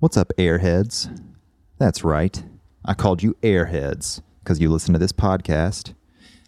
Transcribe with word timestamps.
What's 0.00 0.16
up, 0.16 0.32
airheads? 0.38 1.14
That's 1.76 2.02
right. 2.02 2.42
I 2.86 2.94
called 2.94 3.22
you 3.22 3.34
airheads 3.42 4.22
because 4.42 4.58
you 4.58 4.70
listen 4.70 4.94
to 4.94 4.98
this 4.98 5.12
podcast. 5.12 5.92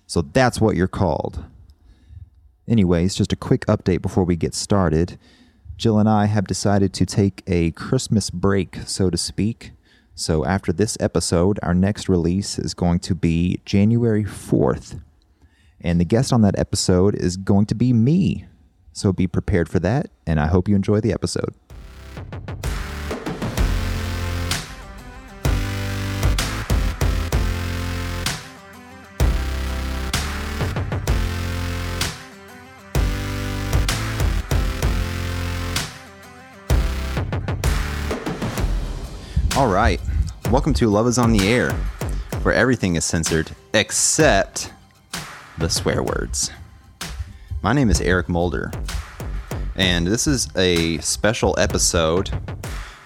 So 0.07 0.23
that's 0.23 0.59
what 0.59 0.75
you're 0.75 0.89
called. 0.89 1.44
Anyways, 2.67 3.15
just 3.15 3.30
a 3.30 3.36
quick 3.36 3.67
update 3.67 4.00
before 4.00 4.25
we 4.25 4.36
get 4.36 4.54
started. 4.54 5.18
Jill 5.76 5.99
and 5.99 6.08
I 6.08 6.25
have 6.25 6.46
decided 6.46 6.94
to 6.94 7.04
take 7.04 7.42
a 7.46 7.73
Christmas 7.73 8.30
break, 8.30 8.77
so 8.86 9.11
to 9.11 9.18
speak. 9.18 9.73
So 10.14 10.46
after 10.46 10.73
this 10.73 10.96
episode, 10.98 11.61
our 11.62 11.75
next 11.75 12.09
release 12.09 12.59
is 12.59 12.73
going 12.73 13.00
to 13.00 13.14
be 13.14 13.61
January 13.66 14.25
4th. 14.25 14.98
And 15.79 16.00
the 16.00 16.07
guest 16.07 16.32
on 16.32 16.41
that 16.41 16.59
episode 16.59 17.14
is 17.16 17.37
going 17.37 17.66
to 17.66 17.75
be 17.75 17.93
me. 17.93 18.46
So 18.95 19.12
be 19.12 19.27
prepared 19.27 19.69
for 19.69 19.79
that, 19.80 20.09
and 20.27 20.41
I 20.41 20.46
hope 20.46 20.71
you 20.71 20.75
enjoy 20.75 21.00
the 21.00 21.12
episode. 21.12 21.53
Right. 39.72 40.00
Welcome 40.50 40.74
to 40.74 40.88
Love 40.90 41.06
is 41.06 41.16
on 41.16 41.32
the 41.32 41.48
Air, 41.48 41.72
where 42.42 42.52
everything 42.52 42.96
is 42.96 43.06
censored 43.06 43.50
except 43.72 44.70
the 45.56 45.70
swear 45.70 46.02
words. 46.02 46.50
My 47.62 47.72
name 47.72 47.88
is 47.88 47.98
Eric 48.02 48.28
Mulder, 48.28 48.70
and 49.74 50.06
this 50.06 50.27
is 50.27 50.46
a 50.56 50.98
special 50.98 51.58
episode, 51.58 52.30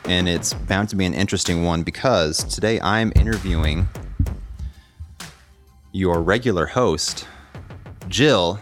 and 0.07 0.29
it's 0.29 0.55
bound 0.55 0.88
to 0.88 0.97
be 0.97 1.05
an 1.05 1.15
interesting 1.15 1.62
one 1.62 1.84
because 1.84 2.43
today 2.43 2.80
I'm 2.80 3.12
interviewing 3.15 3.88
your 5.93 6.21
regular 6.21 6.66
host, 6.66 7.29
Jill 8.09 8.59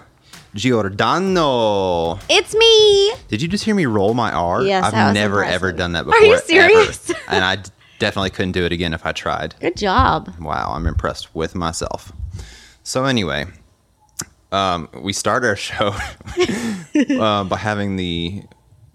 Giordano. 0.55 2.19
It's 2.29 2.55
me. 2.55 3.14
Did 3.29 3.41
you 3.41 3.48
just 3.48 3.64
hear 3.64 3.75
me 3.75 3.86
roll 3.86 4.12
my 4.12 4.31
R? 4.31 4.61
Yes, 4.62 4.92
I've 4.92 5.14
never 5.14 5.42
ever 5.42 5.73
done 5.73 5.92
that 5.92 6.05
before. 6.05 6.20
Are 6.20 6.25
you 6.25 6.39
serious? 6.41 7.11
and 7.29 7.42
I 7.42 7.62
definitely 8.05 8.29
couldn't 8.31 8.53
do 8.53 8.67
it 8.67 8.73
again 8.73 8.93
if 8.93 9.07
I 9.07 9.13
tried. 9.13 9.55
Good 9.61 9.79
job. 9.79 10.31
Wow, 10.39 10.73
I'm 10.75 10.87
impressed 10.87 11.35
with 11.35 11.55
myself. 11.55 12.13
So 12.83 13.07
anyway, 13.07 13.47
um, 14.53 14.91
we 15.01 15.15
start 15.15 15.43
our 15.43 15.57
show 15.69 15.95
uh, 17.19 17.45
by 17.45 17.57
having 17.57 17.97
the 17.97 18.43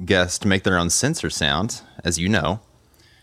guest 0.05 0.45
make 0.45 0.61
their 0.63 0.77
own 0.77 0.91
censor 0.91 1.31
sound, 1.31 1.81
as 2.03 2.19
you 2.19 2.29
know. 2.29 2.59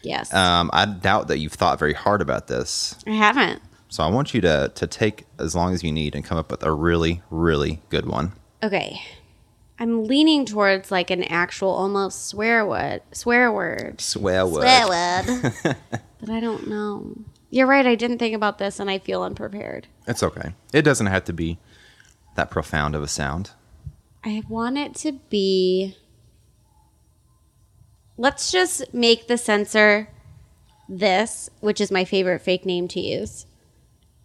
Yes. 0.03 0.34
Um, 0.34 0.70
I 0.73 0.87
doubt 0.87 1.29
that 1.29 1.39
you've 1.39 1.53
thought 1.55 1.79
very 1.79 1.95
hard 1.95 2.20
about 2.20 2.48
this, 2.48 2.97
I 3.07 3.12
haven't. 3.12 3.62
so 3.89 4.03
I 4.03 4.09
want 4.09 4.34
you 4.34 4.41
to 4.41 4.73
to 4.75 4.87
take 4.89 5.25
as 5.39 5.55
long 5.55 5.73
as 5.73 5.84
you 5.84 5.92
need 5.92 6.17
and 6.17 6.25
come 6.25 6.37
up 6.37 6.51
with 6.51 6.64
a 6.64 6.73
really, 6.73 7.23
really 7.31 7.81
good 7.91 8.07
one. 8.07 8.33
Okay. 8.62 9.01
I'm 9.78 10.05
leaning 10.05 10.46
towards 10.46 10.91
like 10.91 11.10
an 11.10 11.24
actual 11.24 11.70
almost 11.70 12.27
swear 12.27 12.64
word. 12.66 13.02
Swear 13.12 13.52
word. 13.52 14.00
Swear 14.00 14.46
word. 14.46 14.62
Swear 14.62 14.88
word. 14.88 15.52
but 16.20 16.30
I 16.30 16.41
don't 16.41 16.68
know. 16.68 17.16
You're 17.50 17.66
right. 17.66 17.86
I 17.86 17.94
didn't 17.94 18.18
think 18.18 18.34
about 18.34 18.58
this 18.58 18.80
and 18.80 18.91
I 18.91 18.98
feel 18.98 19.22
unprepared. 19.22 19.86
It's 20.06 20.22
okay. 20.22 20.55
It 20.72 20.83
doesn't 20.83 21.06
have 21.06 21.24
to 21.24 21.33
be 21.33 21.58
that 22.36 22.50
profound 22.50 22.94
of 22.94 23.02
a 23.02 23.08
sound. 23.08 23.50
I 24.24 24.42
want 24.48 24.78
it 24.78 24.94
to 24.96 25.12
be. 25.12 25.96
Let's 28.16 28.50
just 28.50 28.94
make 28.94 29.28
the 29.28 29.36
censor 29.36 30.08
this, 30.88 31.50
which 31.61 31.80
is 31.80 31.90
my 31.90 32.05
favorite 32.05 32.40
fake 32.40 32.64
name 32.64 32.88
to 32.88 33.00
use 33.00 33.46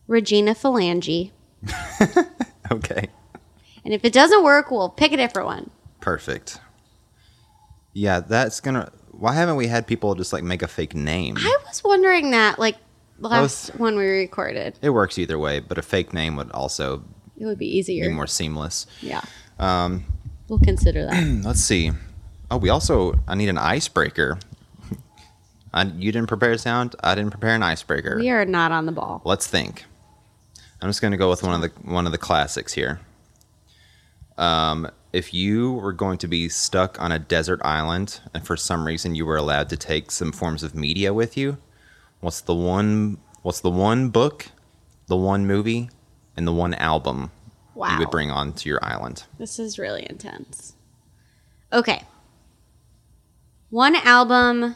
Regina 0.07 0.55
Phalange. 0.55 1.31
Okay. 2.71 3.09
And 3.83 3.93
if 3.93 4.05
it 4.05 4.13
doesn't 4.13 4.43
work, 4.43 4.69
we'll 4.71 4.89
pick 4.89 5.11
a 5.11 5.17
different 5.17 5.47
one. 5.47 5.69
Perfect. 6.01 6.59
Yeah, 7.93 8.19
that's 8.21 8.59
gonna. 8.61 8.91
Why 9.11 9.33
haven't 9.33 9.55
we 9.55 9.67
had 9.67 9.85
people 9.87 10.15
just 10.15 10.31
like 10.33 10.43
make 10.43 10.61
a 10.61 10.67
fake 10.67 10.95
name? 10.95 11.35
I 11.37 11.57
was 11.67 11.83
wondering 11.83 12.31
that, 12.31 12.57
like 12.59 12.77
last 13.19 13.71
was- 13.71 13.79
one 13.79 13.97
we 13.97 14.05
recorded, 14.05 14.77
It 14.81 14.91
works 14.91 15.17
either 15.19 15.37
way, 15.37 15.59
but 15.59 15.77
a 15.77 15.81
fake 15.81 16.13
name 16.13 16.35
would 16.37 16.51
also 16.51 17.03
it 17.37 17.45
would 17.45 17.57
be 17.59 17.67
easier. 17.77 18.07
be 18.07 18.13
more 18.13 18.27
seamless. 18.27 18.85
yeah, 19.01 19.21
Um, 19.59 20.05
we'll 20.47 20.59
consider 20.59 21.05
that. 21.07 21.41
let's 21.43 21.61
see. 21.61 21.91
Oh, 22.49 22.57
we 22.57 22.69
also. 22.69 23.19
I 23.27 23.35
need 23.35 23.49
an 23.49 23.57
icebreaker. 23.57 24.37
I, 25.73 25.83
you 25.83 26.11
didn't 26.11 26.27
prepare 26.27 26.51
a 26.51 26.57
sound. 26.57 26.95
I 27.03 27.15
didn't 27.15 27.31
prepare 27.31 27.55
an 27.55 27.63
icebreaker. 27.63 28.17
we 28.17 28.29
are 28.29 28.45
not 28.45 28.71
on 28.71 28.85
the 28.85 28.91
ball. 28.91 29.21
Let's 29.25 29.47
think. 29.47 29.85
I'm 30.81 30.89
just 30.89 31.01
gonna 31.01 31.17
go 31.17 31.29
with 31.29 31.43
one 31.43 31.55
of 31.55 31.61
the 31.61 31.69
one 31.89 32.05
of 32.05 32.11
the 32.11 32.17
classics 32.17 32.73
here. 32.73 32.99
Um, 34.41 34.89
if 35.13 35.35
you 35.35 35.73
were 35.73 35.93
going 35.93 36.17
to 36.17 36.27
be 36.27 36.49
stuck 36.49 36.99
on 36.99 37.11
a 37.11 37.19
desert 37.19 37.61
island 37.63 38.19
and 38.33 38.45
for 38.45 38.57
some 38.57 38.87
reason 38.87 39.13
you 39.13 39.23
were 39.23 39.37
allowed 39.37 39.69
to 39.69 39.77
take 39.77 40.09
some 40.09 40.31
forms 40.31 40.63
of 40.63 40.73
media 40.73 41.13
with 41.13 41.37
you, 41.37 41.59
what's 42.21 42.41
the 42.41 42.55
one 42.55 43.19
what's 43.43 43.59
the 43.59 43.69
one 43.69 44.09
book, 44.09 44.47
the 45.05 45.15
one 45.15 45.45
movie, 45.45 45.91
and 46.35 46.47
the 46.47 46.51
one 46.51 46.73
album 46.73 47.31
you 47.75 47.99
would 47.99 48.09
bring 48.09 48.31
onto 48.31 48.67
your 48.67 48.83
island? 48.83 49.25
this 49.37 49.59
is 49.59 49.77
really 49.77 50.07
intense. 50.09 50.73
Okay, 51.71 52.03
one 53.69 53.95
album. 53.95 54.75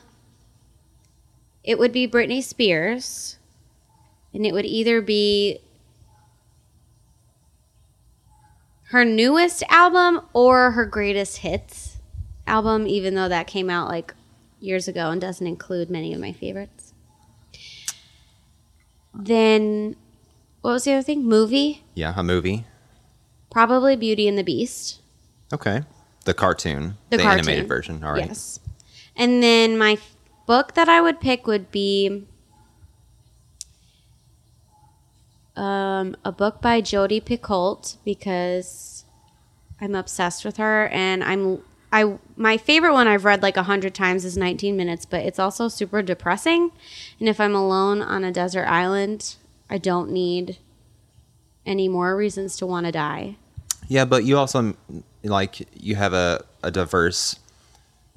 It 1.64 1.80
would 1.80 1.92
be 1.92 2.08
Britney 2.08 2.44
Spears, 2.44 3.40
and 4.32 4.46
it 4.46 4.54
would 4.54 4.66
either 4.66 5.02
be 5.02 5.60
her 8.90 9.04
newest 9.06 9.64
album 9.70 10.22
or 10.34 10.72
her 10.72 10.86
greatest 10.86 11.38
hits 11.38 11.98
album, 12.48 12.86
even 12.88 13.16
though 13.16 13.30
that 13.30 13.48
came 13.48 13.70
out 13.70 13.88
like 13.90 14.14
years 14.60 14.88
ago 14.88 15.10
and 15.10 15.20
doesn't 15.20 15.48
include 15.48 15.90
many 15.90 16.14
of 16.14 16.20
my 16.20 16.32
favorites. 16.32 16.94
Then, 19.14 19.96
what 20.62 20.72
was 20.72 20.84
the 20.84 20.94
other 20.94 21.02
thing? 21.04 21.24
Movie? 21.24 21.84
Yeah, 21.94 22.14
a 22.16 22.24
movie. 22.24 22.66
Probably 23.50 23.96
Beauty 23.96 24.28
and 24.28 24.38
the 24.38 24.44
Beast. 24.44 25.00
Okay. 25.54 25.84
The 26.26 26.34
cartoon, 26.34 26.98
The 27.12 27.18
the, 27.18 27.24
cartoon. 27.24 27.40
animated 27.40 27.68
version. 27.68 28.04
All 28.04 28.14
right. 28.14 28.26
Yes. 28.28 28.60
And 29.16 29.42
then 29.42 29.78
my 29.78 29.98
book 30.48 30.74
that 30.74 30.90
I 30.90 31.00
would 31.00 31.22
pick 31.22 31.48
would 31.48 31.72
be 31.72 32.26
um, 35.56 36.16
a 36.24 36.32
book 36.32 36.62
by 36.62 36.82
Jodi 36.82 37.22
Picoult 37.22 37.98
because 38.04 39.06
I'm 39.80 39.96
obsessed 39.96 40.46
with 40.46 40.58
her, 40.58 40.88
and 40.88 41.24
I'm 41.24 41.62
I 41.92 42.18
my 42.36 42.58
favorite 42.58 42.94
one 42.94 43.08
I've 43.08 43.26
read 43.26 43.42
like 43.42 43.58
a 43.58 43.64
hundred 43.64 43.96
times 43.96 44.26
is 44.26 44.36
19 44.38 44.76
Minutes, 44.76 45.06
but 45.06 45.22
it's 45.22 45.40
also 45.40 45.68
super 45.68 46.02
depressing. 46.02 46.72
And 47.20 47.30
if 47.30 47.40
I'm 47.40 47.56
alone 47.56 48.02
on 48.02 48.24
a 48.24 48.32
desert 48.32 48.66
island, 48.66 49.36
I 49.70 49.78
don't 49.78 50.12
need 50.12 50.58
any 51.66 51.88
more 51.88 52.16
reasons 52.16 52.58
to 52.58 52.66
want 52.66 52.86
to 52.86 52.92
die. 52.92 53.38
Yeah, 53.88 54.06
but 54.06 54.26
you 54.26 54.38
also 54.38 54.76
like 55.24 55.68
you 55.74 55.96
have 55.96 56.14
a, 56.14 56.44
a 56.64 56.72
diverse 56.72 57.40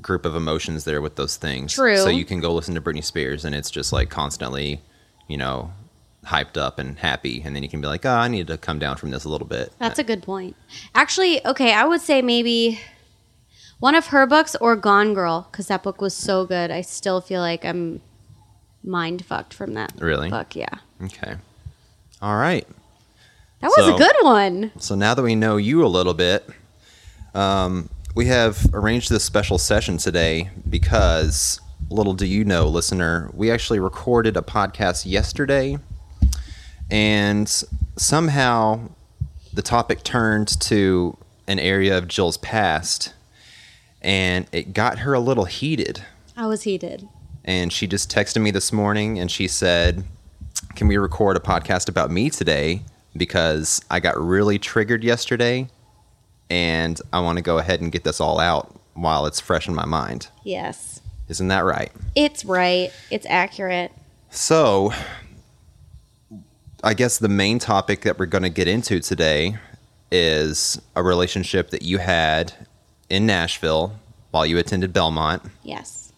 group 0.00 0.24
of 0.24 0.34
emotions 0.34 0.84
there 0.84 1.00
with 1.00 1.16
those 1.16 1.36
things. 1.36 1.74
True. 1.74 1.98
So 1.98 2.08
you 2.08 2.24
can 2.24 2.40
go 2.40 2.52
listen 2.52 2.74
to 2.74 2.80
Britney 2.80 3.04
Spears 3.04 3.44
and 3.44 3.54
it's 3.54 3.70
just 3.70 3.92
like 3.92 4.10
constantly, 4.10 4.80
you 5.26 5.36
know, 5.36 5.72
hyped 6.26 6.56
up 6.56 6.78
and 6.78 6.98
happy, 6.98 7.42
and 7.44 7.54
then 7.56 7.62
you 7.62 7.68
can 7.68 7.80
be 7.80 7.86
like, 7.86 8.04
oh, 8.04 8.10
I 8.14 8.28
need 8.28 8.46
to 8.48 8.58
come 8.58 8.78
down 8.78 8.96
from 8.96 9.10
this 9.10 9.24
a 9.24 9.28
little 9.28 9.46
bit. 9.46 9.72
That's 9.78 9.98
a 9.98 10.04
good 10.04 10.22
point. 10.22 10.56
Actually, 10.94 11.44
okay, 11.46 11.72
I 11.72 11.84
would 11.84 12.00
say 12.00 12.20
maybe 12.22 12.80
one 13.78 13.94
of 13.94 14.08
her 14.08 14.26
books 14.26 14.56
or 14.60 14.76
Gone 14.76 15.14
Girl 15.14 15.48
because 15.50 15.68
that 15.68 15.82
book 15.82 16.00
was 16.00 16.14
so 16.14 16.44
good. 16.44 16.70
I 16.70 16.80
still 16.82 17.20
feel 17.20 17.40
like 17.40 17.64
I'm 17.64 18.00
mind 18.84 19.24
fucked 19.24 19.54
from 19.54 19.74
that 19.74 19.92
Really? 19.98 20.28
book. 20.30 20.54
Yeah, 20.56 20.68
Okay. 21.04 21.34
All 22.20 22.36
right. 22.36 22.66
that 23.60 23.68
was 23.76 23.86
So- 23.86 23.94
a 23.94 23.98
good 23.98 24.14
one. 24.22 24.70
So 24.78 24.94
now 24.94 25.14
that 25.14 25.22
we 25.22 25.34
know 25.34 25.56
you 25.56 25.84
a 25.84 25.88
little 25.88 26.14
bit, 26.14 26.48
um, 27.34 27.88
we 28.14 28.26
have 28.26 28.66
arranged 28.72 29.10
this 29.10 29.24
special 29.24 29.58
session 29.58 29.98
today 29.98 30.50
because, 30.68 31.60
little 31.90 32.14
do 32.14 32.26
you 32.26 32.44
know, 32.44 32.66
listener, 32.68 33.30
we 33.34 33.50
actually 33.50 33.78
recorded 33.78 34.36
a 34.36 34.42
podcast 34.42 35.06
yesterday, 35.06 35.78
and 36.90 37.48
somehow 37.96 38.88
the 39.52 39.62
topic 39.62 40.02
turned 40.02 40.60
to 40.60 41.16
an 41.46 41.58
area 41.58 41.96
of 41.96 42.08
Jill's 42.08 42.36
past, 42.36 43.14
and 44.02 44.46
it 44.52 44.72
got 44.72 45.00
her 45.00 45.14
a 45.14 45.20
little 45.20 45.46
heated. 45.46 46.04
I 46.36 46.46
was 46.46 46.62
heated. 46.62 47.08
And 47.44 47.72
she 47.72 47.86
just 47.86 48.10
texted 48.10 48.42
me 48.42 48.50
this 48.50 48.72
morning 48.72 49.18
and 49.18 49.30
she 49.30 49.48
said, 49.48 50.04
Can 50.76 50.86
we 50.86 50.98
record 50.98 51.36
a 51.36 51.40
podcast 51.40 51.88
about 51.88 52.10
me 52.10 52.30
today? 52.30 52.82
Because 53.16 53.80
I 53.90 54.00
got 54.00 54.20
really 54.20 54.58
triggered 54.58 55.02
yesterday 55.02 55.68
and 56.50 57.00
I 57.12 57.20
want 57.20 57.38
to 57.38 57.42
go 57.42 57.58
ahead 57.58 57.80
and 57.80 57.90
get 57.90 58.04
this 58.04 58.20
all 58.20 58.38
out 58.38 58.78
while 58.94 59.26
it's 59.26 59.40
fresh 59.40 59.66
in 59.66 59.74
my 59.74 59.86
mind. 59.86 60.28
Yes. 60.44 61.00
Isn't 61.28 61.48
that 61.48 61.64
right? 61.64 61.90
It's 62.14 62.44
right. 62.44 62.92
It's 63.10 63.26
accurate. 63.28 63.92
So, 64.30 64.92
I 66.82 66.94
guess 66.94 67.18
the 67.18 67.28
main 67.28 67.58
topic 67.58 68.02
that 68.02 68.18
we're 68.18 68.26
going 68.26 68.44
to 68.44 68.50
get 68.50 68.68
into 68.68 69.00
today 69.00 69.56
is 70.12 70.80
a 70.94 71.02
relationship 71.02 71.70
that 71.70 71.82
you 71.82 71.98
had 71.98 72.54
in 73.10 73.26
Nashville 73.26 73.98
while 74.30 74.46
you 74.46 74.58
attended 74.58 74.92
Belmont, 74.92 75.42
Yes, 75.62 76.12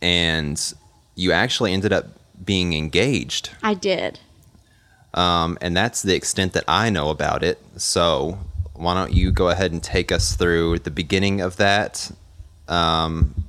and 0.00 0.74
you 1.14 1.32
actually 1.32 1.72
ended 1.72 1.92
up 1.92 2.06
being 2.44 2.74
engaged. 2.74 3.50
I 3.62 3.74
did. 3.74 4.20
Um, 5.14 5.58
and 5.60 5.76
that's 5.76 6.02
the 6.02 6.14
extent 6.14 6.54
that 6.54 6.64
I 6.66 6.90
know 6.90 7.10
about 7.10 7.42
it. 7.42 7.58
So, 7.76 8.38
why 8.74 8.94
don't 8.94 9.12
you 9.12 9.30
go 9.30 9.48
ahead 9.48 9.72
and 9.72 9.82
take 9.82 10.10
us 10.10 10.36
through 10.36 10.80
the 10.80 10.90
beginning 10.90 11.40
of 11.40 11.56
that 11.56 12.10
um, 12.68 13.44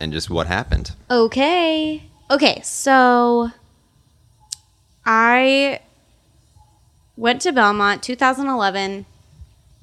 and 0.00 0.12
just 0.12 0.30
what 0.30 0.46
happened? 0.46 0.92
Okay. 1.10 2.04
Okay, 2.30 2.60
so 2.62 3.50
I 5.12 5.80
went 7.16 7.40
to 7.42 7.50
Belmont 7.52 8.00
2011. 8.00 9.06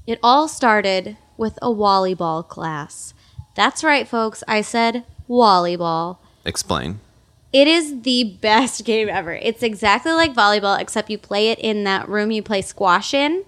It 0.08 0.20
all 0.24 0.48
started 0.48 1.18
with 1.36 1.58
a 1.62 1.68
volleyball 1.68 2.48
class. 2.48 3.14
That's 3.54 3.84
right, 3.84 4.08
folks. 4.08 4.42
I 4.48 4.62
said 4.62 5.04
volleyball. 5.30 6.20
Explain. 6.46 7.02
It 7.52 7.68
is 7.68 8.04
the 8.04 8.38
best 8.42 8.86
game 8.86 9.10
ever. 9.10 9.34
It's 9.34 9.64
exactly 9.64 10.14
like 10.14 10.34
volleyball, 10.34 10.80
except 10.80 11.10
you 11.10 11.18
play 11.18 11.50
it 11.50 11.60
in 11.60 11.84
that 11.84 12.08
room 12.08 12.32
you 12.32 12.42
play 12.42 12.62
squash 12.62 13.14
in. 13.14 13.44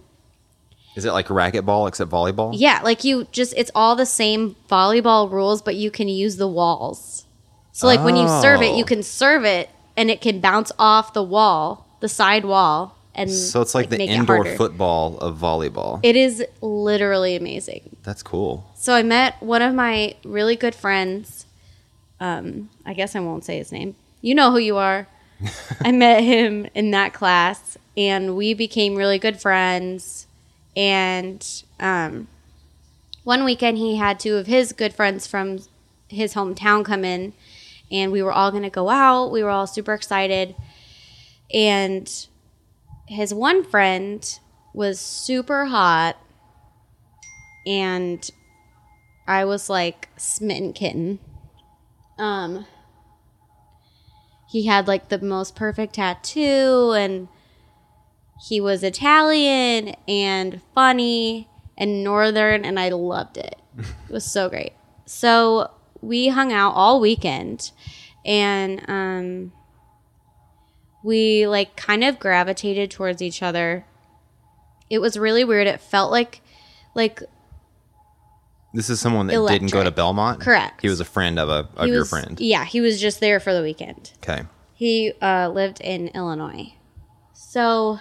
Is 0.97 1.05
it 1.05 1.13
like 1.13 1.27
racquetball 1.27 1.87
except 1.87 2.11
volleyball? 2.11 2.51
Yeah, 2.53 2.81
like 2.83 3.05
you 3.05 3.25
just, 3.31 3.53
it's 3.55 3.71
all 3.73 3.95
the 3.95 4.05
same 4.05 4.57
volleyball 4.69 5.31
rules, 5.31 5.61
but 5.61 5.75
you 5.77 5.91
can 5.91 6.09
use 6.09 6.35
the 6.35 6.47
walls. 6.47 7.23
So, 7.71 7.87
like 7.87 8.03
when 8.03 8.17
you 8.17 8.27
serve 8.41 8.61
it, 8.61 8.71
Oh. 8.73 8.77
you 8.77 8.83
can 8.83 9.01
serve 9.01 9.45
it 9.45 9.69
and 10.00 10.10
it 10.10 10.22
can 10.22 10.40
bounce 10.40 10.72
off 10.80 11.12
the 11.12 11.22
wall, 11.22 11.86
the 12.00 12.07
side 12.07 12.46
wall, 12.46 12.96
and 13.13 13.30
So 13.30 13.60
it's 13.60 13.75
like, 13.75 13.90
the 13.90 14.01
indoor 14.01 14.46
football 14.46 15.18
of 15.18 15.38
volleyball. 15.38 16.00
It 16.04 16.16
is 16.16 16.42
literally 16.62 17.36
amazing. 17.36 17.98
That's 18.04 18.24
cool. 18.24 18.72
So 18.75 18.94
I 18.94 19.04
met 19.04 19.36
one 19.44 19.62
of 19.62 19.75
my 19.75 20.16
really 20.24 20.56
good 20.56 20.74
friends. 20.74 21.46
Um, 22.22 22.69
I 22.86 22.94
guess 22.94 23.13
I 23.13 23.19
won't 23.19 23.44
say 23.44 23.57
his 23.57 23.74
name. 23.74 23.98
You 24.22 24.36
know 24.36 24.51
who 24.51 24.60
you 24.60 24.78
are. 24.78 25.06
I 25.81 25.92
met 25.92 26.24
him 26.24 26.66
in 26.74 26.92
that 26.92 27.13
class, 27.13 27.78
and 27.98 28.38
we 28.38 28.54
became 28.54 28.96
really 28.96 29.19
good 29.19 29.42
friends. 29.42 30.28
And 30.78 31.46
um, 31.78 32.30
one 33.25 33.44
weekend, 33.44 33.78
he 33.78 33.98
had 33.98 34.18
two 34.18 34.38
of 34.38 34.48
his 34.48 34.72
good 34.72 34.94
friends 34.94 35.28
from 35.28 35.60
his 36.07 36.36
hometown 36.36 36.86
come 36.86 37.04
in, 37.04 37.34
and 37.91 38.12
we 38.12 38.21
were 38.21 38.31
all 38.31 38.51
going 38.51 38.63
to 38.63 38.69
go 38.69 38.89
out. 38.89 39.31
We 39.31 39.44
were 39.44 39.50
all 39.50 39.68
super 39.68 39.94
excited. 39.94 40.56
And 41.53 42.27
his 43.07 43.33
one 43.33 43.63
friend 43.63 44.39
was 44.74 45.00
super 45.00 45.65
hot 45.65 46.18
and 47.65 48.30
I 49.27 49.45
was 49.45 49.69
like 49.69 50.09
smitten 50.18 50.74
kitten. 50.74 51.19
Um 52.18 52.65
he 54.47 54.65
had 54.65 54.88
like 54.88 55.09
the 55.09 55.19
most 55.19 55.56
perfect 55.56 55.95
tattoo 55.95 56.94
and 56.95 57.27
he 58.47 58.59
was 58.59 58.83
Italian 58.83 59.95
and 60.07 60.62
funny 60.74 61.47
and 61.77 62.03
northern 62.03 62.65
and 62.65 62.80
I 62.80 62.89
loved 62.89 63.38
it. 63.38 63.59
It 63.77 64.12
was 64.12 64.25
so 64.25 64.50
great. 64.50 64.74
So 65.06 65.71
we 66.01 66.28
hung 66.30 66.51
out 66.54 66.72
all 66.75 67.00
weekend 67.00 67.72
and 68.25 68.81
um 68.90 69.51
we 71.04 71.48
like 71.48 71.75
kind 71.75 72.04
of 72.04 72.19
gravitated 72.19 72.92
towards 72.92 73.22
each 73.22 73.42
other. 73.42 73.86
It 74.90 75.00
was 75.00 75.18
really 75.18 75.44
weird. 75.46 75.68
It 75.68 75.80
felt 75.80 76.12
like 76.12 76.42
like 76.96 77.22
This 78.74 78.90
is 78.90 79.00
someone 79.00 79.28
that 79.28 79.48
didn't 79.48 79.72
go 79.72 79.84
to 79.84 79.92
Belmont? 79.92 80.42
Correct. 80.42 80.81
He 80.81 80.90
was 80.90 81.00
a 81.00 81.06
friend 81.06 81.40
of, 81.40 81.48
a, 81.50 81.69
of 81.78 81.86
he 81.86 81.92
your 81.92 82.00
was- 82.01 82.10
friend. 82.10 82.40
Yeah, 82.40 82.66
he 82.66 82.81
was 82.81 83.00
just 83.00 83.19
there 83.19 83.40
for 83.40 83.54
the 83.54 83.62
weekend. 83.62 84.12
Okay. 84.24 84.44
He 84.74 85.12
uh, 85.22 85.50
lived 85.50 85.81
in 85.81 86.07
Illinois. 86.10 86.74
So 87.34 88.00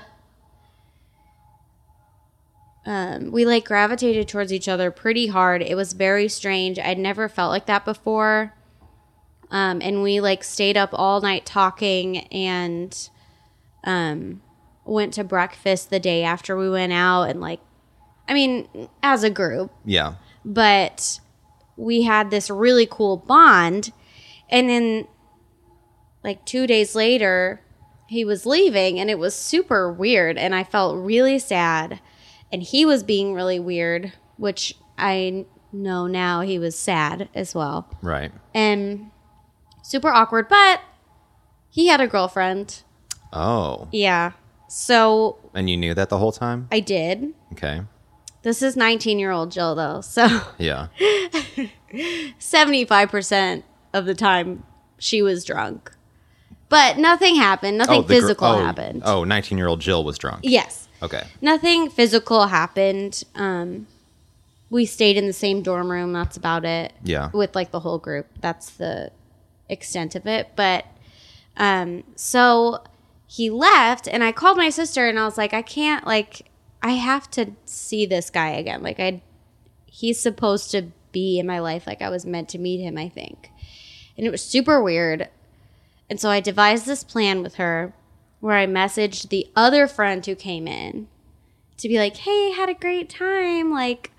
um, 2.88 3.30
we 3.30 3.44
like 3.44 3.66
gravitated 3.66 4.28
towards 4.28 4.50
each 4.50 4.66
other 4.66 4.90
pretty 4.90 5.26
hard. 5.26 5.60
It 5.62 5.74
was 5.76 5.92
very 5.92 6.26
strange. 6.26 6.78
I'd 6.78 6.98
never 6.98 7.28
felt 7.28 7.50
like 7.50 7.66
that 7.66 7.84
before. 7.84 8.54
Um, 9.50 9.80
and 9.82 10.02
we 10.02 10.20
like 10.20 10.42
stayed 10.42 10.78
up 10.78 10.90
all 10.94 11.20
night 11.20 11.44
talking 11.44 12.18
and 12.28 12.96
um, 13.84 14.40
went 14.86 15.12
to 15.14 15.24
breakfast 15.24 15.90
the 15.90 16.00
day 16.00 16.22
after 16.22 16.56
we 16.56 16.70
went 16.70 16.94
out. 16.94 17.24
And 17.24 17.42
like, 17.42 17.60
I 18.26 18.32
mean, 18.32 18.88
as 19.02 19.22
a 19.22 19.28
group, 19.30 19.70
Yeah. 19.84 20.14
but 20.42 21.20
we 21.76 22.02
had 22.04 22.30
this 22.30 22.48
really 22.48 22.86
cool 22.90 23.18
bond 23.18 23.92
and 24.50 24.68
then 24.68 25.06
like 26.24 26.44
2 26.46 26.66
days 26.66 26.94
later 26.94 27.60
he 28.08 28.24
was 28.24 28.46
leaving 28.46 28.98
and 28.98 29.10
it 29.10 29.18
was 29.18 29.34
super 29.34 29.92
weird 29.92 30.36
and 30.38 30.54
I 30.54 30.64
felt 30.64 30.96
really 30.96 31.38
sad 31.38 32.00
and 32.52 32.62
he 32.62 32.84
was 32.86 33.02
being 33.02 33.34
really 33.34 33.58
weird 33.60 34.12
which 34.36 34.74
I 34.96 35.44
know 35.72 36.06
now 36.06 36.40
he 36.40 36.58
was 36.58 36.78
sad 36.78 37.28
as 37.34 37.54
well 37.54 37.88
Right. 38.02 38.32
and 38.54 39.10
super 39.82 40.08
awkward 40.08 40.48
but 40.48 40.80
he 41.70 41.88
had 41.88 42.00
a 42.00 42.06
girlfriend 42.06 42.82
Oh. 43.32 43.88
yeah 43.92 44.32
so 44.68 45.38
And 45.54 45.68
you 45.70 45.76
knew 45.76 45.94
that 45.94 46.08
the 46.08 46.18
whole 46.18 46.32
time? 46.32 46.68
I 46.72 46.80
did 46.80 47.34
Okay. 47.52 47.82
this 48.42 48.62
is 48.62 48.76
19 48.76 49.18
year 49.18 49.30
old 49.30 49.50
Jill 49.52 49.74
though 49.74 50.00
so 50.00 50.26
Yeah. 50.58 50.88
75% 51.92 53.62
of 53.94 54.04
the 54.06 54.14
time 54.14 54.64
she 54.98 55.22
was 55.22 55.44
drunk. 55.44 55.92
But 56.68 56.98
nothing 56.98 57.36
happened. 57.36 57.78
Nothing 57.78 58.00
oh, 58.00 58.02
gr- 58.02 58.12
physical 58.12 58.46
oh, 58.48 58.58
happened. 58.62 59.02
Oh, 59.04 59.24
19 59.24 59.56
year 59.56 59.68
old 59.68 59.80
Jill 59.80 60.04
was 60.04 60.18
drunk. 60.18 60.40
Yes. 60.42 60.87
Okay. 61.02 61.24
Nothing 61.40 61.90
physical 61.90 62.46
happened. 62.48 63.24
Um, 63.34 63.86
we 64.70 64.84
stayed 64.84 65.16
in 65.16 65.26
the 65.26 65.32
same 65.32 65.62
dorm 65.62 65.90
room. 65.90 66.12
That's 66.12 66.36
about 66.36 66.64
it. 66.64 66.92
Yeah. 67.02 67.30
With 67.32 67.54
like 67.54 67.70
the 67.70 67.80
whole 67.80 67.98
group. 67.98 68.26
That's 68.40 68.70
the 68.70 69.12
extent 69.68 70.14
of 70.14 70.26
it. 70.26 70.50
But 70.56 70.86
um, 71.56 72.04
so 72.16 72.82
he 73.26 73.50
left, 73.50 74.08
and 74.08 74.24
I 74.24 74.32
called 74.32 74.56
my 74.56 74.70
sister, 74.70 75.06
and 75.08 75.18
I 75.18 75.24
was 75.24 75.36
like, 75.36 75.52
I 75.52 75.62
can't, 75.62 76.06
like, 76.06 76.50
I 76.82 76.92
have 76.92 77.30
to 77.32 77.52
see 77.66 78.06
this 78.06 78.30
guy 78.30 78.50
again. 78.50 78.82
Like, 78.82 78.98
I, 78.98 79.20
he's 79.84 80.18
supposed 80.18 80.70
to 80.70 80.86
be 81.12 81.38
in 81.38 81.46
my 81.46 81.58
life. 81.58 81.86
Like, 81.86 82.00
I 82.00 82.08
was 82.08 82.24
meant 82.24 82.48
to 82.50 82.58
meet 82.58 82.80
him, 82.80 82.96
I 82.96 83.08
think. 83.08 83.50
And 84.16 84.26
it 84.26 84.30
was 84.30 84.42
super 84.42 84.82
weird. 84.82 85.28
And 86.08 86.18
so 86.18 86.30
I 86.30 86.40
devised 86.40 86.86
this 86.86 87.04
plan 87.04 87.42
with 87.42 87.56
her 87.56 87.92
where 88.40 88.56
I 88.56 88.66
messaged 88.66 89.28
the 89.30 89.46
other 89.56 89.86
friend 89.86 90.24
who 90.24 90.34
came 90.34 90.68
in 90.68 91.08
to 91.78 91.88
be 91.88 91.98
like, 91.98 92.16
hey, 92.18 92.52
had 92.52 92.68
a 92.68 92.74
great 92.74 93.08
time. 93.08 93.70
Like, 93.72 94.12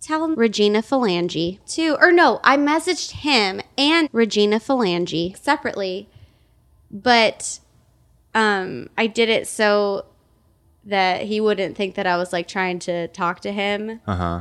tell 0.00 0.24
him 0.24 0.34
Regina 0.34 0.82
Phalange 0.82 1.58
too. 1.66 1.96
Or 2.00 2.12
no, 2.12 2.40
I 2.44 2.56
messaged 2.56 3.10
him 3.12 3.60
and 3.76 4.08
Regina 4.12 4.60
Phalange 4.60 5.36
separately, 5.36 6.08
but 6.90 7.60
um, 8.34 8.88
I 8.96 9.06
did 9.06 9.28
it 9.28 9.46
so 9.46 10.06
that 10.84 11.22
he 11.22 11.40
wouldn't 11.40 11.76
think 11.76 11.94
that 11.96 12.06
I 12.06 12.16
was 12.16 12.32
like 12.32 12.46
trying 12.46 12.78
to 12.80 13.08
talk 13.08 13.40
to 13.40 13.52
him 13.52 14.00
Uh 14.06 14.16
huh. 14.16 14.40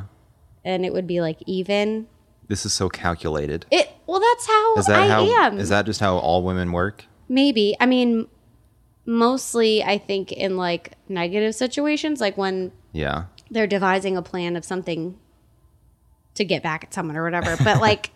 and 0.63 0.85
it 0.85 0.93
would 0.93 1.07
be 1.07 1.19
like 1.21 1.39
even. 1.47 2.07
This 2.47 2.65
is 2.65 2.73
so 2.73 2.87
calculated. 2.89 3.65
It 3.71 3.89
well, 4.05 4.19
that's 4.19 4.45
how 4.45 4.75
Is 4.77 4.85
that 4.85 4.99
I 5.01 5.07
how? 5.07 5.25
am. 5.25 5.57
Is 5.57 5.69
that 5.69 5.85
just 5.87 5.99
how 5.99 6.17
all 6.17 6.43
women 6.43 6.71
work? 6.71 7.05
Maybe. 7.27 7.75
I 7.79 7.85
mean, 7.85 8.27
mostly 9.05 9.83
I 9.83 9.97
think 9.97 10.31
in 10.31 10.57
like 10.57 10.93
negative 11.09 11.55
situations, 11.55 12.21
like 12.21 12.37
when 12.37 12.71
Yeah. 12.91 13.25
they're 13.49 13.67
devising 13.67 14.17
a 14.17 14.21
plan 14.21 14.55
of 14.55 14.65
something 14.65 15.17
to 16.35 16.43
get 16.45 16.61
back 16.63 16.83
at 16.83 16.93
someone 16.93 17.15
or 17.15 17.23
whatever. 17.23 17.55
But 17.63 17.79
like, 17.81 18.11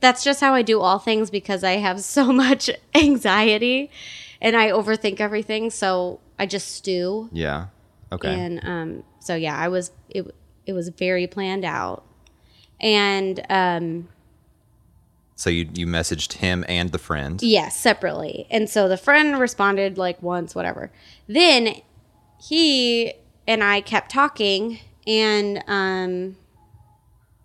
that's 0.00 0.24
just 0.24 0.40
how 0.40 0.54
I 0.54 0.62
do 0.62 0.80
all 0.80 0.98
things 0.98 1.30
because 1.30 1.62
I 1.64 1.72
have 1.72 2.00
so 2.00 2.32
much 2.32 2.70
anxiety 2.94 3.90
and 4.40 4.56
I 4.56 4.70
overthink 4.70 5.20
everything. 5.20 5.70
So 5.70 6.20
I 6.38 6.46
just 6.46 6.72
stew. 6.74 7.28
Yeah. 7.32 7.66
Okay. 8.10 8.28
And 8.34 8.60
um, 8.64 9.04
so 9.20 9.34
yeah, 9.34 9.56
I 9.56 9.68
was 9.68 9.90
it. 10.10 10.26
It 10.66 10.74
was 10.74 10.90
very 10.90 11.26
planned 11.26 11.64
out, 11.64 12.04
and 12.80 13.44
um, 13.50 14.08
so 15.34 15.50
you 15.50 15.68
you 15.74 15.86
messaged 15.86 16.34
him 16.34 16.64
and 16.68 16.90
the 16.90 16.98
friend. 16.98 17.42
Yes, 17.42 17.76
separately. 17.78 18.46
And 18.50 18.68
so 18.68 18.88
the 18.88 18.96
friend 18.96 19.38
responded 19.38 19.98
like 19.98 20.22
once, 20.22 20.54
whatever. 20.54 20.90
Then 21.26 21.76
he 22.40 23.14
and 23.46 23.62
I 23.64 23.80
kept 23.80 24.10
talking, 24.10 24.78
and 25.06 25.62
um, 25.66 26.36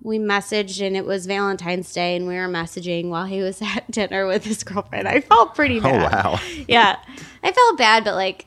we 0.07 0.17
messaged 0.19 0.85
and 0.85 0.95
it 0.95 1.05
was 1.05 1.25
Valentine's 1.25 1.91
Day 1.91 2.15
and 2.15 2.27
we 2.27 2.35
were 2.35 2.47
messaging 2.47 3.09
while 3.09 3.25
he 3.25 3.41
was 3.41 3.61
at 3.75 3.89
dinner 3.91 4.25
with 4.25 4.45
his 4.45 4.63
girlfriend. 4.63 5.07
I 5.07 5.21
felt 5.21 5.53
pretty 5.55 5.79
Oh 5.79 5.91
wow. 5.91 6.39
Yeah. 6.67 6.97
I 7.43 7.51
felt 7.51 7.77
bad, 7.77 8.03
but 8.03 8.15
like 8.15 8.45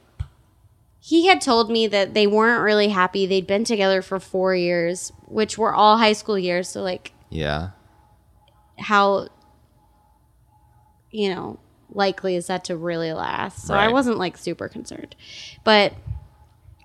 he 1.01 1.27
had 1.27 1.41
told 1.41 1.71
me 1.71 1.87
that 1.89 2.15
they 2.15 2.27
weren't 2.27 2.63
really 2.63 2.89
happy. 2.89 3.27
They'd 3.27 3.47
been 3.47 3.65
together 3.65 4.03
for 4.03 4.21
four 4.21 4.55
years, 4.55 5.13
which 5.27 5.59
were 5.59 5.75
all 5.75 5.99
high 5.99 6.13
school 6.13 6.39
years. 6.39 6.69
So 6.69 6.83
like 6.83 7.13
Yeah. 7.29 7.71
How 8.81 9.29
you 11.11 11.29
know 11.29 11.59
likely 11.93 12.37
is 12.37 12.47
that 12.47 12.65
to 12.65 12.77
really 12.77 13.13
last? 13.13 13.67
So 13.67 13.75
i 13.75 13.89
wasn't 13.89 14.19
like 14.19 14.37
super 14.37 14.69
concerned. 14.69 15.15
But 15.65 15.95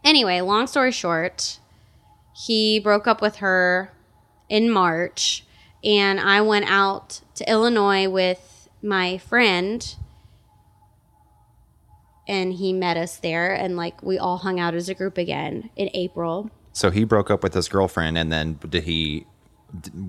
anyway 0.04 0.42
long 0.42 0.68
story 0.68 0.92
short 0.92 1.60
he 2.34 2.80
broke 2.80 3.08
up 3.08 3.22
with 3.22 3.38
her 3.38 3.92
in 4.50 4.70
march 4.70 5.46
and 5.84 6.20
i 6.20 6.42
went 6.42 6.66
out 6.70 7.22
to 7.34 7.50
illinois 7.50 8.08
with 8.08 8.70
my 8.84 9.18
friend 9.18 9.96
and 12.28 12.54
he 12.54 12.74
met 12.74 12.98
us 12.98 13.18
there 13.18 13.54
and 13.54 13.76
like 13.76 14.02
we 14.04 14.18
all 14.18 14.38
hung 14.38 14.60
out 14.60 14.74
as 14.74 14.90
a 14.90 14.94
group 14.94 15.18
again 15.18 15.70
in 15.76 15.90
april. 15.94 16.50
So 16.74 16.92
he 16.92 17.06
broke 17.06 17.32
up 17.32 17.42
with 17.42 17.54
his 17.54 17.70
girlfriend, 17.70 18.18
and 18.18 18.32
then 18.32 18.60
did 18.68 18.84
he? 18.84 19.26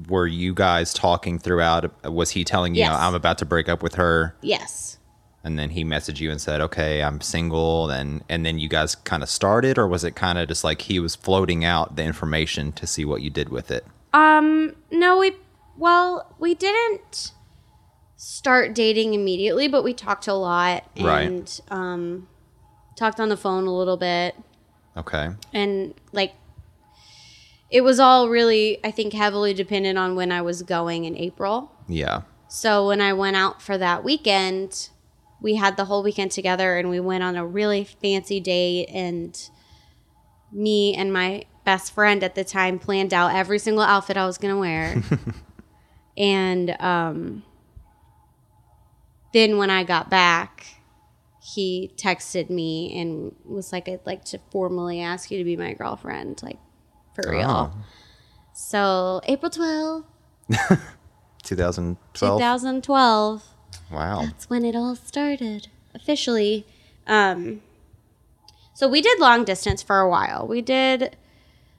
Were 0.08 0.26
you 0.26 0.54
guys 0.54 0.92
talking 0.94 1.38
throughout? 1.38 1.90
Was 2.10 2.30
he 2.30 2.44
telling 2.44 2.74
you, 2.74 2.80
Yes. 2.80 2.96
I'm 2.98 3.14
about 3.14 3.38
to 3.38 3.44
break 3.46 3.68
up 3.68 3.82
with 3.82 3.94
her, 3.96 4.34
yes 4.42 4.98
and 5.44 5.56
then 5.56 5.70
he 5.70 5.84
messaged 5.84 6.18
you 6.18 6.28
and 6.32 6.40
said, 6.40 6.60
"Okay, 6.60 7.04
I'm 7.04 7.20
single," 7.20 7.88
and 7.88 8.24
and 8.28 8.44
then 8.44 8.58
you 8.58 8.68
guys 8.68 8.96
kind 8.96 9.22
of 9.22 9.28
started, 9.28 9.78
or 9.78 9.86
was 9.86 10.02
it 10.02 10.16
kind 10.16 10.38
of 10.38 10.48
just 10.48 10.64
like 10.64 10.82
he 10.82 10.98
was 10.98 11.14
floating 11.14 11.64
out 11.64 11.94
the 11.94 12.02
information 12.02 12.72
to 12.72 12.84
see 12.84 13.04
what 13.04 13.22
you 13.22 13.30
did 13.30 13.48
with 13.50 13.70
it? 13.70 13.86
Um, 14.12 14.74
no, 14.90 15.18
we 15.18 15.36
well, 15.76 16.34
we 16.40 16.54
didn't 16.56 17.30
start 18.16 18.74
dating 18.74 19.14
immediately, 19.14 19.68
but 19.68 19.84
we 19.84 19.94
talked 19.94 20.26
a 20.26 20.34
lot 20.34 20.84
Right. 21.00 21.26
and 21.28 21.60
um 21.70 22.26
talked 22.96 23.20
on 23.20 23.28
the 23.28 23.36
phone 23.36 23.66
a 23.68 23.72
little 23.76 23.96
bit 23.98 24.34
Okay. 24.96 25.28
and 25.52 25.94
like 26.12 26.32
it 27.70 27.82
was 27.82 27.98
all 27.98 28.28
really 28.28 28.78
I 28.84 28.90
think 28.90 29.12
heavily 29.12 29.54
dependent 29.54 29.98
on 29.98 30.14
when 30.14 30.32
I 30.32 30.42
was 30.42 30.62
going 30.62 31.04
in 31.04 31.16
April. 31.16 31.72
Yeah. 31.88 32.22
So 32.48 32.86
when 32.88 33.00
I 33.00 33.12
went 33.12 33.36
out 33.36 33.60
for 33.60 33.76
that 33.76 34.04
weekend, 34.04 34.90
we 35.40 35.56
had 35.56 35.76
the 35.76 35.86
whole 35.86 36.02
weekend 36.02 36.30
together 36.30 36.76
and 36.76 36.88
we 36.88 37.00
went 37.00 37.24
on 37.24 37.36
a 37.36 37.46
really 37.46 37.84
fancy 37.84 38.40
date 38.40 38.86
and 38.86 39.50
me 40.52 40.94
and 40.94 41.12
my 41.12 41.44
best 41.64 41.92
friend 41.92 42.22
at 42.22 42.34
the 42.34 42.44
time 42.44 42.78
planned 42.78 43.12
out 43.12 43.34
every 43.34 43.58
single 43.58 43.82
outfit 43.82 44.16
I 44.16 44.26
was 44.26 44.38
going 44.38 44.54
to 44.54 44.60
wear. 44.60 45.02
and 46.16 46.76
um 46.80 47.42
then 49.32 49.58
when 49.58 49.68
I 49.68 49.84
got 49.84 50.08
back, 50.08 50.64
he 51.42 51.92
texted 51.96 52.48
me 52.48 52.98
and 52.98 53.34
was 53.44 53.72
like 53.72 53.88
I'd 53.88 54.06
like 54.06 54.24
to 54.26 54.38
formally 54.50 55.00
ask 55.00 55.30
you 55.30 55.38
to 55.38 55.44
be 55.44 55.56
my 55.56 55.74
girlfriend 55.74 56.42
like 56.42 56.58
for 57.16 57.30
real. 57.30 57.72
Oh. 57.72 57.72
So, 58.52 59.20
April 59.24 59.50
12th, 59.50 60.04
2012. 61.42 62.38
2012. 62.38 63.44
Wow. 63.90 64.22
That's 64.24 64.48
when 64.50 64.64
it 64.64 64.74
all 64.74 64.96
started 64.96 65.68
officially. 65.94 66.66
Um, 67.06 67.62
so 68.74 68.88
we 68.88 69.00
did 69.00 69.18
long 69.20 69.44
distance 69.44 69.82
for 69.82 70.00
a 70.00 70.08
while. 70.08 70.46
We 70.46 70.60
did 70.60 71.16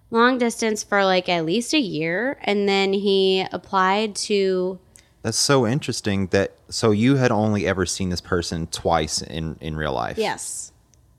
long 0.10 0.38
distance 0.38 0.84
for 0.84 1.04
like 1.04 1.30
at 1.30 1.46
least 1.46 1.74
a 1.74 1.80
year, 1.80 2.38
and 2.42 2.68
then 2.68 2.94
he 2.94 3.46
applied 3.52 4.16
to. 4.16 4.80
That's 5.22 5.38
so 5.38 5.68
interesting. 5.68 6.28
That 6.28 6.56
so 6.70 6.92
you 6.92 7.16
had 7.18 7.32
only 7.32 7.68
ever 7.68 7.86
seen 7.86 8.10
this 8.10 8.22
person 8.22 8.68
twice 8.68 9.22
in 9.22 9.58
in 9.62 9.76
real 9.76 9.94
life. 9.94 10.18
Yes. 10.18 10.72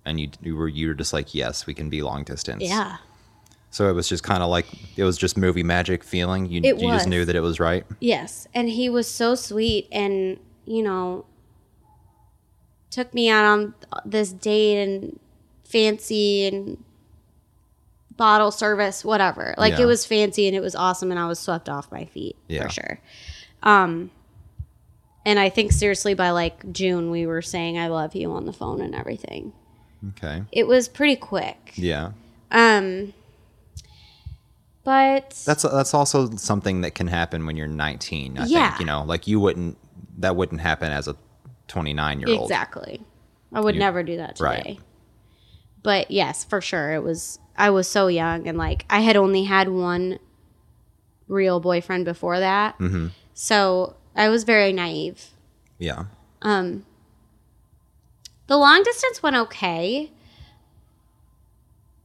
And 0.04 0.18
you 0.18 0.30
you 0.42 0.56
were 0.56 0.68
you 0.68 0.88
were 0.88 0.94
just 0.94 1.12
like, 1.12 1.34
yes, 1.34 1.66
we 1.66 1.74
can 1.74 1.90
be 1.90 2.02
long 2.02 2.24
distance. 2.24 2.62
Yeah. 2.62 2.96
So 3.70 3.88
it 3.90 3.92
was 3.92 4.08
just 4.08 4.22
kind 4.22 4.42
of 4.42 4.48
like 4.48 4.66
it 4.96 5.04
was 5.04 5.18
just 5.18 5.36
movie 5.36 5.62
magic 5.62 6.02
feeling. 6.02 6.46
You 6.46 6.60
you 6.62 6.74
just 6.90 7.06
knew 7.06 7.24
that 7.24 7.36
it 7.36 7.40
was 7.40 7.60
right. 7.60 7.84
Yes, 8.00 8.46
and 8.54 8.68
he 8.68 8.88
was 8.88 9.06
so 9.06 9.34
sweet, 9.34 9.86
and 9.92 10.38
you 10.66 10.82
know, 10.82 11.24
took 12.90 13.12
me 13.14 13.28
out 13.28 13.44
on 13.44 13.74
this 14.04 14.32
date 14.32 14.82
and 14.82 15.20
fancy 15.64 16.46
and 16.46 16.82
bottle 18.16 18.50
service, 18.50 19.04
whatever. 19.04 19.54
Like 19.58 19.74
Yeah. 19.74 19.82
it 19.82 19.86
was 19.86 20.04
fancy 20.04 20.46
and 20.46 20.56
it 20.56 20.60
was 20.60 20.74
awesome, 20.74 21.10
and 21.10 21.20
I 21.20 21.26
was 21.28 21.38
swept 21.38 21.68
off 21.68 21.92
my 21.92 22.04
feet 22.06 22.36
Yeah. 22.48 22.64
for 22.64 22.70
sure. 22.70 23.00
Um, 23.62 24.10
and 25.26 25.38
I 25.38 25.50
think 25.50 25.72
seriously 25.72 26.14
by 26.14 26.30
like 26.30 26.72
June 26.72 27.10
we 27.10 27.26
were 27.26 27.42
saying 27.42 27.78
"I 27.78 27.88
love 27.88 28.14
you" 28.14 28.32
on 28.32 28.46
the 28.46 28.52
phone 28.52 28.80
and 28.80 28.94
everything. 28.94 29.52
Okay. 30.10 30.42
It 30.52 30.66
was 30.66 30.88
pretty 30.88 31.16
quick. 31.16 31.72
Yeah. 31.74 32.12
Um, 32.50 33.12
but 34.88 35.42
That's 35.44 35.64
that's 35.64 35.92
also 35.92 36.30
something 36.36 36.80
that 36.80 36.94
can 36.94 37.08
happen 37.08 37.44
when 37.44 37.58
you're 37.58 37.66
19. 37.66 38.38
I 38.38 38.46
Yeah. 38.46 38.68
think 38.70 38.80
you 38.80 38.86
know, 38.86 39.02
like 39.04 39.26
you 39.26 39.38
wouldn't 39.38 39.76
that 40.16 40.34
wouldn't 40.34 40.62
happen 40.62 40.90
as 40.90 41.06
a 41.06 41.14
29 41.66 42.20
year 42.20 42.30
old. 42.30 42.42
Exactly. 42.50 43.02
I 43.52 43.60
would 43.60 43.74
You- 43.74 43.80
never 43.80 44.02
do 44.02 44.16
that 44.16 44.36
today. 44.36 44.46
right. 44.46 44.80
But 45.82 46.10
yes, 46.10 46.42
for 46.44 46.62
sure. 46.62 46.92
It 46.94 47.02
was, 47.02 47.38
I 47.56 47.68
was 47.70 47.86
so 47.86 48.06
young 48.06 48.48
and 48.48 48.56
like 48.56 48.86
I 48.88 49.00
had 49.00 49.14
only 49.16 49.44
had 49.44 49.68
one 49.68 50.18
real 51.28 51.60
boyfriend 51.60 52.06
before 52.06 52.40
that. 52.40 52.78
Mm-hmm. 52.78 53.08
So 53.34 53.94
I 54.16 54.30
was 54.30 54.44
very 54.44 54.72
naive. 54.72 55.32
Yeah. 55.78 56.04
Um, 56.40 56.86
the 58.46 58.56
long 58.56 58.82
distance 58.84 59.22
went 59.22 59.36
okay. 59.36 60.10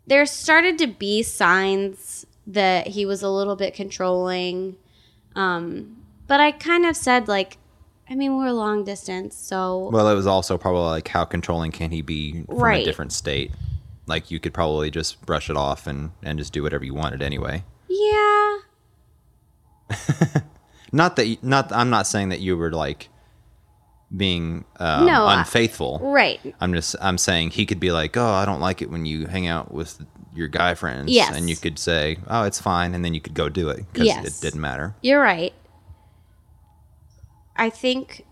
There 0.06 0.25
started 0.25 0.78
to 0.80 0.88
be 0.88 1.24
signs 1.24 2.25
that 2.48 2.88
he 2.88 3.06
was 3.06 3.22
a 3.24 3.30
little 3.30 3.56
bit 3.56 3.74
controlling. 3.74 4.76
Um, 5.36 5.98
but 6.28 6.40
I 6.40 6.52
kind 6.52 6.86
of 6.86 6.96
said, 6.96 7.28
like, 7.28 7.58
I 8.10 8.16
mean, 8.16 8.38
we're 8.38 8.52
long 8.52 8.84
distance, 8.84 9.36
so 9.36 9.90
Well, 9.92 10.10
it 10.10 10.14
was 10.16 10.28
also 10.28 10.58
probably 10.58 10.82
like 10.82 11.08
how 11.08 11.24
controlling 11.26 11.72
can 11.72 11.92
he 11.92 12.02
be 12.02 12.44
from 12.44 12.58
Right. 12.58 12.82
a 12.82 12.86
different 12.86 13.14
state? 13.14 13.52
Like 14.06 14.30
you 14.30 14.40
could 14.40 14.54
probably 14.54 14.92
just 14.92 15.26
brush 15.26 15.50
it 15.50 15.56
off 15.56 15.88
and 15.88 16.12
and 16.22 16.38
just 16.38 16.52
do 16.52 16.62
whatever 16.62 16.84
you 16.84 16.94
wanted 16.94 17.22
anyway. 17.22 17.64
yeah. 17.88 18.58
Not 20.92 21.16
that 21.16 21.26
you- 21.28 21.38
not 21.42 21.72
I'm 21.72 21.90
not 21.90 22.06
saying 22.06 22.30
that 22.30 22.40
you 22.40 22.56
were 22.56 22.72
like 22.72 23.10
being 24.16 24.64
um, 24.80 25.06
No, 25.08 25.26
I- 25.26 25.40
unfaithful. 25.40 26.00
Right. 26.04 26.40
I'm 26.62 26.74
just 26.74 26.96
I'm 27.02 27.18
saying 27.18 27.52
he 27.52 27.66
could 27.66 27.80
be 27.80 27.92
like, 27.92 28.16
"Oh, 28.16 28.28
I 28.28 28.46
don't 28.46 28.60
like 28.60 28.82
it 28.84 28.92
when 28.92 29.06
you 29.06 29.26
hang 29.26 29.48
out 29.48 29.74
with 29.74 30.06
your 30.36 30.48
guy 30.48 30.74
friends." 30.75 31.12
Yes. 31.12 31.36
And 31.36 31.50
you 31.50 31.56
could 31.56 31.78
say, 31.80 32.18
"Oh, 32.28 32.44
it's 32.44 32.60
fine." 32.60 32.94
And 32.94 33.04
then 33.04 33.13
you 33.13 33.22
could 33.22 33.34
go 33.34 33.50
do 33.50 33.70
it 33.70 33.86
cuz 33.94 34.06
Yes. 34.06 34.25
it 34.25 34.42
didn't 34.42 34.62
matter. 34.62 34.96
You're 35.02 35.22
right. 35.22 35.54
I 37.56 37.70
think 37.70 38.25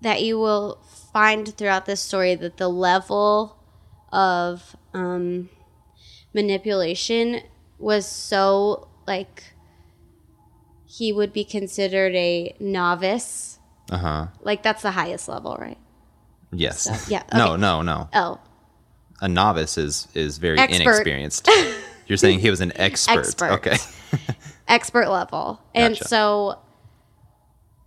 that 0.00 0.22
you 0.22 0.38
will 0.38 0.78
find 1.12 1.54
throughout 1.56 1.86
this 1.86 2.00
story 2.00 2.34
that 2.34 2.56
the 2.56 2.68
level 2.68 3.56
of 4.12 4.76
um, 4.94 5.48
manipulation 6.32 7.40
was 7.78 8.06
so 8.06 8.88
like 9.06 9.54
he 10.86 11.12
would 11.12 11.32
be 11.32 11.44
considered 11.44 12.14
a 12.14 12.54
novice. 12.58 13.58
Uh-huh. 13.90 14.28
Like 14.42 14.62
that's 14.62 14.82
the 14.82 14.92
highest 14.92 15.28
level, 15.28 15.56
right? 15.58 15.78
Yes. 16.52 16.82
So, 16.82 16.94
yeah, 17.08 17.22
No, 17.34 17.56
no, 17.56 17.82
no. 17.82 18.08
Oh, 18.14 18.38
A 19.20 19.28
novice 19.28 19.76
is 19.78 20.08
is 20.14 20.38
very 20.38 20.58
Expert. 20.58 20.82
inexperienced. 20.82 21.48
You're 22.06 22.16
saying 22.18 22.38
he 22.40 22.50
was 22.50 22.60
an 22.60 22.72
expert. 22.76 23.18
Expert. 23.20 23.50
Okay. 23.52 23.76
expert 24.68 25.08
level. 25.10 25.60
And 25.74 25.94
Gotcha. 25.94 26.08
so 26.08 26.58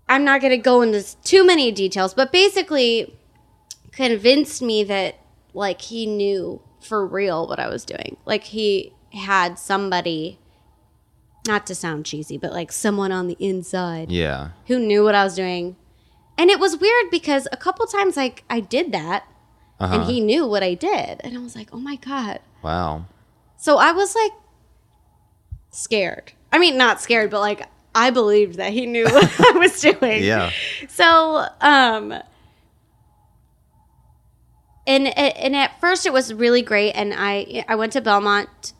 I'm 0.08 0.24
not 0.24 0.42
going 0.42 0.52
to 0.52 0.58
go 0.58 0.82
into 0.82 1.04
too 1.24 1.46
many 1.46 1.72
details, 1.72 2.14
but 2.14 2.32
basically 2.32 3.16
convinced 3.92 4.62
me 4.62 4.84
that 4.84 5.16
like 5.54 5.82
he 5.82 6.06
knew 6.06 6.62
for 6.82 7.06
real 7.06 7.48
what 7.48 7.60
I 7.60 7.68
was 7.68 7.86
doing. 7.86 8.18
Like 8.26 8.44
he 8.44 8.94
had 9.14 9.58
somebody 9.58 10.38
not 11.48 11.66
to 11.68 11.76
sound 11.76 12.06
cheesy, 12.06 12.38
but 12.38 12.52
like 12.52 12.72
someone 12.72 13.12
on 13.12 13.28
the 13.28 13.38
inside 13.40 14.12
Yeah. 14.12 14.50
who 14.68 14.78
knew 14.80 15.04
what 15.04 15.16
I 15.16 15.24
was 15.24 15.36
doing. 15.36 15.76
And 16.38 16.50
it 16.50 16.60
was 16.60 16.78
weird 16.78 17.10
because 17.12 17.48
a 17.52 17.58
couple 17.58 17.86
times 17.88 18.16
like 18.18 18.44
I 18.50 18.60
did 18.60 18.92
that 18.92 19.26
Uh-huh. 19.82 19.96
and 19.96 20.04
he 20.10 20.20
knew 20.22 20.46
what 20.46 20.64
I 20.64 20.74
did. 20.76 21.20
And 21.24 21.36
I 21.38 21.42
was 21.42 21.56
like, 21.56 21.70
"Oh 21.74 21.80
my 21.80 21.96
god." 21.98 22.40
Wow. 22.62 23.06
So 23.58 23.78
I 23.78 23.92
was 23.92 24.16
like 24.16 24.32
scared. 25.72 26.34
I 26.52 26.60
mean, 26.60 26.78
not 26.78 27.02
scared, 27.02 27.32
but 27.32 27.40
like 27.40 27.68
I 27.96 28.10
believed 28.12 28.56
that 28.56 28.72
he 28.74 28.86
knew 28.86 29.06
what 29.12 29.32
I 29.40 29.52
was 29.58 29.80
doing. 29.82 30.24
Yeah. 30.24 30.52
So, 30.90 31.46
um, 31.62 32.14
and 34.88 35.08
and 35.18 35.56
at 35.56 35.80
first 35.80 36.06
it 36.06 36.14
was 36.14 36.34
really 36.34 36.62
great, 36.62 36.92
and 36.94 37.14
I 37.16 37.64
I 37.68 37.76
went 37.76 37.94
to 37.94 38.02
Belmont 38.02 38.74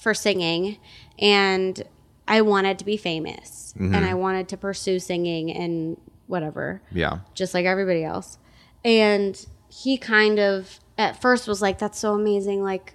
for 0.00 0.12
singing, 0.14 0.78
and 1.18 1.82
I 2.28 2.42
wanted 2.42 2.78
to 2.80 2.84
be 2.84 2.96
famous 2.96 3.72
and 3.78 3.94
I 3.94 4.14
wanted 4.14 4.48
to 4.48 4.56
pursue 4.56 4.98
singing 4.98 5.52
and 5.52 5.98
whatever 6.28 6.80
Yeah. 6.92 7.18
just 7.34 7.52
like 7.52 7.66
everybody 7.66 8.02
else. 8.04 8.38
And 8.84 9.46
he 9.68 9.98
kind 9.98 10.38
of 10.38 10.80
at 10.98 11.20
first 11.20 11.46
was 11.46 11.62
like, 11.62 11.78
That's 11.78 11.98
so 11.98 12.14
amazing. 12.14 12.62
Like, 12.62 12.94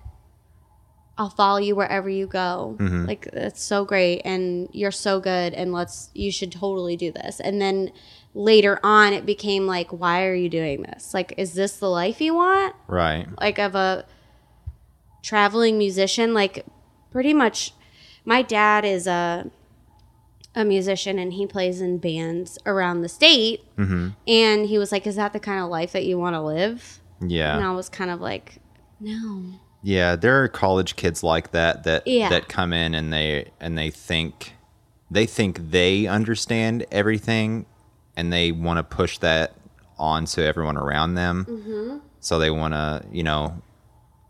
I'll 1.17 1.29
follow 1.29 1.59
you 1.59 1.75
wherever 1.75 2.09
you 2.09 2.25
go. 2.27 2.77
Mm-hmm. 2.79 3.05
Like, 3.05 3.29
that's 3.31 3.61
so 3.61 3.85
great. 3.85 4.21
And 4.25 4.69
you're 4.71 4.91
so 4.91 5.19
good. 5.19 5.53
And 5.53 5.71
let's, 5.71 6.09
you 6.13 6.31
should 6.31 6.51
totally 6.51 6.95
do 6.95 7.11
this. 7.11 7.39
And 7.39 7.61
then 7.61 7.91
later 8.33 8.79
on, 8.83 9.13
it 9.13 9.25
became 9.25 9.67
like, 9.67 9.91
Why 9.91 10.25
are 10.25 10.33
you 10.33 10.49
doing 10.49 10.83
this? 10.83 11.13
Like, 11.13 11.33
is 11.37 11.53
this 11.53 11.77
the 11.77 11.89
life 11.89 12.21
you 12.21 12.33
want? 12.35 12.75
Right. 12.87 13.27
Like, 13.39 13.59
of 13.59 13.75
a 13.75 14.05
traveling 15.21 15.77
musician? 15.77 16.33
Like, 16.33 16.65
pretty 17.11 17.33
much, 17.33 17.73
my 18.25 18.41
dad 18.41 18.85
is 18.85 19.07
a, 19.07 19.49
a 20.55 20.65
musician 20.65 21.17
and 21.17 21.33
he 21.33 21.45
plays 21.47 21.79
in 21.81 21.97
bands 21.97 22.57
around 22.65 23.01
the 23.01 23.09
state. 23.09 23.63
And 23.77 24.65
he 24.65 24.77
was 24.77 24.91
like, 24.91 25.07
Is 25.07 25.15
that 25.15 25.33
the 25.33 25.39
kind 25.39 25.63
of 25.63 25.69
life 25.69 25.91
that 25.93 26.05
you 26.05 26.17
want 26.19 26.35
to 26.35 26.41
live? 26.41 26.99
Yeah. 27.25 27.55
And 27.55 27.65
I 27.65 27.71
was 27.71 27.89
kind 27.89 28.11
of 28.11 28.21
like, 28.21 28.57
No. 28.99 29.43
Yeah, 29.83 30.15
there 30.15 30.43
are 30.43 30.47
college 30.47 30.95
kids 30.95 31.23
like 31.23 31.51
that 31.51 31.83
that 31.85 32.05
Yeah. 32.05 32.29
that 32.29 32.47
come 32.47 32.73
in 32.73 32.93
and 32.93 33.11
they 33.11 33.51
and 33.59 33.77
they 33.77 33.89
think 33.89 34.53
they 35.09 35.25
think 35.25 35.71
they 35.71 36.05
understand 36.07 36.85
everything 36.91 37.65
and 38.15 38.31
they 38.31 38.51
want 38.51 38.77
to 38.77 38.83
push 38.83 39.17
that 39.19 39.55
on 39.97 40.25
to 40.25 40.43
everyone 40.45 40.77
around 40.77 41.15
them. 41.15 41.45
Mm-hmm. 41.49 41.97
So 42.19 42.37
they 42.39 42.51
want 42.51 42.73
to, 42.73 43.03
you 43.11 43.23
know, 43.23 43.61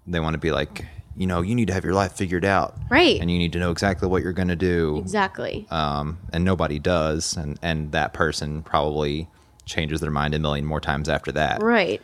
they 0.07 0.19
want 0.19 0.33
to 0.33 0.39
be 0.39 0.51
like, 0.51 0.85
you 1.15 1.27
know, 1.27 1.41
you 1.41 1.55
need 1.55 1.67
to 1.67 1.73
have 1.73 1.83
your 1.83 1.93
life 1.93 2.13
figured 2.13 2.45
out. 2.45 2.75
Right. 2.89 3.19
And 3.19 3.29
you 3.29 3.37
need 3.37 3.53
to 3.53 3.59
know 3.59 3.71
exactly 3.71 4.07
what 4.07 4.23
you're 4.23 4.33
going 4.33 4.47
to 4.47 4.55
do. 4.55 4.97
Exactly. 4.97 5.67
Um, 5.69 6.19
and 6.31 6.43
nobody 6.43 6.79
does 6.79 7.35
and 7.35 7.59
and 7.61 7.91
that 7.91 8.13
person 8.13 8.63
probably 8.63 9.27
changes 9.65 10.01
their 10.01 10.11
mind 10.11 10.33
a 10.33 10.39
million 10.39 10.65
more 10.65 10.81
times 10.81 11.09
after 11.09 11.31
that. 11.33 11.61
right. 11.61 12.01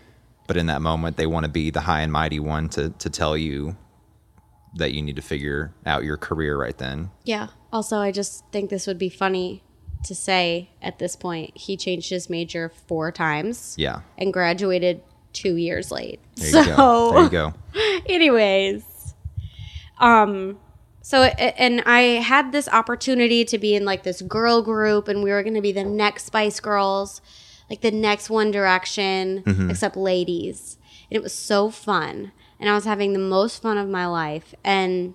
But 0.48 0.56
in 0.56 0.68
that 0.68 0.82
moment, 0.82 1.18
they 1.18 1.28
want 1.28 1.44
to 1.46 1.52
be 1.52 1.72
the 1.72 1.82
high 1.82 2.02
and 2.02 2.12
mighty 2.12 2.40
one 2.40 2.70
to, 2.70 2.92
to 2.92 3.10
tell 3.10 3.36
you 3.36 3.76
that 4.76 4.94
you 4.94 5.02
need 5.02 5.18
to 5.18 5.22
figure 5.22 5.74
out 5.86 6.06
your 6.06 6.16
career 6.16 6.58
right 6.58 6.78
then. 6.78 7.10
Yeah. 7.26 7.48
Also, 7.74 7.98
I 7.98 8.12
just 8.12 8.46
think 8.52 8.70
this 8.70 8.88
would 8.88 8.98
be 8.98 9.10
funny 9.10 9.62
to 10.06 10.16
say 10.16 10.70
at 10.82 11.00
this 11.00 11.18
point. 11.18 11.58
He 11.58 11.76
changed 11.76 12.10
his 12.10 12.30
major 12.30 12.72
four 12.88 13.12
times 13.12 13.76
Yeah. 13.78 14.02
and 14.18 14.32
graduated 14.32 15.02
two 15.34 15.58
years 15.58 15.92
late. 15.92 16.22
There 16.36 16.50
so, 16.50 16.62
you 16.62 16.76
go. 16.78 17.12
There 17.12 17.24
you 17.24 17.30
go. 17.30 17.54
anyways 18.14 18.84
um 20.00 20.58
so 21.02 21.24
and 21.24 21.82
i 21.86 22.02
had 22.02 22.52
this 22.52 22.68
opportunity 22.70 23.44
to 23.46 23.58
be 23.58 23.76
in 23.76 23.86
like 23.86 24.04
this 24.04 24.22
girl 24.22 24.62
group 24.62 25.08
and 25.08 25.24
we 25.24 25.32
were 25.32 25.42
going 25.44 25.56
to 25.56 25.62
be 25.62 25.72
the 25.72 25.84
next 25.84 26.26
spice 26.26 26.60
girls 26.60 27.22
like 27.70 27.82
the 27.82 27.92
next 27.92 28.30
one 28.30 28.50
direction 28.52 29.44
except 29.70 29.98
ladies. 29.98 30.78
And 31.10 31.18
it 31.18 31.24
was 31.24 31.34
so 31.34 31.70
fun 31.70 32.32
and 32.60 32.70
i 32.70 32.74
was 32.76 32.86
having 32.86 33.14
the 33.14 33.20
most 33.20 33.62
fun 33.62 33.78
of 33.78 33.88
my 33.90 34.06
life 34.06 34.54
and 34.64 35.14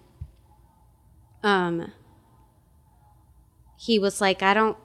um 1.42 1.92
he 3.78 3.98
was 3.98 4.20
like 4.20 4.42
i 4.42 4.54
don't 4.54 4.76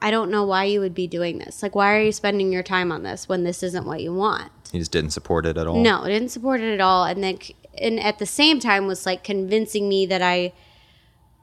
i 0.00 0.10
don't 0.10 0.30
know 0.30 0.44
why 0.44 0.64
you 0.64 0.80
would 0.80 0.94
be 0.94 1.06
doing 1.06 1.38
this. 1.38 1.62
Like 1.62 1.74
why 1.74 1.94
are 1.94 2.02
you 2.02 2.12
spending 2.12 2.52
your 2.52 2.62
time 2.62 2.90
on 2.92 3.02
this 3.04 3.28
when 3.28 3.44
this 3.44 3.62
isn't 3.62 3.86
what 3.86 4.00
you 4.02 4.12
want? 4.12 4.50
He 4.72 4.78
just 4.78 4.90
didn't 4.90 5.10
support 5.10 5.46
it 5.46 5.56
at 5.56 5.66
all. 5.66 5.80
no, 5.82 6.04
didn't 6.06 6.30
support 6.30 6.60
it 6.60 6.72
at 6.74 6.80
all, 6.80 7.04
and 7.04 7.22
then 7.22 7.38
and 7.78 7.98
at 8.00 8.18
the 8.18 8.26
same 8.26 8.60
time 8.60 8.86
was 8.86 9.06
like 9.06 9.24
convincing 9.24 9.88
me 9.88 10.06
that 10.06 10.22
I 10.22 10.52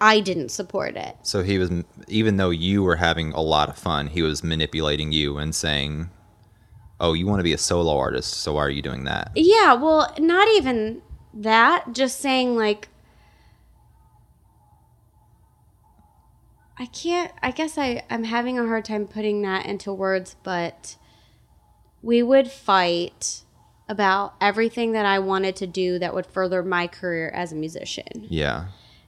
I 0.01 0.21
didn't 0.21 0.49
support 0.49 0.95
it. 0.95 1.17
So 1.23 1.43
he 1.43 1.57
was, 1.57 1.69
even 2.07 2.37
though 2.37 2.51
you 2.51 2.83
were 2.83 2.95
having 2.95 3.33
a 3.33 3.41
lot 3.41 3.67
of 3.69 3.77
fun, 3.77 4.07
he 4.07 4.21
was 4.21 4.43
manipulating 4.43 5.11
you 5.11 5.37
and 5.37 5.53
saying, 5.53 6.09
"Oh, 6.99 7.13
you 7.13 7.27
want 7.27 7.39
to 7.39 7.43
be 7.43 7.53
a 7.53 7.57
solo 7.57 7.97
artist, 7.97 8.33
so 8.35 8.53
why 8.53 8.61
are 8.61 8.69
you 8.69 8.81
doing 8.81 9.03
that?" 9.03 9.31
Yeah, 9.35 9.73
well, 9.73 10.13
not 10.17 10.47
even 10.49 11.01
that. 11.33 11.93
Just 11.93 12.19
saying 12.19 12.55
like 12.55 12.87
I 16.77 16.85
can't. 16.85 17.33
I 17.43 17.51
guess 17.51 17.77
I 17.77 18.03
I'm 18.09 18.23
having 18.23 18.57
a 18.57 18.65
hard 18.65 18.85
time 18.85 19.05
putting 19.05 19.41
that 19.41 19.65
into 19.65 19.93
words, 19.93 20.37
but 20.43 20.95
we 22.01 22.23
would 22.23 22.49
fight 22.49 23.43
about 23.89 24.35
everything 24.39 24.93
that 24.93 25.05
I 25.05 25.19
wanted 25.19 25.55
to 25.57 25.67
do 25.67 25.99
that 25.99 26.13
would 26.13 26.25
further 26.25 26.63
my 26.63 26.87
career 26.87 27.29
as 27.29 27.51
a 27.51 27.55
musician. 27.55 28.27
Yeah. 28.29 28.67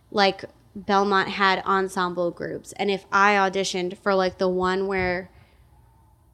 like 0.09 0.43
Belmont 0.75 1.29
had 1.29 1.63
ensemble 1.65 2.31
groups 2.31 2.73
and 2.73 2.89
if 2.91 3.05
I 3.11 3.33
auditioned 3.35 3.97
for 3.97 4.15
like 4.15 4.37
the 4.37 4.49
one 4.49 4.87
where 4.87 5.29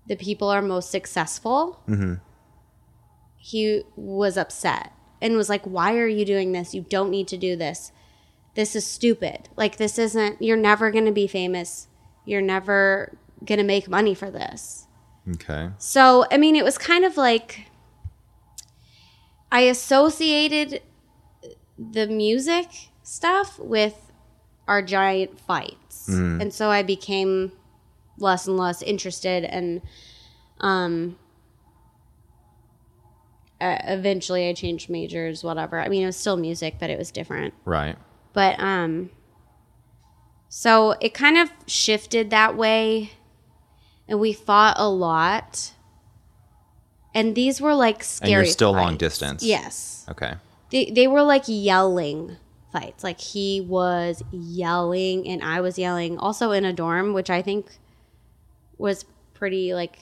the 0.07 0.15
people 0.15 0.47
are 0.49 0.61
most 0.61 0.89
successful 0.89 1.81
mm-hmm. 1.87 2.15
he 3.35 3.83
was 3.95 4.37
upset 4.37 4.93
and 5.21 5.35
was 5.35 5.49
like 5.49 5.63
why 5.63 5.97
are 5.97 6.07
you 6.07 6.23
doing 6.23 6.51
this 6.51 6.73
you 6.73 6.85
don't 6.87 7.09
need 7.09 7.27
to 7.27 7.37
do 7.37 7.55
this 7.55 7.91
this 8.53 8.75
is 8.75 8.85
stupid 8.85 9.49
like 9.55 9.77
this 9.77 9.97
isn't 9.99 10.41
you're 10.41 10.55
never 10.55 10.91
going 10.91 11.05
to 11.05 11.11
be 11.11 11.27
famous 11.27 11.87
you're 12.25 12.41
never 12.41 13.17
going 13.43 13.57
to 13.59 13.63
make 13.65 13.89
money 13.89 14.13
for 14.13 14.29
this 14.31 14.87
Okay. 15.35 15.69
so, 15.77 16.25
I 16.31 16.37
mean, 16.37 16.55
it 16.55 16.63
was 16.63 16.77
kind 16.77 17.03
of 17.03 17.17
like 17.17 17.65
I 19.51 19.61
associated 19.61 20.81
the 21.77 22.07
music 22.07 22.67
stuff 23.03 23.59
with 23.59 24.11
our 24.67 24.81
giant 24.81 25.39
fights. 25.39 26.07
And 26.09 26.53
so 26.53 26.69
I 26.69 26.83
became 26.83 27.51
less 28.17 28.47
and 28.47 28.57
less 28.57 28.81
interested 28.81 29.43
and 29.45 29.81
um 30.59 31.17
uh, 33.61 33.77
eventually 33.85 34.47
I 34.49 34.53
changed 34.53 34.89
majors 34.89 35.43
whatever. 35.43 35.79
I 35.79 35.87
mean, 35.87 36.03
it 36.03 36.07
was 36.07 36.15
still 36.15 36.37
music, 36.37 36.75
but 36.79 36.89
it 36.89 36.97
was 36.97 37.11
different. 37.11 37.53
Right. 37.65 37.95
But 38.33 38.59
um 38.59 39.11
so 40.49 40.95
it 41.01 41.13
kind 41.13 41.37
of 41.37 41.51
shifted 41.67 42.29
that 42.31 42.55
way 42.55 43.11
and 44.07 44.19
we 44.19 44.33
fought 44.33 44.75
a 44.79 44.89
lot. 44.89 45.73
And 47.17 47.33
these 47.33 47.59
were 47.59 47.73
like 47.73 48.03
scary. 48.03 48.31
And 48.33 48.45
you're 48.45 48.51
still 48.51 48.73
long 48.73 48.95
distance. 48.95 49.41
Yes. 49.43 50.05
Okay. 50.09 50.35
They 50.71 50.91
they 50.91 51.07
were 51.07 51.23
like 51.23 51.43
yelling 51.47 52.37
fights. 52.71 53.03
Like 53.03 53.19
he 53.19 53.59
was 53.61 54.23
yelling 54.31 55.27
and 55.27 55.41
I 55.43 55.61
was 55.61 55.79
yelling 55.79 56.17
also 56.19 56.51
in 56.51 56.63
a 56.63 56.73
dorm, 56.73 57.13
which 57.13 57.29
I 57.31 57.41
think 57.41 57.65
was 58.77 59.05
pretty 59.33 59.73
like 59.73 59.99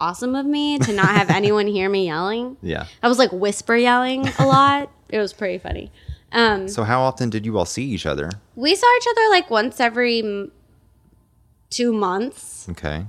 awesome 0.00 0.34
of 0.34 0.44
me 0.44 0.78
to 0.80 0.92
not 0.92 1.08
have 1.16 1.30
anyone 1.40 1.66
hear 1.66 1.88
me 1.88 2.04
yelling. 2.06 2.58
Yeah. 2.60 2.86
I 3.02 3.08
was 3.08 3.18
like 3.18 3.32
whisper 3.32 3.74
yelling 3.76 4.28
a 4.38 4.46
lot. 4.56 4.90
it 5.08 5.18
was 5.18 5.32
pretty 5.32 5.58
funny. 5.58 5.90
Um 6.32 6.68
So 6.68 6.84
how 6.84 7.00
often 7.02 7.30
did 7.30 7.46
you 7.46 7.56
all 7.56 7.64
see 7.66 7.84
each 7.84 8.04
other? 8.06 8.28
we 8.56 8.74
saw 8.74 8.86
each 8.98 9.06
other 9.12 9.26
like 9.30 9.48
once 9.50 9.80
every 9.80 10.18
m- 10.20 10.52
two 11.70 11.92
months. 11.92 12.68
Okay. 12.68 13.06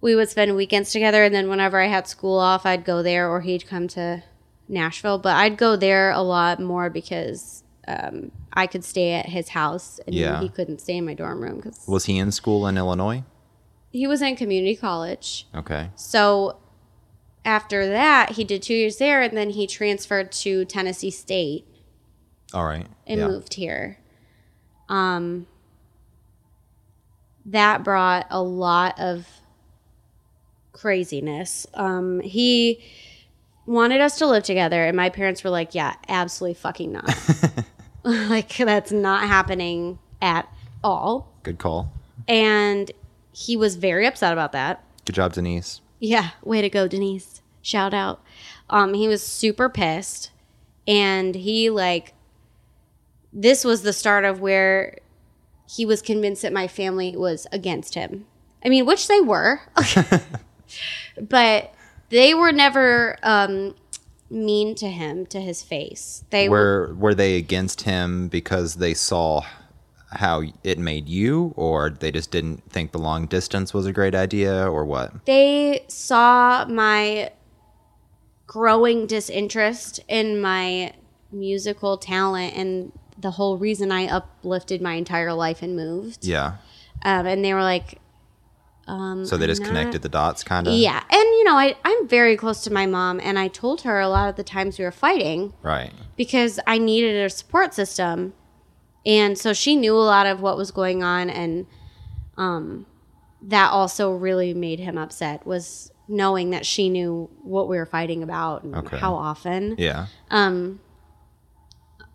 We 0.00 0.14
would 0.14 0.28
spend 0.28 0.54
weekends 0.54 0.92
together, 0.92 1.24
and 1.24 1.34
then 1.34 1.48
whenever 1.48 1.80
I 1.80 1.86
had 1.86 2.06
school 2.06 2.38
off, 2.38 2.64
I'd 2.64 2.84
go 2.84 3.02
there, 3.02 3.28
or 3.28 3.40
he'd 3.40 3.66
come 3.66 3.88
to 3.88 4.22
Nashville. 4.68 5.18
But 5.18 5.36
I'd 5.36 5.56
go 5.56 5.74
there 5.76 6.10
a 6.12 6.20
lot 6.22 6.60
more 6.60 6.88
because 6.88 7.64
um, 7.88 8.30
I 8.52 8.66
could 8.68 8.84
stay 8.84 9.12
at 9.14 9.26
his 9.26 9.48
house, 9.50 9.98
and 10.06 10.14
Yeah. 10.14 10.40
he 10.40 10.48
couldn't 10.48 10.80
stay 10.80 10.96
in 10.98 11.04
my 11.04 11.14
dorm 11.14 11.40
room 11.42 11.56
because 11.56 11.84
Was 11.88 12.04
he 12.04 12.18
in 12.18 12.30
school 12.32 12.66
in 12.66 12.76
Illinois? 12.78 13.24
he 13.90 14.06
was 14.06 14.20
in 14.22 14.36
community 14.36 14.76
college. 14.76 15.46
Okay. 15.54 15.88
So 15.96 16.58
after 17.44 17.88
that, 17.88 18.32
he 18.32 18.44
did 18.44 18.62
two 18.62 18.74
years 18.74 18.98
there, 18.98 19.22
and 19.22 19.36
then 19.36 19.50
he 19.50 19.66
transferred 19.66 20.30
to 20.32 20.64
Tennessee 20.66 21.10
State. 21.10 21.64
All 22.54 22.64
right. 22.66 22.86
and 23.06 23.20
yeah. 23.20 23.26
moved 23.28 23.54
here. 23.54 23.98
Um, 24.88 25.46
that 27.44 27.82
brought 27.84 28.26
a 28.30 28.42
lot 28.42 28.98
of 29.00 29.26
craziness. 30.78 31.66
Um, 31.74 32.20
he 32.20 32.80
wanted 33.66 34.00
us 34.00 34.18
to 34.18 34.26
live 34.26 34.44
together, 34.44 34.84
and 34.84 34.96
my 34.96 35.10
parents 35.10 35.44
were 35.44 35.50
like, 35.50 35.74
"Yeah, 35.74 35.94
absolutely 36.08 36.54
fucking 36.54 36.92
not. 36.92 37.08
like 38.02 38.56
that's 38.56 38.92
not 38.92 39.26
happening 39.26 39.98
at 40.22 40.48
all." 40.82 41.32
Good 41.42 41.58
call. 41.58 41.92
And 42.26 42.90
he 43.32 43.56
was 43.56 43.76
very 43.76 44.06
upset 44.06 44.32
about 44.32 44.52
that. 44.52 44.84
Good 45.04 45.14
job, 45.14 45.32
Denise. 45.32 45.80
Yeah, 46.00 46.30
way 46.44 46.60
to 46.60 46.68
go, 46.68 46.86
Denise. 46.86 47.42
Shout 47.62 47.94
out. 47.94 48.22
Um, 48.70 48.94
he 48.94 49.08
was 49.08 49.22
super 49.22 49.68
pissed, 49.68 50.30
and 50.86 51.34
he 51.34 51.70
like 51.70 52.14
this 53.32 53.64
was 53.64 53.82
the 53.82 53.92
start 53.92 54.24
of 54.24 54.40
where 54.40 54.98
he 55.68 55.84
was 55.84 56.00
convinced 56.00 56.42
that 56.42 56.52
my 56.52 56.66
family 56.66 57.14
was 57.16 57.46
against 57.52 57.94
him. 57.94 58.26
I 58.64 58.68
mean, 58.68 58.86
which 58.86 59.06
they 59.06 59.20
were, 59.20 59.60
but 61.20 61.74
they 62.10 62.34
were 62.34 62.52
never 62.52 63.18
um, 63.22 63.74
mean 64.30 64.74
to 64.76 64.88
him 64.88 65.26
to 65.26 65.40
his 65.40 65.62
face. 65.62 66.24
They 66.30 66.48
were 66.48 66.88
Were 66.88 66.94
were 66.94 67.14
they 67.14 67.36
against 67.36 67.82
him 67.82 68.28
because 68.28 68.76
they 68.76 68.94
saw 68.94 69.42
how 70.10 70.42
it 70.64 70.78
made 70.78 71.08
you, 71.08 71.52
or 71.56 71.90
they 71.90 72.10
just 72.10 72.30
didn't 72.30 72.70
think 72.70 72.92
the 72.92 72.98
long 72.98 73.26
distance 73.26 73.74
was 73.74 73.84
a 73.86 73.92
great 73.92 74.14
idea, 74.14 74.66
or 74.70 74.84
what? 74.84 75.24
They 75.26 75.84
saw 75.88 76.64
my 76.66 77.32
growing 78.46 79.06
disinterest 79.06 80.00
in 80.08 80.40
my 80.40 80.94
musical 81.30 81.98
talent 81.98 82.54
and 82.56 82.90
the 83.18 83.32
whole 83.32 83.58
reason 83.58 83.92
I 83.92 84.06
uplifted 84.06 84.80
my 84.80 84.94
entire 84.94 85.34
life 85.34 85.60
and 85.62 85.76
moved. 85.76 86.24
Yeah. 86.24 86.56
Um, 87.02 87.26
and 87.26 87.44
they 87.44 87.52
were 87.52 87.62
like, 87.62 88.00
So 89.24 89.36
they 89.36 89.46
just 89.46 89.60
not- 89.60 89.68
connected 89.68 90.02
the 90.02 90.08
dots, 90.08 90.42
kind 90.42 90.66
of. 90.66 90.74
yeah. 90.74 91.02
And, 91.10 91.22
you 91.22 91.44
know, 91.44 91.56
I, 91.56 91.76
I'm 91.84 92.08
very 92.08 92.36
close 92.36 92.62
to 92.64 92.72
my 92.72 92.86
mom, 92.86 93.20
and 93.22 93.38
I 93.38 93.48
told 93.48 93.82
her 93.82 94.00
a 94.00 94.08
lot 94.08 94.28
of 94.30 94.36
the 94.36 94.42
times 94.44 94.78
we 94.78 94.84
were 94.84 94.90
fighting 94.90 95.52
Right. 95.62 95.92
because 96.16 96.58
I 96.66 96.78
needed 96.78 97.22
a 97.24 97.28
support 97.30 97.74
system. 97.74 98.32
And 99.04 99.36
so 99.38 99.52
she 99.52 99.76
knew 99.76 99.94
a 99.94 100.00
lot 100.16 100.26
of 100.26 100.40
what 100.40 100.56
was 100.56 100.70
going 100.70 101.02
on 101.02 101.30
and 101.30 101.66
um 102.36 102.86
that 103.42 103.70
also 103.70 104.10
really 104.12 104.52
made 104.54 104.80
him 104.80 104.96
upset 104.98 105.46
was 105.46 105.90
knowing 106.08 106.50
that 106.50 106.64
she 106.66 106.88
knew 106.88 107.28
what 107.42 107.68
we 107.68 107.76
were 107.76 107.86
fighting 107.86 108.22
about 108.22 108.62
and 108.64 108.74
Okay. 108.74 108.98
how 108.98 109.14
often. 109.14 109.74
Yeah. 109.78 110.06
Um. 110.30 110.80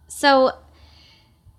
So 0.08 0.52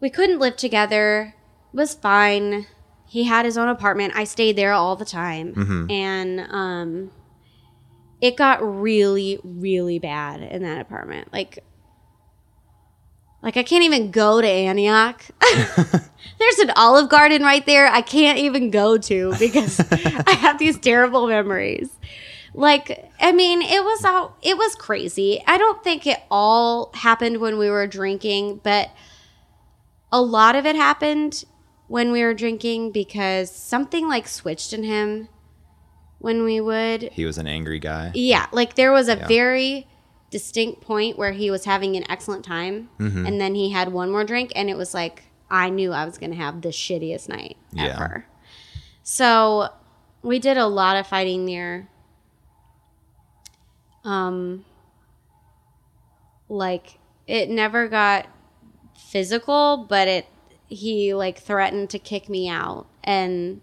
we 0.01 0.11
couldn't 0.11 0.39
live 0.39 0.57
together. 0.57 1.35
It 1.73 1.77
was 1.77 1.95
fine. 1.95 2.67
He 3.15 3.23
had 3.23 3.45
his 3.45 3.57
own 3.57 3.69
apartment. 3.69 4.15
I 4.17 4.25
stayed 4.25 4.57
there 4.57 4.73
all 4.73 4.97
the 4.97 5.05
time. 5.05 5.53
And 5.89 6.41
um 6.51 7.13
it 8.21 8.37
got 8.37 8.59
really 8.61 9.39
really 9.45 10.01
bad 10.01 10.41
in 10.43 10.65
that 10.65 10.81
apartment. 10.81 11.33
Like 11.33 11.61
like 13.41 13.57
I 13.57 13.63
can't 13.63 13.85
even 13.85 14.11
go 14.11 14.41
to 14.41 14.49
Antioch. 14.49 15.23
There's 16.41 16.59
an 16.59 16.73
Olive 16.75 17.09
Garden 17.09 17.43
right 17.43 17.65
there. 17.65 17.87
I 17.87 18.01
can't 18.01 18.39
even 18.39 18.73
go 18.73 18.99
to 18.99 19.33
because 19.39 19.79
I 20.27 20.33
have 20.33 20.59
these 20.59 20.77
terrible 20.77 21.29
memories. 21.29 21.91
Like 22.53 23.13
I 23.21 23.31
mean, 23.31 23.63
it 23.63 23.85
was 23.85 24.05
all 24.05 24.37
it 24.43 24.59
was 24.59 24.75
crazy. 24.75 25.41
I 25.47 25.57
don't 25.57 25.85
think 25.85 26.05
it 26.09 26.19
all 26.33 26.91
happened 26.95 27.39
when 27.39 27.59
we 27.59 27.71
were 27.71 27.87
drinking, 27.87 28.61
but 28.65 28.91
a 30.11 30.21
lot 30.21 30.57
of 30.57 30.67
it 30.67 30.75
happened 30.75 31.45
when 31.95 32.11
we 32.11 32.25
were 32.25 32.35
drinking 32.35 32.91
because 32.91 33.49
something 33.55 34.09
like 34.09 34.27
switched 34.27 34.73
in 34.73 34.83
him 34.83 35.29
when 36.19 36.43
we 36.43 36.61
would 36.61 37.03
He 37.13 37.25
was 37.25 37.39
an 37.39 37.47
angry 37.47 37.79
guy. 37.79 38.11
yeah, 38.15 38.47
like 38.51 38.75
there 38.75 38.91
was 38.91 39.09
a 39.09 39.17
Yeah. 39.17 39.29
very 39.29 39.87
distinct 40.29 40.81
point 40.81 41.17
where 41.17 41.31
he 41.31 41.53
was 41.53 41.65
having 41.67 41.95
an 41.95 42.05
excellent 42.11 42.45
time 42.45 42.89
Mm-hmm. 42.99 43.25
and 43.27 43.41
then 43.41 43.55
he 43.55 43.71
had 43.71 43.93
one 43.93 44.11
more 44.11 44.25
drink 44.25 44.51
and 44.57 44.69
it 44.69 44.77
was 44.77 44.93
like 44.93 45.23
I 45.49 45.71
knew 45.71 45.93
I 45.93 46.05
was 46.05 46.19
going 46.19 46.33
to 46.33 46.37
have 46.37 46.63
the 46.63 46.71
shittiest 46.71 47.29
night 47.29 47.57
Yeah. 47.73 47.95
ever. 47.95 48.27
So 49.05 49.69
we 50.21 50.41
did 50.41 50.57
a 50.57 50.67
lot 50.67 50.97
of 50.97 51.07
fighting 51.07 51.47
there. 51.47 51.87
Um 54.03 54.65
like 56.49 56.99
it 57.29 57.49
never 57.49 57.87
got 57.87 58.27
physical, 58.99 59.87
but 59.89 60.09
it 60.09 60.27
he 60.75 61.15
like 61.15 61.39
threatened 61.39 61.91
to 61.91 61.99
kick 61.99 62.29
me 62.29 62.49
out 62.49 62.87
and 63.03 63.61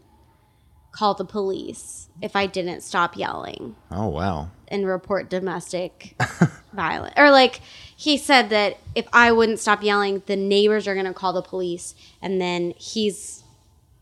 call 0.91 1.13
the 1.13 1.23
police 1.25 2.09
if 2.21 2.35
I 2.35 2.45
didn't 2.47 2.81
stop 2.81 3.15
yelling 3.15 3.75
Oh 3.89 4.07
wow. 4.09 4.49
and 4.67 4.85
report 4.85 5.29
domestic 5.29 6.15
violence. 6.73 7.13
Or 7.17 7.31
like 7.31 7.61
he 7.95 8.17
said 8.17 8.49
that 8.49 8.77
if 8.95 9.07
I 9.13 9.31
wouldn't 9.31 9.59
stop 9.59 9.83
yelling, 9.83 10.21
the 10.25 10.35
neighbors 10.35 10.87
are 10.87 10.95
gonna 10.95 11.13
call 11.13 11.33
the 11.33 11.41
police, 11.41 11.95
and 12.21 12.41
then 12.41 12.73
he's 12.77 13.43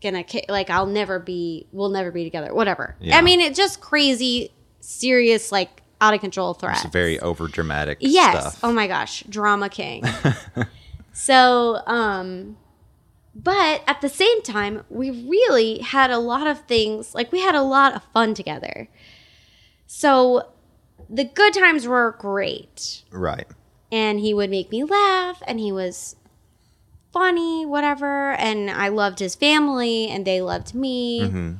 gonna 0.02 0.24
ki- 0.24 0.46
like 0.48 0.68
I'll 0.70 0.86
never 0.86 1.18
be, 1.18 1.66
we'll 1.72 1.90
never 1.90 2.10
be 2.10 2.24
together. 2.24 2.52
Whatever. 2.54 2.96
Yeah. 3.00 3.18
I 3.18 3.20
mean, 3.22 3.40
it 3.40 3.54
just 3.54 3.80
crazy, 3.80 4.50
serious, 4.80 5.52
like 5.52 5.82
out 6.00 6.14
of 6.14 6.20
control 6.20 6.54
threats. 6.54 6.84
It's 6.84 6.92
very 6.92 7.20
over 7.20 7.46
dramatic 7.46 7.98
Yes. 8.00 8.40
stuff. 8.54 8.60
Oh 8.64 8.72
my 8.72 8.86
gosh, 8.88 9.22
drama 9.28 9.68
king. 9.68 10.02
so, 11.12 11.80
um 11.86 12.56
but 13.42 13.82
at 13.86 14.00
the 14.00 14.08
same 14.08 14.42
time, 14.42 14.84
we 14.88 15.10
really 15.10 15.78
had 15.78 16.10
a 16.10 16.18
lot 16.18 16.46
of 16.46 16.60
things, 16.60 17.14
like 17.14 17.32
we 17.32 17.40
had 17.40 17.54
a 17.54 17.62
lot 17.62 17.94
of 17.94 18.02
fun 18.12 18.34
together. 18.34 18.88
So, 19.86 20.48
the 21.08 21.24
good 21.24 21.54
times 21.54 21.86
were 21.86 22.16
great. 22.18 23.02
Right. 23.10 23.46
And 23.90 24.20
he 24.20 24.32
would 24.34 24.50
make 24.50 24.70
me 24.70 24.84
laugh 24.84 25.42
and 25.46 25.58
he 25.58 25.72
was 25.72 26.14
funny, 27.12 27.66
whatever, 27.66 28.32
and 28.32 28.70
I 28.70 28.88
loved 28.88 29.18
his 29.18 29.34
family 29.34 30.08
and 30.08 30.24
they 30.24 30.40
loved 30.40 30.74
me. 30.74 31.22
Mm-hmm. 31.22 31.52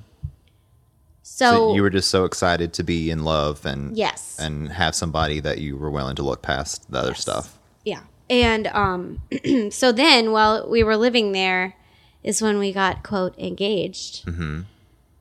So, 1.23 1.53
So 1.53 1.75
you 1.75 1.83
were 1.83 1.91
just 1.91 2.11
so 2.11 2.25
excited 2.25 2.73
to 2.75 2.85
be 2.85 3.11
in 3.11 3.25
love 3.25 3.65
and 3.65 3.97
yes. 3.97 4.37
and 4.39 4.69
have 4.71 4.95
somebody 4.95 5.41
that 5.41 5.59
you 5.59 5.77
were 5.77 5.91
willing 5.91 6.17
to 6.17 6.23
look 6.23 6.43
past 6.43 6.91
the 6.91 6.99
other 6.99 7.15
stuff. 7.15 7.59
Yeah. 7.85 8.03
And 8.31 8.69
um 8.69 9.21
so 9.71 9.93
then 9.93 10.31
while 10.33 10.71
we 10.71 10.83
were 10.83 10.97
living 10.97 11.33
there 11.33 11.75
is 12.23 12.41
when 12.41 12.59
we 12.59 12.73
got 12.73 13.03
quote 13.03 13.37
engaged. 13.39 14.25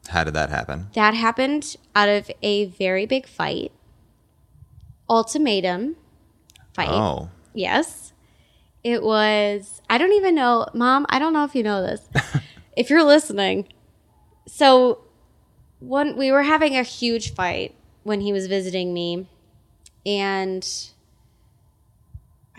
How 0.10 0.24
did 0.24 0.34
that 0.36 0.50
happen? 0.50 0.88
That 0.93 1.13
happened 1.13 1.76
out 1.95 2.10
of 2.10 2.32
a 2.41 2.65
very 2.65 3.06
big 3.06 3.28
fight. 3.28 3.72
Ultimatum 5.10 5.95
fight. 6.74 6.89
Oh. 6.89 7.30
Yes. 7.54 8.13
It 8.84 9.04
was 9.04 9.82
I 9.89 9.98
don't 9.98 10.13
even 10.13 10.36
know, 10.36 10.67
mom, 10.74 11.06
I 11.10 11.19
don't 11.19 11.34
know 11.34 11.43
if 11.43 11.56
you 11.56 11.63
know 11.63 11.82
this. 11.82 12.08
if 12.78 12.89
you're 12.89 13.04
listening. 13.04 13.67
So 14.48 15.00
one 15.80 16.15
we 16.15 16.32
were 16.32 16.43
having 16.43 16.78
a 16.78 16.84
huge 16.84 17.34
fight 17.34 17.76
when 18.04 18.22
he 18.22 18.32
was 18.32 18.48
visiting 18.48 18.93
me 18.93 19.28
and 20.06 20.67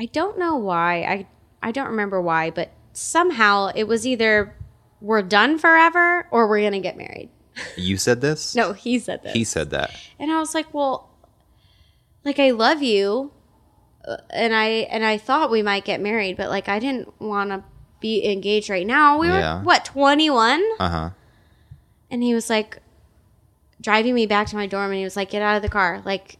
I 0.00 0.06
don't 0.06 0.38
know 0.38 0.56
why. 0.56 1.02
I 1.02 1.26
I 1.62 1.72
don't 1.72 1.88
remember 1.88 2.20
why, 2.22 2.48
but 2.50 2.70
somehow 2.94 3.70
it 3.74 3.84
was 3.84 4.06
either 4.06 4.56
we're 5.00 5.20
done 5.22 5.58
forever 5.58 6.26
or 6.30 6.48
we're 6.48 6.60
going 6.60 6.72
to 6.72 6.80
get 6.80 6.96
married. 6.96 7.28
You 7.76 7.96
said 7.98 8.20
this? 8.22 8.54
No, 8.54 8.72
he 8.72 8.98
said 8.98 9.22
this. 9.22 9.34
He 9.34 9.44
said 9.44 9.70
that. 9.70 9.90
And 10.18 10.30
I 10.30 10.38
was 10.38 10.54
like, 10.54 10.72
"Well, 10.72 11.10
like 12.24 12.38
I 12.38 12.50
love 12.52 12.82
you." 12.82 13.32
Uh, 14.08 14.16
And 14.30 14.54
I 14.54 14.66
and 14.90 15.04
I 15.04 15.18
thought 15.18 15.50
we 15.50 15.60
might 15.62 15.84
get 15.84 16.00
married, 16.00 16.36
but 16.38 16.48
like 16.48 16.68
I 16.68 16.78
didn't 16.78 17.20
want 17.20 17.50
to 17.50 17.62
be 18.00 18.24
engaged 18.24 18.70
right 18.70 18.86
now. 18.86 19.18
We 19.18 19.28
Yeah. 19.28 19.58
were 19.58 19.64
what, 19.64 19.84
21? 19.84 20.62
Uh-huh. 20.78 21.10
And 22.10 22.22
he 22.22 22.32
was 22.34 22.48
like 22.48 22.78
driving 23.82 24.14
me 24.14 24.24
back 24.26 24.46
to 24.48 24.56
my 24.56 24.66
dorm 24.66 24.90
and 24.90 24.98
he 24.98 25.04
was 25.04 25.16
like, 25.16 25.28
"Get 25.30 25.42
out 25.42 25.56
of 25.56 25.62
the 25.62 25.68
car. 25.68 26.00
Like 26.06 26.38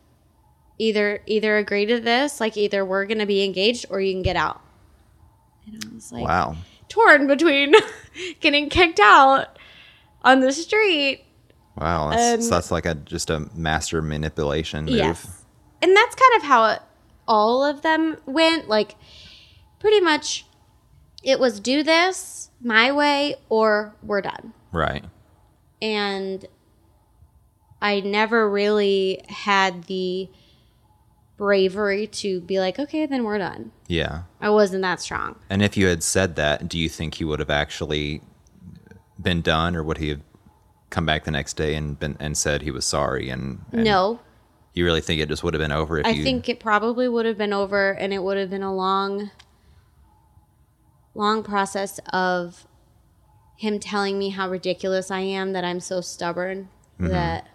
either 0.80 1.20
either 1.26 1.56
agree 1.58 1.86
to 1.86 2.00
this, 2.00 2.40
like 2.40 2.56
either 2.56 2.84
we're 2.84 3.04
going 3.06 3.18
to 3.18 3.26
be 3.26 3.44
engaged 3.44 3.86
or 3.90 4.00
you 4.00 4.12
can 4.14 4.22
get 4.22 4.36
out." 4.36 4.60
And 5.66 5.84
I 5.84 5.94
was 5.94 6.10
like, 6.10 6.24
Wow. 6.24 6.56
torn 6.88 7.26
between 7.26 7.74
getting 8.40 8.68
kicked 8.68 8.98
out 9.00 9.58
on 10.22 10.40
the 10.40 10.52
street 10.52 11.24
Wow. 11.76 12.10
That's, 12.10 12.22
And- 12.22 12.44
so 12.44 12.50
that's 12.50 12.70
like 12.70 12.86
a 12.86 12.94
just 12.94 13.30
a 13.30 13.48
master 13.54 14.02
manipulation 14.02 14.86
move. 14.86 14.94
Yes. 14.96 15.44
And 15.82 15.96
that's 15.96 16.14
kind 16.14 16.36
of 16.36 16.42
how 16.42 16.66
it, 16.66 16.82
all 17.28 17.64
of 17.64 17.80
them 17.82 18.16
went. 18.26 18.68
Like, 18.68 18.96
pretty 19.78 20.00
much, 20.00 20.44
it 21.22 21.38
was 21.40 21.58
do 21.60 21.82
this 21.82 22.50
my 22.60 22.92
way 22.92 23.36
or 23.48 23.94
we're 24.02 24.20
done. 24.20 24.52
Right. 24.72 25.04
And 25.80 26.44
I 27.80 28.00
never 28.00 28.50
really 28.50 29.22
had 29.28 29.84
the 29.84 30.28
bravery 31.40 32.06
to 32.06 32.38
be 32.42 32.60
like, 32.60 32.78
okay, 32.78 33.06
then 33.06 33.24
we're 33.24 33.38
done. 33.38 33.72
Yeah. 33.88 34.24
I 34.42 34.50
wasn't 34.50 34.82
that 34.82 35.00
strong. 35.00 35.36
And 35.48 35.62
if 35.62 35.74
you 35.74 35.86
had 35.86 36.02
said 36.02 36.36
that, 36.36 36.68
do 36.68 36.78
you 36.78 36.86
think 36.86 37.14
he 37.14 37.24
would 37.24 37.38
have 37.38 37.48
actually 37.48 38.20
been 39.18 39.40
done 39.40 39.74
or 39.74 39.82
would 39.82 39.96
he 39.96 40.10
have 40.10 40.20
come 40.90 41.06
back 41.06 41.24
the 41.24 41.30
next 41.30 41.54
day 41.54 41.76
and 41.76 41.98
been 41.98 42.14
and 42.20 42.36
said 42.36 42.60
he 42.60 42.70
was 42.70 42.84
sorry 42.84 43.30
and, 43.30 43.64
and 43.72 43.84
no, 43.84 44.20
you 44.74 44.84
really 44.84 45.00
think 45.00 45.18
it 45.18 45.30
just 45.30 45.42
would 45.42 45.54
have 45.54 45.62
been 45.62 45.72
over 45.72 45.98
if 45.98 46.04
I 46.04 46.10
you 46.10 46.22
think 46.22 46.46
it 46.50 46.60
probably 46.60 47.08
would 47.08 47.24
have 47.24 47.38
been 47.38 47.54
over 47.54 47.92
and 47.92 48.12
it 48.12 48.22
would 48.22 48.36
have 48.36 48.50
been 48.50 48.62
a 48.62 48.74
long 48.74 49.30
long 51.14 51.42
process 51.42 52.00
of 52.12 52.66
him 53.56 53.78
telling 53.78 54.18
me 54.18 54.28
how 54.28 54.50
ridiculous 54.50 55.10
I 55.10 55.20
am 55.20 55.52
that 55.52 55.64
I'm 55.64 55.80
so 55.80 56.02
stubborn 56.02 56.68
mm-hmm. 56.98 57.08
that 57.08 57.48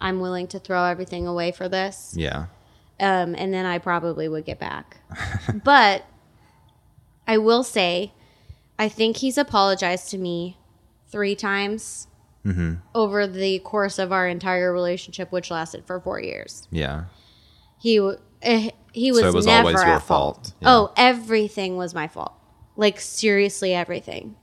I'm 0.00 0.20
willing 0.20 0.46
to 0.48 0.60
throw 0.60 0.84
everything 0.84 1.26
away 1.26 1.50
for 1.50 1.68
this. 1.68 2.14
Yeah. 2.16 2.46
Um, 3.00 3.34
and 3.36 3.52
then 3.52 3.66
I 3.66 3.78
probably 3.78 4.28
would 4.28 4.44
get 4.44 4.58
back. 4.58 4.98
but 5.64 6.04
I 7.26 7.38
will 7.38 7.62
say, 7.64 8.12
I 8.78 8.88
think 8.88 9.18
he's 9.18 9.36
apologized 9.38 10.10
to 10.10 10.18
me 10.18 10.58
three 11.08 11.34
times 11.34 12.08
over 12.94 13.26
the 13.26 13.58
course 13.60 13.98
of 13.98 14.12
our 14.12 14.28
entire 14.28 14.70
relationship, 14.70 15.32
which 15.32 15.50
lasted 15.50 15.86
for 15.86 15.98
four 15.98 16.20
years. 16.20 16.68
Yeah. 16.70 17.04
He 17.80 17.98
eh, 18.42 18.68
he 18.92 19.10
was, 19.12 19.20
So 19.20 19.28
it 19.28 19.34
was 19.34 19.46
never 19.46 19.68
always 19.68 19.80
at 19.80 19.86
your 19.88 20.00
fault. 20.00 20.36
fault. 20.36 20.54
Yeah. 20.60 20.68
Oh, 20.70 20.92
everything 20.94 21.78
was 21.78 21.94
my 21.94 22.06
fault. 22.06 22.34
Like 22.76 23.00
seriously, 23.00 23.72
everything. 23.72 24.36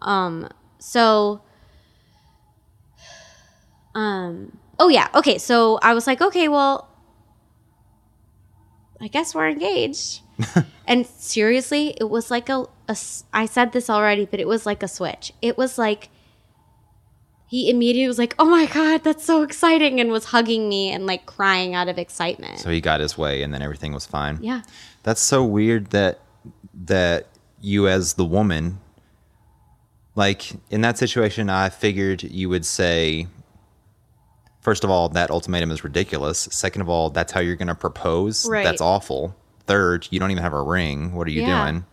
Um, 0.00 0.48
so, 0.78 1.40
um, 3.94 4.56
oh 4.78 4.88
yeah, 4.88 5.08
okay. 5.14 5.38
So 5.38 5.78
I 5.82 5.94
was 5.94 6.06
like, 6.06 6.20
okay, 6.20 6.46
well, 6.48 6.88
I 9.00 9.08
guess 9.08 9.34
we're 9.34 9.48
engaged. 9.48 10.20
and 10.86 11.06
seriously, 11.06 11.94
it 12.00 12.08
was 12.10 12.30
like 12.30 12.48
a, 12.48 12.66
a 12.88 12.96
I 13.32 13.46
said 13.46 13.72
this 13.72 13.88
already, 13.90 14.24
but 14.24 14.40
it 14.40 14.48
was 14.48 14.66
like 14.66 14.82
a 14.82 14.88
switch. 14.88 15.32
It 15.42 15.56
was 15.58 15.78
like 15.78 16.08
he 17.46 17.70
immediately 17.70 18.08
was 18.08 18.18
like, 18.18 18.34
"Oh 18.38 18.46
my 18.46 18.66
god, 18.66 19.04
that's 19.04 19.24
so 19.24 19.42
exciting!" 19.42 20.00
and 20.00 20.10
was 20.10 20.26
hugging 20.26 20.68
me 20.68 20.90
and 20.90 21.06
like 21.06 21.26
crying 21.26 21.74
out 21.74 21.88
of 21.88 21.98
excitement. 21.98 22.58
So 22.58 22.70
he 22.70 22.80
got 22.80 23.00
his 23.00 23.16
way, 23.16 23.42
and 23.42 23.52
then 23.54 23.62
everything 23.62 23.92
was 23.92 24.06
fine. 24.06 24.38
yeah, 24.42 24.62
That's 25.02 25.20
so 25.20 25.44
weird 25.44 25.90
that 25.90 26.20
that 26.74 27.28
you 27.60 27.86
as 27.88 28.14
the 28.14 28.24
woman 28.24 28.80
like 30.16 30.52
in 30.70 30.80
that 30.82 30.98
situation 30.98 31.48
I 31.48 31.68
figured 31.68 32.22
you 32.22 32.48
would 32.48 32.66
say 32.66 33.26
first 34.64 34.82
of 34.82 34.90
all 34.90 35.08
that 35.10 35.30
ultimatum 35.30 35.70
is 35.70 35.84
ridiculous. 35.84 36.48
Second 36.50 36.82
of 36.82 36.88
all, 36.88 37.10
that's 37.10 37.30
how 37.32 37.38
you're 37.40 37.54
going 37.54 37.68
to 37.68 37.74
propose. 37.76 38.48
Right. 38.48 38.64
That's 38.64 38.80
awful. 38.80 39.36
Third, 39.66 40.08
you 40.10 40.18
don't 40.18 40.32
even 40.32 40.42
have 40.42 40.52
a 40.52 40.62
ring. 40.62 41.14
What 41.14 41.28
are 41.28 41.30
you 41.30 41.42
Yeah. 41.42 41.64
doing? 41.70 41.84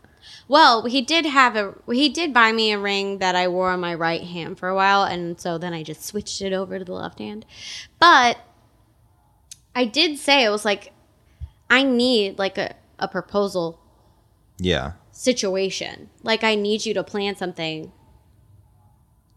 Well, 0.48 0.86
he 0.86 1.02
did 1.02 1.26
have 1.26 1.56
a 1.56 1.74
he 1.94 2.10
did 2.10 2.34
buy 2.34 2.52
me 2.52 2.72
a 2.74 2.80
ring 2.80 3.20
that 3.20 3.36
I 3.36 3.48
wore 3.48 3.70
on 3.70 3.80
my 3.80 3.94
right 3.94 4.24
hand 4.24 4.58
for 4.60 4.68
a 4.68 4.76
while 4.76 5.04
and 5.04 5.40
so 5.40 5.58
then 5.58 5.74
I 5.74 5.84
just 5.84 6.04
switched 6.06 6.42
it 6.42 6.52
over 6.52 6.78
to 6.80 6.84
the 6.84 6.92
left 6.92 7.20
hand. 7.20 7.46
But 8.00 8.38
I 9.76 9.86
did 9.86 10.18
say 10.18 10.44
it 10.44 10.50
was 10.50 10.66
like 10.66 10.92
I 11.70 11.84
need 11.84 12.38
like 12.38 12.58
a, 12.58 12.76
a 13.00 13.08
proposal 13.08 13.80
Yeah. 14.60 14.94
situation. 15.14 16.10
Like 16.24 16.44
I 16.44 16.56
need 16.56 16.86
you 16.86 16.94
to 16.96 17.04
plan 17.04 17.36
something 17.38 17.94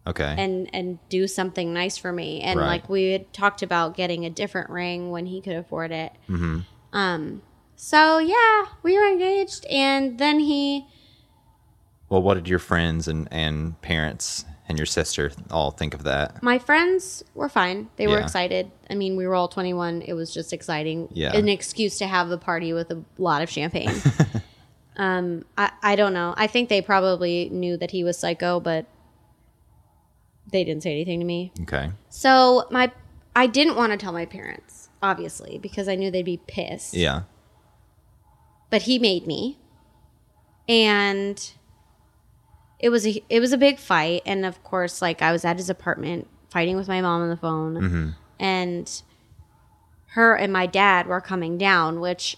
Okay. 0.06 0.34
and 0.36 0.68
and 0.74 0.98
do 1.08 1.26
something 1.26 1.72
nice 1.72 1.96
for 1.96 2.12
me. 2.12 2.40
And 2.42 2.60
Right. 2.60 2.66
like 2.66 2.88
we 2.88 3.12
had 3.12 3.32
talked 3.32 3.62
about 3.62 3.96
getting 3.96 4.24
a 4.26 4.30
different 4.30 4.70
ring 4.70 5.10
when 5.10 5.26
he 5.26 5.40
could 5.40 5.56
afford 5.56 5.92
it. 5.92 6.12
Mm-hmm. 6.28 6.60
Um. 6.92 7.42
So 7.76 8.18
yeah, 8.18 8.66
we 8.82 8.96
were 8.96 9.06
engaged, 9.06 9.64
and 9.66 10.18
then 10.18 10.40
he 10.40 10.86
well, 12.08 12.22
what 12.22 12.34
did 12.34 12.48
your 12.48 12.58
friends 12.58 13.08
and 13.08 13.28
and 13.30 13.80
parents 13.82 14.44
and 14.68 14.78
your 14.78 14.86
sister 14.86 15.32
all 15.50 15.70
think 15.70 15.94
of 15.94 16.04
that? 16.04 16.42
My 16.42 16.58
friends 16.58 17.24
were 17.34 17.48
fine. 17.48 17.88
They 17.96 18.06
were 18.06 18.18
excited. 18.18 18.70
I 18.88 18.94
mean, 18.94 19.16
we 19.16 19.26
were 19.26 19.34
all 19.34 19.48
21. 19.48 20.02
It 20.02 20.12
was 20.14 20.32
just 20.32 20.52
exciting. 20.52 21.08
Yeah. 21.12 21.36
An 21.36 21.48
excuse 21.48 21.98
to 21.98 22.06
have 22.06 22.28
the 22.28 22.38
party 22.38 22.72
with 22.72 22.90
a 22.90 23.02
lot 23.18 23.42
of 23.42 23.50
champagne. 23.50 23.90
um, 24.96 25.44
I, 25.58 25.70
I 25.82 25.96
don't 25.96 26.14
know. 26.14 26.34
I 26.36 26.46
think 26.46 26.68
they 26.68 26.80
probably 26.80 27.48
knew 27.50 27.76
that 27.76 27.90
he 27.90 28.04
was 28.04 28.16
psycho, 28.18 28.60
but 28.60 28.86
they 30.54 30.62
didn't 30.62 30.84
say 30.84 30.92
anything 30.92 31.18
to 31.18 31.26
me. 31.26 31.52
Okay. 31.62 31.90
So 32.08 32.66
my 32.70 32.90
I 33.36 33.48
didn't 33.48 33.74
want 33.74 33.90
to 33.90 33.98
tell 33.98 34.12
my 34.12 34.24
parents, 34.24 34.88
obviously, 35.02 35.58
because 35.58 35.88
I 35.88 35.96
knew 35.96 36.12
they'd 36.12 36.24
be 36.24 36.40
pissed. 36.46 36.94
Yeah. 36.94 37.22
But 38.70 38.82
he 38.82 39.00
made 39.00 39.26
me. 39.26 39.58
And 40.68 41.52
it 42.78 42.88
was 42.88 43.04
a 43.06 43.22
it 43.28 43.40
was 43.40 43.52
a 43.52 43.58
big 43.58 43.78
fight 43.78 44.22
and 44.24 44.46
of 44.46 44.62
course 44.62 45.02
like 45.02 45.22
I 45.22 45.32
was 45.32 45.44
at 45.44 45.56
his 45.56 45.68
apartment 45.68 46.28
fighting 46.50 46.76
with 46.76 46.88
my 46.88 47.00
mom 47.00 47.22
on 47.22 47.28
the 47.28 47.36
phone 47.36 47.74
mm-hmm. 47.74 48.08
and 48.38 49.02
her 50.08 50.34
and 50.34 50.52
my 50.52 50.66
dad 50.66 51.06
were 51.06 51.20
coming 51.20 51.56
down 51.56 52.00
which 52.00 52.36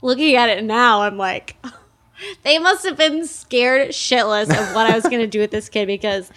looking 0.00 0.36
at 0.36 0.48
it 0.48 0.62
now 0.62 1.02
I'm 1.02 1.16
like 1.16 1.56
they 2.44 2.58
must 2.58 2.84
have 2.86 2.96
been 2.96 3.26
scared 3.26 3.88
shitless 3.88 4.50
of 4.50 4.74
what 4.74 4.90
I 4.90 4.94
was 4.94 5.04
going 5.04 5.20
to 5.20 5.26
do 5.26 5.40
with 5.40 5.50
this 5.50 5.68
kid 5.68 5.86
because 5.86 6.30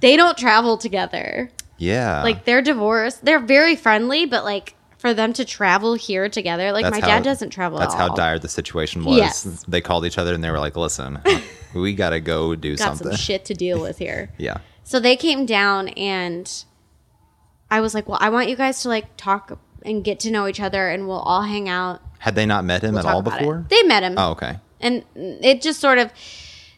they 0.00 0.16
don't 0.16 0.36
travel 0.38 0.76
together. 0.78 1.50
Yeah. 1.76 2.22
Like 2.22 2.44
they're 2.44 2.62
divorced. 2.62 3.24
They're 3.24 3.38
very 3.40 3.76
friendly, 3.76 4.26
but 4.26 4.44
like 4.44 4.74
for 4.98 5.14
them 5.14 5.32
to 5.34 5.44
travel 5.44 5.94
here 5.94 6.28
together, 6.28 6.72
like 6.72 6.82
That's 6.84 7.00
my 7.00 7.00
how- 7.00 7.06
dad 7.18 7.22
doesn't 7.24 7.50
travel. 7.50 7.78
That's 7.78 7.94
at 7.94 7.98
how 8.00 8.14
dire 8.14 8.38
the 8.38 8.48
situation 8.48 9.04
was. 9.04 9.16
Yes. 9.16 9.64
They 9.68 9.80
called 9.80 10.04
each 10.04 10.18
other 10.18 10.34
and 10.34 10.42
they 10.42 10.50
were 10.50 10.58
like, 10.58 10.76
"Listen, 10.76 11.20
we 11.74 11.94
got 11.94 12.10
to 12.10 12.20
go 12.20 12.54
do 12.56 12.76
Got 12.76 12.84
something." 12.84 13.08
some 13.08 13.16
shit 13.16 13.44
to 13.46 13.54
deal 13.54 13.80
with 13.80 13.98
here. 13.98 14.30
Yeah. 14.38 14.58
So 14.84 14.98
they 14.98 15.16
came 15.16 15.44
down 15.46 15.88
and 15.88 16.50
I 17.70 17.80
was 17.80 17.94
like, 17.94 18.08
"Well, 18.08 18.18
I 18.20 18.30
want 18.30 18.48
you 18.48 18.56
guys 18.56 18.82
to 18.82 18.88
like 18.88 19.16
talk 19.16 19.58
and 19.84 20.02
get 20.02 20.18
to 20.20 20.30
know 20.30 20.48
each 20.48 20.60
other 20.60 20.88
and 20.88 21.06
we'll 21.06 21.20
all 21.20 21.42
hang 21.42 21.68
out 21.68 22.00
Had 22.18 22.34
they 22.34 22.46
not 22.46 22.64
met 22.64 22.82
him 22.82 22.94
we'll 22.94 23.06
at 23.06 23.12
all 23.14 23.20
about 23.20 23.34
it." 23.34 23.38
before? 23.40 23.64
They 23.68 23.82
met 23.84 24.02
him. 24.02 24.14
Oh, 24.16 24.30
okay. 24.32 24.58
And 24.80 25.04
it 25.14 25.60
just 25.62 25.78
sort 25.80 25.98
of 25.98 26.10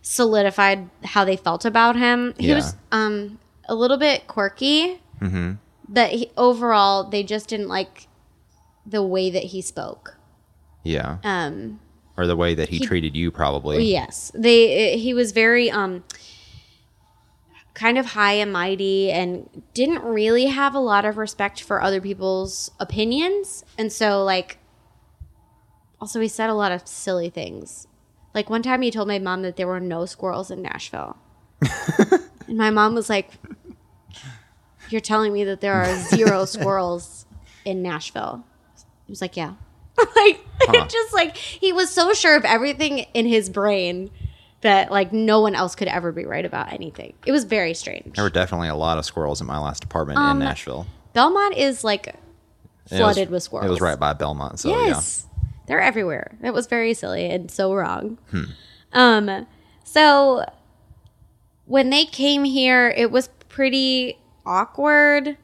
solidified 0.02 0.88
how 1.04 1.24
they 1.24 1.36
felt 1.36 1.64
about 1.64 1.96
him. 1.96 2.34
He 2.38 2.48
Yeah. 2.48 2.56
was 2.56 2.74
um 2.92 3.38
a 3.68 3.74
little 3.74 3.96
bit 3.98 4.26
quirky. 4.26 5.00
Mm-hmm. 5.20 5.52
But 5.88 6.10
he, 6.10 6.30
overall, 6.36 7.04
they 7.04 7.22
just 7.22 7.48
didn't 7.48 7.68
like 7.68 8.06
the 8.86 9.02
way 9.02 9.30
that 9.30 9.44
he 9.44 9.60
spoke. 9.60 10.16
Yeah. 10.84 11.18
Um 11.24 11.80
or 12.16 12.26
the 12.26 12.36
way 12.36 12.54
that 12.54 12.68
he, 12.68 12.80
treated 12.80 13.16
you, 13.16 13.30
probably. 13.30 13.82
Yes, 13.90 14.30
they. 14.34 14.98
He 14.98 15.14
was 15.14 15.32
very 15.32 15.70
um, 15.70 16.04
kind 17.72 17.96
of 17.96 18.06
high 18.06 18.34
and 18.34 18.52
mighty, 18.52 19.10
and 19.10 19.48
didn't 19.72 20.02
really 20.02 20.46
have 20.46 20.74
a 20.74 20.80
lot 20.80 21.06
of 21.06 21.16
respect 21.16 21.62
for 21.62 21.80
other 21.80 21.98
people's 22.00 22.70
opinions, 22.78 23.64
and 23.78 23.90
so 23.92 24.22
like. 24.22 24.58
Also, 25.98 26.20
he 26.20 26.28
said 26.28 26.50
a 26.50 26.54
lot 26.54 26.72
of 26.72 26.86
silly 26.86 27.30
things. 27.30 27.86
Like 28.34 28.48
one 28.50 28.62
time, 28.62 28.82
he 28.82 28.90
told 28.90 29.08
my 29.08 29.18
mom 29.18 29.42
that 29.42 29.56
there 29.56 29.66
were 29.66 29.80
no 29.80 30.06
squirrels 30.06 30.50
in 30.50 30.62
Nashville, 30.62 31.16
and 32.46 32.56
my 32.56 32.70
mom 32.70 32.94
was 32.94 33.08
like, 33.10 33.30
"You're 34.88 35.00
telling 35.00 35.32
me 35.32 35.44
that 35.44 35.60
there 35.60 35.74
are 35.74 35.96
zero 35.96 36.44
squirrels 36.46 37.26
in 37.64 37.82
Nashville?" 37.82 38.44
He 39.06 39.12
was 39.12 39.20
like, 39.20 39.36
"Yeah." 39.36 39.54
like 40.16 40.40
Huh. 40.62 40.86
just 40.88 41.12
like 41.14 41.36
he 41.36 41.72
was 41.72 41.90
so 41.90 42.12
sure 42.12 42.36
of 42.36 42.44
everything 42.44 43.00
in 43.14 43.24
his 43.26 43.48
brain 43.48 44.10
that 44.60 44.90
like 44.90 45.10
no 45.12 45.40
one 45.40 45.54
else 45.54 45.74
could 45.74 45.88
ever 45.88 46.12
be 46.12 46.24
right 46.26 46.44
about 46.44 46.70
anything. 46.72 47.14
It 47.26 47.32
was 47.32 47.44
very 47.44 47.72
strange. 47.74 48.14
There 48.14 48.24
were 48.24 48.30
definitely 48.30 48.68
a 48.68 48.74
lot 48.74 48.98
of 48.98 49.04
squirrels 49.06 49.40
in 49.40 49.46
my 49.46 49.58
last 49.58 49.84
apartment 49.84 50.18
in 50.18 50.24
Um, 50.24 50.38
Nashville. 50.38 50.86
Belmont 51.14 51.56
is 51.56 51.82
like 51.82 52.14
flooded 52.88 53.30
was- 53.30 53.32
with 53.36 53.42
squirrels. 53.42 53.66
It 53.66 53.70
was 53.70 53.80
right 53.80 53.98
by 53.98 54.12
Belmont, 54.12 54.60
so 54.60 54.68
yes, 54.68 55.26
they're 55.70 55.80
everywhere. 55.80 56.36
It 56.42 56.52
was 56.52 56.66
very 56.66 56.92
silly 56.94 57.26
and 57.30 57.50
so 57.50 57.72
wrong. 57.74 58.18
Hmm. 58.30 58.44
Um, 58.92 59.46
so 59.84 60.44
when 61.64 61.90
they 61.90 62.04
came 62.04 62.44
here, 62.44 62.88
it 62.96 63.10
was 63.12 63.28
pretty 63.48 64.18
awkward. 64.44 65.36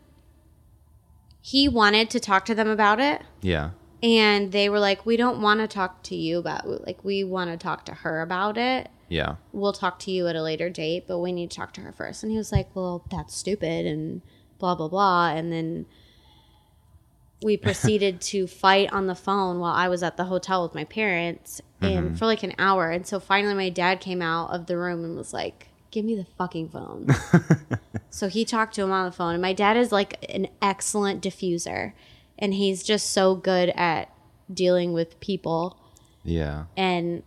He 1.40 1.68
wanted 1.68 2.10
to 2.10 2.20
talk 2.20 2.44
to 2.46 2.54
them 2.54 2.68
about 2.68 2.98
it. 3.00 3.22
yeah. 3.40 3.70
and 4.02 4.52
they 4.52 4.68
were 4.68 4.80
like 4.80 5.06
we 5.06 5.16
don't 5.16 5.40
want 5.40 5.60
to 5.60 5.66
talk 5.68 6.02
to 6.02 6.14
you 6.16 6.38
about 6.38 6.66
like 6.86 7.02
we 7.04 7.22
want 7.24 7.50
to 7.50 7.56
talk 7.56 7.84
to 7.86 7.94
her 7.94 8.20
about 8.20 8.58
it 8.58 8.90
Yeah. 9.08 9.16
Yeah. 9.28 9.34
we'll 9.52 9.72
talk 9.72 9.98
to 10.00 10.10
you 10.10 10.26
at 10.28 10.36
a 10.36 10.42
later 10.42 10.68
date 10.68 11.04
but 11.08 11.18
we 11.20 11.32
need 11.32 11.50
to 11.50 11.56
talk 11.56 11.72
to 11.74 11.80
her 11.80 11.92
first 11.92 12.22
and 12.22 12.30
he 12.30 12.36
was 12.36 12.52
like 12.52 12.68
well 12.74 13.04
that's 13.10 13.34
stupid 13.34 13.86
and 13.86 14.20
blah 14.58 14.74
blah 14.74 14.88
blah 14.88 15.28
and 15.30 15.50
then 15.50 15.86
we 17.42 17.56
proceeded 17.56 18.20
to 18.32 18.46
fight 18.46 18.92
on 18.92 19.06
the 19.06 19.14
phone 19.14 19.58
while 19.58 19.74
i 19.74 19.88
was 19.88 20.02
at 20.02 20.16
the 20.16 20.24
hotel 20.24 20.62
with 20.62 20.74
my 20.74 20.84
parents 20.84 21.60
and 21.80 22.06
mm-hmm. 22.06 22.14
for 22.14 22.26
like 22.26 22.42
an 22.42 22.54
hour. 22.58 22.90
And 22.90 23.06
so 23.06 23.20
finally 23.20 23.54
my 23.54 23.68
dad 23.68 24.00
came 24.00 24.22
out 24.22 24.50
of 24.50 24.66
the 24.66 24.76
room 24.76 25.04
and 25.04 25.16
was 25.16 25.32
like 25.32 25.68
give 25.90 26.04
me 26.04 26.14
the 26.14 26.24
fucking 26.24 26.68
phone. 26.70 27.06
So 28.16 28.28
he 28.28 28.46
talked 28.46 28.74
to 28.76 28.82
him 28.82 28.92
on 28.92 29.04
the 29.04 29.12
phone. 29.12 29.34
And 29.34 29.42
my 29.42 29.52
dad 29.52 29.76
is 29.76 29.92
like 29.92 30.24
an 30.34 30.48
excellent 30.62 31.22
diffuser. 31.22 31.92
And 32.38 32.54
he's 32.54 32.82
just 32.82 33.10
so 33.10 33.34
good 33.34 33.68
at 33.76 34.10
dealing 34.50 34.94
with 34.94 35.20
people. 35.20 35.78
Yeah. 36.24 36.64
and 36.78 37.22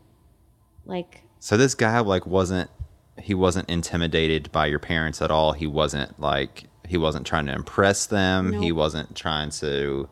like 0.85 1.21
So 1.39 1.57
this 1.57 1.75
guy 1.75 1.99
like 1.99 2.25
wasn't 2.25 2.71
he 3.19 3.35
wasn't 3.35 3.69
intimidated 3.69 4.51
by 4.51 4.65
your 4.65 4.79
parents 4.79 5.21
at 5.21 5.29
all. 5.29 5.53
He 5.53 5.67
wasn't 5.67 6.19
like 6.19 6.63
he 6.89 6.97
wasn't 6.97 7.25
trying 7.25 7.45
to 7.45 7.53
impress 7.53 8.07
them. 8.07 8.51
He 8.51 8.71
wasn't 8.71 9.15
trying 9.15 9.51
to 9.51 10.09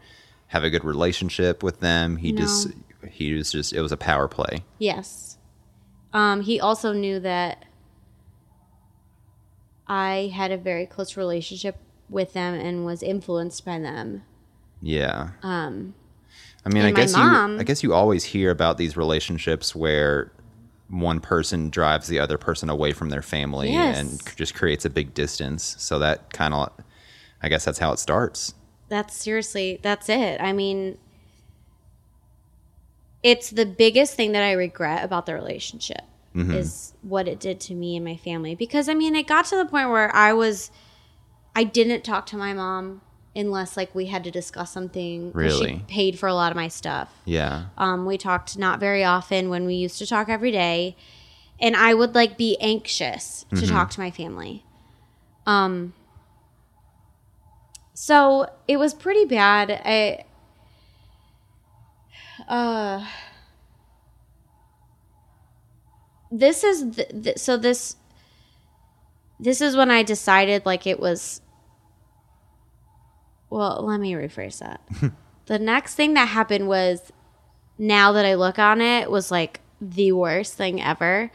have 0.47 0.63
a 0.63 0.69
good 0.69 0.85
relationship 0.85 1.63
with 1.63 1.79
them. 1.81 2.15
He 2.17 2.31
No. 2.31 2.41
just 2.41 2.69
he 3.09 3.33
was 3.33 3.51
just 3.51 3.73
it 3.73 3.81
was 3.81 3.91
a 3.91 3.97
power 3.97 4.27
play. 4.27 4.63
Yes. 4.77 5.37
Um, 6.13 6.41
he 6.41 6.59
also 6.59 6.93
knew 6.93 7.19
that 7.19 7.65
I 9.87 10.31
had 10.33 10.51
a 10.51 10.57
very 10.57 10.85
close 10.85 11.15
relationship 11.17 11.77
with 12.09 12.33
them 12.33 12.53
and 12.53 12.85
was 12.85 13.01
influenced 13.03 13.65
by 13.65 13.79
them. 13.79 14.23
Yeah. 14.81 15.29
Um, 15.43 15.93
I 16.65 16.69
mean, 16.69 16.83
I 16.83 16.91
guess 16.91 17.13
mom- 17.13 17.53
you 17.55 17.59
I 17.59 17.63
guess 17.63 17.83
you 17.83 17.93
always 17.93 18.23
hear 18.25 18.51
about 18.51 18.77
these 18.77 18.97
relationships 18.97 19.75
where 19.75 20.31
one 20.89 21.19
person 21.19 21.69
drives 21.69 22.07
the 22.07 22.19
other 22.19 22.37
person 22.37 22.69
away 22.69 22.93
from 22.93 23.09
their 23.09 23.21
family 23.21 23.71
Yes. 23.71 23.97
and 23.99 24.35
just 24.37 24.55
creates 24.55 24.85
a 24.85 24.89
big 24.89 25.13
distance. 25.13 25.75
So 25.79 25.99
that 25.99 26.31
kind 26.33 26.53
of 26.53 26.71
I 27.41 27.49
guess 27.49 27.65
that's 27.65 27.79
how 27.79 27.91
it 27.91 27.99
starts. 27.99 28.53
that's 28.89 29.15
seriously, 29.15 29.79
that's 29.83 30.07
it. 30.09 30.39
I 30.41 30.53
mean, 30.53 30.97
it's 33.23 33.49
the 33.49 33.65
biggest 33.65 34.13
thing 34.15 34.31
that 34.31 34.43
I 34.43 34.53
regret 34.53 35.03
about 35.03 35.25
the 35.25 35.33
relationship. 35.33 36.01
Mm-hmm. 36.35 36.51
is 36.53 36.93
what 37.01 37.27
it 37.27 37.39
did 37.39 37.59
to 37.61 37.73
me 37.73 37.95
and 37.95 38.05
my 38.05 38.15
family. 38.15 38.53
Because 38.53 38.87
I 38.87 38.93
mean, 38.93 39.15
it 39.15 39.25
got 39.25 39.45
to 39.45 39.55
the 39.57 39.65
point 39.65 39.89
where 39.89 40.15
I 40.15 40.33
was, 40.33 40.69
I 41.55 41.63
didn't 41.63 42.03
talk 42.03 42.27
to 42.27 42.37
my 42.37 42.53
mom 42.53 43.01
unless 43.37 43.77
like 43.77 43.93
we 43.95 44.07
had 44.07 44.23
to 44.25 44.31
discuss 44.31 44.71
something. 44.71 45.31
Really? 45.33 45.77
She 45.77 45.83
paid 45.87 46.19
for 46.19 46.27
a 46.27 46.33
lot 46.33 46.51
of 46.51 46.55
my 46.55 46.67
stuff. 46.67 47.13
Yeah. 47.25 47.65
Um, 47.77 48.05
we 48.05 48.17
talked 48.17 48.57
not 48.57 48.79
very 48.79 49.03
often 49.03 49.49
when 49.49 49.65
we 49.65 49.75
used 49.75 49.97
to 49.99 50.05
talk 50.07 50.27
every 50.27 50.51
day, 50.51 50.97
and 51.59 51.75
I 51.75 51.93
would 51.93 52.15
like 52.15 52.37
be 52.37 52.57
anxious 52.59 53.45
to 53.55 53.67
talk 53.67 53.91
to 53.91 53.99
my 53.99 54.11
family. 54.11 54.63
Um, 55.45 55.93
so 57.93 58.49
it 58.67 58.77
was 58.77 58.93
pretty 58.93 59.25
bad. 59.25 59.71
I, 59.71 60.25
uh, 62.47 63.05
this 66.31 66.63
is 66.63 66.95
th- 66.95 67.23
th- 67.23 67.37
so 67.37 67.57
this. 67.57 67.95
This 69.39 69.61
is 69.61 69.75
when 69.75 69.91
I 69.91 70.01
decided 70.01 70.65
like 70.65 70.87
it 70.87 70.99
was. 70.99 71.41
Well, 73.49 73.85
let 73.85 73.99
me 73.99 74.13
rephrase 74.13 74.59
that. 74.59 74.81
the 75.45 75.59
next 75.59 75.95
thing 75.95 76.13
that 76.15 76.27
happened 76.27 76.67
was 76.67 77.11
now 77.77 78.11
that 78.11 78.25
I 78.25 78.35
look 78.35 78.59
on 78.59 78.81
it 78.81 79.09
was 79.09 79.31
like 79.31 79.61
the 79.79 80.11
worst 80.11 80.55
thing 80.55 80.81
ever. 80.81 81.31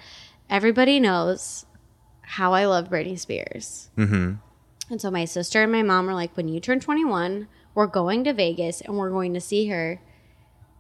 Everybody 0.50 1.00
knows 1.00 1.64
how 2.22 2.52
I 2.52 2.66
love 2.66 2.90
Britney 2.90 3.18
Spears. 3.18 3.90
Mm-hmm. 3.96 4.34
And 4.90 5.00
so 5.00 5.10
my 5.10 5.24
sister 5.24 5.62
and 5.62 5.72
my 5.72 5.82
mom 5.82 6.06
were 6.06 6.14
like, 6.14 6.36
when 6.36 6.48
you 6.48 6.60
turn 6.60 6.80
21, 6.80 7.48
we're 7.74 7.86
going 7.86 8.24
to 8.24 8.32
Vegas 8.32 8.80
and 8.80 8.96
we're 8.96 9.10
going 9.10 9.32
to 9.34 9.40
see 9.40 9.68
her 9.68 10.00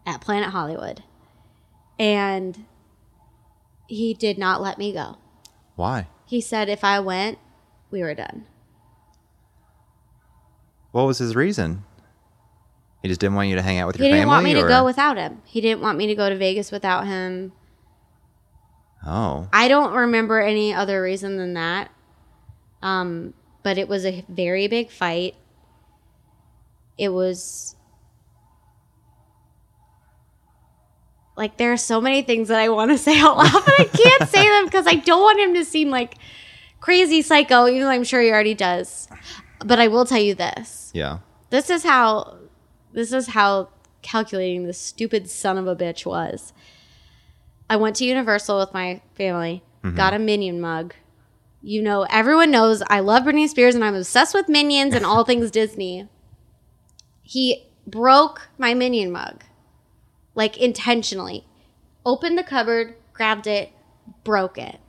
at 0.04 0.20
Planet 0.20 0.50
Hollywood. 0.50 1.02
And 1.98 2.66
he 3.86 4.12
did 4.12 4.38
not 4.38 4.60
let 4.60 4.78
me 4.78 4.92
go. 4.92 5.16
Why? 5.76 6.08
He 6.26 6.40
said 6.40 6.68
if 6.68 6.84
I 6.84 7.00
went, 7.00 7.38
we 7.90 8.02
were 8.02 8.14
done. 8.14 8.46
What 10.92 11.06
was 11.06 11.18
his 11.18 11.34
reason? 11.34 11.84
He 13.02 13.08
just 13.08 13.20
didn't 13.20 13.34
want 13.34 13.48
you 13.48 13.56
to 13.56 13.62
hang 13.62 13.78
out 13.78 13.88
with 13.88 13.96
He 13.96 14.04
your 14.04 14.12
family. 14.12 14.16
He 14.16 14.20
didn't 14.20 14.28
want 14.28 14.44
me 14.44 14.54
to 14.54 14.68
go 14.68 14.84
without 14.84 15.16
him. 15.16 15.42
He 15.44 15.60
didn't 15.60 15.80
want 15.80 15.98
me 15.98 16.06
to 16.06 16.14
go 16.14 16.28
to 16.28 16.36
Vegas 16.36 16.70
without 16.70 17.06
him. 17.06 17.52
Oh. 19.04 19.48
I 19.52 19.66
don't 19.68 19.92
remember 19.92 20.40
any 20.40 20.72
other 20.72 21.02
reason 21.02 21.36
than 21.36 21.54
that. 21.54 21.90
Um, 22.82 23.34
but 23.62 23.78
it 23.78 23.88
was 23.88 24.04
a 24.04 24.24
very 24.28 24.68
big 24.68 24.90
fight. 24.90 25.34
It 26.96 27.08
was 27.08 27.74
like 31.36 31.56
there 31.56 31.72
are 31.72 31.78
so 31.78 32.00
many 32.00 32.22
things 32.22 32.48
that 32.48 32.60
I 32.60 32.68
want 32.68 32.90
to 32.92 32.98
say 33.06 33.18
out 33.18 33.36
loud, 33.36 33.52
but 33.52 33.80
I 33.80 33.84
can't 33.84 34.30
say 34.30 34.48
them 34.48 34.66
because 34.66 34.86
I 34.86 34.94
don't 34.94 35.22
want 35.22 35.40
him 35.40 35.54
to 35.54 35.64
seem 35.64 35.90
like 35.90 36.14
crazy 36.80 37.22
psycho, 37.22 37.66
even 37.66 37.82
though 37.82 37.90
I'm 37.90 38.04
sure 38.04 38.20
he 38.20 38.30
already 38.30 38.54
does. 38.54 39.08
But 39.64 39.78
I 39.78 39.88
will 39.88 40.04
tell 40.04 40.20
you 40.20 40.34
this 40.34 40.90
Yeah. 40.94 41.18
this 41.50 41.70
is 41.70 41.84
how 41.84 42.38
this 42.92 43.12
is 43.12 43.28
how 43.28 43.68
calculating 44.02 44.66
this 44.66 44.78
stupid 44.78 45.30
son 45.30 45.56
of 45.58 45.66
a 45.66 45.76
bitch 45.76 46.04
was. 46.04 46.52
I 47.70 47.76
went 47.76 47.96
to 47.96 48.04
Universal 48.04 48.58
with 48.58 48.74
my 48.74 49.00
family, 49.14 49.62
got 49.94 50.12
a 50.14 50.18
Minion 50.18 50.60
mug. 50.60 50.94
You 51.62 51.80
know, 51.82 52.06
everyone 52.10 52.50
knows 52.50 52.82
I 52.88 53.00
love 53.00 53.22
Britney 53.22 53.48
Spears 53.48 53.74
and 53.74 53.84
I'm 53.84 53.94
obsessed 53.94 54.34
with 54.34 54.48
Minions 54.48 54.94
and 54.94 55.06
all 55.06 55.24
things 55.30 55.50
Disney. 55.50 56.08
He 57.22 57.68
broke 57.86 58.48
my 58.58 58.74
Minion 58.74 59.10
mug, 59.12 59.44
like 60.34 60.56
intentionally. 60.58 61.46
Opened 62.04 62.36
the 62.36 62.42
cupboard, 62.42 62.96
grabbed 63.12 63.46
it, 63.46 63.70
broke 64.24 64.58
it. 64.58 64.80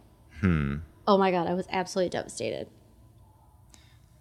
Hmm. 0.41 0.77
Oh 1.07 1.17
my 1.17 1.31
god, 1.31 1.47
I 1.47 1.53
was 1.53 1.67
absolutely 1.71 2.09
devastated. 2.09 2.67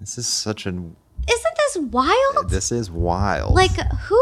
This 0.02 0.18
is 0.18 0.26
such 0.26 0.66
an. 0.66 0.96
Isn't 1.30 1.54
this 1.56 1.76
wild? 1.76 2.50
This 2.50 2.72
is 2.72 2.90
wild. 2.90 3.54
Like 3.54 3.70
who? 3.70 4.20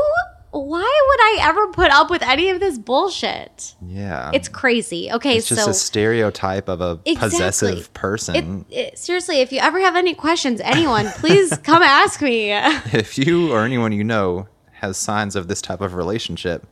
Why 0.50 0.80
would 0.80 1.20
I 1.20 1.48
ever 1.48 1.68
put 1.68 1.90
up 1.90 2.10
with 2.10 2.20
any 2.22 2.50
of 2.50 2.60
this 2.60 2.76
bullshit? 2.76 3.76
Yeah. 3.80 4.30
It's 4.34 4.48
crazy. 4.48 5.10
Okay, 5.10 5.34
so 5.34 5.38
It's 5.38 5.48
just 5.48 5.64
so 5.64 5.70
a 5.70 5.74
stereotype 5.74 6.68
of 6.68 6.82
a 6.82 7.00
Exactly. 7.06 7.14
possessive 7.14 7.94
person. 7.94 8.66
it, 8.68 8.76
it, 8.76 8.98
seriously, 8.98 9.40
if 9.40 9.52
you 9.52 9.60
ever 9.60 9.80
have 9.80 9.96
any 9.96 10.12
questions, 10.12 10.60
anyone, 10.60 11.06
please 11.12 11.56
come 11.62 11.82
ask 11.82 12.20
me. 12.20 12.52
if 12.52 13.16
you 13.16 13.50
or 13.50 13.64
anyone 13.64 13.92
you 13.92 14.04
know 14.04 14.48
has 14.72 14.98
signs 14.98 15.34
of 15.34 15.48
this 15.48 15.62
type 15.62 15.80
of 15.80 15.94
relationship, 15.94 16.66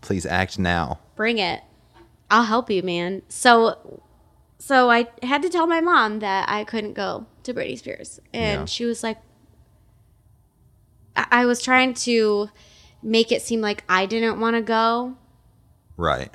please 0.00 0.26
act 0.26 0.60
now. 0.60 1.00
Bring 1.16 1.38
it. 1.38 1.62
I'll 2.30 2.44
help 2.44 2.70
you, 2.70 2.84
man. 2.84 3.22
So, 3.28 4.02
so 4.60 4.90
I 4.90 5.08
had 5.24 5.42
to 5.42 5.48
tell 5.48 5.66
my 5.66 5.80
mom 5.80 6.20
that 6.20 6.48
I 6.48 6.62
couldn't 6.62 6.92
go 6.92 7.26
to 7.44 7.54
Britney 7.54 7.78
Spears, 7.78 8.20
and 8.32 8.60
Yeah. 8.62 8.64
she 8.66 8.84
was 8.84 9.02
like, 9.02 9.18
I, 11.16 11.26
I 11.30 11.46
was 11.46 11.62
trying 11.62 11.94
to 11.94 12.48
make 13.02 13.32
it 13.32 13.42
seem 13.42 13.60
like 13.60 13.84
I 13.88 14.06
didn't 14.06 14.40
want 14.40 14.56
to 14.56 14.62
go, 14.62 15.16
Right. 15.96 16.32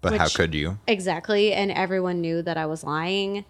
But 0.00 0.16
how 0.16 0.28
could 0.28 0.54
you? 0.54 0.78
Exactly. 0.88 1.52
And 1.52 1.70
everyone 1.70 2.20
knew 2.20 2.40
that 2.42 2.56
I 2.56 2.64
was 2.66 2.82
lying. 2.82 3.44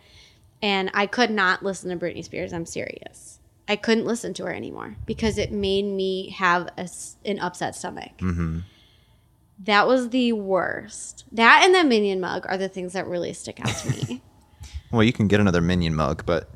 And 0.61 0.91
I 0.93 1.07
could 1.07 1.31
not 1.31 1.63
listen 1.63 1.89
to 1.91 1.97
Britney 2.05 2.25
Spears. 2.25 2.53
I'm 2.53 2.67
serious. 2.67 3.39
I 3.69 3.77
couldn't 3.77 4.05
listen 4.05 4.35
to 4.35 4.45
her 4.47 4.53
anymore 4.53 4.97
because 5.07 5.39
it 5.39 5.53
made 5.53 5.85
me 5.85 6.31
have 6.31 6.69
a 6.77 6.89
an 7.25 7.39
upset 7.39 7.77
stomach. 7.77 8.19
Mm-hmm. 8.19 8.59
That 9.61 9.87
was 9.87 10.11
the 10.11 10.33
worst. 10.33 11.25
That 11.33 11.63
and 11.65 11.73
the 11.75 11.85
Minion 11.85 12.21
mug 12.21 12.45
are 12.49 12.59
the 12.59 12.69
things 12.69 12.95
that 12.95 13.07
really 13.07 13.33
stick 13.33 13.61
out 13.61 13.75
to 13.77 13.91
me. 13.91 14.23
Well, 14.93 15.05
you 15.05 15.13
can 15.13 15.29
get 15.29 15.39
another 15.39 15.61
minion 15.61 15.95
mug, 15.95 16.25
but 16.27 16.51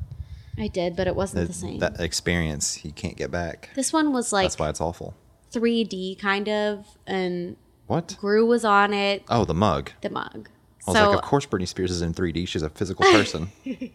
I 0.57 0.67
did, 0.67 0.95
but 0.95 1.07
it 1.07 1.15
wasn't 1.15 1.39
th- 1.39 1.47
the 1.47 1.53
same. 1.53 1.79
that 1.79 1.99
experience 1.99 2.83
you 2.85 2.91
can't 2.91 3.17
get 3.17 3.29
back. 3.31 3.69
this 3.75 3.91
one 3.91 4.13
was 4.13 4.31
like 4.31 4.45
That's 4.45 4.57
why 4.59 4.69
it's 4.69 4.79
awful. 4.81 5.13
3D 5.51 6.17
kind 6.19 6.47
of, 6.49 6.85
and 7.05 7.55
What? 7.87 8.15
Gru 8.19 8.45
was 8.45 8.63
on 8.65 8.93
it, 8.93 9.23
Oh, 9.29 9.45
the 9.45 9.53
mug. 9.53 9.91
the 10.01 10.09
mug. 10.09 10.49
I 10.87 10.91
was 10.91 10.97
so 10.97 11.09
like, 11.09 11.17
of 11.19 11.23
course 11.23 11.45
Britney 11.45 11.67
Spears 11.67 11.91
is 11.91 12.01
in 12.01 12.13
3D. 12.13 12.47
She's 12.47 12.61
a 12.61 12.69
physical 12.69 13.05
person. 13.05 13.49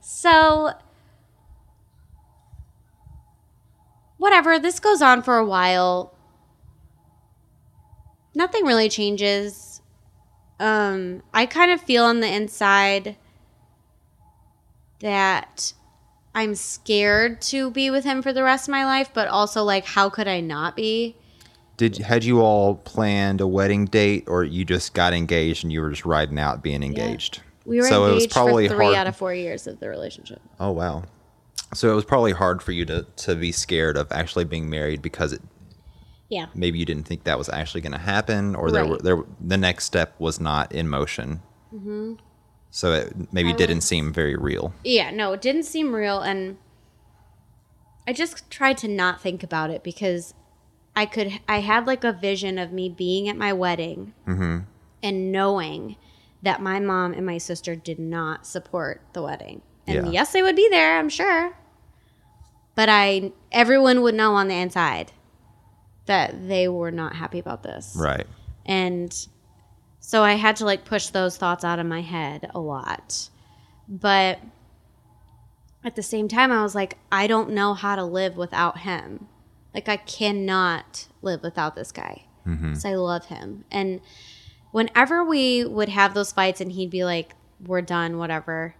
So, 0.00 0.72
whatever, 4.18 4.58
this 4.58 4.80
goes 4.80 5.02
on 5.02 5.22
for 5.22 5.36
a 5.36 5.44
while. 5.44 6.14
Nothing 8.34 8.64
really 8.64 8.88
changes. 8.88 9.80
Um, 10.58 11.22
I 11.34 11.46
kind 11.46 11.70
of 11.70 11.80
feel 11.80 12.04
on 12.04 12.20
the 12.20 12.32
inside 12.32 13.16
that 15.00 15.72
I'm 16.34 16.54
scared 16.54 17.40
to 17.42 17.70
be 17.70 17.90
with 17.90 18.04
him 18.04 18.22
for 18.22 18.32
the 18.32 18.42
rest 18.42 18.68
of 18.68 18.72
my 18.72 18.84
life, 18.84 19.10
but 19.14 19.28
also 19.28 19.62
like, 19.62 19.84
how 19.86 20.10
could 20.10 20.28
I 20.28 20.40
not 20.40 20.76
be? 20.76 21.16
Did 21.76 21.98
had 21.98 22.24
you 22.24 22.40
all 22.40 22.76
planned 22.76 23.40
a 23.40 23.46
wedding 23.46 23.84
date, 23.84 24.24
or 24.28 24.44
you 24.44 24.64
just 24.64 24.94
got 24.94 25.12
engaged 25.12 25.62
and 25.62 25.72
you 25.72 25.82
were 25.82 25.90
just 25.90 26.06
riding 26.06 26.38
out 26.38 26.62
being 26.62 26.82
engaged? 26.82 27.42
We 27.66 27.78
were 27.78 27.88
so 27.88 28.04
it 28.06 28.14
was 28.14 28.22
engaged 28.24 28.32
probably 28.32 28.68
for 28.68 28.76
three 28.76 28.84
hard. 28.86 28.96
out 28.96 29.06
of 29.08 29.16
four 29.16 29.34
years 29.34 29.66
of 29.66 29.78
the 29.80 29.88
relationship. 29.88 30.40
oh 30.58 30.70
wow. 30.70 31.04
So 31.74 31.90
it 31.90 31.94
was 31.94 32.04
probably 32.04 32.32
hard 32.32 32.62
for 32.62 32.72
you 32.72 32.84
to 32.86 33.06
to 33.16 33.34
be 33.34 33.52
scared 33.52 33.96
of 33.98 34.10
actually 34.10 34.44
being 34.44 34.70
married 34.70 35.02
because 35.02 35.32
it 35.34 35.42
Yeah. 36.30 36.46
maybe 36.54 36.78
you 36.78 36.86
didn't 36.86 37.06
think 37.06 37.24
that 37.24 37.36
was 37.36 37.48
actually 37.50 37.82
going 37.82 37.92
to 37.92 37.98
happen, 37.98 38.54
or 38.54 38.70
there 38.70 38.86
were, 38.86 38.98
there 38.98 39.18
the 39.40 39.58
next 39.58 39.84
step 39.84 40.14
was 40.18 40.40
not 40.40 40.72
in 40.72 40.88
motion. 40.88 41.42
Mm-hmm. 41.74 42.14
So 42.70 42.92
it 42.92 43.32
maybe 43.32 43.52
didn't 43.52 43.80
seem 43.82 44.12
very 44.12 44.36
real. 44.36 44.74
Yeah, 44.84 45.10
no, 45.10 45.32
it 45.32 45.40
didn't 45.40 45.62
seem 45.62 45.94
real 45.94 46.20
and 46.20 46.58
I 48.06 48.12
just 48.12 48.50
tried 48.50 48.78
to 48.78 48.88
not 48.88 49.20
think 49.20 49.42
about 49.42 49.70
it 49.70 49.82
because 49.82 50.34
I 50.94 51.06
could 51.06 51.40
I 51.48 51.60
had 51.60 51.86
like 51.86 52.04
a 52.04 52.12
vision 52.12 52.58
of 52.58 52.72
me 52.72 52.88
being 52.88 53.28
at 53.28 53.36
my 53.36 53.52
wedding 53.52 54.14
mm-hmm. 54.26 54.60
and 55.02 55.32
knowing 55.32 55.96
that 56.42 56.62
my 56.62 56.78
mom 56.78 57.12
and 57.12 57.26
my 57.26 57.38
sister 57.38 57.74
did 57.74 57.98
not 57.98 58.46
support 58.46 59.02
the 59.12 59.22
wedding. 59.22 59.62
And 59.86 60.06
Yeah. 60.06 60.12
yes, 60.12 60.32
they 60.32 60.42
would 60.42 60.56
be 60.56 60.68
there, 60.70 60.98
I'm 60.98 61.08
sure. 61.08 61.56
But 62.74 62.88
I 62.88 63.32
everyone 63.50 64.02
would 64.02 64.14
know 64.14 64.34
on 64.34 64.48
the 64.48 64.54
inside 64.54 65.12
that 66.06 66.48
they 66.48 66.68
were 66.68 66.92
not 66.92 67.16
happy 67.16 67.38
about 67.38 67.62
this. 67.62 67.94
Right. 67.98 68.26
And 68.64 69.26
so 70.08 70.22
I 70.22 70.34
had 70.34 70.54
to 70.56 70.64
like 70.64 70.84
push 70.84 71.08
those 71.08 71.36
thoughts 71.36 71.64
out 71.64 71.80
of 71.80 71.86
my 71.86 72.00
head 72.02 72.48
a 72.54 72.60
lot. 72.60 73.28
But 73.88 74.38
at 75.84 75.96
the 75.96 76.02
same 76.02 76.28
time, 76.28 76.52
I 76.52 76.62
was 76.62 76.74
like, 76.76 76.96
I 77.10 77.26
don't 77.26 77.50
know 77.50 77.74
how 77.74 77.96
to 77.96 78.04
live 78.04 78.36
without 78.36 78.78
him. 78.78 79.26
Like, 79.74 79.88
I 79.88 79.96
cannot 79.96 81.06
live 81.22 81.42
without 81.42 81.74
this 81.74 81.90
guy. 81.92 82.22
So 82.74 82.88
I 82.88 82.94
love 82.94 83.24
him. 83.26 83.64
And 83.72 84.00
whenever 84.70 85.24
we 85.24 85.64
would 85.64 85.88
have 85.88 86.14
those 86.14 86.30
fights 86.30 86.60
and 86.60 86.70
he'd 86.70 86.90
be 86.90 87.02
like, 87.04 87.34
we're 87.64 87.82
done, 87.82 88.18
whatever. 88.18 88.76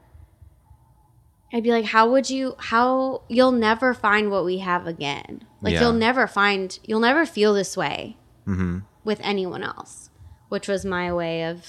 I'd 1.53 1.65
be 1.65 1.73
like, 1.73 1.87
how 1.87 2.09
would 2.11 2.31
you, 2.31 2.55
how, 2.59 3.23
you'll 3.29 3.51
never 3.53 3.93
find 3.95 4.31
what 4.31 4.45
we 4.45 4.59
have 4.59 4.87
again. 4.87 5.45
Like, 5.61 5.75
Yeah. 5.75 5.81
you'll 5.83 5.93
never 5.95 6.27
find, 6.29 6.79
you'll 6.85 7.01
never 7.01 7.27
feel 7.27 7.55
this 7.55 7.77
way 7.77 8.17
Mm-hmm. 8.47 8.79
with 9.03 9.19
anyone 9.25 9.65
else, 9.65 10.11
which 10.57 10.69
was 10.69 10.87
my 10.87 11.13
way 11.13 11.45
of 11.45 11.63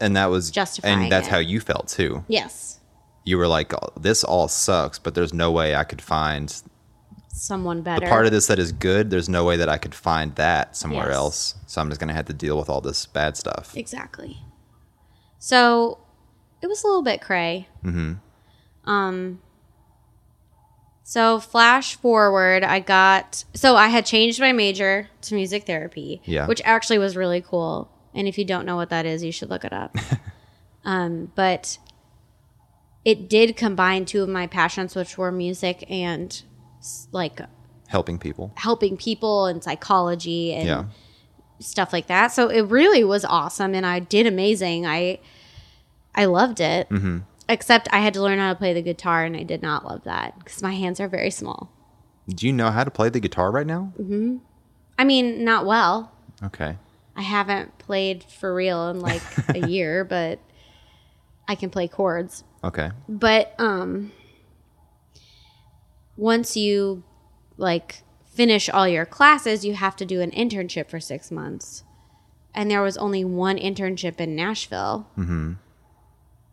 And 0.00 0.14
that 0.18 0.26
was 0.26 0.50
Justifying 0.50 1.04
and 1.04 1.12
that's 1.12 1.28
it. 1.28 1.30
how 1.30 1.38
you 1.38 1.60
felt 1.60 1.88
too. 1.88 2.24
Yes. 2.28 2.78
You 3.24 3.38
were 3.38 3.46
like, 3.48 3.72
"Oh, 3.72 3.88
"This 3.98 4.22
all 4.22 4.48
sucks," 4.48 4.98
but 4.98 5.14
there's 5.14 5.32
no 5.32 5.50
way 5.50 5.74
I 5.74 5.84
could 5.84 6.02
find 6.02 6.54
Someone 7.32 7.80
better 7.80 8.04
the 8.04 8.10
part 8.10 8.26
of 8.26 8.32
this 8.32 8.46
that 8.48 8.58
is 8.58 8.70
good. 8.70 9.08
There's 9.08 9.30
no 9.30 9.44
way 9.46 9.56
that 9.56 9.68
I 9.70 9.78
could 9.78 9.94
find 9.94 10.34
that 10.34 10.76
somewhere 10.76 11.06
Yes. 11.08 11.16
else. 11.16 11.54
So 11.66 11.80
I'm 11.80 11.88
just 11.88 12.00
gonna 12.00 12.12
have 12.12 12.26
to 12.26 12.34
deal 12.34 12.58
with 12.58 12.68
all 12.68 12.82
this 12.82 13.06
bad 13.06 13.38
stuff. 13.38 13.74
Exactly. 13.74 14.42
So 15.38 15.98
it 16.60 16.66
was 16.66 16.84
a 16.84 16.86
little 16.86 17.02
bit 17.02 17.22
cray. 17.22 17.66
Mm-hmm. 17.82 18.12
Um. 18.90 19.40
So 21.06 21.38
flash 21.40 21.96
forward, 21.96 22.62
I 22.64 22.80
got 22.80 23.44
so 23.54 23.74
I 23.76 23.88
had 23.88 24.04
changed 24.06 24.38
my 24.40 24.52
major 24.52 25.08
to 25.22 25.34
music 25.34 25.64
therapy, 25.66 26.20
Yeah. 26.24 26.46
which 26.46 26.60
actually 26.64 26.98
was 26.98 27.16
really 27.16 27.40
cool. 27.42 27.90
And 28.14 28.28
if 28.28 28.38
you 28.38 28.44
don't 28.44 28.64
know 28.66 28.76
what 28.76 28.90
that 28.90 29.06
is, 29.06 29.24
you 29.24 29.32
should 29.32 29.50
look 29.50 29.64
it 29.64 29.72
up. 29.72 29.96
um, 30.84 31.32
but 31.34 31.78
it 33.04 33.28
did 33.28 33.56
combine 33.56 34.04
two 34.04 34.22
of 34.22 34.28
my 34.28 34.46
passions, 34.46 34.94
which 34.94 35.18
were 35.18 35.32
music 35.32 35.84
and 35.90 36.42
like 37.12 37.40
Helping 37.88 38.18
people. 38.18 38.52
helping 38.56 38.96
people 38.96 39.46
and 39.46 39.62
psychology 39.62 40.52
and 40.54 40.66
Yeah. 40.66 40.84
stuff 41.60 41.92
like 41.92 42.06
that. 42.08 42.28
So 42.32 42.48
it 42.48 42.62
really 42.62 43.04
was 43.04 43.24
awesome, 43.24 43.74
and 43.74 43.84
I 43.86 43.98
did 44.00 44.26
amazing. 44.26 44.86
I 44.86 45.18
I 46.14 46.24
loved 46.26 46.60
it. 46.60 46.88
Mm-hmm. 46.90 47.18
Except 47.48 47.88
I 47.92 47.98
had 47.98 48.14
to 48.14 48.22
learn 48.22 48.38
how 48.38 48.52
to 48.52 48.58
play 48.58 48.72
the 48.72 48.80
guitar, 48.82 49.24
and 49.24 49.36
I 49.36 49.42
did 49.42 49.60
not 49.62 49.84
love 49.84 50.04
that 50.04 50.38
because 50.38 50.62
my 50.62 50.72
hands 50.72 50.98
are 50.98 51.08
very 51.08 51.30
small. 51.30 51.70
Do 52.28 52.46
you 52.46 52.52
know 52.54 52.70
how 52.70 52.84
to 52.84 52.90
play 52.90 53.10
the 53.10 53.20
guitar 53.20 53.50
right 53.50 53.66
now? 53.66 53.92
I 54.98 55.04
mean, 55.04 55.44
not 55.44 55.66
well. 55.66 56.10
Okay. 56.42 56.78
I 57.16 57.22
haven't 57.22 57.78
played 57.78 58.24
for 58.24 58.54
real 58.54 58.88
in 58.88 59.00
like 59.00 59.22
a 59.48 59.68
year, 59.68 60.04
but 60.04 60.40
I 61.46 61.54
can 61.54 61.70
play 61.70 61.88
chords. 61.88 62.44
Okay. 62.62 62.90
But 63.08 63.54
um 63.58 64.12
once 66.16 66.56
you 66.56 67.02
like 67.56 68.02
finish 68.24 68.68
all 68.68 68.88
your 68.88 69.06
classes, 69.06 69.64
you 69.64 69.74
have 69.74 69.96
to 69.96 70.04
do 70.04 70.20
an 70.20 70.30
internship 70.32 70.88
for 70.88 70.98
6 70.98 71.30
months. 71.30 71.84
And 72.52 72.70
there 72.70 72.82
was 72.82 72.96
only 72.96 73.24
one 73.24 73.58
internship 73.58 74.20
in 74.20 74.34
Nashville. 74.36 75.08
Mm-hmm. 75.18 75.54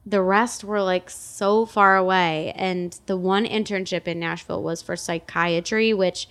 The 0.06 0.22
rest 0.22 0.64
were 0.64 0.82
like 0.82 1.10
so 1.12 1.66
far 1.66 1.96
away 1.96 2.54
and 2.56 3.00
the 3.06 3.18
one 3.18 3.46
internship 3.46 4.08
in 4.08 4.20
Nashville 4.20 4.64
was 4.64 4.82
for 4.82 4.96
psychiatry, 4.96 5.94
which 5.94 6.28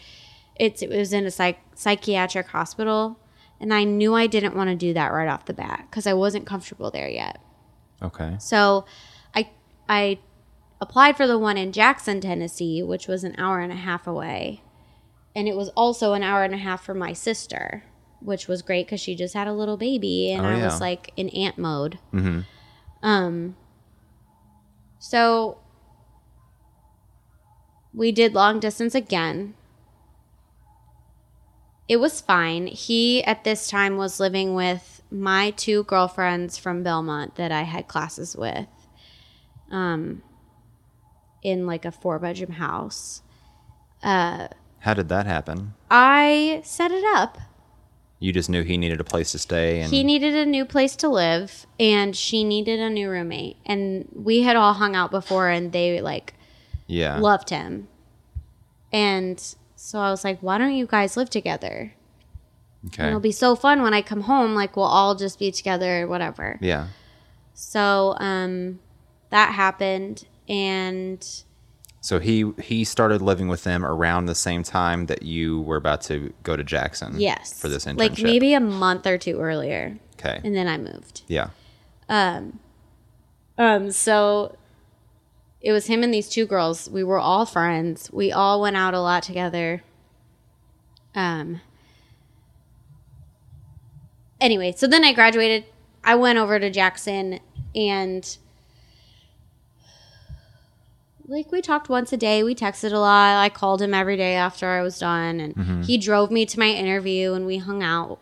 it's 0.57 0.83
it 0.83 0.91
was 0.91 1.13
in 1.13 1.25
a 1.25 1.31
psych, 1.31 1.59
psychiatric 1.75 2.49
hospital 2.49 3.19
and 3.61 3.73
I 3.75 3.85
knew 3.85 4.15
I 4.15 4.27
didn't 4.27 4.57
want 4.57 4.71
to 4.71 4.77
do 4.77 4.93
that 4.95 5.13
right 5.13 5.29
off 5.29 5.45
the 5.45 5.53
bat 5.55 5.87
cuz 5.91 6.07
I 6.07 6.13
wasn't 6.15 6.47
comfortable 6.47 6.91
there 6.91 7.09
yet. 7.09 7.41
Okay. 8.03 8.37
So 8.39 8.85
I 9.35 9.51
I 9.89 10.19
applied 10.81 11.17
for 11.17 11.27
the 11.27 11.39
one 11.39 11.57
in 11.59 11.73
Jackson, 11.73 12.21
Tennessee, 12.21 12.83
which 12.83 13.07
was 13.07 13.23
an 13.25 13.35
hour 13.39 13.61
and 13.61 13.73
a 13.73 13.77
half 13.77 14.07
away. 14.07 14.63
And 15.37 15.47
it 15.47 15.55
was 15.57 15.69
also 15.71 16.15
an 16.15 16.23
hour 16.23 16.43
and 16.43 16.55
a 16.55 16.59
half 16.59 16.83
for 16.83 16.95
my 16.95 17.13
sister, 17.13 17.85
which 18.21 18.49
was 18.49 18.63
great 18.63 18.87
because 18.87 19.01
she 19.01 19.15
just 19.15 19.35
had 19.35 19.47
a 19.47 19.53
little 19.53 19.77
baby 19.77 20.33
and 20.33 20.45
Oh, 20.45 20.49
I 20.49 20.57
yeah. 20.59 20.65
was 20.65 20.81
like 20.81 21.13
in 21.17 21.29
aunt 21.31 21.59
mode. 21.59 21.99
Um 23.03 23.57
so 24.99 25.59
we 27.93 28.13
did 28.13 28.35
long 28.35 28.61
distance 28.61 28.95
again. 28.95 29.55
It 31.91 31.99
was 31.99 32.21
fine. 32.21 32.69
He 32.69 33.25
at 33.25 33.43
this 33.43 33.69
time 33.69 33.97
was 33.97 34.21
living 34.21 34.55
with 34.55 35.03
my 35.11 35.51
two 35.51 35.83
girlfriends 35.83 36.57
from 36.57 36.85
Belmont 36.85 37.35
that 37.35 37.51
I 37.51 37.63
had 37.63 37.89
classes 37.89 38.37
with. 38.37 38.69
Um 39.73 40.23
in 41.43 41.67
like 41.67 41.85
a 41.85 41.91
four 41.91 42.21
bedroom 42.21 42.53
house. 42.53 43.23
How 44.03 44.95
did 44.95 45.09
that 45.09 45.27
happen? 45.27 45.75
I 45.91 46.63
set 46.65 46.93
it 46.93 47.05
up. 47.17 47.39
You 48.21 48.33
just 48.33 48.49
knew 48.49 48.63
he 48.63 48.77
needed 48.77 49.01
a 49.01 49.05
place 49.05 49.33
to 49.33 49.39
stay, 49.41 49.81
and 49.81 49.91
He 49.91 50.05
needed 50.05 50.37
a 50.37 50.47
new 50.47 50.65
place 50.65 50.95
to 50.97 51.09
live 51.09 51.67
and 51.81 52.15
she 52.15 52.45
needed 52.45 52.79
a 52.79 52.89
new 52.89 53.11
roommate. 53.11 53.57
And 53.67 54.09
we 54.15 54.43
had 54.43 54.55
all 54.55 54.75
hung 54.75 54.95
out 54.95 55.11
before 55.11 55.49
and 55.49 55.73
they 55.73 56.01
like 56.01 56.35
yeah, 56.87 57.19
loved 57.19 57.51
him. 57.51 57.89
And 58.93 59.43
so 59.83 59.99
I 59.99 60.11
was 60.11 60.25
like, 60.25 60.41
why 60.41 60.59
don't 60.59 60.75
you 60.75 60.87
guys 60.87 61.17
live 61.17 61.31
together? 61.31 61.95
okay, 62.89 63.07
It'll 63.09 63.19
be 63.21 63.33
so 63.33 63.57
fun 63.57 63.81
when 63.83 63.95
I 63.95 64.03
come 64.03 64.21
home. 64.23 64.55
Like, 64.55 64.77
we'll 64.77 64.85
all 64.85 65.15
just 65.15 65.39
be 65.39 65.51
together 65.51 66.07
whatever. 66.07 66.59
yeah, 66.61 66.89
So, 67.55 68.15
um, 68.19 68.79
that 69.31 69.55
happened. 69.55 70.27
And 70.49 71.25
So 72.03 72.19
he 72.19 72.53
he 72.63 72.85
started 72.85 73.23
living 73.23 73.49
with 73.49 73.65
them 73.65 73.85
around 73.85 74.27
the 74.27 74.35
same 74.35 74.63
time 74.63 75.07
that 75.07 75.23
you 75.23 75.61
were 75.63 75.77
about 75.77 76.01
to 76.03 76.33
go 76.43 76.57
to 76.57 76.65
Jackson. 76.65 77.15
yes, 77.19 77.59
for 77.61 77.69
this 77.69 77.85
internship. 77.87 77.99
like 77.99 78.19
maybe 78.23 78.53
a 78.55 78.61
month 78.61 79.07
or 79.07 79.17
two 79.19 79.39
earlier. 79.41 79.99
Okay. 80.19 80.41
And 80.45 80.55
then 80.55 80.69
I 80.69 80.77
moved. 80.77 81.23
yeah. 81.29 81.51
Um 82.09 82.59
um, 83.59 83.91
so 83.91 84.57
it 85.61 85.73
was 85.73 85.87
him 85.87 86.03
and 86.03 86.13
these 86.13 86.29
two 86.29 86.47
girls. 86.47 86.89
We 86.89 87.05
were 87.05 87.19
all 87.19 87.47
friends. 87.47 88.11
We 88.13 88.33
all 88.33 88.61
went 88.61 88.77
out 88.77 88.95
a 88.95 89.01
lot 89.01 89.23
together. 89.23 89.83
Um. 91.15 91.61
Anyway, 94.41 94.73
so 94.77 94.87
then 94.87 95.05
I 95.05 95.13
graduated. 95.13 95.67
I 96.03 96.15
went 96.15 96.39
over 96.39 96.59
to 96.59 96.71
Jackson 96.71 97.41
and 97.75 98.39
like 101.29 101.53
we 101.53 101.61
talked 101.61 101.89
once 101.89 102.13
a 102.13 102.17
day. 102.17 102.43
We 102.43 102.55
texted 102.55 102.93
a 102.93 102.99
lot. 102.99 103.39
I 103.39 103.51
called 103.51 103.83
him 103.83 103.93
every 103.95 104.17
day 104.17 104.35
after 104.35 104.67
I 104.67 104.83
was 104.83 104.99
done 104.99 105.41
and 105.41 105.85
he 105.85 105.99
drove 105.99 106.31
me 106.31 106.47
to 106.47 106.59
my 106.59 106.69
interview 106.69 107.35
and 107.35 107.45
we 107.47 107.59
hung 107.59 107.83
out 107.83 108.19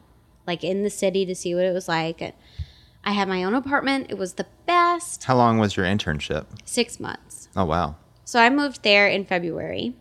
like 0.47 0.65
in 0.65 0.83
the 0.83 0.91
city 0.91 1.25
to 1.25 1.35
see 1.35 1.55
what 1.55 1.65
it 1.65 1.73
was 1.73 1.89
like. 1.89 2.21
And 2.21 2.33
I 3.05 3.13
had 3.13 3.29
my 3.29 3.45
own 3.45 3.55
apartment. 3.55 4.09
It 4.11 4.19
was 4.19 4.35
the 4.35 4.47
best. 4.67 5.25
How 5.25 5.37
long 5.37 5.59
was 5.59 5.77
your 5.77 5.87
internship? 5.87 6.47
6 6.65 7.01
months. 7.01 7.28
Oh 7.59 7.65
wow. 7.65 7.97
So 8.25 8.39
I 8.39 8.51
moved 8.51 8.85
there 8.85 9.09
in 9.09 9.25
February. 9.25 9.95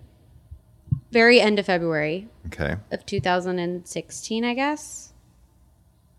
Very 1.12 1.42
end 1.42 1.58
of 1.58 1.66
February 1.66 2.28
Okay. 2.48 2.76
of 2.92 3.04
2016, 3.06 4.46
I 4.46 4.54
guess. 4.54 5.12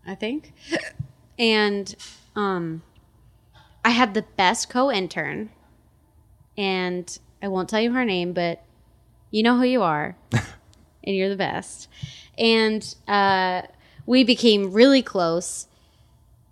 I 0.05 0.15
think. 0.15 0.51
And 1.37 1.95
um 2.35 2.81
I 3.85 3.91
had 3.91 4.13
the 4.13 4.23
best 4.35 4.69
co-intern. 4.69 5.49
And 6.57 7.17
I 7.41 7.47
won't 7.47 7.69
tell 7.69 7.79
you 7.79 7.93
her 7.93 8.03
name, 8.03 8.33
but 8.33 8.61
you 9.31 9.41
know 9.41 9.55
who 9.55 9.63
you 9.63 9.81
are. 9.81 10.17
and 10.33 11.15
you're 11.15 11.29
the 11.29 11.37
best. 11.37 11.87
And 12.37 12.83
uh 13.07 13.61
we 14.05 14.25
became 14.25 14.73
really 14.73 15.01
close 15.01 15.67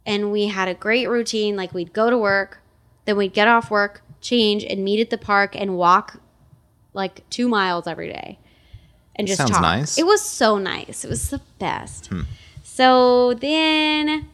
and 0.05 0.31
we 0.31 0.45
had 0.47 0.69
a 0.69 0.73
great 0.73 1.09
routine 1.09 1.57
like 1.57 1.73
we'd 1.73 1.91
go 1.91 2.09
to 2.09 2.17
work, 2.17 2.61
then 3.03 3.17
we'd 3.17 3.33
get 3.33 3.49
off 3.49 3.69
work, 3.69 4.01
change 4.21 4.63
and 4.63 4.83
meet 4.83 4.99
at 4.99 5.09
the 5.09 5.17
park 5.17 5.55
and 5.55 5.77
walk 5.77 6.19
like 6.93 7.27
2 7.29 7.47
miles 7.47 7.87
every 7.87 8.07
day. 8.07 8.39
And 9.15 9.27
just 9.27 9.37
Sounds 9.37 9.51
talk. 9.51 9.61
nice. 9.61 9.97
It 9.97 10.05
was 10.05 10.21
so 10.21 10.57
nice. 10.57 11.03
It 11.03 11.09
was 11.09 11.29
the 11.29 11.41
best. 11.59 12.11
So 12.63 13.33
then 13.33 14.27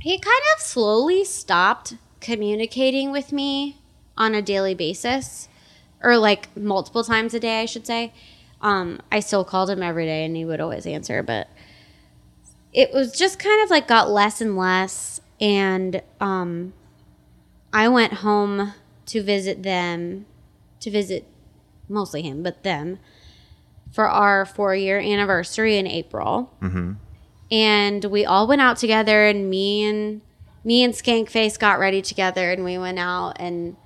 he 0.00 0.18
kind 0.18 0.42
of 0.56 0.60
slowly 0.60 1.24
stopped 1.24 1.94
communicating 2.20 3.12
with 3.12 3.32
me 3.32 3.78
on 4.16 4.34
a 4.34 4.42
daily 4.42 4.74
basis 4.74 5.48
or 6.02 6.16
like 6.16 6.54
multiple 6.56 7.04
times 7.04 7.34
a 7.34 7.40
day, 7.40 7.60
I 7.60 7.66
should 7.66 7.86
say. 7.86 8.12
Um, 8.60 9.00
I 9.12 9.20
still 9.20 9.44
called 9.44 9.70
him 9.70 9.82
every 9.82 10.06
day 10.06 10.24
and 10.24 10.34
he 10.36 10.44
would 10.44 10.60
always 10.60 10.86
answer, 10.86 11.22
but 11.22 11.48
it 12.72 12.92
was 12.92 13.12
just 13.12 13.38
kind 13.38 13.62
of 13.62 13.70
like 13.70 13.86
got 13.86 14.10
less 14.10 14.40
and 14.40 14.56
less. 14.56 15.20
And 15.40 16.02
um, 16.20 16.72
I 17.72 17.88
went 17.88 18.14
home 18.14 18.74
to 19.10 19.22
visit 19.22 19.62
them, 19.62 20.26
to 20.80 20.90
visit 20.90 21.26
mostly 21.88 22.22
him, 22.22 22.42
but 22.42 22.62
them 22.62 22.98
for 23.92 24.08
our 24.08 24.46
four 24.46 24.74
year 24.74 24.98
anniversary 24.98 25.76
in 25.76 25.86
April 25.86 26.52
mm-hmm. 26.62 26.92
and 27.50 28.04
we 28.04 28.24
all 28.24 28.46
went 28.46 28.60
out 28.60 28.76
together 28.76 29.26
and 29.26 29.50
me 29.50 29.84
and 29.84 30.20
me 30.62 30.84
and 30.84 30.94
Skankface 30.94 31.58
got 31.58 31.78
ready 31.78 32.02
together 32.02 32.52
and 32.52 32.64
we 32.64 32.78
went 32.78 32.98
out 32.98 33.32
and 33.40 33.76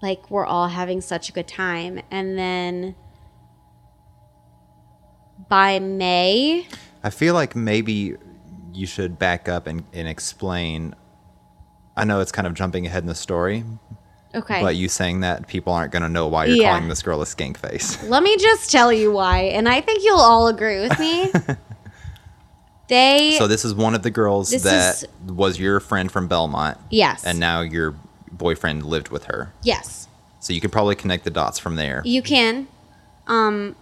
like 0.00 0.30
we're 0.30 0.46
all 0.46 0.68
having 0.68 1.00
such 1.00 1.28
a 1.28 1.32
good 1.32 1.48
time 1.48 2.00
and 2.10 2.38
then 2.38 2.94
by 5.48 5.78
May 5.80 6.66
I 7.02 7.10
feel 7.10 7.34
like 7.34 7.56
maybe 7.56 8.16
you 8.72 8.86
should 8.86 9.18
back 9.18 9.48
up 9.48 9.66
and, 9.66 9.84
and 9.92 10.06
explain. 10.06 10.94
I 11.96 12.04
know 12.04 12.20
it's 12.20 12.32
kind 12.32 12.46
of 12.46 12.54
jumping 12.54 12.86
ahead 12.86 13.02
in 13.02 13.08
the 13.08 13.14
story, 13.14 13.64
okay 14.34 14.62
but 14.62 14.76
you 14.76 14.88
saying 14.88 15.20
that 15.20 15.46
people 15.46 15.72
aren't 15.72 15.92
going 15.92 16.02
to 16.02 16.08
know 16.08 16.26
why 16.26 16.46
you're 16.46 16.56
Yeah. 16.56 16.72
calling 16.72 16.88
this 16.88 17.02
girl 17.02 17.20
a 17.22 17.26
skink 17.26 17.58
face. 17.58 18.02
let 18.08 18.22
me 18.22 18.36
just 18.38 18.70
tell 18.70 18.92
you 18.92 19.12
why 19.12 19.40
and 19.40 19.68
I 19.68 19.80
think 19.80 20.02
you'll 20.04 20.18
all 20.20 20.48
agree 20.48 20.80
with 20.80 20.98
me 20.98 21.30
They 22.88 23.36
So 23.38 23.46
this 23.46 23.64
is 23.64 23.74
one 23.74 23.94
of 23.94 24.02
the 24.02 24.10
girls 24.10 24.50
that 24.50 25.02
is- 25.02 25.06
was 25.26 25.58
your 25.58 25.80
friend 25.80 26.10
from 26.12 26.28
Belmont. 26.28 26.76
Yes. 26.90 27.24
And 27.24 27.38
now 27.40 27.60
your 27.62 27.94
boyfriend 28.30 28.84
lived 28.84 29.08
with 29.08 29.24
her. 29.24 29.52
yes. 29.62 30.08
So 30.40 30.52
you 30.52 30.60
can 30.60 30.70
probably 30.70 30.96
connect 30.96 31.22
the 31.24 31.30
dots 31.30 31.60
from 31.60 31.76
there. 31.76 32.02
You 32.04 32.20
can. 32.20 32.66
Um, 33.28 33.76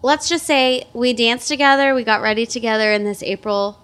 let's 0.00 0.28
just 0.28 0.46
say 0.46 0.84
we 0.94 1.12
danced 1.12 1.48
together, 1.48 1.92
we 1.94 2.04
got 2.04 2.22
ready 2.22 2.46
together 2.46 2.92
in 2.92 3.02
this 3.04 3.20
April 3.24 3.78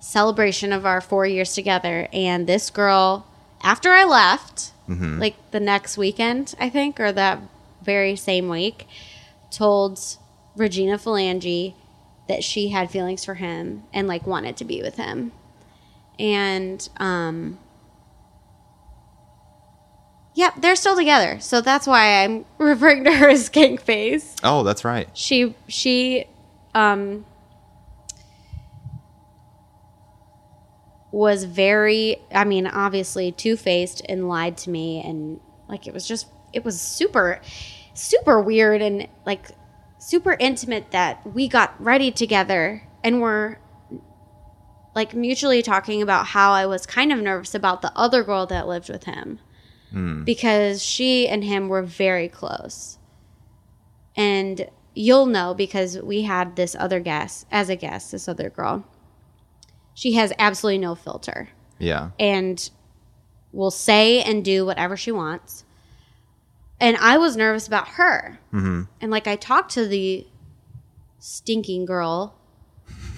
celebration 0.00 0.72
of 0.72 0.86
our 0.86 1.02
four 1.02 1.26
years 1.26 1.54
together. 1.54 2.08
And 2.12 2.46
this 2.46 2.70
girl, 2.70 3.26
after 3.62 3.90
I 3.90 4.04
left, 4.04 4.72
like 5.20 5.36
the 5.52 5.60
next 5.60 5.96
weekend, 5.96 6.54
I 6.58 6.68
think, 6.68 6.98
or 6.98 7.12
that 7.12 7.40
very 7.82 8.16
same 8.16 8.48
week, 8.48 8.86
told 9.50 10.00
Regina 10.56 10.98
Phalange 10.98 11.74
that 12.28 12.42
she 12.44 12.68
had 12.68 12.90
feelings 12.90 13.24
for 13.24 13.34
him 13.34 13.84
and 13.92 14.06
like 14.08 14.26
wanted 14.26 14.56
to 14.58 14.64
be 14.64 14.82
with 14.82 14.96
him. 14.96 15.32
And 16.18 16.88
um 16.98 17.58
Yep, 20.34 20.54
they're 20.58 20.76
still 20.76 20.96
together. 20.96 21.40
So 21.40 21.60
that's 21.60 21.86
why 21.86 22.22
I'm 22.24 22.44
referring 22.58 23.04
to 23.04 23.12
her 23.12 23.28
as 23.28 23.50
Skank 23.50 23.80
Face. 23.80 24.36
Oh, 24.42 24.62
that's 24.62 24.84
right. 24.84 25.08
She 25.12 25.54
she 25.68 26.26
um 26.74 27.24
was 31.12 31.44
very 31.44 32.16
I 32.32 32.44
mean, 32.44 32.66
obviously 32.66 33.32
two-faced 33.32 34.02
and 34.08 34.28
lied 34.28 34.56
to 34.58 34.70
me 34.70 35.02
and 35.02 35.40
like 35.68 35.86
it 35.86 35.94
was 35.94 36.06
just 36.06 36.26
it 36.52 36.64
was 36.64 36.80
super 36.80 37.40
super 37.94 38.40
weird 38.40 38.82
and 38.82 39.08
like 39.26 39.46
super 39.98 40.36
intimate 40.38 40.90
that 40.92 41.24
we 41.34 41.48
got 41.48 41.74
ready 41.82 42.10
together 42.10 42.82
and 43.04 43.20
were 43.20 43.58
like 44.94 45.14
mutually 45.14 45.62
talking 45.62 46.02
about 46.02 46.26
how 46.26 46.52
I 46.52 46.66
was 46.66 46.86
kind 46.86 47.12
of 47.12 47.20
nervous 47.20 47.54
about 47.54 47.82
the 47.82 47.92
other 47.96 48.24
girl 48.24 48.46
that 48.46 48.66
lived 48.66 48.88
with 48.88 49.04
him 49.04 49.38
hmm. 49.90 50.24
because 50.24 50.82
she 50.82 51.28
and 51.28 51.44
him 51.44 51.68
were 51.68 51.82
very 51.82 52.28
close. 52.28 52.98
And 54.16 54.68
you'll 54.94 55.26
know 55.26 55.54
because 55.54 55.98
we 55.98 56.22
had 56.22 56.56
this 56.56 56.74
other 56.74 57.00
guest 57.00 57.46
as 57.50 57.68
a 57.68 57.76
guest, 57.76 58.10
this 58.10 58.28
other 58.28 58.50
girl. 58.50 58.84
She 60.00 60.12
has 60.14 60.32
absolutely 60.38 60.78
no 60.78 60.94
filter 60.94 61.50
Yeah. 61.78 62.12
and 62.18 62.70
will 63.52 63.70
say 63.70 64.22
and 64.22 64.42
do 64.42 64.64
whatever 64.64 64.96
she 64.96 65.12
wants. 65.12 65.62
And 66.80 66.96
I 66.96 67.18
was 67.18 67.36
nervous 67.36 67.66
about 67.66 67.86
her. 67.88 68.38
Mm-hmm. 68.50 68.84
And 69.02 69.10
like 69.10 69.26
I 69.26 69.36
talked 69.36 69.72
to 69.72 69.86
the 69.86 70.26
stinking 71.18 71.84
girl, 71.84 72.34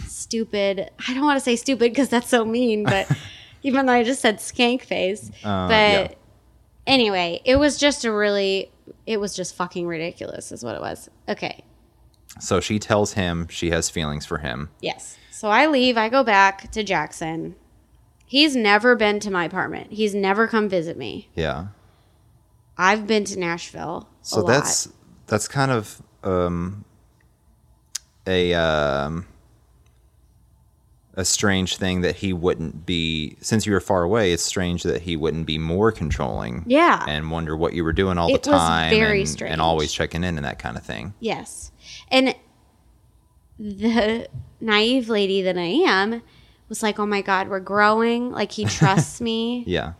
stupid. 0.08 0.90
I 1.08 1.14
don't 1.14 1.22
want 1.24 1.36
to 1.36 1.44
say 1.44 1.54
stupid 1.54 1.92
because 1.92 2.08
that's 2.08 2.28
so 2.28 2.44
mean, 2.44 2.82
but 2.82 3.08
even 3.62 3.86
though 3.86 3.92
I 3.92 4.02
just 4.02 4.20
said 4.20 4.38
skank 4.38 4.82
face, 4.82 5.30
Uh, 5.44 5.68
but 5.68 6.10
yeah. 6.10 6.14
anyway, 6.88 7.40
it 7.44 7.56
was 7.60 7.78
just 7.78 8.04
a 8.04 8.10
really, 8.12 8.72
it 9.06 9.20
was 9.20 9.36
just 9.36 9.54
fucking 9.54 9.86
ridiculous, 9.86 10.50
is 10.50 10.64
what 10.64 10.74
it 10.74 10.80
was. 10.80 11.08
Okay, 11.28 11.62
So 12.40 12.58
she 12.58 12.80
tells 12.80 13.12
him 13.12 13.46
she 13.46 13.70
has 13.70 13.88
feelings 13.88 14.26
for 14.26 14.38
him. 14.38 14.70
Yes. 14.80 15.16
So 15.42 15.48
I 15.48 15.66
leave. 15.66 15.98
I 15.98 16.08
go 16.08 16.22
back 16.22 16.70
to 16.70 16.84
Jackson. 16.84 17.56
He's 18.26 18.54
never 18.54 18.94
been 18.94 19.18
to 19.18 19.28
my 19.28 19.44
apartment. 19.44 19.90
He's 19.90 20.14
never 20.14 20.46
come 20.46 20.68
visit 20.68 20.96
me. 20.96 21.30
Yeah. 21.34 21.66
I've 22.78 23.08
been 23.08 23.24
to 23.24 23.36
Nashville. 23.36 24.08
So 24.20 24.42
lot. 24.42 24.46
that's 24.46 24.88
that's 25.26 25.48
kind 25.48 25.72
of 25.72 26.00
um, 26.22 26.84
a 28.24 28.54
um, 28.54 29.26
a 31.14 31.24
strange 31.24 31.76
thing 31.76 32.02
that 32.02 32.14
he 32.14 32.32
wouldn't 32.32 32.86
be 32.86 33.36
since 33.40 33.66
you 33.66 33.72
were 33.72 33.80
far 33.80 34.04
away. 34.04 34.32
It's 34.32 34.44
strange 34.44 34.84
that 34.84 35.02
he 35.02 35.16
wouldn't 35.16 35.46
be 35.46 35.58
more 35.58 35.90
controlling. 35.90 36.62
Yeah. 36.68 37.04
and 37.08 37.32
wonder 37.32 37.56
what 37.56 37.72
you 37.72 37.82
were 37.82 37.92
doing 37.92 38.16
all 38.16 38.32
It 38.32 38.44
the 38.44 38.52
time. 38.52 38.90
very 38.90 39.22
and, 39.22 39.28
strange. 39.28 39.50
and 39.54 39.60
always 39.60 39.92
checking 39.92 40.22
in 40.22 40.36
and 40.38 40.44
that 40.44 40.60
kind 40.60 40.76
of 40.76 40.84
thing. 40.84 41.14
yes, 41.18 41.72
and 42.12 42.32
the 43.62 44.28
naive 44.60 45.08
lady 45.08 45.42
that 45.42 45.56
I 45.56 45.62
am 45.86 46.22
was 46.68 46.82
like, 46.82 46.98
"Oh 46.98 47.06
my 47.06 47.22
god, 47.22 47.48
we're 47.48 47.60
growing. 47.60 48.32
Like 48.32 48.52
he 48.52 48.64
trusts 48.64 49.20
me. 49.20 49.62
Yeah, 49.68 49.92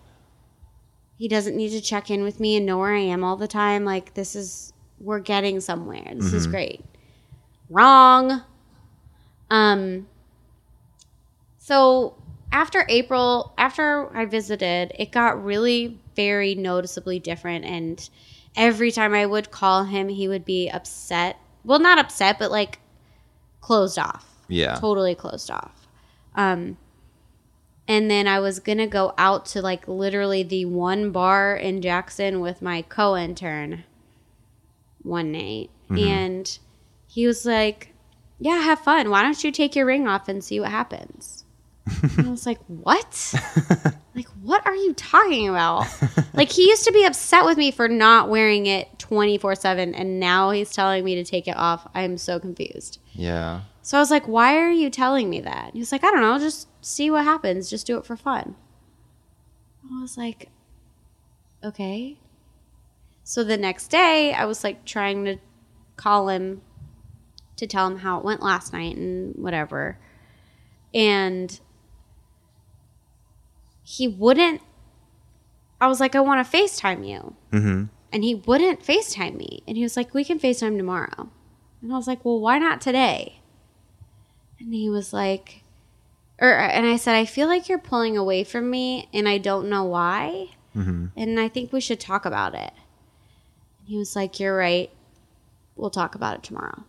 He 1.17 1.29
doesn't 1.29 1.57
need 1.57 1.71
to 1.71 1.81
check 1.81 2.11
in 2.11 2.25
with 2.25 2.41
me 2.41 2.57
and 2.57 2.67
know 2.67 2.79
where 2.79 2.95
I 2.95 2.99
am 3.01 3.23
all 3.23 3.37
the 3.37 3.47
time. 3.47 3.85
Like 3.85 4.15
this 4.15 4.35
is 4.35 4.73
we're 4.99 5.21
getting 5.21 5.61
somewhere. 5.61 6.13
This 6.15 6.33
is 6.33 6.47
great." 6.47 6.85
Wrong. 7.71 8.43
Um 9.51 10.07
so 11.59 12.17
after 12.51 12.85
April, 12.89 13.55
after 13.57 14.15
I 14.17 14.25
visited, 14.27 14.93
it 14.99 15.13
got 15.13 15.43
really 15.43 16.01
very 16.17 16.55
noticeably 16.55 17.19
different 17.19 17.65
and 17.65 18.11
every 18.57 18.91
time 18.91 19.15
I 19.15 19.25
would 19.25 19.51
call 19.51 19.85
him, 19.85 20.09
he 20.09 20.29
would 20.29 20.45
be 20.45 20.69
upset. 20.69 21.39
Well, 21.65 21.79
not 21.79 21.99
upset, 21.99 22.39
but 22.39 22.51
like 22.51 22.79
closed 23.63 23.99
off 23.99 24.33
yeah, 24.49 24.75
totally 24.75 25.15
closed 25.15 25.51
off. 25.51 25.89
Um, 26.35 26.77
and 27.89 28.11
then 28.11 28.29
I 28.29 28.39
was 28.39 28.61
gonna 28.61 28.87
go 28.87 29.15
out 29.17 29.47
to 29.47 29.63
like 29.63 29.89
literally 29.89 30.43
the 30.43 30.67
one 30.67 31.11
bar 31.11 31.57
in 31.57 31.81
Jackson 31.81 32.41
with 32.41 32.61
my 32.63 32.83
co-intern 32.83 33.85
one 35.03 35.33
night, 35.33 35.71
and 35.99 36.59
he 37.07 37.27
was 37.27 37.45
like, 37.47 37.95
"Yeah, 38.39 38.59
have 38.59 38.81
fun. 38.81 39.11
Why 39.11 39.23
don't 39.23 39.43
you 39.43 39.51
take 39.51 39.75
your 39.75 39.87
ring 39.87 40.07
off 40.07 40.29
and 40.29 40.45
see 40.45 40.61
what 40.61 40.71
happens?" 40.71 41.42
And 42.17 42.27
I 42.27 42.31
was 42.31 42.47
like, 42.47 42.59
"What? 42.67 43.35
like, 44.15 44.29
what 44.43 44.67
are 44.67 44.75
you 44.75 44.95
talking 44.95 45.49
about?" 45.49 45.87
like, 46.35 46.51
he 46.51 46.69
used 46.69 46.85
to 46.85 46.93
be 46.93 47.05
upset 47.05 47.45
with 47.45 47.59
me 47.59 47.71
for 47.71 47.89
not 47.89 48.29
wearing 48.29 48.67
it 48.67 48.99
twenty 48.99 49.39
four 49.39 49.55
seven, 49.55 49.95
and 49.95 50.21
now 50.21 50.51
he's 50.51 50.73
telling 50.73 51.05
me 51.05 51.15
to 51.17 51.25
take 51.25 51.49
it 51.49 51.57
off. 51.57 51.89
I'm 51.95 52.19
so 52.19 52.39
confused. 52.39 52.99
yeah. 53.13 53.63
So 53.85 53.97
I 53.99 54.01
was 54.01 54.13
like, 54.13 54.29
why 54.29 54.59
are 54.59 54.71
you 54.71 54.91
telling 54.91 55.29
me 55.29 55.41
that? 55.41 55.65
And 55.65 55.73
he 55.73 55.81
was 55.81 55.91
like, 55.91 56.05
I 56.05 56.13
don't 56.13 56.21
know, 56.21 56.39
just 56.39 56.69
see 56.81 57.11
what 57.11 57.25
happens. 57.25 57.69
Just 57.69 57.85
do 57.85 57.99
it 57.99 58.07
for 58.07 58.17
fun. 58.17 58.55
I 59.93 60.01
was 60.01 60.17
like, 60.17 60.51
okay. 61.65 62.17
So 63.25 63.43
the 63.43 63.57
next 63.57 63.89
day, 63.89 64.33
I 64.33 64.45
was 64.45 64.63
like 64.63 64.85
trying 64.85 65.25
to 65.25 65.39
call 65.97 66.29
him 66.29 66.63
to 67.57 67.67
tell 67.67 67.89
him 67.89 67.99
how 67.99 68.19
it 68.19 68.25
went 68.25 68.41
last 68.41 68.73
night 68.73 68.97
and 68.97 69.35
whatever. 69.35 69.99
And 70.95 71.59
he 73.93 74.09
wouldn't. 74.09 74.63
I 75.79 75.87
was 75.87 76.01
like, 76.01 76.15
I 76.17 76.21
want 76.21 76.47
to 76.47 76.57
FaceTime 76.57 77.07
you. 77.07 77.37
Mm-hmm. 77.53 77.85
And 78.11 78.25
he 78.25 78.35
wouldn't 78.35 78.81
FaceTime 78.81 79.37
me. 79.37 79.63
And 79.69 79.77
he 79.77 79.83
was 79.83 79.99
like, 79.99 80.15
we 80.15 80.25
can 80.25 80.39
FaceTime 80.39 80.79
tomorrow. 80.79 81.29
And 81.83 81.93
I 81.93 81.97
was 81.97 82.07
like, 82.07 82.25
well, 82.25 82.41
why 82.41 82.59
not 82.59 82.81
today? 82.81 83.41
And 84.59 84.73
he 84.73 84.89
was 84.89 85.13
like, 85.13 85.63
or, 86.41 86.55
and 86.55 86.87
I 86.87 86.97
said, 86.97 87.17
I 87.17 87.27
feel 87.27 87.49
like 87.49 87.69
you're 87.69 87.79
pulling 87.79 88.17
away 88.17 88.45
from 88.45 88.71
me 88.71 89.11
and 89.13 89.29
I 89.29 89.37
don't 89.37 89.69
know 89.69 89.85
why. 89.85 90.49
Mm-hmm. 90.75 91.07
And 91.15 91.39
I 91.39 91.49
think 91.49 91.71
we 91.71 91.81
should 91.83 92.01
talk 92.01 92.25
about 92.25 92.55
it. 92.55 92.73
And 93.81 93.89
he 93.89 93.99
was 93.99 94.17
like, 94.17 94.41
you're 94.41 94.57
right. 94.57 94.91
We'll 95.77 95.91
talk 95.91 96.15
about 96.15 96.37
it 96.37 96.43
tomorrow. 96.43 96.85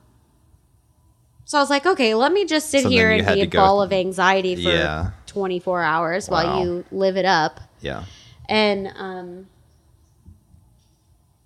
So 1.44 1.58
I 1.58 1.62
was 1.62 1.70
like, 1.70 1.86
okay, 1.86 2.16
let 2.16 2.32
me 2.32 2.46
just 2.46 2.70
sit 2.70 2.84
So 2.84 2.90
here 2.90 3.12
and 3.12 3.28
be 3.28 3.42
a 3.42 3.46
ball 3.46 3.82
of 3.82 3.92
anxiety 3.92 4.56
for 4.56 4.62
Yeah. 4.62 5.12
24 5.34 5.82
hours 5.84 6.30
Wow. 6.30 6.44
while 6.44 6.64
you 6.66 6.86
live 6.92 7.18
it 7.18 7.26
up. 7.26 7.60
Yeah. 7.82 8.06
And 8.48 8.88
um, 8.96 9.48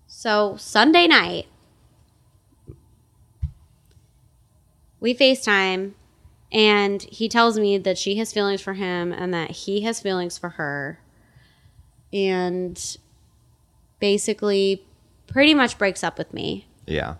so 0.07 0.55
Sunday 0.57 1.07
night, 1.07 1.47
we 4.99 5.13
FaceTime, 5.13 5.93
and 6.51 7.01
he 7.03 7.29
tells 7.29 7.59
me 7.59 7.77
that 7.77 7.97
she 7.97 8.15
has 8.17 8.33
feelings 8.33 8.61
for 8.61 8.73
him 8.73 9.11
and 9.11 9.33
that 9.33 9.51
he 9.51 9.81
has 9.81 9.99
feelings 10.01 10.37
for 10.37 10.49
her. 10.49 10.99
And 12.13 12.97
basically, 13.99 14.85
pretty 15.27 15.53
much 15.53 15.77
breaks 15.77 16.03
up 16.03 16.17
with 16.17 16.33
me. 16.33 16.67
Yeah. 16.85 17.15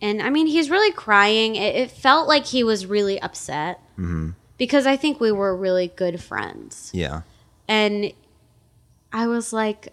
And 0.00 0.22
I 0.22 0.30
mean, 0.30 0.46
he's 0.46 0.70
really 0.70 0.92
crying. 0.92 1.56
It, 1.56 1.74
it 1.74 1.90
felt 1.90 2.28
like 2.28 2.46
he 2.46 2.62
was 2.64 2.86
really 2.86 3.20
upset 3.20 3.80
Mm-hmm. 3.98 4.30
Because 4.58 4.86
I 4.86 4.96
think 4.96 5.20
we 5.20 5.32
were 5.32 5.56
really 5.56 5.88
good 5.88 6.22
friends. 6.22 6.90
Yeah. 6.94 7.22
and 7.68 8.12
I 9.12 9.26
was 9.28 9.52
like 9.52 9.92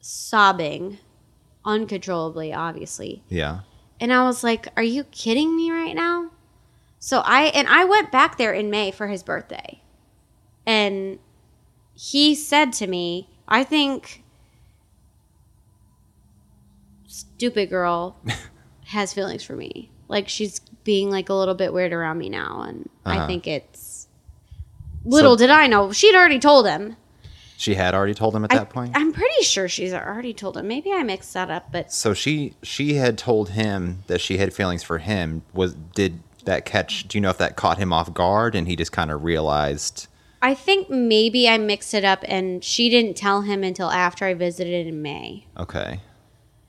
sobbing 0.00 0.98
uncontrollably, 1.64 2.52
obviously. 2.52 3.22
Yeah. 3.28 3.60
And 4.00 4.12
I 4.12 4.24
was 4.24 4.42
like, 4.42 4.68
"Are 4.76 4.82
you 4.82 5.04
kidding 5.04 5.56
me 5.56 5.70
right 5.70 5.94
now?" 5.94 6.30
So 6.98 7.20
I 7.24 7.44
and 7.46 7.68
I 7.68 7.84
went 7.84 8.10
back 8.12 8.38
there 8.38 8.52
in 8.52 8.70
May 8.70 8.90
for 8.90 9.08
his 9.08 9.22
birthday. 9.22 9.80
And 10.66 11.18
he 11.94 12.34
said 12.34 12.72
to 12.74 12.86
me, 12.86 13.28
"I 13.48 13.64
think 13.64 14.22
stupid 17.06 17.70
girl 17.70 18.16
has 18.86 19.12
feelings 19.14 19.42
for 19.42 19.54
me." 19.56 19.90
Like 20.10 20.28
she's 20.28 20.60
being 20.84 21.10
like 21.10 21.28
a 21.28 21.34
little 21.34 21.54
bit 21.54 21.72
weird 21.72 21.92
around 21.92 22.18
me 22.18 22.28
now, 22.28 22.62
and 22.68 22.88
I 23.06 23.16
Uh-huh. 23.18 23.26
think 23.26 23.46
it's. 23.46 24.08
Little 25.04 25.32
So- 25.38 25.44
did 25.46 25.50
I 25.50 25.66
know, 25.66 25.92
she'd 25.92 26.14
already 26.14 26.38
told 26.38 26.66
him. 26.66 26.96
She 27.56 27.74
had 27.74 27.94
already 27.94 28.14
told 28.14 28.34
him 28.34 28.44
at 28.44 28.52
I, 28.52 28.56
that 28.58 28.70
point. 28.70 28.92
I'm 28.94 29.12
pretty 29.12 29.42
sure 29.44 29.68
she's 29.68 29.92
already 29.92 30.32
told 30.34 30.56
him. 30.56 30.66
Maybe 30.66 30.92
I 30.92 31.02
mixed 31.02 31.32
that 31.34 31.50
up, 31.50 31.70
but 31.72 31.92
so 31.92 32.12
she 32.14 32.54
she 32.62 32.94
had 32.94 33.16
told 33.18 33.50
him 33.50 34.02
that 34.08 34.20
she 34.20 34.38
had 34.38 34.52
feelings 34.54 34.82
for 34.82 34.98
him. 34.98 35.42
Was 35.54 35.74
did 35.94 36.20
that 36.46 36.64
catch? 36.64 37.06
Do 37.06 37.18
you 37.18 37.22
know 37.22 37.28
if 37.30 37.38
that 37.38 37.56
caught 37.56 37.76
him 37.78 37.92
off 37.92 38.12
guard 38.14 38.54
and 38.54 38.66
he 38.66 38.76
just 38.76 38.92
kind 38.92 39.10
of 39.10 39.24
realized? 39.24 40.06
I 40.42 40.54
think 40.54 40.88
maybe 40.88 41.46
I 41.50 41.58
mixed 41.58 41.92
it 41.92 42.02
up, 42.04 42.24
and 42.26 42.64
she 42.64 42.88
didn't 42.88 43.14
tell 43.14 43.42
him 43.42 43.62
until 43.62 43.90
after 43.90 44.24
I 44.24 44.32
visited 44.32 44.86
in 44.86 45.02
May. 45.02 45.44
Okay, 45.58 46.00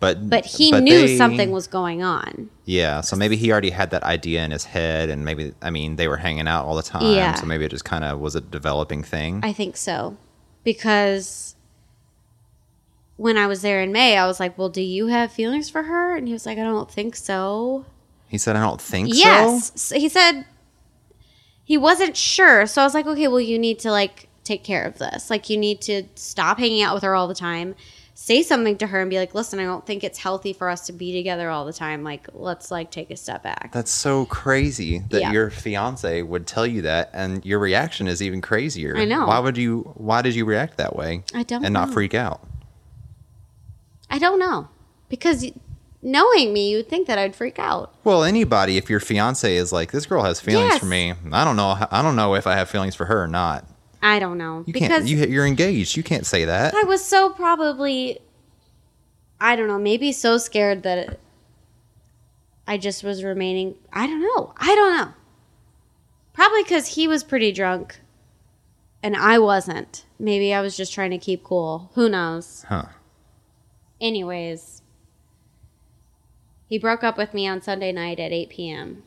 but 0.02 0.30
But 0.30 0.46
he 0.46 0.72
knew 0.72 1.08
they- 1.08 1.18
something 1.18 1.52
was 1.52 1.68
going 1.68 2.04
on. 2.04 2.50
Yeah, 2.66 3.00
so 3.02 3.16
maybe 3.16 3.38
he 3.38 3.52
already 3.52 3.70
had 3.70 3.92
that 3.92 4.04
idea 4.04 4.44
in 4.44 4.52
his 4.52 4.66
head, 4.66 5.10
and 5.10 5.24
maybe 5.24 5.54
I 5.62 5.70
mean 5.70 5.96
they 5.96 6.10
were 6.10 6.18
hanging 6.18 6.48
out 6.50 6.66
all 6.66 6.76
the 6.76 6.84
time. 6.84 7.16
Yeah. 7.16 7.36
So 7.36 7.46
maybe 7.46 7.64
it 7.64 7.70
just 7.72 7.86
kind 7.86 8.04
of 8.04 8.20
was 8.20 8.36
a 8.36 8.42
developing 8.42 9.04
thing. 9.04 9.40
I 9.44 9.54
think 9.54 9.78
so. 9.78 10.18
Because 10.64 11.56
when 13.18 13.38
I 13.38 13.48
was 13.48 13.62
there 13.62 13.82
in 13.82 13.92
May, 13.92 14.18
I 14.18 14.26
was 14.28 14.40
like, 14.40 14.58
Well, 14.58 14.70
do 14.70 14.82
you 14.82 15.08
have 15.08 15.32
feelings 15.32 15.70
for 15.70 15.84
her? 15.84 16.16
And 16.16 16.28
he 16.28 16.34
was 16.34 16.46
like, 16.46 16.58
I 16.58 16.64
don't 16.64 16.90
think 16.92 17.16
so. 17.16 17.86
he 18.28 18.38
said, 18.38 18.56
"I 18.56 18.62
don't 18.62 18.82
think 18.82 19.10
yes. 19.12 19.68
so." 19.76 19.96
So 19.96 20.00
he 20.00 20.10
said 20.10 20.46
he 21.64 21.78
wasn't 21.78 22.18
sure. 22.18 22.66
So 22.66 22.82
I 22.82 22.86
was 22.86 22.94
like, 22.94 23.06
Okay, 23.06 23.28
well, 23.28 23.40
you 23.42 23.60
need 23.60 23.80
to 23.80 23.92
like 23.92 24.28
take 24.44 24.64
care 24.64 24.84
of 24.86 24.98
this. 24.98 25.30
Like, 25.30 25.50
you 25.52 25.58
need 25.58 25.82
to 25.82 26.04
stop 26.16 26.58
hanging 26.58 26.82
out 26.82 26.96
with 26.96 27.04
her 27.04 27.14
all 27.14 27.28
the 27.28 27.36
time. 27.36 27.76
Say 28.24 28.44
something 28.44 28.78
to 28.78 28.86
her 28.86 29.02
and 29.02 29.10
be 29.10 29.18
like, 29.18 29.34
Listen, 29.34 29.58
I 29.58 29.64
don't 29.64 29.84
think 29.84 30.04
it's 30.04 30.20
healthy 30.20 30.54
for 30.54 30.70
us 30.70 30.86
to 30.86 30.94
be 30.94 31.12
together 31.12 31.50
all 31.50 31.66
the 31.66 31.74
time. 31.74 32.04
Like, 32.04 32.28
let's 32.34 32.70
like 32.70 32.92
take 32.92 33.10
a 33.10 33.18
step 33.18 33.42
back. 33.42 33.72
That's 33.74 33.90
so 33.90 34.26
crazy 34.28 35.00
that 35.10 35.22
Yeah. 35.22 35.32
your 35.32 35.50
fiance 35.50 36.22
would 36.22 36.46
tell 36.46 36.68
you 36.68 36.84
that, 36.84 37.10
and 37.14 37.44
your 37.44 37.58
reaction 37.58 38.08
is 38.08 38.22
even 38.22 38.40
crazier. 38.40 38.96
I 38.96 39.06
know. 39.06 39.26
Why 39.26 39.40
would 39.40 39.58
you? 39.58 39.92
Why 39.96 40.22
did 40.22 40.36
you 40.36 40.46
react 40.46 40.78
that 40.78 40.96
way? 40.96 41.24
I 41.34 41.42
don't 41.42 41.66
and 41.66 41.74
not 41.74 41.92
freak 41.94 42.14
out. 42.14 42.48
I 44.08 44.20
don't 44.20 44.38
know. 44.38 44.68
Because 45.10 45.44
knowing 46.04 46.54
me, 46.54 46.70
you'd 46.70 46.88
think 46.90 47.08
that 47.08 47.18
I'd 47.18 47.36
freak 47.36 47.58
out. 47.58 47.92
Well, 48.04 48.24
anybody, 48.24 48.78
if 48.78 48.88
your 48.88 49.00
fiance 49.00 49.56
is 49.56 49.72
like, 49.74 49.92
"This 49.92 50.06
girl 50.06 50.22
has 50.22 50.40
feelings 50.40 50.74
Yes. 50.74 50.80
for 50.80 50.86
me," 50.86 51.16
I 51.32 51.44
don't 51.44 51.56
know. 51.56 51.76
I 51.90 52.04
don't 52.04 52.16
know 52.16 52.36
if 52.36 52.46
I 52.46 52.56
have 52.56 52.70
feelings 52.70 52.94
for 52.94 53.06
her 53.06 53.24
or 53.24 53.28
not. 53.28 53.68
I 54.02 54.20
don't 54.20 54.38
know. 54.38 54.64
You 54.66 54.74
because 54.74 54.88
can't. 54.90 55.08
You, 55.08 55.18
you're 55.26 55.46
engaged. 55.46 55.96
You 55.96 56.04
can't 56.04 56.26
say 56.26 56.46
that. 56.46 56.74
I 56.74 56.84
was 56.84 57.04
so 57.04 57.30
probably, 57.30 58.20
I 59.40 59.56
don't 59.56 59.68
know, 59.68 59.80
maybe 59.80 60.12
so 60.12 60.38
scared 60.38 60.84
that 60.84 61.20
I 62.68 62.78
just 62.78 63.04
was 63.04 63.24
remaining. 63.24 63.76
I 63.94 64.08
don't 64.08 64.22
know. 64.22 64.54
I 64.58 64.76
don't 64.76 64.98
know. 64.98 65.14
Probably 66.34 66.64
because 66.64 66.88
he 66.88 67.08
was 67.08 67.24
pretty 67.24 67.52
drunk 67.52 68.00
and 69.04 69.16
I 69.16 69.40
wasn't. 69.40 70.06
Maybe 70.20 70.54
I 70.54 70.62
was 70.62 70.78
just 70.78 70.94
trying 70.94 71.12
to 71.12 71.18
keep 71.18 71.44
cool. 71.44 71.92
Who 71.96 72.10
knows? 72.10 72.66
Huh. 72.70 72.86
Anyways, 74.00 74.82
he 76.68 76.80
broke 76.80 77.04
up 77.04 77.18
with 77.18 77.34
me 77.34 77.48
on 77.48 77.62
Sunday 77.62 77.92
night 77.92 78.20
at 78.20 78.32
8 78.32 78.50
p.m. 78.50 79.04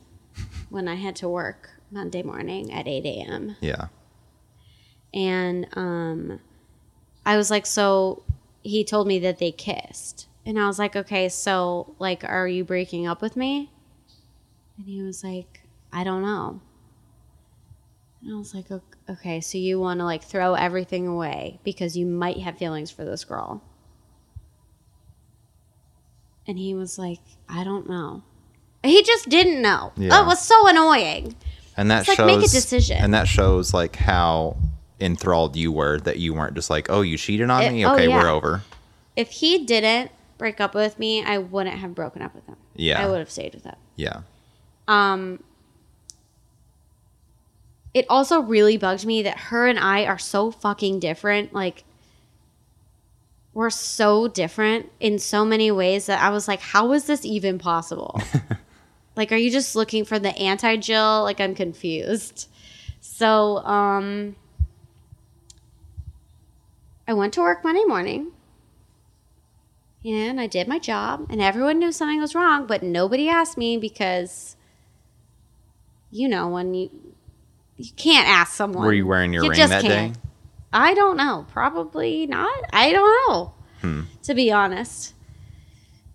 when 0.70 0.86
I 0.88 0.97
had 0.97 1.16
to 1.16 1.28
work 1.28 1.70
Monday 1.90 2.22
morning 2.22 2.72
at 2.72 2.86
8 2.86 3.05
a.m 3.05 3.57
Yeah. 3.61 3.86
And 5.14 5.66
um 5.74 6.40
I 7.24 7.38
was 7.38 7.50
like 7.50 7.64
so 7.64 8.24
he 8.62 8.84
told 8.84 9.06
me 9.06 9.18
that 9.20 9.38
they 9.38 9.52
kissed. 9.52 10.26
And 10.44 10.58
I 10.58 10.66
was 10.66 10.78
like 10.78 10.94
okay 10.96 11.28
so 11.30 11.94
like 11.98 12.24
are 12.24 12.48
you 12.48 12.64
breaking 12.64 13.06
up 13.06 13.22
with 13.22 13.36
me? 13.36 13.70
And 14.76 14.86
he 14.86 15.00
was 15.00 15.24
like 15.24 15.62
I 15.92 16.04
don't 16.04 16.22
know. 16.22 16.60
And 18.20 18.34
I 18.34 18.36
was 18.36 18.52
like 18.54 18.66
okay 19.08 19.40
so 19.40 19.56
you 19.56 19.80
want 19.80 20.00
to 20.00 20.04
like 20.04 20.24
throw 20.24 20.54
everything 20.54 21.06
away 21.06 21.60
because 21.64 21.96
you 21.96 22.04
might 22.04 22.38
have 22.38 22.58
feelings 22.58 22.90
for 22.90 23.04
this 23.04 23.24
girl. 23.24 23.62
And 26.46 26.58
he 26.58 26.74
was 26.74 26.98
like 26.98 27.20
I 27.48 27.64
don't 27.64 27.88
know. 27.88 28.24
He 28.82 29.02
just 29.02 29.30
didn't 29.30 29.62
know. 29.62 29.92
Yeah. 29.96 30.22
it 30.22 30.26
was 30.26 30.42
so 30.42 30.66
annoying. 30.66 31.36
And 31.76 31.90
that 31.90 32.00
It's 32.00 32.08
like, 32.08 32.16
shows 32.18 32.26
make 32.26 32.38
a 32.38 32.52
decision. 32.52 32.98
And 32.98 33.14
that 33.14 33.26
shows 33.26 33.72
like 33.72 33.96
how 33.96 34.56
enthralled 35.01 35.57
you 35.57 35.72
were 35.72 35.99
that 36.01 36.18
you 36.18 36.32
weren't 36.34 36.55
just 36.55 36.70
like, 36.70 36.88
"Oh, 36.90 37.01
you 37.03 37.16
cheated 37.18 37.51
on 37.51 37.62
It- 37.62 37.72
me. 37.72 37.84
oh, 37.84 37.95
Okay, 37.95 38.09
yeah. 38.09 38.22
we're 38.22 38.28
over." 38.28 38.62
if 39.16 39.30
he 39.30 39.64
didn't 39.64 40.11
break 40.38 40.61
up 40.61 40.74
with 40.74 40.99
me, 40.99 41.22
I 41.24 41.38
wouldn't 41.38 41.76
have 41.78 41.95
broken 41.95 42.20
up 42.22 42.34
with 42.34 42.45
him. 42.47 42.57
Yeah. 42.74 43.01
I 43.05 43.09
would 43.09 43.18
have 43.20 43.30
stayed 43.30 43.55
with 43.55 43.62
him. 43.62 43.76
Yeah. 43.95 44.22
Um, 44.88 45.38
it 47.92 48.07
also 48.11 48.40
really 48.40 48.76
bugged 48.76 49.07
me 49.07 49.22
that 49.22 49.38
her 49.38 49.66
and 49.68 49.78
I 49.78 50.05
are 50.07 50.18
so 50.18 50.51
fucking 50.51 50.99
different. 50.99 51.53
Like, 51.55 51.84
we're 53.53 53.70
so 53.70 54.26
different 54.26 54.90
in 54.99 55.20
so 55.20 55.45
many 55.45 55.70
ways 55.70 56.07
that 56.07 56.20
I 56.20 56.30
was 56.30 56.49
like, 56.49 56.61
how 56.61 56.92
is 56.92 57.05
this 57.05 57.24
even 57.24 57.59
possible? 57.59 58.20
like, 59.16 59.30
are 59.30 59.36
you 59.36 59.51
just 59.51 59.76
looking 59.76 60.05
for 60.05 60.18
the 60.18 60.36
anti 60.36 60.76
Jill? 60.76 61.22
Like, 61.22 61.40
I'm 61.40 61.55
confused. 61.55 62.49
So, 63.01 63.59
um, 63.59 64.34
I 67.07 67.12
went 67.12 67.34
to 67.34 67.40
work 67.40 67.62
Monday 67.64 67.84
morning 67.84 68.32
and 70.05 70.40
I 70.40 70.46
did 70.46 70.68
my 70.68 70.78
job, 70.78 71.26
and 71.30 71.40
everyone 71.40 71.78
knew 71.78 71.90
something 71.90 72.20
was 72.20 72.34
wrong, 72.34 72.66
but 72.66 72.82
nobody 72.82 73.28
asked 73.28 73.57
me 73.57 73.78
because, 73.78 74.55
you 76.11 76.28
know, 76.28 76.48
when 76.48 76.74
you 76.74 76.90
you 77.76 77.90
can't 77.96 78.28
ask 78.28 78.52
someone. 78.52 78.84
Were 78.84 78.92
you 78.92 79.07
wearing 79.07 79.32
your 79.32 79.44
You 79.44 79.50
ring 79.50 79.59
that 79.68 79.82
can't. 79.82 80.14
day? 80.14 80.20
I 80.72 80.94
don't 80.94 81.16
know. 81.16 81.46
Probably 81.50 82.26
not. 82.26 82.52
I 82.72 82.92
don't 82.92 83.32
know. 83.32 83.55
Hmm. 83.80 84.00
To 84.24 84.34
be 84.34 84.52
honest, 84.52 85.14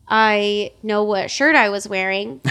I 0.07 0.71
know 0.83 1.03
what 1.03 1.29
shirt 1.29 1.55
I 1.55 1.69
was 1.69 1.87
wearing. 1.87 2.41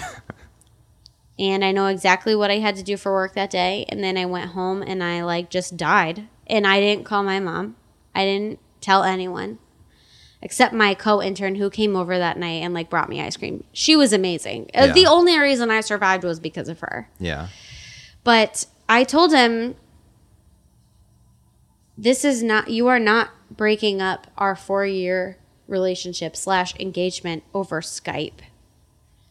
and 1.39 1.65
I 1.65 1.73
know 1.73 1.87
exactly 1.87 2.35
what 2.35 2.51
I 2.51 2.59
had 2.59 2.77
to 2.77 2.83
do 2.83 2.97
for 2.97 3.13
work 3.13 3.35
that 3.35 3.51
day. 3.51 3.87
And 3.89 4.05
then 4.05 4.19
I 4.19 4.27
went 4.27 4.51
home 4.51 4.83
and 4.83 5.03
I 5.03 5.23
like 5.25 5.49
just 5.51 5.77
died. 5.77 6.29
And 6.47 6.67
I 6.67 6.81
didn't 6.81 7.05
call 7.05 7.23
my 7.23 7.41
mom. 7.41 7.77
I 8.19 8.25
didn't 8.25 8.59
tell 8.81 9.05
anyone 9.05 9.59
except 10.43 10.73
my 10.75 10.95
co-intern 10.95 11.55
who 11.57 11.69
came 11.71 11.97
over 11.97 12.19
that 12.19 12.37
night 12.39 12.63
and 12.63 12.73
like 12.75 12.91
brought 12.91 13.09
me 13.09 13.21
ice 13.21 13.37
cream. 13.37 13.65
She 13.73 13.97
was 13.97 14.13
amazing. 14.13 14.71
Uh, 14.75 14.87
Yeah. 14.87 14.93
The 14.93 15.07
only 15.07 15.39
reason 15.39 15.71
I 15.71 15.81
survived 15.81 16.25
was 16.25 16.39
because 16.41 16.69
of 16.69 16.81
her. 16.81 17.09
Yeah. 17.19 17.49
But 18.25 18.67
I 18.89 19.05
told 19.05 19.33
him, 19.33 19.75
this 21.97 22.25
is 22.25 22.43
not, 22.43 22.71
you 22.71 22.87
are 22.89 23.01
not 23.01 23.31
breaking 23.51 24.01
up 24.01 24.27
our 24.37 24.55
four 24.55 24.87
year 24.87 25.39
relationship 25.67 26.37
slash 26.37 26.75
engagement 26.79 27.43
over 27.53 27.81
Skype. 27.81 28.41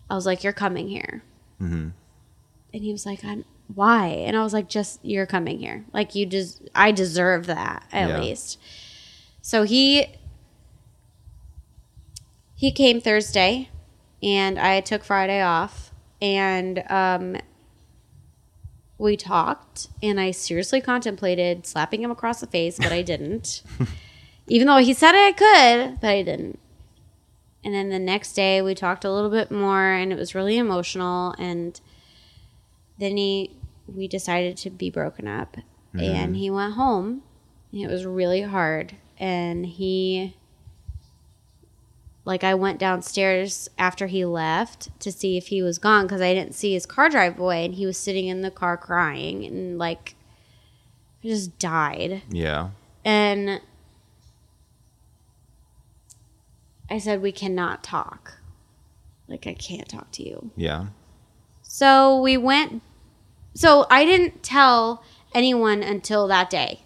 I 0.10 0.16
was 0.16 0.26
like, 0.26 0.44
you're 0.44 0.54
coming 0.54 0.90
here. 0.90 1.24
Mhm. 1.62 1.92
And 2.74 2.84
he 2.84 2.92
was 2.92 3.06
like, 3.06 3.24
I'm, 3.24 3.46
why? 3.74 4.07
And 4.07 4.36
I 4.38 4.43
was 4.43 4.53
like, 4.53 4.70
just, 4.70 5.03
you're 5.03 5.26
coming 5.26 5.59
here. 5.59 5.86
Like, 5.93 6.15
you 6.15 6.26
just, 6.26 6.61
I 6.74 6.91
deserve 6.91 7.45
that 7.47 7.84
at 7.91 8.09
Yeah. 8.09 8.20
least. 8.22 8.59
So 9.41 9.63
he, 9.63 10.07
he 12.55 12.72
came 12.72 12.99
Thursday 13.01 13.70
and 14.24 14.57
I 14.57 14.82
took 14.82 15.03
Friday 15.03 15.41
off 15.41 15.91
and, 16.22 16.84
um, 16.89 17.38
we 18.99 19.15
talked 19.15 19.89
and 20.01 20.20
I 20.20 20.32
seriously 20.32 20.82
contemplated 20.82 21.68
slapping 21.68 22.01
him 22.01 22.09
across 22.09 22.39
the 22.39 22.47
face, 22.47 22.80
but 22.80 22.91
I 22.91 23.03
didn't. 23.03 23.61
Even 24.47 24.65
though 24.68 24.78
he 24.78 24.93
said 24.93 25.13
I 25.13 25.32
could, 25.34 26.01
but 26.01 26.09
I 26.09 26.24
didn't. 26.24 26.57
And 27.63 27.74
then 27.76 27.89
the 27.89 27.99
next 27.99 28.34
day 28.34 28.61
we 28.61 28.74
talked 28.74 29.03
a 29.05 29.11
little 29.11 29.30
bit 29.30 29.51
more 29.51 29.91
and 29.91 30.11
it 30.11 30.18
was 30.18 30.34
really 30.34 30.57
emotional 30.57 31.36
and 31.38 31.80
then 32.97 33.18
he 33.18 33.51
we 33.88 34.08
decided 34.08 34.58
to 34.58 34.70
be 34.70 34.90
broken 34.90 35.28
up. 35.28 35.58
Mm-hmm. 35.94 36.00
And 36.00 36.36
he 36.36 36.50
went 36.50 36.74
home. 36.74 37.24
It 37.74 37.88
was 37.88 38.06
really 38.06 38.42
hard. 38.42 38.96
And 39.20 39.66
he 39.66 40.36
like 42.28 42.44
I 42.44 42.56
went 42.56 42.78
downstairs 42.78 43.70
after 43.78 44.08
he 44.08 44.26
left 44.26 44.90
to 45.00 45.14
see 45.14 45.38
if 45.38 45.48
he 45.48 45.62
was 45.62 45.78
gone 45.78 46.04
because 46.06 46.20
I 46.20 46.34
didn't 46.34 46.56
see 46.56 46.74
his 46.74 46.86
car 46.86 47.08
drive 47.10 47.40
away 47.40 47.64
and 47.64 47.74
he 47.74 47.86
was 47.86 47.98
sitting 47.98 48.28
in 48.28 48.42
the 48.42 48.52
car 48.52 48.76
crying 48.76 49.46
and 49.46 49.78
like 49.78 50.16
I 51.24 51.30
just 51.30 51.58
died. 51.58 52.24
Yeah. 52.30 52.72
and 53.06 53.62
I 56.90 57.00
said 57.00 57.22
we 57.22 57.32
cannot 57.32 57.82
talk. 57.82 58.40
Like 59.30 59.48
I 59.48 59.54
can't 59.54 59.88
talk 59.88 60.12
to 60.12 60.24
you. 60.24 60.52
Yeah. 60.58 60.88
so 61.62 62.20
we 62.22 62.36
went. 62.36 62.82
So 63.58 63.88
I 63.89 64.05
didn't 64.05 64.43
tell 64.43 65.03
anyone 65.34 65.82
until 65.82 66.28
that 66.28 66.51
day. 66.51 66.84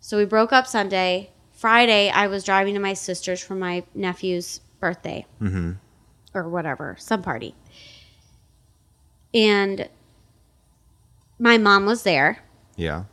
So 0.00 0.16
we 0.16 0.24
broke 0.24 0.50
up 0.50 0.66
Sunday. 0.66 1.32
Friday, 1.52 2.08
I 2.08 2.28
was 2.28 2.44
driving 2.44 2.72
to 2.74 2.80
my 2.80 2.94
sister's 2.94 3.42
for 3.42 3.54
my 3.54 3.82
nephew's 3.94 4.60
birthday 4.80 5.26
Mm-hmm. 5.40 5.72
or 6.32 6.48
whatever, 6.48 6.96
some 6.98 7.20
party. 7.20 7.54
And 9.34 9.88
my 11.38 11.58
mom 11.58 11.84
was 11.84 12.04
there 12.04 12.38
Yeah. 12.76 13.04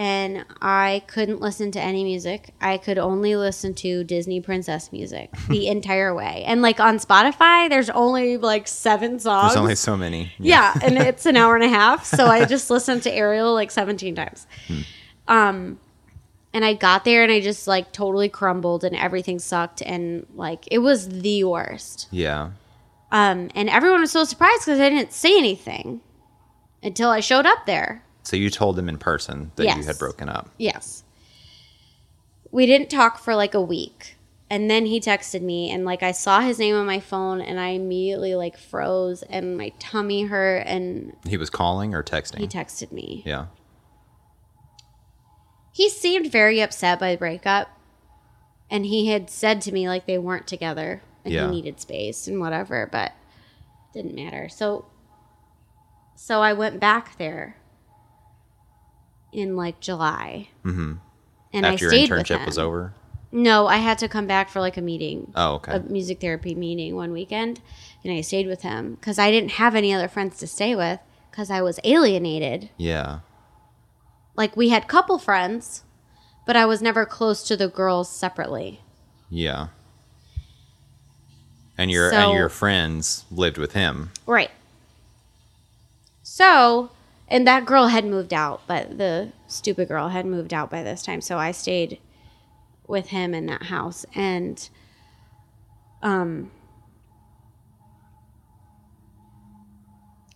And 0.00 0.46
I 0.62 1.02
couldn't 1.08 1.42
listen 1.42 1.72
to 1.72 1.80
any 1.80 2.04
music. 2.04 2.54
I 2.58 2.78
could 2.78 2.96
only 2.96 3.36
listen 3.36 3.74
to 3.74 4.02
Disney 4.02 4.40
princess 4.40 4.90
music 4.92 5.30
the 5.50 5.68
entire 5.68 6.14
way. 6.14 6.42
And 6.46 6.62
like 6.62 6.80
on 6.80 6.98
Spotify, 6.98 7.68
there's 7.68 7.90
only 7.90 8.38
like 8.38 8.66
seven 8.66 9.18
songs. 9.18 9.52
There's 9.52 9.60
only 9.60 9.74
so 9.74 9.98
many. 9.98 10.32
yeah, 10.38 10.72
and 10.82 10.96
it's 10.96 11.26
an 11.26 11.36
hour 11.36 11.54
and 11.54 11.62
a 11.62 11.68
half, 11.80 12.06
so 12.06 12.24
I 12.24 12.46
just 12.46 12.70
listened 12.70 13.02
to 13.02 13.12
Ariel 13.12 13.52
like 13.52 13.70
17 13.70 14.14
times. 14.14 14.46
Um 15.28 15.78
and 16.54 16.64
I 16.64 16.72
got 16.72 17.04
there 17.04 17.22
and 17.22 17.30
I 17.30 17.40
just 17.40 17.68
like 17.68 17.92
totally 17.92 18.30
crumbled 18.30 18.84
and 18.84 18.96
everything 18.96 19.38
sucked 19.38 19.82
and 19.82 20.26
like 20.34 20.64
it 20.70 20.78
was 20.78 21.10
the 21.10 21.44
worst. 21.44 22.08
Yeah. 22.10 22.52
Um 23.12 23.50
and 23.54 23.68
everyone 23.68 24.00
was 24.00 24.12
so 24.12 24.24
surprised 24.24 24.62
cuz 24.62 24.80
I 24.80 24.88
didn't 24.88 25.12
say 25.12 25.36
anything 25.36 26.00
until 26.82 27.10
I 27.10 27.20
showed 27.20 27.44
up 27.44 27.66
there. 27.66 28.02
So 28.22 28.36
you 28.36 28.50
told 28.50 28.78
him 28.78 28.88
in 28.88 28.98
person 28.98 29.50
that 29.56 29.76
you 29.76 29.84
had 29.84 29.98
broken 29.98 30.28
up. 30.28 30.48
Yes. 30.58 31.04
We 32.50 32.66
didn't 32.66 32.90
talk 32.90 33.18
for 33.18 33.34
like 33.34 33.54
a 33.54 33.60
week. 33.60 34.16
And 34.52 34.68
then 34.68 34.86
he 34.86 35.00
texted 35.00 35.42
me 35.42 35.70
and 35.70 35.84
like 35.84 36.02
I 36.02 36.10
saw 36.10 36.40
his 36.40 36.58
name 36.58 36.74
on 36.74 36.84
my 36.84 36.98
phone 36.98 37.40
and 37.40 37.60
I 37.60 37.68
immediately 37.68 38.34
like 38.34 38.58
froze 38.58 39.22
and 39.22 39.56
my 39.56 39.72
tummy 39.78 40.24
hurt 40.24 40.64
and 40.66 41.16
He 41.26 41.36
was 41.36 41.50
calling 41.50 41.94
or 41.94 42.02
texting? 42.02 42.38
he 42.38 42.48
texted 42.48 42.90
me. 42.90 43.22
yeah. 43.24 43.46
He 45.72 45.88
seemed 45.88 46.30
very 46.32 46.60
upset 46.60 46.98
by 46.98 47.12
the 47.12 47.18
breakup. 47.18 47.68
And 48.70 48.86
he 48.86 49.08
had 49.08 49.30
said 49.30 49.60
to 49.62 49.72
me 49.72 49.88
like 49.88 50.06
they 50.06 50.18
weren't 50.18 50.46
together 50.46 51.02
and 51.24 51.32
Yeah. 51.32 51.46
he 51.46 51.50
needed 51.52 51.80
space 51.80 52.26
and 52.26 52.40
whatever, 52.40 52.88
but 52.90 53.12
didn't 53.94 54.14
matter. 54.14 54.48
So 54.48 54.86
so 56.16 56.42
I 56.42 56.52
went 56.52 56.80
back 56.80 57.16
there 57.18 57.56
in 59.32 59.56
like 59.56 59.80
July. 59.80 60.48
Mm-hmm. 60.64 60.94
And 61.52 61.66
After 61.66 61.76
I 61.76 61.80
your 61.80 61.90
stayed 61.90 62.10
with 62.10 62.26
internship 62.26 62.38
him. 62.40 62.46
was 62.46 62.58
over? 62.58 62.94
No, 63.32 63.66
I 63.66 63.76
had 63.76 63.98
to 63.98 64.08
come 64.08 64.26
back 64.26 64.48
for 64.50 64.60
like 64.60 64.76
a 64.76 64.80
meeting, 64.82 65.32
Oh, 65.36 65.54
okay. 65.54 65.72
a 65.76 65.80
music 65.80 66.20
therapy 66.20 66.54
meeting 66.54 66.96
one 66.96 67.12
weekend, 67.12 67.60
and 68.02 68.12
I 68.12 68.20
stayed 68.22 68.46
with 68.48 68.62
him 68.62 68.94
because 68.94 69.18
I 69.18 69.30
didn't 69.30 69.52
have 69.52 69.74
any 69.76 69.92
other 69.92 70.08
friends 70.08 70.38
to 70.38 70.46
stay 70.48 70.74
with 70.74 70.98
because 71.30 71.50
I 71.50 71.62
was 71.62 71.78
alienated. 71.84 72.70
yeah. 72.76 73.20
Like 74.36 74.56
we 74.56 74.70
had 74.70 74.88
couple 74.88 75.18
friends, 75.18 75.82
but 76.46 76.56
I 76.56 76.64
was 76.64 76.80
never 76.80 77.04
close 77.04 77.42
to 77.44 77.56
the 77.56 77.68
girls 77.68 78.08
separately. 78.10 78.80
Yeah. 79.28 79.68
And 81.76 81.90
your 81.90 82.10
So- 82.10 82.16
and 82.30 82.32
your 82.38 82.48
friends 82.48 83.24
lived 83.30 83.58
with 83.58 83.72
him. 83.72 84.10
Right. 84.26 84.50
So, 86.22 86.90
and 87.30 87.46
that 87.46 87.64
girl 87.64 87.86
had 87.86 88.04
moved 88.04 88.34
out, 88.34 88.62
but 88.66 88.98
the 88.98 89.32
stupid 89.46 89.88
girl 89.88 90.08
had 90.08 90.26
moved 90.26 90.52
out 90.52 90.68
by 90.70 90.82
this 90.82 91.02
time. 91.02 91.20
So 91.20 91.38
I 91.38 91.52
stayed 91.52 92.00
with 92.88 93.08
him 93.08 93.34
in 93.34 93.46
that 93.46 93.64
house. 93.64 94.04
And, 94.14 94.68
um, 96.02 96.50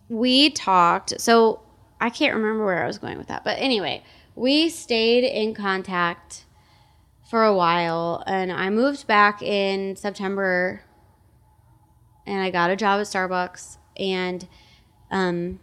we 0.07 0.49
talked. 0.49 1.19
So 1.19 1.61
I 1.99 2.09
can't 2.09 2.35
remember 2.35 2.65
where 2.65 2.83
I 2.83 2.87
was 2.87 2.97
going 2.97 3.17
with 3.17 3.27
that. 3.27 3.43
But 3.43 3.57
anyway, 3.59 4.03
we 4.35 4.69
stayed 4.69 5.23
in 5.23 5.53
contact 5.53 6.45
for 7.29 7.43
a 7.43 7.55
while. 7.55 8.23
And 8.25 8.51
I 8.51 8.69
moved 8.69 9.07
back 9.07 9.41
in 9.41 9.95
September 9.95 10.81
and 12.25 12.41
I 12.41 12.49
got 12.51 12.69
a 12.69 12.75
job 12.75 12.99
at 12.99 13.07
Starbucks 13.07 13.77
and 13.97 14.47
um 15.11 15.59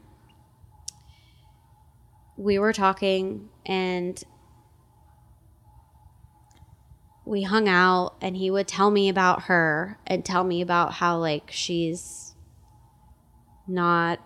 we 2.43 2.59
were 2.59 2.73
talking 2.73 3.49
and 3.65 4.23
we 7.25 7.43
hung 7.43 7.69
out 7.69 8.15
and 8.21 8.37
he 8.37 8.51
would 8.51 8.67
tell 8.67 8.91
me 8.91 9.09
about 9.09 9.43
her 9.45 9.99
and 10.07 10.25
tell 10.25 10.43
me 10.43 10.61
about 10.61 10.95
how 10.95 11.19
like 11.19 11.51
she's 11.51 12.35
not 13.69 14.19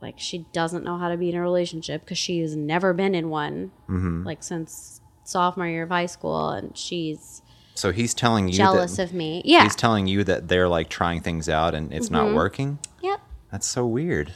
like 0.00 0.18
she 0.18 0.46
doesn't 0.52 0.84
know 0.84 0.96
how 0.96 1.10
to 1.10 1.16
be 1.16 1.28
in 1.28 1.34
a 1.34 1.40
relationship 1.40 2.00
because 2.00 2.18
she's 2.18 2.56
never 2.56 2.94
been 2.94 3.14
in 3.14 3.28
one 3.28 3.70
mm-hmm. 3.88 4.24
like 4.24 4.42
since 4.42 5.00
sophomore 5.24 5.66
year 5.66 5.82
of 5.82 5.90
high 5.90 6.06
school 6.06 6.48
and 6.48 6.76
she's 6.76 7.42
So 7.74 7.92
he's 7.92 8.14
telling 8.14 8.48
you 8.48 8.54
jealous 8.54 8.96
that 8.96 9.04
of 9.04 9.12
me. 9.12 9.42
Yeah. 9.44 9.64
He's 9.64 9.76
telling 9.76 10.06
you 10.06 10.24
that 10.24 10.48
they're 10.48 10.68
like 10.68 10.88
trying 10.88 11.20
things 11.20 11.48
out 11.48 11.74
and 11.74 11.92
it's 11.92 12.10
not 12.10 12.26
mm-hmm. 12.26 12.36
working. 12.36 12.78
yep. 13.02 13.20
That's 13.50 13.68
so 13.68 13.86
weird. 13.86 14.32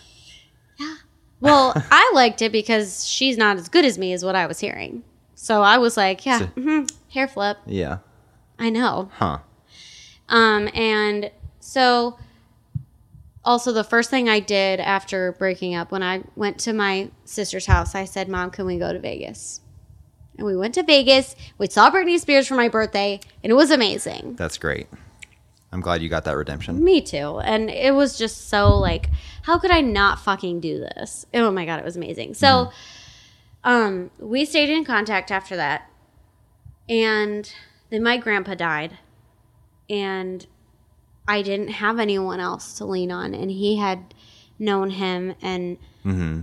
Well, 1.41 1.73
I 1.91 2.11
liked 2.15 2.43
it 2.43 2.53
because 2.53 3.07
she's 3.07 3.37
not 3.37 3.57
as 3.57 3.69
good 3.69 3.85
as 3.85 3.99
me, 3.99 4.13
is 4.13 4.25
what 4.25 4.35
I 4.35 4.47
was 4.47 4.59
hearing. 4.61 5.03
So 5.35 5.63
I 5.63 5.79
was 5.79 5.97
like, 5.97 6.25
yeah, 6.25 6.39
So- 6.41 6.47
mhm, 6.57 6.91
hair 7.11 7.29
flip. 7.29 7.59
Yeah. 7.67 7.99
I 8.59 8.71
know. 8.71 9.11
Huh. 9.15 9.39
Um, 10.29 10.69
and 10.75 11.31
so 11.61 12.19
also 13.45 13.71
the 13.73 13.85
first 13.85 14.09
thing 14.11 14.29
I 14.29 14.41
did 14.41 14.81
after 14.81 15.33
breaking 15.33 15.75
up, 15.75 15.93
when 15.93 16.03
I 16.03 16.25
went 16.37 16.59
to 16.61 16.73
my 16.73 17.11
sister's 17.25 17.67
house, 17.67 17.95
I 17.95 18.05
said, 18.07 18.29
Mom, 18.29 18.51
can 18.51 18.65
we 18.67 18.79
go 18.79 18.93
to 18.93 18.99
Vegas? 18.99 19.61
And 20.39 20.47
we 20.47 20.57
went 20.57 20.75
to 20.75 20.83
Vegas. 20.83 21.37
We 21.59 21.69
saw 21.69 21.91
Britney 21.91 22.19
Spears 22.19 22.47
for 22.49 22.55
my 22.57 22.69
birthday, 22.69 23.21
and 23.45 23.51
it 23.51 23.55
was 23.55 23.71
amazing. 23.71 24.35
That's 24.37 24.59
great. 24.59 24.87
I'm 25.77 25.83
glad 25.83 26.01
you 26.01 26.09
got 26.09 26.25
that 26.25 26.39
redemption. 26.39 26.83
Me 26.83 27.03
too. 27.03 27.39
And 27.41 27.69
it 27.69 27.95
was 27.95 28.17
just 28.17 28.49
so 28.49 28.79
like, 28.79 29.11
how 29.43 29.59
could 29.59 29.71
I 29.71 29.83
not 29.83 30.19
fucking 30.19 30.61
do 30.61 30.79
this? 30.79 31.27
Oh 31.35 31.51
my 31.51 31.67
god, 31.67 31.79
it 31.79 31.85
was 31.85 31.97
amazing. 31.99 32.33
So 32.33 32.71
um 33.63 34.11
we 34.19 34.47
stayed 34.47 34.71
in 34.71 34.87
contact 34.87 35.31
after 35.31 35.55
that. 35.57 35.91
And 36.89 37.53
then 37.91 38.03
my 38.03 38.17
grandpa 38.17 38.55
died. 38.55 38.97
And 39.91 40.47
I 41.29 41.43
didn't 41.43 41.69
have 41.69 41.99
anyone 41.99 42.41
else 42.41 42.73
to 42.79 42.87
lean 42.87 43.13
on 43.13 43.35
and 43.35 43.51
he 43.51 43.77
had 43.77 44.15
known 44.59 44.89
him 44.91 45.35
and 45.43 45.77
Mm-hmm. 46.07 46.41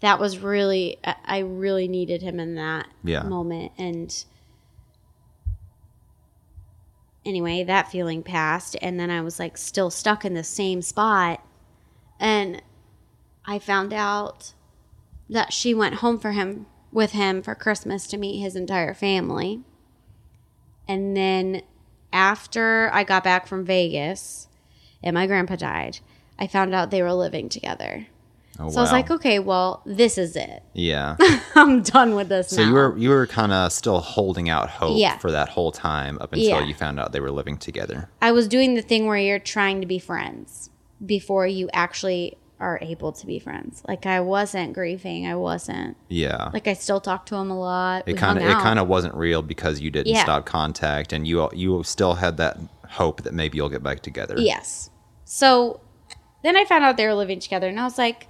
that 0.00 0.20
was 0.20 0.38
really 0.40 0.98
I- 1.02 1.16
I 1.24 1.38
really 1.38 1.88
needed 1.88 2.20
him 2.20 2.38
in 2.38 2.56
that 2.56 2.86
Yeah. 3.02 3.22
moment 3.22 3.72
and 3.78 4.14
anyway 7.24 7.62
that 7.62 7.90
feeling 7.90 8.22
passed 8.22 8.76
and 8.82 8.98
then 8.98 9.10
i 9.10 9.20
was 9.20 9.38
like 9.38 9.56
still 9.56 9.90
stuck 9.90 10.24
in 10.24 10.34
the 10.34 10.44
same 10.44 10.82
spot 10.82 11.44
and 12.18 12.62
i 13.44 13.58
found 13.58 13.92
out 13.92 14.54
that 15.28 15.52
she 15.52 15.72
went 15.72 15.96
home 15.96 16.18
for 16.18 16.32
him 16.32 16.66
with 16.90 17.12
him 17.12 17.42
for 17.42 17.54
christmas 17.54 18.06
to 18.06 18.18
meet 18.18 18.40
his 18.40 18.56
entire 18.56 18.94
family 18.94 19.60
and 20.88 21.16
then 21.16 21.62
after 22.12 22.90
i 22.92 23.04
got 23.04 23.24
back 23.24 23.46
from 23.46 23.64
vegas 23.64 24.48
and 25.02 25.14
my 25.14 25.26
grandpa 25.26 25.56
died 25.56 25.98
i 26.38 26.46
found 26.46 26.74
out 26.74 26.90
they 26.90 27.02
were 27.02 27.12
living 27.12 27.48
together 27.48 28.06
Oh, 28.58 28.68
so 28.70 28.78
I 28.78 28.82
was 28.82 28.92
like, 28.92 29.10
okay, 29.10 29.38
well, 29.38 29.82
this 29.86 30.18
is 30.18 30.36
it. 30.36 30.62
Yeah. 30.74 31.16
I'm 31.54 31.82
done 31.82 32.14
with 32.14 32.28
this 32.28 32.48
So 32.48 32.62
now. 32.62 32.68
you 32.68 32.74
were 32.74 32.98
you 32.98 33.08
were 33.10 33.26
kind 33.26 33.52
of 33.52 33.72
still 33.72 34.00
holding 34.00 34.48
out 34.50 34.68
hope 34.68 34.98
Yeah. 34.98 35.16
for 35.18 35.30
that 35.30 35.48
whole 35.50 35.72
time 35.72 36.18
up 36.20 36.32
until 36.32 36.48
Yeah. 36.60 36.64
you 36.64 36.74
found 36.74 37.00
out 37.00 37.12
they 37.12 37.20
were 37.20 37.30
living 37.30 37.56
together. 37.56 38.10
I 38.20 38.32
was 38.32 38.46
doing 38.48 38.74
the 38.74 38.82
thing 38.82 39.06
where 39.06 39.16
you're 39.16 39.38
trying 39.38 39.80
to 39.80 39.86
be 39.86 39.98
friends 39.98 40.70
before 41.04 41.46
you 41.46 41.68
actually 41.72 42.36
are 42.60 42.78
able 42.82 43.10
to 43.12 43.26
be 43.26 43.38
friends. 43.38 43.82
Like 43.88 44.06
I 44.06 44.20
wasn't 44.20 44.72
grieving. 44.74 45.26
I 45.26 45.34
wasn't. 45.34 45.96
Yeah. 46.08 46.50
Like 46.52 46.68
I 46.68 46.74
still 46.74 47.00
talk 47.00 47.26
to 47.26 47.34
him 47.36 47.50
a 47.50 47.58
lot. 47.58 48.04
it 48.06 48.14
kind 48.18 48.38
of 48.38 48.44
it 48.44 48.52
kind 48.58 48.78
of 48.78 48.86
wasn't 48.86 49.14
real 49.14 49.42
because 49.42 49.80
you 49.80 49.90
didn't 49.90 50.12
Yeah. 50.14 50.22
stop 50.22 50.44
contact 50.46 51.12
and 51.12 51.26
you 51.26 51.48
you 51.54 51.82
still 51.84 52.14
had 52.14 52.36
that 52.36 52.58
hope 52.90 53.22
that 53.22 53.32
maybe 53.32 53.56
you'll 53.56 53.70
get 53.70 53.82
back 53.82 54.00
together. 54.00 54.34
Yes. 54.38 54.90
So 55.24 55.80
then 56.44 56.56
I 56.56 56.64
found 56.64 56.84
out 56.84 56.96
they 56.96 57.06
were 57.06 57.14
living 57.14 57.40
together, 57.40 57.68
and 57.68 57.78
I 57.80 57.84
was 57.84 57.96
like, 57.98 58.26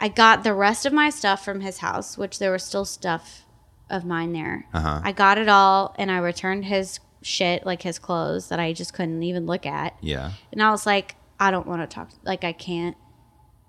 I 0.00 0.08
got 0.08 0.44
the 0.44 0.52
rest 0.54 0.84
of 0.86 0.92
my 0.92 1.10
stuff 1.10 1.44
from 1.44 1.60
his 1.60 1.78
house, 1.78 2.18
which 2.18 2.38
there 2.38 2.52
was 2.52 2.62
still 2.62 2.84
stuff 2.84 3.44
of 3.88 4.04
mine 4.04 4.32
there. 4.32 4.66
Uh-huh. 4.74 5.00
I 5.02 5.12
got 5.12 5.38
it 5.38 5.48
all, 5.48 5.94
and 5.98 6.10
I 6.10 6.18
returned 6.18 6.66
his 6.66 7.00
shit, 7.22 7.64
like 7.64 7.82
his 7.82 7.98
clothes 7.98 8.48
that 8.48 8.60
I 8.60 8.72
just 8.72 8.92
couldn't 8.92 9.22
even 9.22 9.46
look 9.46 9.64
at. 9.66 9.96
Yeah. 10.00 10.32
And 10.52 10.62
I 10.62 10.70
was 10.70 10.84
like, 10.86 11.16
I 11.40 11.50
don't 11.50 11.66
want 11.66 11.88
to 11.88 11.92
talk. 11.94 12.10
Like, 12.24 12.44
I 12.44 12.52
can't 12.52 12.96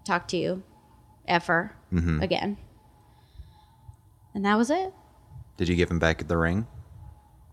talk 0.05 0.27
to 0.29 0.37
you 0.37 0.63
ever 1.27 1.73
Mm-hmm. 1.93 2.21
again. 2.21 2.57
And 4.35 4.43
that 4.45 4.57
was 4.57 4.69
it. 4.69 4.93
Did 5.55 5.69
you 5.69 5.75
give 5.75 5.89
him 5.89 5.99
back 5.99 6.27
the 6.27 6.37
ring? 6.37 6.67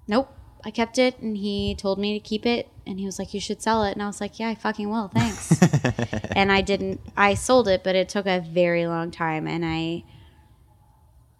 Nope. 0.08 0.28
I 0.64 0.70
kept 0.70 0.98
it, 0.98 1.18
and 1.20 1.36
he 1.36 1.74
told 1.76 1.98
me 1.98 2.18
to 2.18 2.20
keep 2.20 2.44
it. 2.44 2.68
And 2.86 2.98
he 2.98 3.06
was 3.06 3.18
like, 3.18 3.34
You 3.34 3.40
should 3.40 3.62
sell 3.62 3.84
it. 3.84 3.92
And 3.92 4.02
I 4.02 4.06
was 4.06 4.20
like, 4.20 4.38
Yeah, 4.38 4.48
I 4.48 4.54
fucking 4.54 4.88
will. 4.88 5.08
Thanks. 5.08 5.62
and 6.36 6.52
I 6.52 6.60
didn't, 6.60 7.00
I 7.16 7.34
sold 7.34 7.68
it, 7.68 7.82
but 7.82 7.94
it 7.96 8.08
took 8.08 8.26
a 8.26 8.40
very 8.40 8.86
long 8.86 9.10
time. 9.10 9.46
And 9.46 9.64
I, 9.64 10.04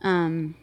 um, 0.03 0.55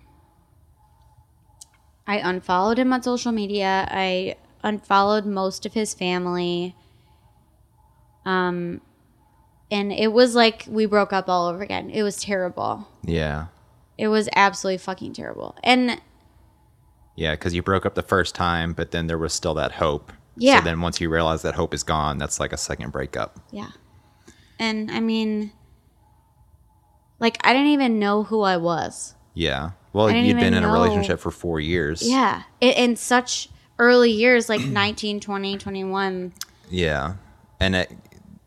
I 2.07 2.17
unfollowed 2.17 2.79
him 2.79 2.91
on 2.93 3.03
social 3.03 3.31
media. 3.31 3.87
I 3.89 4.35
unfollowed 4.63 5.25
most 5.25 5.65
of 5.65 5.73
his 5.73 5.93
family. 5.93 6.75
Um, 8.25 8.81
and 9.71 9.91
it 9.91 10.11
was 10.11 10.35
like 10.35 10.65
we 10.67 10.85
broke 10.85 11.13
up 11.13 11.29
all 11.29 11.47
over 11.47 11.63
again. 11.63 11.89
It 11.89 12.03
was 12.03 12.17
terrible. 12.17 12.87
Yeah. 13.03 13.47
It 13.97 14.09
was 14.09 14.27
absolutely 14.35 14.79
fucking 14.79 15.13
terrible. 15.13 15.55
And 15.63 16.01
Yeah, 17.15 17.33
because 17.33 17.53
you 17.53 17.61
broke 17.61 17.85
up 17.85 17.95
the 17.95 18.01
first 18.01 18.35
time, 18.35 18.73
but 18.73 18.91
then 18.91 19.07
there 19.07 19.17
was 19.17 19.31
still 19.33 19.53
that 19.53 19.73
hope. 19.73 20.11
Yeah. 20.37 20.59
So 20.59 20.65
then 20.65 20.81
once 20.81 21.01
you 21.01 21.09
realize 21.09 21.41
that 21.43 21.55
hope 21.55 21.73
is 21.73 21.83
gone, 21.83 22.17
that's 22.17 22.39
like 22.39 22.53
a 22.53 22.57
second 22.57 22.91
breakup. 22.91 23.39
yeah. 23.51 23.69
And 24.59 24.91
I 24.91 24.99
mean, 24.99 25.51
like, 27.19 27.37
I 27.43 27.53
didn't 27.53 27.69
even 27.69 27.97
know 27.99 28.23
who 28.23 28.41
I 28.41 28.57
was. 28.57 29.15
Yeah. 29.33 29.71
Well, 29.93 30.11
you'd 30.11 30.37
been 30.37 30.53
in 30.53 30.63
a 30.63 30.71
relationship 30.71 31.19
for 31.19 31.31
four 31.31 31.59
years. 31.59 32.07
Yeah. 32.07 32.43
In, 32.61 32.71
in 32.71 32.95
such 32.95 33.49
early 33.79 34.11
years, 34.11 34.49
like 34.49 34.61
19, 34.65 35.19
20, 35.19 35.57
21. 35.57 36.33
Yeah. 36.69 37.15
And 37.59 37.75
it, 37.75 37.91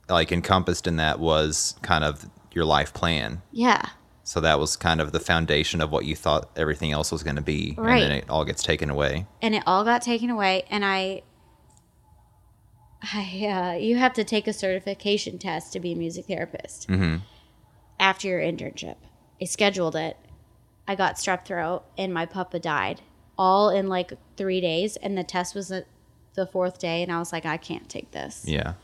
like 0.09 0.31
encompassed 0.33 0.87
in 0.87 0.97
that 0.97 1.19
was 1.19 1.75
kind 1.83 2.05
of 2.05 2.27
your 2.53 2.65
life 2.65 2.95
plan. 2.95 3.43
Yeah. 3.51 3.83
So 4.23 4.41
that 4.41 4.59
was 4.59 4.77
kind 4.77 5.01
of 5.01 5.13
the 5.13 5.21
foundation 5.21 5.81
of 5.81 5.91
what 5.91 6.05
you 6.05 6.15
thought 6.17 6.49
everything 6.57 6.93
else 6.93 7.11
was 7.13 7.23
going 7.23 7.37
to 7.37 7.43
be. 7.43 7.75
Right. 7.77 8.03
And 8.03 8.03
then 8.03 8.19
it 8.19 8.31
all 8.31 8.45
gets 8.45 8.63
taken 8.63 8.89
away. 8.89 9.27
and 9.43 9.55
it 9.55 9.63
all 9.67 9.85
got 9.85 10.01
taken 10.03 10.31
away 10.31 10.65
and 10.71 10.85
i 10.85 11.23
i 13.13 13.47
uh, 13.47 13.79
you 13.79 13.97
have 13.97 14.13
to 14.15 14.25
take 14.25 14.47
a 14.47 14.53
certification 14.53 15.39
test 15.39 15.73
to 15.73 15.81
be 15.81 15.93
a 15.93 15.97
music 15.97 16.27
therapist 16.27 16.89
after 18.01 18.29
your 18.29 18.41
internship 18.41 18.97
i 19.41 19.45
scheduled 19.45 19.97
it 19.97 20.17
i 20.89 20.95
got 20.95 21.17
strep 21.17 21.45
throat 21.45 21.83
and 21.99 22.13
my 22.15 22.25
puppa 22.27 22.61
died 22.61 23.01
all 23.37 23.69
in 23.71 23.89
like 23.89 24.13
three 24.37 24.61
days 24.61 24.97
and 24.97 25.19
the 25.19 25.25
test 25.25 25.55
was 25.55 25.69
the- 25.69 25.85
the 26.35 26.47
fourth 26.47 26.79
day 26.79 27.03
and 27.03 27.13
i 27.13 27.19
was 27.19 27.33
like 27.33 27.45
i 27.47 27.57
can't 27.57 27.89
take 27.89 28.11
this 28.13 28.45
Yeah. 28.47 28.75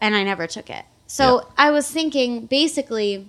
and 0.00 0.16
I 0.16 0.24
never 0.24 0.46
took 0.48 0.68
it. 0.70 0.84
So 1.06 1.24
Yeah. 1.42 1.48
I 1.58 1.70
was 1.70 1.88
thinking 1.88 2.46
basically 2.46 3.28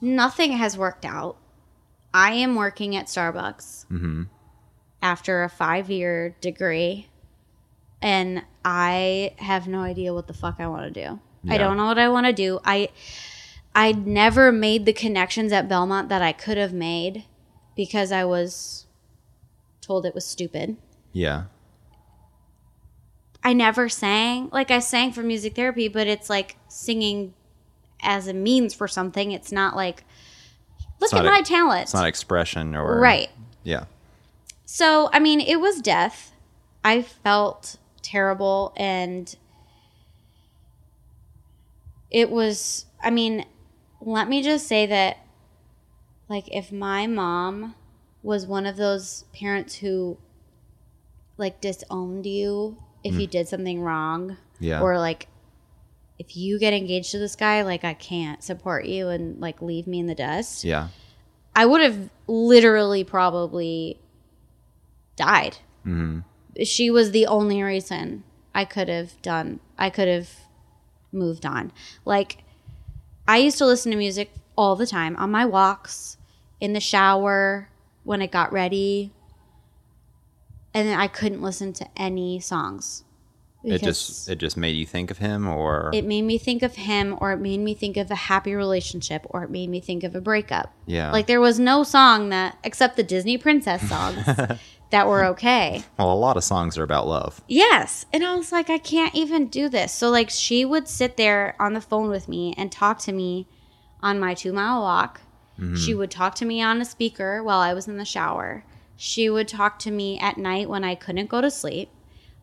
nothing 0.00 0.52
has 0.52 0.76
worked 0.76 1.04
out. 1.04 1.36
I 2.12 2.32
am 2.32 2.54
working 2.56 2.96
at 2.96 3.06
Starbucks 3.06 4.26
after 5.00 5.42
a 5.44 5.48
five 5.48 5.90
year 5.90 6.34
degree, 6.40 7.08
and 8.00 8.42
I 8.64 9.34
have 9.38 9.66
no 9.68 9.80
idea 9.80 10.14
what 10.14 10.26
the 10.26 10.32
fuck 10.34 10.56
I 10.58 10.66
want 10.68 10.92
to 10.92 11.02
do. 11.06 11.18
I 11.48 11.58
don't 11.58 11.76
know 11.76 11.86
what 11.86 11.98
I 11.98 12.08
want 12.08 12.26
to 12.26 12.32
do. 12.32 12.60
I 12.64 12.88
I 13.74 13.92
never 13.92 14.52
made 14.52 14.84
the 14.86 14.92
connections 14.92 15.50
at 15.52 15.68
Belmont 15.68 16.08
that 16.08 16.22
I 16.22 16.32
could 16.32 16.56
have 16.58 16.72
made 16.72 17.24
because 17.74 18.12
I 18.12 18.24
was 18.24 18.86
told 19.80 20.06
it 20.06 20.14
was 20.14 20.24
stupid. 20.24 20.76
Yeah. 21.12 21.44
I 23.42 23.52
never 23.54 23.88
sang. 23.88 24.50
Like 24.52 24.70
I 24.70 24.78
sang 24.78 25.12
for 25.12 25.22
music 25.22 25.56
therapy, 25.56 25.88
but 25.88 26.06
it's 26.06 26.30
like 26.30 26.56
singing 26.68 27.34
as 28.00 28.28
a 28.28 28.32
means 28.34 28.72
for 28.74 28.86
something. 28.86 29.32
It's 29.32 29.50
not 29.50 29.74
like 29.74 30.04
look 31.00 31.12
at 31.12 31.16
not 31.16 31.26
a- 31.26 31.30
my 31.30 31.42
talent. 31.42 31.82
It's 31.82 31.94
not 31.94 32.06
expression 32.06 32.76
or. 32.76 33.00
right. 33.00 33.30
Yeah. 33.64 33.84
So, 34.64 35.10
I 35.12 35.18
mean, 35.18 35.40
it 35.40 35.60
was 35.60 35.80
death. 35.80 36.32
I 36.84 37.02
felt 37.02 37.76
terrible 38.02 38.72
and 38.76 39.36
it 42.10 42.30
was 42.30 42.86
I 43.02 43.10
mean, 43.10 43.44
let 44.00 44.28
me 44.28 44.42
just 44.42 44.68
say 44.68 44.86
that 44.86 45.18
like 46.28 46.48
if 46.54 46.70
my 46.70 47.06
mom 47.06 47.74
was 48.22 48.46
one 48.46 48.66
of 48.66 48.76
those 48.76 49.24
parents 49.34 49.76
who 49.76 50.18
like 51.36 51.60
disowned 51.60 52.26
you 52.26 52.76
if 53.02 53.14
you 53.14 53.26
mm. 53.26 53.30
did 53.30 53.48
something 53.48 53.80
wrong 53.80 54.36
Yeah. 54.60 54.80
or 54.80 54.98
like 54.98 55.26
if 56.18 56.36
you 56.36 56.58
get 56.58 56.72
engaged 56.72 57.10
to 57.12 57.18
this 57.18 57.34
guy 57.34 57.62
like 57.62 57.82
I 57.82 57.94
can't 57.94 58.42
support 58.44 58.84
you 58.84 59.08
and 59.08 59.40
like 59.40 59.60
leave 59.60 59.86
me 59.86 59.98
in 59.98 60.06
the 60.06 60.14
dust. 60.14 60.62
Yeah. 60.62 60.88
I 61.54 61.66
would 61.66 61.80
have 61.80 62.10
literally 62.26 63.04
probably 63.04 63.98
died. 65.16 65.58
Mm-hmm. 65.84 66.20
She 66.64 66.90
was 66.90 67.10
the 67.10 67.26
only 67.26 67.62
reason 67.62 68.24
I 68.54 68.64
could 68.64 68.88
have 68.88 69.20
done, 69.22 69.60
I 69.78 69.90
could 69.90 70.08
have 70.08 70.28
moved 71.10 71.46
on. 71.46 71.72
Like, 72.04 72.38
I 73.26 73.38
used 73.38 73.58
to 73.58 73.66
listen 73.66 73.92
to 73.92 73.98
music 73.98 74.32
all 74.56 74.76
the 74.76 74.86
time 74.86 75.16
on 75.16 75.30
my 75.30 75.44
walks, 75.46 76.16
in 76.60 76.72
the 76.74 76.80
shower, 76.80 77.68
when 78.04 78.20
I 78.22 78.26
got 78.26 78.52
ready. 78.52 79.12
And 80.74 80.88
then 80.88 80.98
I 80.98 81.06
couldn't 81.06 81.42
listen 81.42 81.72
to 81.74 81.86
any 81.96 82.40
songs. 82.40 83.04
It 83.64 83.80
just 83.80 84.28
it 84.28 84.38
just 84.38 84.56
made 84.56 84.72
you 84.72 84.84
think 84.86 85.12
of 85.12 85.18
him 85.18 85.46
or 85.46 85.90
it 85.94 86.04
made 86.04 86.22
me 86.22 86.36
think 86.36 86.64
of 86.64 86.74
him 86.74 87.16
or 87.20 87.30
it 87.30 87.36
made 87.36 87.58
me 87.60 87.74
think 87.74 87.96
of 87.96 88.10
a 88.10 88.16
happy 88.16 88.54
relationship 88.54 89.24
or 89.30 89.44
it 89.44 89.50
made 89.50 89.68
me 89.70 89.78
think 89.80 90.02
of 90.02 90.16
a 90.16 90.20
breakup 90.20 90.74
Yeah. 90.86 91.12
like 91.12 91.28
there 91.28 91.40
was 91.40 91.60
no 91.60 91.84
song 91.84 92.30
that 92.30 92.58
except 92.64 92.96
the 92.96 93.04
disney 93.04 93.38
princess 93.38 93.88
songs 93.88 94.16
that 94.92 95.08
were 95.08 95.24
okay. 95.26 95.82
Well, 95.98 96.12
a 96.12 96.14
lot 96.14 96.36
of 96.36 96.44
songs 96.44 96.78
are 96.78 96.84
about 96.84 97.06
love. 97.08 97.42
yes. 97.48 98.06
And 98.12 98.22
i 98.24 98.34
was 98.36 98.52
like 98.52 98.70
i 98.70 98.78
can't 98.78 99.14
even 99.14 99.48
do 99.48 99.68
this. 99.68 99.92
So 99.92 100.08
like 100.08 100.30
she 100.30 100.64
would 100.64 100.86
sit 100.88 101.16
there 101.16 101.56
on 101.58 101.72
the 101.72 101.80
phone 101.80 102.08
with 102.08 102.28
me 102.28 102.54
and 102.56 102.70
talk 102.70 102.98
to 103.00 103.12
me 103.12 103.48
on 104.00 104.20
my 104.20 104.34
two 104.34 104.52
mile 104.52 104.80
walk. 104.80 105.20
Mm-hmm. 105.58 105.74
She 105.76 105.94
would 105.94 106.10
talk 106.10 106.34
to 106.36 106.44
me 106.44 106.62
on 106.62 106.80
a 106.80 106.84
speaker 106.84 107.42
while 107.42 107.60
i 107.60 107.74
was 107.74 107.86
in 107.88 107.96
the 107.98 108.04
shower. 108.04 108.64
She 108.96 109.28
would 109.28 109.48
talk 109.48 109.78
to 109.80 109.90
me 109.90 110.18
at 110.18 110.38
night 110.38 110.68
when 110.68 110.84
i 110.84 110.94
couldn't 110.94 111.28
go 111.28 111.40
to 111.40 111.50
sleep. 111.50 111.90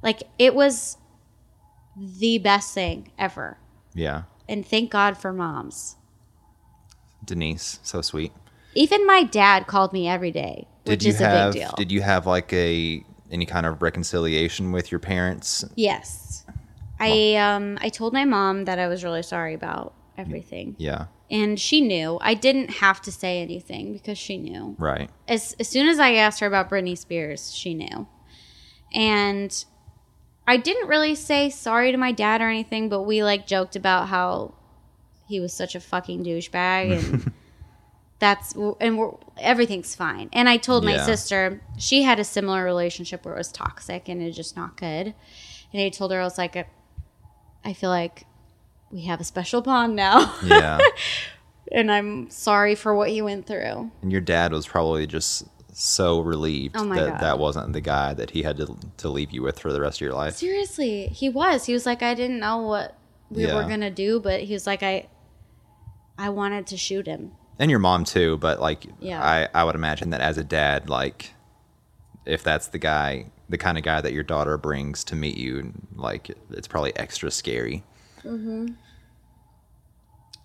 Like 0.04 0.24
it 0.38 0.54
was 0.56 0.98
the 1.98 2.38
best 2.38 2.74
thing 2.74 3.12
ever. 3.18 3.58
Yeah. 3.94 4.24
and 4.48 4.66
thank 4.66 4.90
God 4.92 5.18
for 5.18 5.34
moms. 5.34 5.96
Denise, 7.24 7.80
so 7.84 8.02
sweet. 8.02 8.32
Even 8.76 9.06
my 9.06 9.24
dad 9.24 9.68
called 9.68 9.92
me 9.94 10.08
every 10.08 10.32
day, 10.32 10.68
which 10.90 11.00
Did 11.00 11.06
you 11.08 11.14
is 11.14 11.20
have 11.20 11.50
a 11.50 11.54
big 11.54 11.62
deal. 11.62 11.74
did 11.78 11.92
you 11.92 12.02
have 12.02 12.26
like 12.28 12.52
a 12.54 13.04
any 13.32 13.46
kind 13.46 13.66
of 13.66 13.82
reconciliation 13.82 14.72
with 14.72 14.92
your 14.92 15.00
parents? 15.00 15.64
yes, 15.76 16.46
I 17.00 17.36
um 17.36 17.78
I 17.82 17.90
told 17.90 18.12
my 18.14 18.26
mom 18.26 18.66
that 18.66 18.80
I 18.80 18.88
was 18.88 19.04
really 19.04 19.24
sorry 19.24 19.54
about 19.54 19.94
everything, 20.18 20.76
Yeah. 20.78 21.06
and 21.32 21.58
she 21.60 21.80
knew. 21.80 22.18
I 22.22 22.34
didn't 22.34 22.70
have 22.72 23.02
to 23.04 23.12
say 23.12 23.42
anything 23.42 23.94
because 23.94 24.18
she 24.18 24.38
knew. 24.38 24.76
Right. 24.78 25.10
As 25.28 25.56
as 25.60 25.68
soon 25.70 25.88
as 25.88 26.00
I 26.00 26.14
asked 26.16 26.40
her 26.42 26.48
about 26.48 26.70
Britney 26.70 26.98
Spears, 26.98 27.54
she 27.54 27.74
knew, 27.74 28.08
and 28.94 29.64
I 30.48 30.58
didn't 30.58 30.88
really 30.88 31.16
say 31.16 31.50
sorry 31.50 31.92
to 31.92 31.98
my 31.98 32.12
dad 32.12 32.42
or 32.42 32.50
anything, 32.50 32.90
but 32.90 33.04
we 33.04 33.24
like 33.24 33.46
joked 33.48 33.76
about 33.76 34.08
how 34.08 34.56
he 35.28 35.40
was 35.40 35.54
such 35.54 35.76
a 35.76 35.80
fucking 35.80 36.24
douchebag 36.26 36.98
and. 36.98 37.32
that's 38.20 38.54
and 38.82 38.98
we're, 38.98 39.12
everything's 39.40 39.96
fine. 39.96 40.30
And 40.34 40.48
I 40.50 40.58
told 40.58 40.84
my 40.84 40.98
sister 40.98 41.62
she 41.78 42.04
had 42.04 42.20
a 42.20 42.24
similar 42.24 42.64
relationship 42.64 43.26
where 43.26 43.34
it 43.36 43.38
was 43.38 43.52
toxic 43.52 44.10
and 44.10 44.22
it's 44.22 44.36
just 44.36 44.56
not 44.58 44.76
good. 44.78 45.14
And 45.74 45.82
I 45.82 45.90
told 45.90 46.12
her 46.12 46.20
I 46.20 46.24
was 46.24 46.38
like, 46.38 46.56
I- 46.56 46.68
I 47.64 47.74
feel 47.74 47.90
like 47.90 48.26
we 48.92 49.02
have 49.06 49.20
a 49.20 49.24
special 49.26 49.62
bond 49.62 49.96
now, 49.96 50.34
Yeah. 50.44 50.80
and 51.72 51.92
I'm 51.92 52.30
sorry 52.30 52.74
for 52.76 52.96
what 52.96 53.12
you 53.12 53.24
went 53.26 53.46
through. 53.48 53.92
and 54.02 54.12
your 54.12 54.22
dad 54.22 54.52
was 54.52 54.66
probably 54.66 55.06
just 55.08 55.46
so 55.74 56.20
relieved 56.22 56.76
Oh 56.78 56.88
that 56.96 57.10
God. 57.12 57.20
that 57.22 57.38
wasn't 57.40 57.74
the 57.74 57.82
guy 57.82 58.14
that 58.16 58.32
he 58.32 58.44
had 58.44 58.58
to 58.58 58.76
to 58.98 59.08
leave 59.10 59.32
you 59.32 59.42
with 59.44 59.60
for 59.60 59.72
the 59.72 59.80
rest 59.80 59.98
of 59.98 60.02
your 60.02 60.14
life. 60.14 60.36
Seriously, 60.38 61.08
he 61.08 61.30
was. 61.30 61.66
He 61.66 61.74
was 61.74 61.86
like, 61.86 62.02
I 62.02 62.14
didn't 62.16 62.40
know 62.40 62.58
what 62.60 62.98
we 63.30 63.46
Yeah. 63.46 63.56
were 63.56 63.64
gonna 63.70 63.92
do, 63.92 64.20
but 64.20 64.42
he 64.42 64.54
was 64.54 64.66
like, 64.66 64.82
I, 64.84 65.08
I 66.18 66.30
wanted 66.30 66.66
to 66.68 66.78
shoot 66.78 67.06
him. 67.08 67.32
And 67.60 67.70
your 67.70 67.80
mom 67.80 68.06
too, 68.06 68.38
but 68.38 68.60
like 68.62 68.86
Yeah. 69.00 69.22
I 69.22 69.50
I 69.54 69.64
would 69.66 69.76
imagine 69.76 70.10
that 70.12 70.22
as 70.22 70.38
a 70.38 70.44
dad 70.44 70.90
like 70.90 71.34
if 72.26 72.44
that's 72.44 72.68
the 72.68 72.78
guy, 72.78 73.26
the 73.50 73.58
kind 73.58 73.78
of 73.78 73.84
guy 73.84 74.00
that 74.02 74.14
your 74.14 74.24
daughter 74.24 74.58
brings 74.58 75.04
to 75.06 75.16
meet 75.16 75.38
you, 75.38 75.74
like 75.96 76.32
it's 76.52 76.68
probably 76.68 76.96
extra 76.96 77.30
scary. 77.32 77.84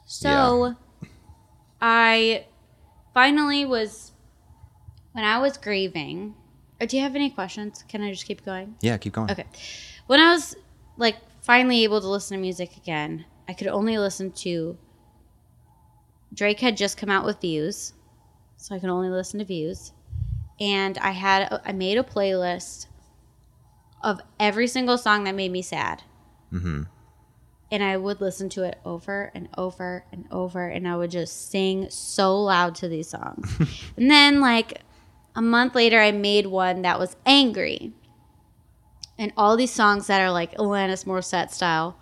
So 0.06 0.74
I 1.80 2.46
finally 3.12 3.64
was 3.64 4.12
when 5.12 5.24
I 5.24 5.38
was 5.38 5.56
grieving. 5.56 6.34
uh, 6.80 6.86
Do 6.86 6.96
you 6.96 7.02
have 7.02 7.14
any 7.14 7.30
questions? 7.30 7.84
Can 7.88 8.02
I 8.02 8.10
just 8.10 8.26
keep 8.26 8.44
going? 8.44 8.76
Yeah, 8.80 8.96
keep 8.96 9.12
going. 9.12 9.30
Okay. 9.30 9.44
When 10.06 10.20
I 10.20 10.32
was 10.32 10.56
like 10.96 11.16
finally 11.42 11.84
able 11.84 12.00
to 12.00 12.08
listen 12.08 12.36
to 12.36 12.40
music 12.40 12.76
again, 12.76 13.24
I 13.48 13.52
could 13.52 13.68
only 13.68 13.98
listen 13.98 14.32
to 14.32 14.78
Drake 16.34 16.60
had 16.60 16.76
just 16.76 16.96
come 16.96 17.10
out 17.10 17.24
with 17.24 17.40
Views, 17.40 17.94
so 18.56 18.74
I 18.74 18.78
could 18.78 18.90
only 18.90 19.08
listen 19.08 19.38
to 19.38 19.44
Views. 19.44 19.92
And 20.60 20.98
I 20.98 21.10
had 21.10 21.60
I 21.64 21.72
made 21.72 21.98
a 21.98 22.02
playlist 22.02 22.86
of 24.02 24.20
every 24.38 24.66
single 24.66 24.98
song 24.98 25.24
that 25.24 25.34
made 25.34 25.50
me 25.50 25.62
sad. 25.62 26.02
Mm-hmm. 26.52 26.82
And 27.70 27.82
I 27.82 27.96
would 27.96 28.20
listen 28.20 28.48
to 28.50 28.62
it 28.62 28.78
over 28.84 29.32
and 29.34 29.48
over 29.56 30.04
and 30.12 30.26
over, 30.30 30.68
and 30.68 30.86
I 30.86 30.96
would 30.96 31.10
just 31.10 31.50
sing 31.50 31.88
so 31.90 32.40
loud 32.40 32.74
to 32.76 32.88
these 32.88 33.08
songs. 33.08 33.52
and 33.96 34.10
then, 34.10 34.40
like 34.40 34.82
a 35.34 35.42
month 35.42 35.74
later, 35.74 36.00
I 36.00 36.12
made 36.12 36.46
one 36.46 36.82
that 36.82 36.98
was 36.98 37.16
angry. 37.26 37.92
And 39.16 39.32
all 39.36 39.56
these 39.56 39.70
songs 39.70 40.08
that 40.08 40.20
are 40.20 40.30
like 40.32 40.54
Alanis 40.56 41.04
Morissette 41.04 41.50
style. 41.50 41.96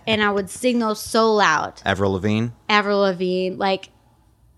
and 0.06 0.22
I 0.22 0.30
would 0.30 0.50
sing 0.50 0.78
those 0.78 1.00
so 1.00 1.32
loud. 1.32 1.80
Avril 1.84 2.12
Lavigne, 2.12 2.48
Avril 2.68 3.00
Lavigne, 3.00 3.56
like, 3.56 3.88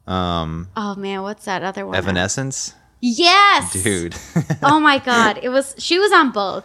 um, 0.07 0.69
oh 0.77 0.97
man, 0.97 1.23
what's 1.23 1.45
that 1.45 1.63
other 1.63 1.87
one? 1.87 1.95
Evanescence, 1.95 2.75
Yes, 3.05 3.73
dude. 3.73 4.15
oh 4.63 4.79
my 4.79 4.99
god, 4.99 5.41
it 5.43 5.49
was. 5.49 5.75
She 5.79 5.99
was 5.99 6.13
on 6.13 6.31
both. 6.31 6.65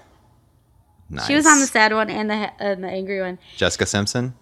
nice. 1.09 1.25
She 1.25 1.33
was 1.35 1.47
on 1.47 1.59
the 1.59 1.65
sad 1.65 1.93
one 1.93 2.11
and 2.11 2.29
the 2.29 2.51
and 2.61 2.83
the 2.83 2.87
angry 2.87 3.19
one. 3.21 3.39
Jessica 3.55 3.87
Simpson. 3.87 4.35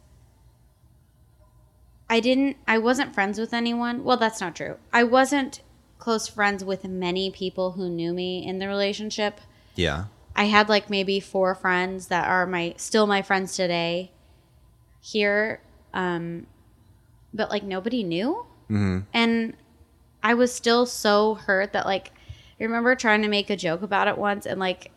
I 2.08 2.20
didn't 2.20 2.56
I 2.66 2.78
wasn't 2.78 3.12
friends 3.12 3.38
with 3.38 3.52
anyone. 3.52 4.02
Well, 4.02 4.16
that's 4.16 4.40
not 4.40 4.56
true. 4.56 4.76
I 4.94 5.04
wasn't 5.04 5.60
close 5.98 6.26
friends 6.26 6.64
with 6.64 6.84
many 6.84 7.30
people 7.30 7.72
who 7.72 7.90
knew 7.90 8.14
me 8.14 8.46
in 8.46 8.60
the 8.60 8.66
relationship. 8.66 9.42
Yeah. 9.74 10.04
I 10.34 10.44
had 10.44 10.70
like 10.70 10.88
maybe 10.88 11.20
four 11.20 11.54
friends 11.54 12.06
that 12.06 12.26
are 12.26 12.46
my 12.46 12.72
still 12.78 13.06
my 13.06 13.20
friends 13.20 13.56
today 13.56 14.10
here 15.02 15.60
um 15.92 16.46
but 17.34 17.50
like 17.50 17.62
nobody 17.62 18.02
knew. 18.02 18.46
Hmm 18.68 19.00
And 19.12 19.54
I 20.22 20.34
was 20.34 20.52
still 20.52 20.86
so 20.86 21.34
hurt 21.34 21.72
that 21.72 21.86
like 21.86 22.12
I 22.60 22.64
remember 22.64 22.94
trying 22.94 23.22
to 23.22 23.28
make 23.28 23.50
a 23.50 23.56
joke 23.56 23.82
about 23.82 24.08
it 24.08 24.18
once 24.18 24.46
and 24.46 24.58
like 24.58 24.90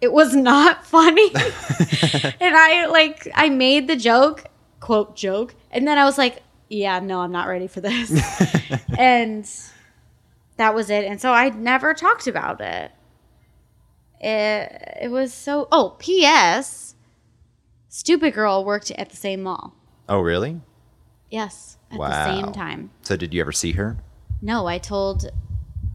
it 0.00 0.12
was 0.12 0.34
not 0.34 0.84
funny. 0.96 1.30
and 1.34 2.56
I 2.56 2.86
like 2.86 3.28
I 3.34 3.48
made 3.50 3.86
the 3.88 3.96
joke, 3.96 4.44
quote 4.80 5.16
joke, 5.16 5.54
and 5.70 5.86
then 5.86 5.98
I 5.98 6.04
was 6.04 6.16
like, 6.18 6.42
yeah, 6.68 7.00
no, 7.00 7.20
I'm 7.20 7.32
not 7.32 7.48
ready 7.48 7.66
for 7.66 7.80
this. 7.80 8.10
and 8.98 9.48
that 10.56 10.74
was 10.74 10.90
it. 10.90 11.04
And 11.04 11.20
so 11.20 11.32
I 11.32 11.50
never 11.50 11.94
talked 11.94 12.26
about 12.26 12.60
it. 12.60 12.92
It 14.20 14.98
it 15.02 15.10
was 15.10 15.32
so 15.32 15.66
Oh, 15.72 15.96
PS 15.98 16.94
Stupid 17.88 18.34
Girl 18.34 18.64
worked 18.64 18.90
at 18.92 19.10
the 19.10 19.16
same 19.16 19.42
mall. 19.42 19.74
Oh, 20.08 20.20
really? 20.20 20.60
Yes, 21.30 21.76
at 21.90 21.98
Wow. 21.98 22.08
the 22.08 22.40
same 22.42 22.52
time. 22.52 22.90
So 23.02 23.16
did 23.16 23.32
you 23.34 23.40
ever 23.40 23.52
see 23.52 23.72
her? 23.72 23.96
No, 24.42 24.66
I 24.66 24.78
told 24.78 25.30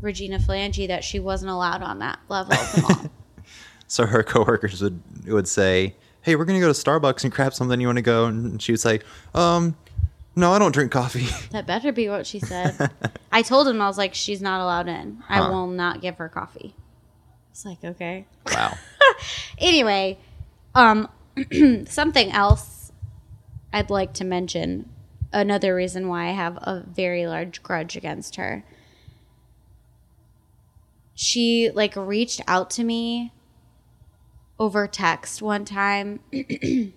Regina 0.01 0.37
Phalange 0.39 0.87
that 0.87 1.03
she 1.03 1.19
wasn't 1.19 1.51
allowed 1.51 1.81
on 1.81 1.99
that 1.99 2.19
level. 2.29 2.55
So 3.87 4.07
her 4.07 4.23
coworkers 4.23 4.81
would 4.81 4.99
would 5.27 5.47
say, 5.47 5.93
"Hey, 6.23 6.35
we're 6.35 6.45
gonna 6.45 6.59
go 6.59 6.73
to 6.73 6.73
Starbucks 6.73 7.23
and 7.23 7.31
grab 7.31 7.53
something. 7.53 7.79
You 7.79 7.87
want 7.87 7.97
to 7.97 8.01
go?" 8.01 8.25
And 8.25 8.59
she 8.59 8.71
would 8.71 8.79
say, 8.81 9.01
"Um, 9.35 9.77
no, 10.35 10.51
I 10.53 10.57
don't 10.57 10.71
drink 10.71 10.91
coffee." 10.91 11.27
that 11.51 11.67
better 11.67 11.91
be 11.91 12.09
what 12.09 12.25
she 12.25 12.39
said. 12.39 12.89
I 13.31 13.43
told 13.43 13.67
him 13.67 13.79
I 13.79 13.87
was 13.87 13.97
like, 13.97 14.15
she's 14.15 14.41
not 14.41 14.59
allowed 14.59 14.87
in. 14.87 15.21
I 15.29 15.49
will 15.49 15.67
not 15.67 16.01
give 16.01 16.17
her 16.17 16.27
coffee. 16.29 16.73
It's 17.51 17.63
like 17.63 17.83
okay. 17.83 18.25
wow. 18.51 18.75
Anyway, 19.59 20.17
um, 20.73 21.07
something 21.85 22.31
else 22.31 22.91
I'd 23.71 23.91
like 23.91 24.13
to 24.15 24.23
mention. 24.25 24.89
Another 25.35 25.75
reason 25.75 26.07
why 26.07 26.29
I 26.29 26.31
have 26.31 26.55
a 26.61 26.85
very 26.87 27.27
large 27.27 27.61
grudge 27.61 27.97
against 27.97 28.37
her. 28.37 28.63
She 31.13 31.69
like 31.69 31.93
reached 31.97 32.39
out 32.47 32.69
to 32.71 32.85
me 32.85 33.33
over 34.57 34.87
text 34.87 35.41
one 35.41 35.65
time 35.65 36.21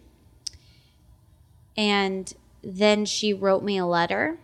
and 1.77 2.33
then 2.63 3.05
she 3.05 3.35
wrote 3.35 3.65
me 3.65 3.77
a 3.77 3.85
letter 3.85 4.39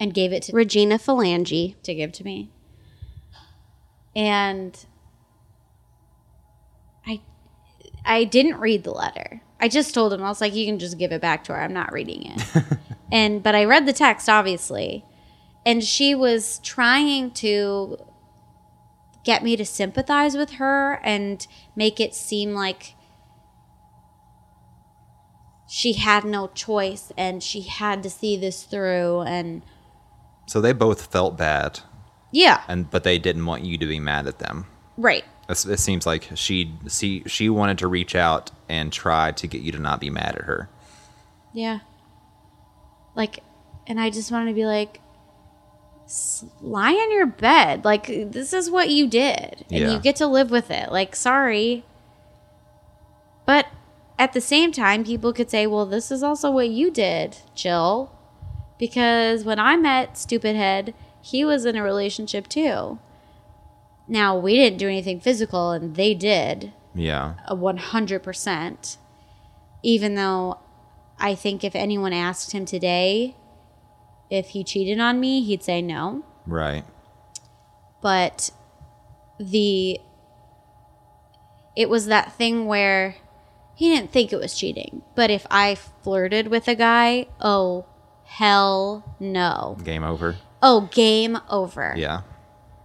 and 0.00 0.14
gave 0.14 0.32
it 0.32 0.44
to 0.44 0.56
Regina 0.56 0.98
Phalange 0.98 1.74
to 1.82 1.94
give 1.94 2.12
to 2.12 2.24
me. 2.24 2.50
And 4.14 4.86
I 7.06 7.20
I 8.06 8.24
didn't 8.24 8.56
read 8.56 8.84
the 8.84 8.92
letter. 8.92 9.42
I 9.60 9.68
just 9.68 9.94
told 9.94 10.12
him 10.12 10.22
I 10.22 10.28
was 10.28 10.40
like 10.40 10.54
you 10.54 10.66
can 10.66 10.78
just 10.78 10.98
give 10.98 11.12
it 11.12 11.20
back 11.20 11.44
to 11.44 11.52
her. 11.52 11.60
I'm 11.60 11.72
not 11.72 11.92
reading 11.92 12.32
it. 12.34 12.64
and 13.12 13.42
but 13.42 13.54
I 13.54 13.64
read 13.64 13.86
the 13.86 13.92
text 13.92 14.28
obviously. 14.28 15.04
And 15.64 15.82
she 15.82 16.14
was 16.14 16.60
trying 16.60 17.32
to 17.32 17.98
get 19.24 19.42
me 19.42 19.56
to 19.56 19.64
sympathize 19.64 20.36
with 20.36 20.52
her 20.52 21.00
and 21.02 21.44
make 21.74 21.98
it 21.98 22.14
seem 22.14 22.54
like 22.54 22.94
she 25.68 25.94
had 25.94 26.24
no 26.24 26.46
choice 26.46 27.12
and 27.18 27.42
she 27.42 27.62
had 27.62 28.02
to 28.04 28.08
see 28.08 28.36
this 28.36 28.62
through 28.62 29.22
and 29.22 29.62
So 30.46 30.60
they 30.60 30.72
both 30.72 31.06
felt 31.06 31.36
bad, 31.36 31.80
yeah 32.30 32.62
and 32.68 32.88
but 32.88 33.02
they 33.02 33.18
didn't 33.18 33.44
want 33.46 33.64
you 33.64 33.76
to 33.78 33.86
be 33.86 33.98
mad 33.98 34.28
at 34.28 34.38
them. 34.38 34.66
right 34.96 35.24
it 35.48 35.78
seems 35.80 36.06
like 36.06 36.30
she 36.34 36.72
see 36.86 37.24
she 37.26 37.48
wanted 37.48 37.78
to 37.78 37.88
reach 37.88 38.14
out 38.14 38.52
and 38.68 38.92
try 38.92 39.32
to 39.32 39.46
get 39.46 39.60
you 39.62 39.72
to 39.72 39.78
not 39.78 40.00
be 40.00 40.10
mad 40.10 40.34
at 40.36 40.42
her. 40.42 40.68
yeah. 41.52 41.80
Like 43.14 43.40
and 43.86 43.98
i 44.00 44.10
just 44.10 44.30
wanted 44.30 44.46
to 44.50 44.54
be 44.54 44.66
like 44.66 45.00
lie 46.60 46.92
on 46.92 47.10
your 47.12 47.26
bed. 47.26 47.84
Like 47.84 48.06
this 48.06 48.52
is 48.52 48.70
what 48.70 48.90
you 48.90 49.06
did 49.08 49.64
and 49.70 49.80
Yeah. 49.80 49.90
you 49.92 49.98
get 49.98 50.16
to 50.16 50.26
live 50.26 50.50
with 50.50 50.70
it. 50.70 50.92
Like 50.92 51.16
sorry. 51.16 51.84
But 53.44 53.66
at 54.18 54.32
the 54.32 54.40
same 54.40 54.70
time 54.72 55.02
people 55.04 55.32
could 55.32 55.50
say 55.50 55.66
well 55.66 55.86
this 55.86 56.10
is 56.10 56.22
also 56.22 56.50
what 56.50 56.68
you 56.68 56.90
did 56.90 57.38
jill. 57.54 58.12
Because 58.78 59.44
when 59.44 59.58
i 59.58 59.76
met 59.76 60.18
stupid 60.18 60.56
head 60.56 60.92
he 61.22 61.44
was 61.44 61.64
in 61.64 61.74
a 61.76 61.82
relationship 61.82 62.48
too. 62.48 62.98
Now 64.08 64.36
we 64.36 64.54
didn't 64.56 64.78
do 64.78 64.86
anything 64.88 65.20
physical 65.20 65.72
and 65.72 65.96
they 65.96 66.14
did 66.14 66.72
Yeah. 66.96 67.34
a 67.46 67.54
100%. 67.54 68.96
Even 69.82 70.14
though 70.14 70.58
I 71.18 71.34
think 71.34 71.62
if 71.62 71.74
anyone 71.76 72.12
asked 72.12 72.52
him 72.52 72.64
today 72.64 73.36
if 74.30 74.48
he 74.48 74.64
cheated 74.64 74.98
on 74.98 75.20
me, 75.20 75.42
he'd 75.42 75.62
say 75.62 75.80
no. 75.82 76.24
Right. 76.46 76.84
But 78.02 78.50
the 79.38 80.00
it 81.76 81.88
was 81.90 82.06
that 82.06 82.32
thing 82.32 82.66
where 82.66 83.16
he 83.74 83.94
didn't 83.94 84.10
think 84.10 84.32
it 84.32 84.40
was 84.40 84.58
cheating. 84.58 85.02
But 85.14 85.30
if 85.30 85.46
I 85.50 85.74
flirted 85.74 86.48
with 86.48 86.66
a 86.68 86.74
guy, 86.74 87.26
oh 87.40 87.84
hell 88.24 89.16
no. 89.20 89.76
Game 89.84 90.02
over. 90.02 90.36
Oh, 90.62 90.88
game 90.92 91.38
over. 91.50 91.94
Yeah. 91.96 92.22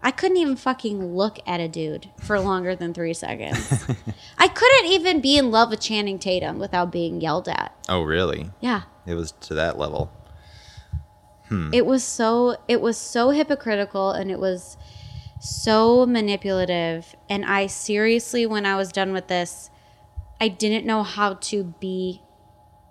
I 0.04 0.12
couldn't 0.12 0.38
even 0.38 0.56
fucking 0.56 1.16
look 1.16 1.40
at 1.46 1.60
a 1.60 1.68
dude 1.68 2.10
for 2.20 2.40
longer 2.40 2.76
than 2.76 2.94
three 2.94 3.14
seconds. 3.14 3.86
I 4.38 4.48
couldn't 4.48 4.92
even 4.92 5.22
be 5.22 5.38
in 5.38 5.52
love 5.52 5.70
with 5.70 5.80
Channing 5.80 6.18
Tatum 6.18 6.58
without 6.58 6.92
being 6.92 7.22
yelled 7.22 7.48
at. 7.48 7.76
Oh, 7.88 8.02
really? 8.02 8.50
Yeah. 8.62 8.84
It 9.06 9.14
was 9.14 9.32
to 9.34 9.54
that 9.56 9.78
level. 9.78 10.12
Hmm. 11.48 11.74
It 11.74 11.86
was 11.86 12.04
so 12.04 12.56
it 12.68 12.82
was 12.82 12.98
so 12.98 13.32
hypocritical 13.32 14.12
and 14.12 14.32
it 14.32 14.40
was 14.40 14.78
so 15.42 16.06
manipulative 16.06 17.16
and 17.30 17.44
I 17.44 17.68
seriously 17.68 18.46
when 18.46 18.66
I 18.66 18.76
was 18.76 18.92
done 18.92 19.12
with 19.12 19.28
this 19.28 19.70
I 20.40 20.48
didn't 20.48 20.86
know 20.86 21.04
how 21.04 21.34
to 21.36 21.76
be 21.80 22.22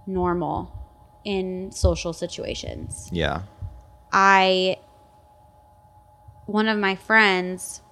normal 0.07 0.71
in 1.25 1.73
social 1.73 2.13
situations. 2.13 3.09
Yeah. 3.13 3.43
I 4.13 4.79
one 6.47 6.69
of 6.69 6.79
my 6.79 6.95
friends 6.97 7.83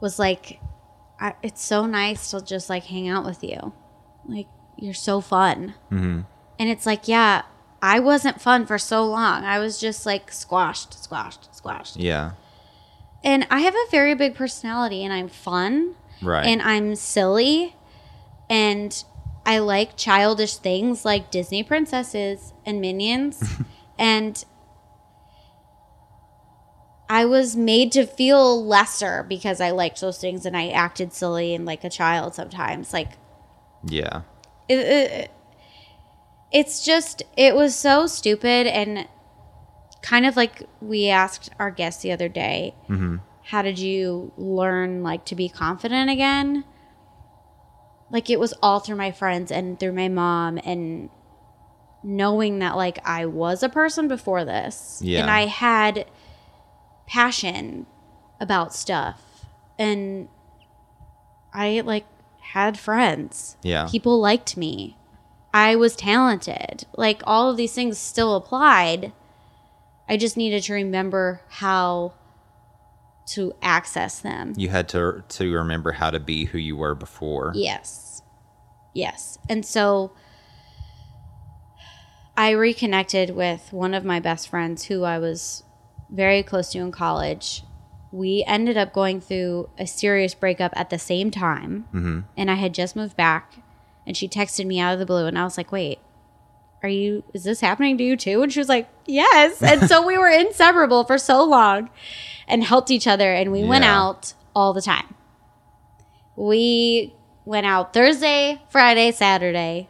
was 0.00 0.18
like 0.18 0.60
I, 1.20 1.34
it's 1.42 1.62
so 1.62 1.86
nice 1.86 2.30
to 2.30 2.42
just 2.44 2.68
like 2.68 2.84
hang 2.84 3.08
out 3.08 3.24
with 3.24 3.42
you 3.44 3.72
like 4.26 4.48
you're 4.76 4.94
so 4.94 5.20
fun 5.20 5.74
Mm-hmm. 5.90 6.20
and 6.58 6.68
it's 6.68 6.86
like 6.86 7.06
yeah 7.08 7.42
i 7.80 8.00
wasn't 8.00 8.40
fun 8.40 8.66
for 8.66 8.78
so 8.78 9.04
long 9.04 9.44
i 9.44 9.58
was 9.58 9.78
just 9.78 10.04
like 10.06 10.32
squashed 10.32 11.02
squashed 11.02 11.54
squashed 11.54 11.96
Yeah. 11.96 12.32
and 13.22 13.46
i 13.50 13.60
have 13.60 13.74
a 13.74 13.90
very 13.90 14.14
big 14.14 14.34
personality 14.34 15.04
and 15.04 15.12
i'm 15.12 15.28
fun 15.28 15.94
Right. 16.22 16.44
and 16.46 16.60
i'm 16.62 16.96
silly 16.96 17.76
and 18.50 19.04
i 19.46 19.58
like 19.58 19.96
childish 19.96 20.56
things 20.56 21.04
like 21.04 21.30
disney 21.30 21.62
princesses 21.62 22.52
and 22.66 22.80
minions 22.80 23.42
and 23.98 24.44
I 27.08 27.26
was 27.26 27.54
made 27.54 27.92
to 27.92 28.06
feel 28.06 28.64
lesser 28.64 29.24
because 29.28 29.60
I 29.60 29.70
liked 29.70 30.00
those 30.00 30.18
things 30.18 30.46
and 30.46 30.56
I 30.56 30.68
acted 30.68 31.12
silly 31.12 31.54
and 31.54 31.66
like 31.66 31.84
a 31.84 31.90
child 31.90 32.34
sometimes. 32.34 32.92
Like 32.92 33.12
yeah. 33.86 34.22
it, 34.68 34.78
it, 34.78 35.30
it's 36.52 36.84
just 36.84 37.22
it 37.36 37.54
was 37.54 37.74
so 37.74 38.06
stupid 38.06 38.66
and 38.66 39.06
kind 40.02 40.24
of 40.24 40.36
like 40.36 40.62
we 40.80 41.08
asked 41.08 41.50
our 41.58 41.70
guest 41.70 42.02
the 42.02 42.12
other 42.12 42.28
day. 42.28 42.74
Mm-hmm. 42.88 43.16
How 43.42 43.60
did 43.60 43.78
you 43.78 44.32
learn 44.38 45.02
like 45.02 45.26
to 45.26 45.34
be 45.34 45.48
confident 45.50 46.08
again? 46.08 46.64
Like 48.10 48.30
it 48.30 48.40
was 48.40 48.54
all 48.62 48.80
through 48.80 48.96
my 48.96 49.10
friends 49.12 49.50
and 49.50 49.78
through 49.78 49.92
my 49.92 50.08
mom 50.08 50.58
and 50.64 51.10
knowing 52.02 52.60
that 52.60 52.76
like 52.76 52.98
I 53.06 53.26
was 53.26 53.62
a 53.62 53.68
person 53.68 54.08
before 54.08 54.44
this 54.44 55.00
Yeah. 55.02 55.22
and 55.22 55.30
I 55.30 55.46
had 55.46 56.06
passion 57.06 57.86
about 58.40 58.74
stuff 58.74 59.46
and 59.78 60.28
I 61.52 61.80
like 61.80 62.06
had 62.40 62.78
friends. 62.78 63.56
Yeah. 63.62 63.88
People 63.90 64.20
liked 64.20 64.56
me. 64.56 64.96
I 65.52 65.76
was 65.76 65.96
talented. 65.96 66.86
Like 66.96 67.22
all 67.26 67.50
of 67.50 67.56
these 67.56 67.72
things 67.72 67.98
still 67.98 68.34
applied. 68.36 69.12
I 70.08 70.16
just 70.16 70.36
needed 70.36 70.62
to 70.64 70.74
remember 70.74 71.40
how 71.48 72.14
to 73.28 73.54
access 73.62 74.20
them. 74.20 74.52
You 74.56 74.68
had 74.68 74.88
to 74.90 75.24
to 75.26 75.52
remember 75.52 75.92
how 75.92 76.10
to 76.10 76.20
be 76.20 76.44
who 76.46 76.58
you 76.58 76.76
were 76.76 76.94
before. 76.94 77.52
Yes. 77.54 78.22
Yes. 78.92 79.38
And 79.48 79.64
so 79.64 80.12
I 82.36 82.50
reconnected 82.50 83.30
with 83.30 83.72
one 83.72 83.94
of 83.94 84.04
my 84.04 84.20
best 84.20 84.48
friends 84.48 84.84
who 84.84 85.04
I 85.04 85.18
was 85.18 85.63
very 86.10 86.42
close 86.42 86.70
to 86.72 86.78
in 86.78 86.92
college. 86.92 87.62
We 88.12 88.44
ended 88.46 88.76
up 88.76 88.92
going 88.92 89.20
through 89.20 89.70
a 89.78 89.86
serious 89.86 90.34
breakup 90.34 90.72
at 90.76 90.90
the 90.90 90.98
same 90.98 91.30
time. 91.30 91.86
Mm-hmm. 91.92 92.20
And 92.36 92.50
I 92.50 92.54
had 92.54 92.74
just 92.74 92.94
moved 92.94 93.16
back. 93.16 93.54
And 94.06 94.16
she 94.16 94.28
texted 94.28 94.66
me 94.66 94.78
out 94.78 94.92
of 94.92 94.98
the 94.98 95.06
blue. 95.06 95.26
And 95.26 95.38
I 95.38 95.44
was 95.44 95.56
like, 95.56 95.72
wait, 95.72 95.98
are 96.82 96.88
you, 96.88 97.24
is 97.32 97.44
this 97.44 97.60
happening 97.60 97.96
to 97.98 98.04
you 98.04 98.16
too? 98.16 98.42
And 98.42 98.52
she 98.52 98.60
was 98.60 98.68
like, 98.68 98.88
yes. 99.06 99.62
And 99.62 99.88
so 99.88 100.06
we 100.06 100.18
were 100.18 100.28
inseparable 100.28 101.04
for 101.04 101.16
so 101.16 101.42
long 101.42 101.88
and 102.46 102.62
helped 102.62 102.90
each 102.90 103.06
other. 103.06 103.32
And 103.32 103.50
we 103.50 103.64
went 103.64 103.84
out 103.84 104.34
all 104.54 104.74
the 104.74 104.82
time. 104.82 105.14
We 106.36 107.14
went 107.44 107.66
out 107.66 107.94
Thursday, 107.94 108.62
Friday, 108.68 109.12
Saturday, 109.12 109.88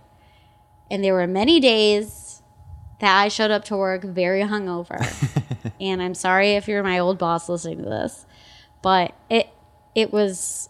and 0.90 1.02
there 1.02 1.14
were 1.14 1.26
many 1.26 1.60
days 1.60 2.42
that 3.00 3.20
I 3.20 3.28
showed 3.28 3.50
up 3.50 3.64
to 3.66 3.76
work 3.76 4.04
very 4.04 4.42
hungover. 4.42 5.00
and 5.80 6.02
I'm 6.02 6.14
sorry 6.14 6.52
if 6.52 6.68
you're 6.68 6.82
my 6.82 6.98
old 6.98 7.18
boss 7.18 7.48
listening 7.48 7.78
to 7.78 7.88
this, 7.88 8.26
but 8.82 9.14
it 9.30 9.48
it 9.94 10.12
was 10.12 10.68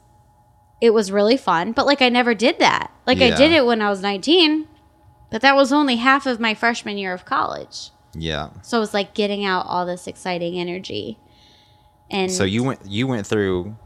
it 0.80 0.90
was 0.90 1.10
really 1.12 1.36
fun. 1.36 1.72
But 1.72 1.86
like 1.86 2.02
I 2.02 2.08
never 2.08 2.34
did 2.34 2.58
that. 2.58 2.90
Like 3.06 3.18
I 3.18 3.28
Yeah. 3.28 3.36
did 3.36 3.52
it 3.52 3.64
when 3.66 3.80
I 3.82 3.88
was 3.90 4.02
19, 4.02 4.66
but 5.30 5.40
that 5.42 5.54
was 5.56 5.72
only 5.72 5.96
half 5.96 6.26
of 6.26 6.40
my 6.40 6.54
freshman 6.54 6.98
year 6.98 7.12
of 7.12 7.24
college. 7.24 7.90
Yeah. 8.14 8.50
So 8.62 8.76
it 8.76 8.80
was 8.80 8.94
like 8.94 9.14
getting 9.14 9.44
out 9.44 9.66
all 9.66 9.86
this 9.86 10.06
exciting 10.06 10.58
energy. 10.58 11.18
And 12.10 12.30
So 12.30 12.44
you 12.44 12.62
went 12.62 12.80
you 12.86 13.06
went 13.06 13.26
through 13.26 13.76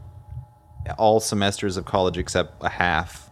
all 0.97 1.19
semesters 1.19 1.77
of 1.77 1.85
college 1.85 2.17
except 2.17 2.63
a 2.63 2.69
half 2.69 3.29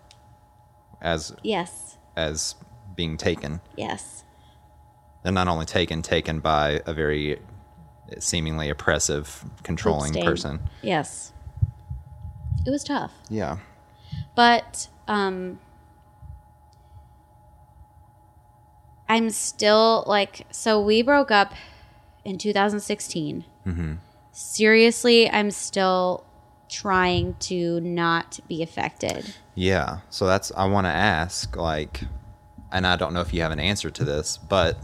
as 1.02 1.34
yes, 1.44 1.98
as 2.16 2.56
being 2.96 3.18
taken. 3.18 3.62
yes. 3.76 4.24
And 5.24 5.34
not 5.36 5.48
only 5.48 5.66
taken, 5.66 6.02
taken 6.02 6.40
by 6.40 6.82
a 6.86 6.94
very 6.94 7.40
seemingly 8.20 8.70
oppressive, 8.70 9.44
controlling 9.64 10.14
person. 10.24 10.60
Yes. 10.82 11.34
It 12.66 12.70
was 12.70 12.84
tough. 12.84 13.12
Yeah. 13.30 13.58
But 14.36 14.88
um 15.08 15.60
I'm 19.10 19.30
still 19.30 20.04
like 20.08 20.46
so 20.52 20.82
we 20.82 21.02
broke 21.02 21.32
up 21.32 21.54
in 22.26 22.38
2016. 22.38 23.46
Seriously, 24.32 25.30
I'm 25.30 25.50
still 25.50 26.24
trying 26.70 27.36
to 27.40 27.80
not 27.80 28.40
be 28.48 28.62
affected. 28.62 29.34
Yeah. 29.56 30.00
So 30.10 30.28
that's 30.28 30.52
I 30.56 30.66
want 30.66 30.86
to 30.86 30.92
ask 30.92 31.56
like 31.56 32.02
and 32.72 32.86
I 32.86 32.98
don't 32.98 33.14
know 33.14 33.22
if 33.22 33.34
you 33.34 33.42
have 33.42 33.52
an 33.52 33.60
answer 33.60 33.90
to 33.90 34.04
this, 34.04 34.38
but 34.38 34.78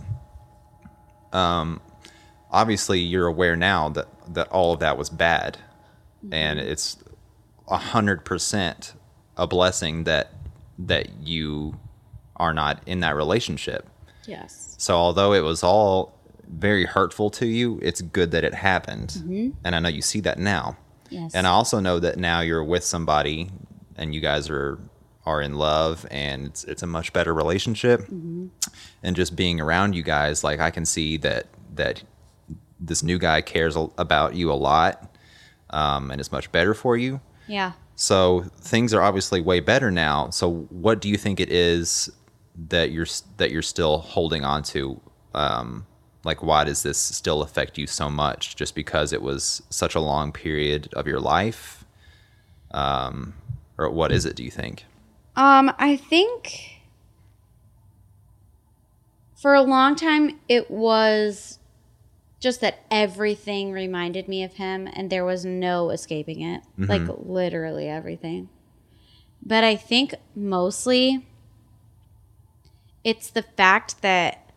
um 1.34 1.82
obviously 2.54 3.00
you're 3.00 3.28
aware 3.28 3.56
now 3.56 3.90
that 3.90 4.08
that 4.34 4.48
all 4.50 4.74
of 4.74 4.80
that 4.80 4.98
was 4.98 5.10
bad 5.10 5.58
mm-hmm. 6.24 6.34
and 6.34 6.60
it's 6.60 6.98
a 7.68 7.78
hundred 7.78 8.24
percent 8.24 8.94
a 9.36 9.48
blessing 9.48 10.06
that 10.06 10.32
that 10.78 11.10
you 11.22 11.78
are 12.38 12.54
not 12.54 12.82
in 12.86 13.00
that 13.02 13.16
relationship. 13.16 13.88
Yes. 14.28 14.76
So 14.78 14.96
although 14.96 15.34
it 15.34 15.42
was 15.42 15.64
all 15.64 16.18
very 16.48 16.86
hurtful 16.86 17.30
to 17.32 17.46
you, 17.46 17.80
it's 17.82 18.02
good 18.02 18.32
that 18.32 18.44
it 18.44 18.54
happened. 18.54 19.10
Mm-hmm. 19.10 19.50
And 19.64 19.76
I 19.76 19.80
know 19.80 19.90
you 19.90 20.02
see 20.02 20.20
that 20.22 20.40
now. 20.40 20.78
Yes. 21.10 21.36
And 21.36 21.46
I 21.46 21.52
also 21.52 21.80
know 21.80 22.00
that 22.00 22.18
now 22.18 22.42
you're 22.42 22.64
with 22.64 22.84
somebody 22.84 23.50
and 23.96 24.14
you 24.14 24.22
guys 24.22 24.50
are 24.50 24.80
are 25.26 25.42
in 25.42 25.56
love 25.56 26.06
and 26.12 26.48
it's 26.48 26.64
it's 26.66 26.84
a 26.84 26.88
much 26.88 27.14
better 27.14 27.34
relationship. 27.34 28.02
Mm-hmm. 28.02 28.48
And 29.04 29.16
just 29.16 29.36
being 29.36 29.62
around 29.62 29.94
you 29.94 30.04
guys, 30.04 30.44
like 30.44 30.60
I 30.60 30.72
can 30.72 30.86
see 30.86 31.18
that 31.18 31.48
that 31.76 32.04
this 32.86 33.04
new 33.04 33.18
guy 33.18 33.42
cares 33.42 33.76
about 33.98 34.36
you 34.36 34.52
a 34.52 34.54
lot. 34.54 35.10
Um, 35.70 36.12
and 36.12 36.20
it's 36.20 36.32
much 36.32 36.52
better 36.52 36.74
for 36.74 36.96
you. 36.98 37.20
yeah. 37.48 37.74
So 37.96 38.42
things 38.58 38.94
are 38.94 39.02
obviously 39.02 39.40
way 39.40 39.60
better 39.60 39.92
now. 39.92 40.30
So 40.32 40.68
what 40.70 41.00
do 41.00 41.10
you 41.10 41.18
think 41.18 41.40
it 41.40 41.52
is 41.52 42.12
that 42.70 42.92
you're 42.92 43.06
that 43.38 43.52
you're 43.52 43.62
still 43.62 44.00
holding 44.00 44.44
on 44.44 44.64
to? 44.64 45.00
Um, 45.34 45.86
like, 46.24 46.42
why 46.42 46.64
does 46.64 46.84
this 46.84 46.98
still 46.98 47.42
affect 47.42 47.78
you 47.78 47.86
so 47.86 48.10
much? 48.10 48.56
Just 48.56 48.76
because 48.76 49.14
it 49.14 49.22
was 49.22 49.62
such 49.70 49.94
a 49.94 50.00
long 50.00 50.32
period 50.32 50.90
of 50.94 51.06
your 51.06 51.20
life, 51.20 51.86
um, 52.72 53.34
or 53.78 53.90
what 53.90 54.12
is 54.12 54.26
it? 54.26 54.36
Do 54.36 54.44
you 54.44 54.52
think? 54.52 54.86
Um, 55.36 55.72
I 55.78 55.96
think 55.96 56.82
for 59.36 59.54
a 59.54 59.62
long 59.62 59.96
time 59.96 60.40
it 60.48 60.72
was 60.72 61.60
just 62.44 62.60
that 62.60 62.84
everything 62.92 63.72
reminded 63.72 64.28
me 64.28 64.44
of 64.44 64.56
him 64.56 64.86
and 64.92 65.10
there 65.10 65.24
was 65.24 65.46
no 65.46 65.92
escaping 65.92 66.42
it. 66.42 66.62
Like 66.78 67.04
literally 67.08 67.88
everything. 67.88 68.50
But 69.42 69.64
I 69.64 69.78
think 69.78 70.14
mostly 70.36 71.26
it's 73.02 73.30
the 73.30 73.44
fact 73.44 74.02
that 74.02 74.52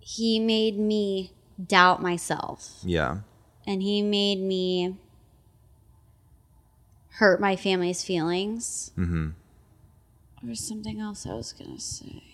he 0.00 0.40
made 0.40 0.78
me 0.78 1.32
doubt 1.62 2.00
myself 2.02 2.80
Yeah, 2.82 3.18
and 3.66 3.82
he 3.82 4.00
made 4.00 4.40
me 4.40 4.96
hurt 7.16 7.42
my 7.42 7.56
family's 7.56 8.02
feelings. 8.02 8.90
Mm-hmm. 8.96 9.30
There's 10.42 10.66
something 10.66 10.98
else 10.98 11.26
I 11.26 11.34
was 11.34 11.52
gonna 11.52 11.78
say. 11.78 12.31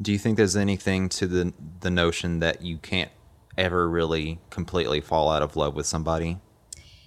Do 0.00 0.12
you 0.12 0.18
think 0.18 0.36
there's 0.36 0.56
anything 0.56 1.08
to 1.10 1.26
the 1.26 1.52
the 1.80 1.90
notion 1.90 2.40
that 2.40 2.62
you 2.62 2.78
can't 2.78 3.10
ever 3.56 3.88
really 3.88 4.40
completely 4.50 5.00
fall 5.00 5.30
out 5.30 5.42
of 5.42 5.56
love 5.56 5.74
with 5.74 5.86
somebody? 5.86 6.38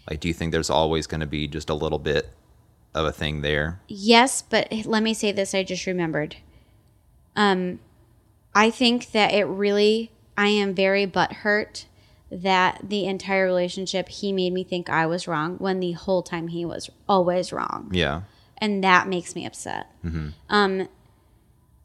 Like, 0.10 0.20
do 0.20 0.28
you 0.28 0.34
think 0.34 0.52
there's 0.52 0.70
always 0.70 1.06
going 1.08 1.20
to 1.20 1.28
be 1.28 1.48
just 1.48 1.70
a 1.70 1.74
little 1.74 2.00
bit 2.00 2.30
of 2.96 3.06
a 3.06 3.12
thing 3.12 3.42
there? 3.42 3.82
Yes, 3.88 4.42
but 4.42 4.72
let 4.86 5.04
me 5.04 5.14
say 5.14 5.32
this. 5.32 5.54
I 5.54 5.64
just 5.64 5.86
remembered. 5.86 6.38
Um, 7.36 7.80
I 8.56 8.72
think 8.72 9.12
that 9.12 9.34
it 9.34 9.44
really, 9.44 10.12
I 10.38 10.48
am 10.48 10.74
very 10.74 11.06
butthurt 11.06 11.86
that 12.32 12.82
the 12.84 13.06
entire 13.06 13.46
relationship 13.46 14.10
he 14.10 14.32
made 14.32 14.54
me 14.54 14.64
think 14.64 14.90
I 14.90 15.06
was 15.06 15.28
wrong 15.28 15.58
when 15.58 15.80
the 15.80 15.94
whole 15.94 16.24
time 16.24 16.48
he 16.48 16.66
was 16.66 16.90
always 17.08 17.54
wrong. 17.54 17.90
Yeah. 17.94 18.24
And 18.58 18.84
that 18.84 19.08
makes 19.08 19.36
me 19.36 19.46
upset. 19.46 19.88
Um, 20.50 20.90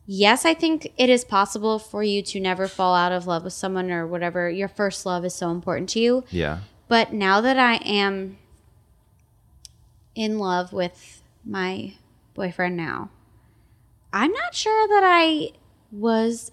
yes, 0.06 0.44
I 0.44 0.54
think 0.54 0.92
it 0.96 1.08
is 1.08 1.24
possible 1.24 1.78
for 1.78 2.02
you 2.02 2.22
to 2.22 2.40
never 2.40 2.68
fall 2.68 2.94
out 2.94 3.12
of 3.12 3.26
love 3.26 3.44
with 3.44 3.52
someone 3.52 3.90
or 3.90 4.06
whatever. 4.06 4.50
Your 4.50 4.68
first 4.68 5.06
love 5.06 5.24
is 5.24 5.34
so 5.34 5.50
important 5.50 5.88
to 5.90 6.00
you. 6.00 6.24
Yeah. 6.30 6.60
But 6.88 7.12
now 7.12 7.40
that 7.40 7.58
I 7.58 7.76
am 7.76 8.38
in 10.14 10.38
love 10.38 10.72
with 10.72 11.22
my 11.44 11.94
boyfriend 12.34 12.76
now, 12.76 13.10
I'm 14.12 14.32
not 14.32 14.54
sure 14.54 14.88
that 14.88 15.02
I 15.04 15.52
was 15.90 16.52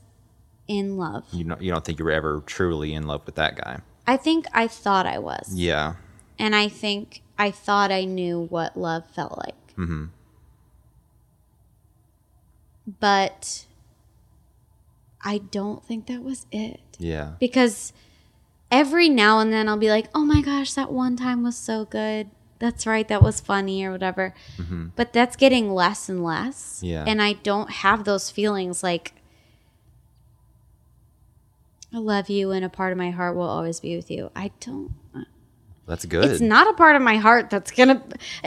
in 0.68 0.98
love. 0.98 1.26
You 1.34 1.44
don't 1.44 1.62
you 1.62 1.72
don't 1.72 1.84
think 1.84 2.00
you 2.00 2.06
were 2.06 2.12
ever 2.12 2.42
truly 2.46 2.94
in 2.94 3.08
love 3.08 3.26
with 3.26 3.36
that 3.36 3.58
guy. 3.58 3.80
I 4.08 4.18
think 4.18 4.46
I 4.54 4.68
thought 4.68 5.06
I 5.06 5.20
was. 5.20 5.54
Yeah. 5.54 5.96
And 6.38 6.56
I 6.56 6.70
think 6.70 7.22
I 7.38 7.52
thought 7.52 7.92
I 7.92 8.06
knew 8.06 8.48
what 8.50 8.78
love 8.78 9.10
felt 9.10 9.38
like. 9.38 9.76
Mm-hmm. 9.78 10.06
But 13.00 13.66
I 15.24 15.40
don't 15.40 15.84
think 15.86 16.08
that 16.08 16.24
was 16.24 16.46
it. 16.52 16.80
Yeah. 16.98 17.34
because 17.40 17.94
every 18.72 19.08
now 19.10 19.40
and 19.40 19.54
then 19.54 19.70
I'll 19.70 19.78
be 19.78 19.90
like, 19.90 20.08
"Oh 20.14 20.26
my 20.26 20.42
gosh, 20.42 20.74
that 20.74 20.92
one 20.92 21.16
time 21.16 21.44
was 21.44 21.56
so 21.58 21.86
good. 21.86 22.30
That's 22.60 22.86
right, 22.86 23.08
that 23.08 23.22
was 23.24 23.40
funny 23.40 23.84
or 23.86 23.92
whatever." 23.92 24.34
Mm-hmm. 24.58 24.88
But 24.96 25.14
that's 25.14 25.36
getting 25.36 25.74
less 25.74 26.10
and 26.10 26.24
less. 26.24 26.82
Yeah. 26.84 27.06
And 27.08 27.22
I 27.22 27.34
don't 27.34 27.70
have 27.70 28.04
those 28.04 28.30
feelings 28.30 28.84
like 28.84 29.14
I 31.94 31.98
love 31.98 32.30
you 32.30 32.52
and 32.52 32.64
a 32.64 32.70
part 32.70 32.92
of 32.92 32.98
my 32.98 33.10
heart 33.12 33.36
will 33.36 33.50
always 33.50 33.80
be 33.80 33.96
with 33.96 34.12
you. 34.12 34.30
I 34.36 34.52
don't 34.60 34.94
uh, 35.16 35.22
That's 35.88 36.06
good. 36.06 36.26
it's 36.26 36.42
not 36.42 36.70
a 36.70 36.74
part 36.74 36.96
of 36.96 37.02
my 37.02 37.18
heart 37.18 37.50
that's 37.50 37.72
gonna 37.72 38.04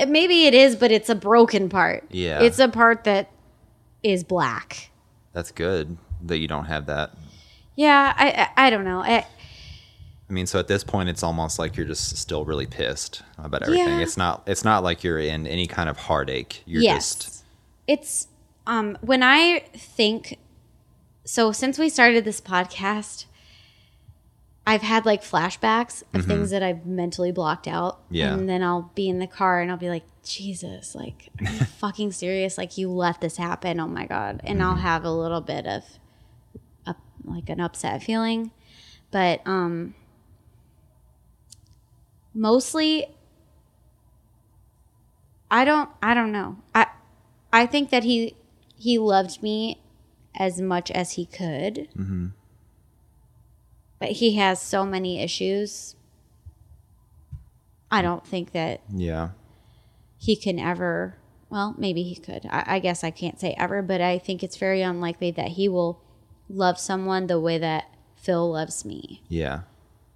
maybe 0.06 0.46
it 0.46 0.54
is, 0.54 0.76
but 0.76 0.92
it's 0.92 1.08
a 1.08 1.14
broken 1.16 1.68
part. 1.68 2.04
Yeah. 2.10 2.40
It's 2.42 2.58
a 2.60 2.68
part 2.68 3.04
that 3.04 3.31
is 4.02 4.24
black. 4.24 4.90
That's 5.32 5.50
good 5.50 5.96
that 6.22 6.38
you 6.38 6.48
don't 6.48 6.66
have 6.66 6.86
that. 6.86 7.14
Yeah, 7.76 8.12
I 8.16 8.48
I, 8.56 8.66
I 8.66 8.70
don't 8.70 8.84
know. 8.84 9.00
I, 9.00 9.26
I 10.28 10.32
mean, 10.32 10.46
so 10.46 10.58
at 10.58 10.68
this 10.68 10.84
point, 10.84 11.08
it's 11.08 11.22
almost 11.22 11.58
like 11.58 11.76
you're 11.76 11.86
just 11.86 12.16
still 12.16 12.44
really 12.44 12.66
pissed 12.66 13.22
about 13.38 13.62
everything. 13.62 13.98
Yeah. 13.98 14.02
It's 14.02 14.16
not. 14.16 14.42
It's 14.46 14.64
not 14.64 14.82
like 14.82 15.04
you're 15.04 15.18
in 15.18 15.46
any 15.46 15.66
kind 15.66 15.88
of 15.88 15.96
heartache. 15.96 16.62
You're 16.66 16.82
yes. 16.82 17.14
just. 17.14 17.44
It's 17.86 18.28
um 18.66 18.96
when 19.00 19.22
I 19.22 19.64
think 19.74 20.38
so 21.24 21.52
since 21.52 21.78
we 21.78 21.88
started 21.88 22.24
this 22.24 22.40
podcast 22.40 23.26
I've 24.66 24.82
had 24.82 25.04
like 25.04 25.22
flashbacks 25.22 26.04
of 26.14 26.24
things 26.24 26.50
that 26.50 26.62
I've 26.62 26.86
mentally 26.86 27.32
blocked 27.32 27.66
out. 27.66 28.04
Mm-hmm. 28.04 28.14
Yeah. 28.14 28.34
And 28.34 28.48
then 28.48 28.62
I'll 28.62 28.92
be 28.94 29.08
in 29.08 29.18
the 29.18 29.26
car 29.26 29.60
and 29.60 29.70
I'll 29.70 29.76
be 29.76 29.88
like, 29.88 30.04
Jesus, 30.24 30.94
like, 30.94 31.30
are 31.44 31.50
you 31.52 31.58
fucking 31.80 32.12
serious? 32.12 32.56
Like, 32.56 32.78
you 32.78 32.88
let 32.88 33.20
this 33.20 33.36
happen. 33.36 33.80
Oh 33.80 33.88
my 33.88 34.06
God. 34.06 34.40
And 34.44 34.62
I'll 34.62 34.74
Mm-hmm. 34.74 34.82
have 34.82 35.04
a 35.04 35.10
little 35.10 35.40
bit 35.40 35.66
of 35.66 35.82
a, 36.86 36.94
like 37.24 37.48
an 37.48 37.60
upset 37.60 38.02
feeling. 38.04 38.52
But 39.10 39.40
um 39.46 39.94
mostly 42.34 43.06
I 45.50 45.64
don't 45.64 45.90
I 46.02 46.14
don't 46.14 46.32
know. 46.32 46.56
I 46.74 46.86
I 47.52 47.66
think 47.66 47.90
that 47.90 48.04
he 48.04 48.36
he 48.78 48.98
loved 48.98 49.42
me 49.42 49.82
as 50.34 50.60
much 50.60 50.90
as 50.90 51.12
he 51.12 51.26
could. 51.26 51.88
Mm-hmm. 51.96 52.26
But 54.02 54.10
he 54.16 54.34
has 54.34 54.60
so 54.60 54.84
many 54.84 55.20
issues. 55.22 55.94
I 57.88 58.02
don't 58.02 58.26
think 58.26 58.50
that 58.50 58.80
Yeah. 58.92 59.28
he 60.18 60.34
can 60.34 60.58
ever 60.58 61.16
well, 61.48 61.74
maybe 61.76 62.02
he 62.02 62.16
could. 62.16 62.46
I, 62.46 62.64
I 62.66 62.78
guess 62.78 63.04
I 63.04 63.10
can't 63.10 63.38
say 63.38 63.54
ever, 63.58 63.82
but 63.82 64.00
I 64.00 64.18
think 64.18 64.42
it's 64.42 64.56
very 64.56 64.80
unlikely 64.80 65.30
that 65.32 65.48
he 65.48 65.68
will 65.68 66.00
love 66.48 66.80
someone 66.80 67.26
the 67.26 67.38
way 67.38 67.58
that 67.58 67.84
Phil 68.16 68.50
loves 68.50 68.84
me. 68.86 69.22
Yeah. 69.28 69.60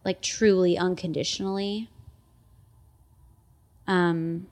Like 0.05 0.21
truly 0.23 0.77
unconditionally. 0.79 1.89
Um 3.87 4.49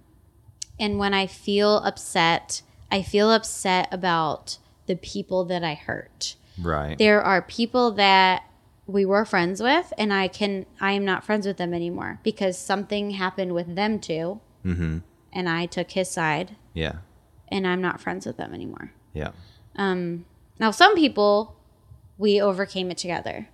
and 0.78 0.98
when 0.98 1.12
I 1.12 1.26
feel 1.26 1.78
upset, 1.78 2.62
I 2.90 3.02
feel 3.02 3.32
upset 3.32 3.88
about 3.90 4.58
the 4.86 4.94
people 4.96 5.44
that 5.46 5.64
I 5.64 5.74
hurt. 5.74 6.36
Right. 6.60 6.96
There 6.98 7.20
are 7.22 7.42
people 7.42 7.90
that 7.92 8.44
we 8.86 9.04
were 9.04 9.24
friends 9.24 9.62
with 9.62 9.92
and 9.96 10.12
I 10.12 10.28
can 10.28 10.66
I 10.80 10.92
am 10.92 11.04
not 11.04 11.24
friends 11.24 11.46
with 11.46 11.56
them 11.56 11.72
anymore 11.72 12.20
because 12.22 12.58
something 12.58 13.12
happened 13.12 13.54
with 13.54 13.74
them 13.74 13.98
too 13.98 14.40
mm-hmm. 14.64 14.98
and 15.32 15.48
I 15.48 15.66
took 15.66 15.92
his 15.92 16.10
side 16.10 16.56
Yeah. 16.74 16.96
and 17.48 17.66
I'm 17.66 17.80
not 17.80 18.00
friends 18.00 18.26
with 18.26 18.36
them 18.36 18.52
anymore. 18.52 18.92
Yeah. 19.14 19.32
um 19.76 20.26
Now, 20.60 20.70
some 20.70 20.94
people, 20.94 21.56
we 22.16 22.40
overcame 22.40 22.90
it 22.90 22.98
together. 22.98 23.48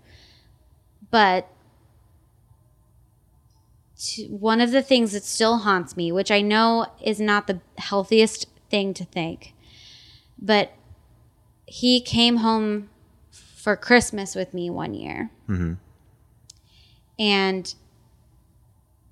But 1.11 1.49
to, 3.97 4.25
one 4.27 4.61
of 4.61 4.71
the 4.71 4.83
things 4.83 5.13
that 5.13 5.25
still 5.25 5.59
haunts 5.59 5.97
me, 5.97 6.13
which 6.13 6.31
I 6.31 6.41
know 6.41 6.87
is 7.03 7.21
not 7.21 7.47
the 7.47 7.61
healthiest 7.79 8.47
thing 8.69 8.95
to 8.95 9.05
think, 9.05 9.55
but 10.39 10.73
he 11.67 12.01
came 12.01 12.39
home 12.39 12.90
for 13.61 13.77
Christmas 13.77 14.35
with 14.35 14.55
me 14.55 14.71
one 14.71 14.95
year. 14.95 15.31
Mm-hmm. 15.49 15.75
And 17.19 17.75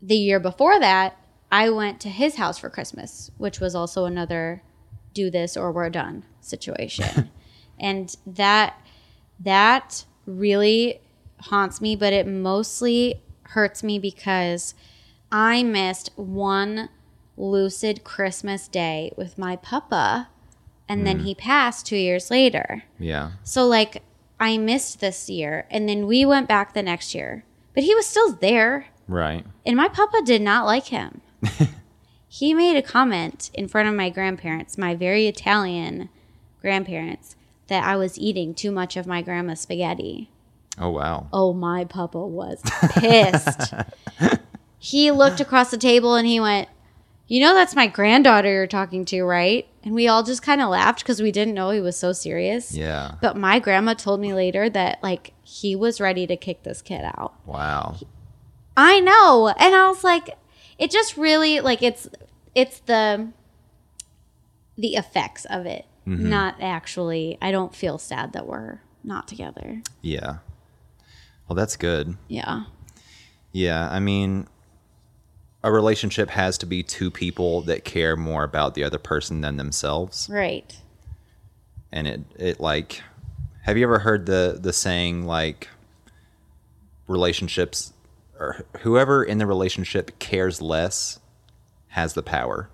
the 0.01 0.17
year 0.17 0.41
before 0.41 0.81
that, 0.81 1.19
I 1.53 1.71
went 1.71 2.01
to 2.01 2.09
his 2.09 2.37
house 2.37 2.59
for 2.59 2.71
Christmas, 2.71 3.31
which 3.37 3.61
was 3.61 3.75
also 3.75 4.07
another 4.07 4.63
do 5.13 5.31
this 5.31 5.57
or 5.57 5.73
we're 5.73 5.91
done 5.91 6.25
situation. 6.41 7.31
and 7.79 8.17
that 8.27 8.81
that 9.41 10.05
really 10.27 11.01
haunts 11.43 11.81
me, 11.81 11.95
but 11.95 12.13
it 12.13 12.27
mostly 12.27 13.23
hurts 13.43 13.83
me 13.83 13.99
because 13.99 14.75
I 15.31 15.63
missed 15.63 16.11
one 16.17 16.89
lucid 17.37 18.03
Christmas 18.03 18.67
day 18.67 19.13
with 19.17 19.39
my 19.39 19.57
papa 19.57 20.29
and 20.89 21.07
then 21.07 21.21
mm. 21.21 21.25
he 21.25 21.35
passed 21.35 21.87
2 21.87 21.97
years 21.97 22.31
later. 22.31 22.85
Yeah. 22.99 23.33
So 23.45 23.67
like 23.67 24.03
I 24.41 24.59
missed 24.59 25.01
this 25.01 25.29
year 25.29 25.67
and 25.71 25.89
then 25.89 26.07
we 26.07 26.25
went 26.25 26.49
back 26.49 26.73
the 26.75 26.83
next 26.83 27.15
year. 27.15 27.45
But 27.75 27.85
he 27.85 27.95
was 27.95 28.07
still 28.07 28.33
there 28.33 28.87
Right. 29.07 29.45
and 29.65 29.77
my 29.77 29.89
papa 29.89 30.23
did 30.25 30.43
not 30.43 30.67
like 30.67 30.87
him. 30.87 31.21
he 32.29 32.55
made 32.55 32.77
a 32.77 32.83
comment 32.83 33.51
in 33.55 33.69
front 33.69 33.89
of 33.89 33.95
my 33.95 34.11
grandparents, 34.11 34.77
my 34.77 34.95
very 34.95 35.27
Italian 35.27 36.09
grandparents, 36.61 37.37
that 37.69 37.85
I 37.85 37.97
was 37.97 38.19
eating 38.19 38.55
too 38.55 38.71
much 38.71 38.97
of 38.97 39.07
my 39.07 39.23
grandma's 39.23 39.61
spaghetti. 39.61 40.31
Oh 40.79 40.91
wow. 40.91 41.29
Oh, 41.33 41.53
my 41.53 41.85
papa 41.85 42.25
was 42.25 42.61
pissed. 42.93 43.75
he 44.79 45.11
looked 45.11 45.41
across 45.41 45.71
the 45.71 45.77
table 45.79 46.15
and 46.15 46.27
he 46.27 46.39
went, 46.41 46.69
You 47.29 47.41
know, 47.41 47.55
that's 47.55 47.77
my 47.77 47.87
granddaughter 47.87 48.51
you're 48.51 48.67
talking 48.67 49.05
to, 49.07 49.23
right? 49.23 49.69
And 49.85 49.95
we 49.95 50.09
all 50.09 50.23
just 50.23 50.43
kind 50.43 50.61
of 50.61 50.71
laughed 50.71 51.01
because 51.01 51.23
we 51.23 51.31
didn't 51.31 51.55
know 51.55 51.71
he 51.71 51.81
was 51.81 51.97
so 51.97 52.13
serious. 52.13 52.75
Yeah. 52.75 53.17
But 53.21 53.37
my 53.37 53.59
grandma 53.59 53.95
told 53.95 54.21
me 54.21 54.33
later 54.33 54.69
that, 54.71 55.03
like, 55.03 55.35
he 55.43 55.77
was 55.77 56.01
ready 56.01 56.27
to 56.27 56.37
kick 56.37 56.63
this 56.63 56.81
kid 56.81 57.03
out. 57.05 57.35
Wow. 57.47 57.97
I 58.77 59.01
know. 59.01 59.49
And 59.59 59.75
I 59.75 59.89
was 59.89 60.05
like, 60.05 60.37
it 60.79 60.91
just 60.91 61.17
really 61.17 61.61
like 61.61 61.83
it's 61.83 62.09
it's 62.55 62.79
the 62.81 63.33
the 64.77 64.95
effects 64.95 65.45
of 65.47 65.67
it. 65.67 65.85
Mm-hmm. 66.07 66.29
Not 66.29 66.57
actually 66.61 67.37
I 67.43 67.51
don't 67.51 67.75
feel 67.75 67.99
sad 67.99 68.33
that 68.33 68.47
we're 68.47 68.81
not 69.03 69.27
together. 69.27 69.83
Yeah. 70.01 70.39
Well, 71.49 71.57
that's 71.57 71.77
good. 71.77 72.17
Yeah. 72.29 72.65
Yeah. 73.53 73.91
I 73.91 73.99
mean, 73.99 74.47
a 75.65 75.73
relationship 75.73 76.31
has 76.31 76.57
to 76.59 76.67
be 76.67 76.83
two 76.83 77.11
people 77.11 77.63
that 77.63 77.85
care 77.85 78.17
more 78.17 78.45
about 78.45 78.75
the 78.75 78.85
other 78.85 78.99
person 78.99 79.41
than 79.41 79.57
themselves. 79.57 80.29
Right. 80.31 80.77
and 81.93 82.07
it 82.07 82.21
it 82.37 82.61
like 82.61 83.03
have 83.63 83.77
you 83.77 83.85
ever 83.85 83.99
heard 83.99 84.27
the 84.27 84.59
the 84.61 84.73
saying 84.73 85.25
like 85.25 85.69
relationships 87.07 87.93
or 88.39 88.65
whoever 88.81 89.25
in 89.25 89.39
the 89.39 89.47
relationship 89.47 90.19
cares 90.19 90.61
less 90.63 91.19
has 91.89 92.15
the 92.15 92.23
power 92.23 92.69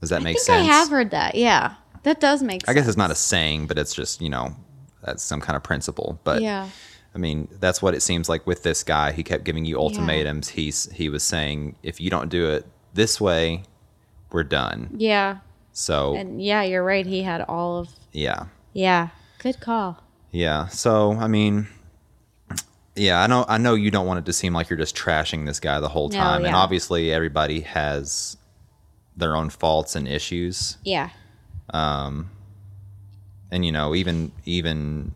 does 0.00 0.10
that 0.10 0.20
I 0.20 0.24
make 0.24 0.38
sense 0.38 0.68
I 0.68 0.72
have 0.72 0.88
heard 0.90 1.10
that. 1.12 1.34
Yeah. 1.34 1.74
That 2.02 2.20
does 2.20 2.42
make 2.42 2.60
sense. 2.60 2.68
I 2.68 2.74
guess 2.74 2.86
it's 2.86 2.96
not 2.98 3.10
a 3.10 3.14
saying 3.14 3.66
but 3.66 3.78
it's 3.78 3.94
just 3.94 4.20
you 4.20 4.28
know 4.28 4.54
that's 5.02 5.22
some 5.22 5.40
kind 5.40 5.56
of 5.56 5.62
principle 5.62 6.20
but 6.24 6.42
Yeah. 6.42 6.68
I 7.14 7.18
mean, 7.18 7.48
that's 7.60 7.80
what 7.80 7.94
it 7.94 8.00
seems 8.00 8.28
like 8.28 8.46
with 8.46 8.62
this 8.64 8.82
guy. 8.82 9.12
He 9.12 9.22
kept 9.22 9.44
giving 9.44 9.64
you 9.64 9.78
ultimatums. 9.78 10.48
He's 10.48 10.90
he 10.92 11.08
was 11.08 11.22
saying, 11.22 11.76
if 11.82 12.00
you 12.00 12.10
don't 12.10 12.28
do 12.28 12.50
it 12.50 12.66
this 12.92 13.20
way, 13.20 13.62
we're 14.32 14.42
done. 14.44 14.90
Yeah. 14.96 15.38
So 15.72 16.16
And 16.16 16.42
yeah, 16.42 16.62
you're 16.62 16.84
right. 16.84 17.06
He 17.06 17.22
had 17.22 17.42
all 17.42 17.78
of 17.78 17.88
yeah, 18.12 18.46
yeah. 18.72 19.08
Good 19.38 19.60
call. 19.60 20.02
Yeah. 20.30 20.66
So 20.68 21.12
I 21.12 21.28
mean, 21.28 21.68
yeah, 22.96 23.22
I 23.22 23.26
know. 23.26 23.44
I 23.48 23.58
know 23.58 23.74
you 23.74 23.90
don't 23.90 24.06
want 24.06 24.18
it 24.20 24.26
to 24.26 24.32
seem 24.32 24.52
like 24.52 24.70
you're 24.70 24.78
just 24.78 24.96
trashing 24.96 25.46
this 25.46 25.60
guy 25.60 25.80
the 25.80 25.88
whole 25.88 26.08
No, 26.08 26.16
time, 26.18 26.44
and 26.44 26.54
obviously 26.54 27.12
everybody 27.12 27.60
has 27.60 28.36
their 29.16 29.36
own 29.36 29.50
faults 29.50 29.94
and 29.94 30.08
issues, 30.08 30.78
Yeah. 30.84 31.10
Um. 31.70 32.30
And 33.50 33.64
you 33.64 33.70
know, 33.72 33.94
even 33.94 34.32
even 34.44 35.14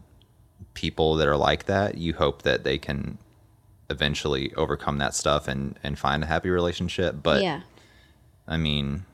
people 0.78 1.16
that 1.16 1.26
are 1.26 1.36
like 1.36 1.64
that, 1.64 1.98
you 1.98 2.14
hope 2.14 2.42
that 2.42 2.62
they 2.62 2.78
can 2.78 3.18
eventually 3.90 4.54
overcome 4.54 4.98
that 4.98 5.12
stuff 5.12 5.48
and 5.48 5.76
and 5.82 5.98
find 5.98 6.22
a 6.22 6.26
happy 6.26 6.50
relationship. 6.50 7.16
But 7.20 7.42
yeah. 7.42 7.62
I 8.46 8.58
mean, 8.58 9.04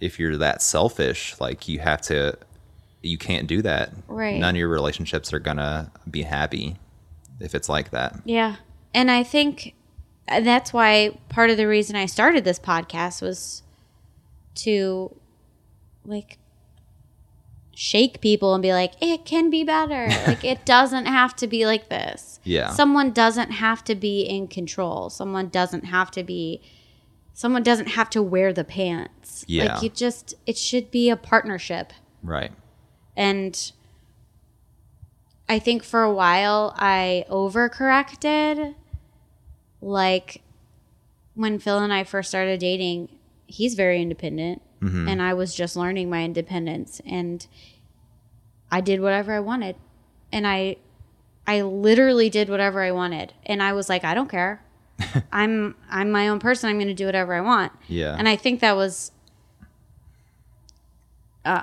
if 0.00 0.18
you're 0.18 0.38
that 0.38 0.62
selfish, 0.62 1.38
like 1.38 1.68
you 1.68 1.78
have 1.80 2.00
to, 2.02 2.38
you 3.02 3.18
can't 3.18 3.46
do 3.46 3.60
that. 3.60 3.92
Right. 4.06 4.40
None 4.40 4.54
of 4.54 4.58
your 4.58 4.68
relationships 4.68 5.34
are 5.34 5.38
gonna 5.38 5.92
be 6.10 6.22
happy 6.22 6.78
if 7.38 7.54
it's 7.54 7.68
like 7.68 7.90
that. 7.90 8.18
Yeah. 8.24 8.56
And 8.94 9.10
I 9.10 9.24
think 9.24 9.74
that's 10.26 10.72
why 10.72 11.18
part 11.28 11.50
of 11.50 11.58
the 11.58 11.68
reason 11.68 11.96
I 11.96 12.06
started 12.06 12.44
this 12.44 12.58
podcast 12.58 13.20
was 13.20 13.62
to 14.54 15.14
like 16.06 16.38
shake 17.80 18.20
people 18.20 18.54
and 18.54 18.62
be 18.62 18.72
like, 18.72 18.92
it 19.00 19.24
can 19.24 19.50
be 19.50 19.62
better. 19.62 20.08
like 20.26 20.42
it 20.42 20.66
doesn't 20.66 21.06
have 21.06 21.36
to 21.36 21.46
be 21.46 21.64
like 21.64 21.88
this. 21.88 22.40
Yeah. 22.42 22.70
Someone 22.70 23.12
doesn't 23.12 23.52
have 23.52 23.84
to 23.84 23.94
be 23.94 24.22
in 24.22 24.48
control. 24.48 25.10
Someone 25.10 25.48
doesn't 25.48 25.84
have 25.84 26.10
to 26.10 26.24
be 26.24 26.60
someone 27.34 27.62
doesn't 27.62 27.90
have 27.90 28.10
to 28.10 28.20
wear 28.20 28.52
the 28.52 28.64
pants. 28.64 29.44
Yeah. 29.46 29.74
Like 29.74 29.84
you 29.84 29.90
just 29.90 30.34
it 30.44 30.58
should 30.58 30.90
be 30.90 31.08
a 31.08 31.16
partnership. 31.16 31.92
Right. 32.20 32.50
And 33.16 33.70
I 35.48 35.60
think 35.60 35.84
for 35.84 36.02
a 36.02 36.12
while 36.12 36.74
I 36.76 37.26
overcorrected. 37.30 38.74
Like 39.80 40.42
when 41.34 41.60
Phil 41.60 41.78
and 41.78 41.92
I 41.92 42.02
first 42.02 42.28
started 42.28 42.58
dating, 42.58 43.08
he's 43.46 43.74
very 43.74 44.02
independent. 44.02 44.62
And 44.80 45.20
I 45.20 45.34
was 45.34 45.54
just 45.54 45.76
learning 45.76 46.08
my 46.08 46.24
independence. 46.24 47.00
And 47.04 47.46
I 48.70 48.80
did 48.80 49.00
whatever 49.00 49.32
I 49.32 49.40
wanted. 49.40 49.76
And 50.32 50.46
I 50.46 50.76
I 51.46 51.62
literally 51.62 52.28
did 52.30 52.48
whatever 52.48 52.82
I 52.82 52.92
wanted. 52.92 53.32
And 53.46 53.62
I 53.62 53.72
was 53.72 53.88
like, 53.88 54.04
I 54.04 54.14
don't 54.14 54.28
care. 54.28 54.62
I'm 55.32 55.74
I'm 55.90 56.10
my 56.10 56.28
own 56.28 56.38
person. 56.38 56.68
I'm 56.70 56.76
going 56.76 56.88
to 56.88 56.94
do 56.94 57.06
whatever 57.06 57.34
I 57.34 57.40
want. 57.40 57.72
Yeah. 57.88 58.14
And 58.18 58.28
I 58.28 58.36
think 58.36 58.60
that 58.60 58.76
was 58.76 59.10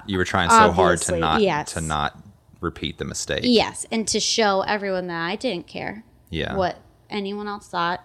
You 0.07 0.17
were 0.17 0.25
trying 0.25 0.49
so 0.49 0.71
hard 0.71 0.99
to 1.03 1.17
not 1.17 1.41
yes. 1.41 1.73
to 1.73 1.81
not 1.81 2.17
repeat 2.61 2.97
the 2.97 3.05
mistake. 3.05 3.41
Yes, 3.43 3.85
and 3.91 4.07
to 4.07 4.19
show 4.19 4.61
everyone 4.61 5.07
that 5.07 5.21
I 5.23 5.35
didn't 5.35 5.67
care 5.67 6.03
Yeah. 6.31 6.55
what 6.55 6.79
anyone 7.09 7.47
else 7.47 7.67
thought. 7.67 8.03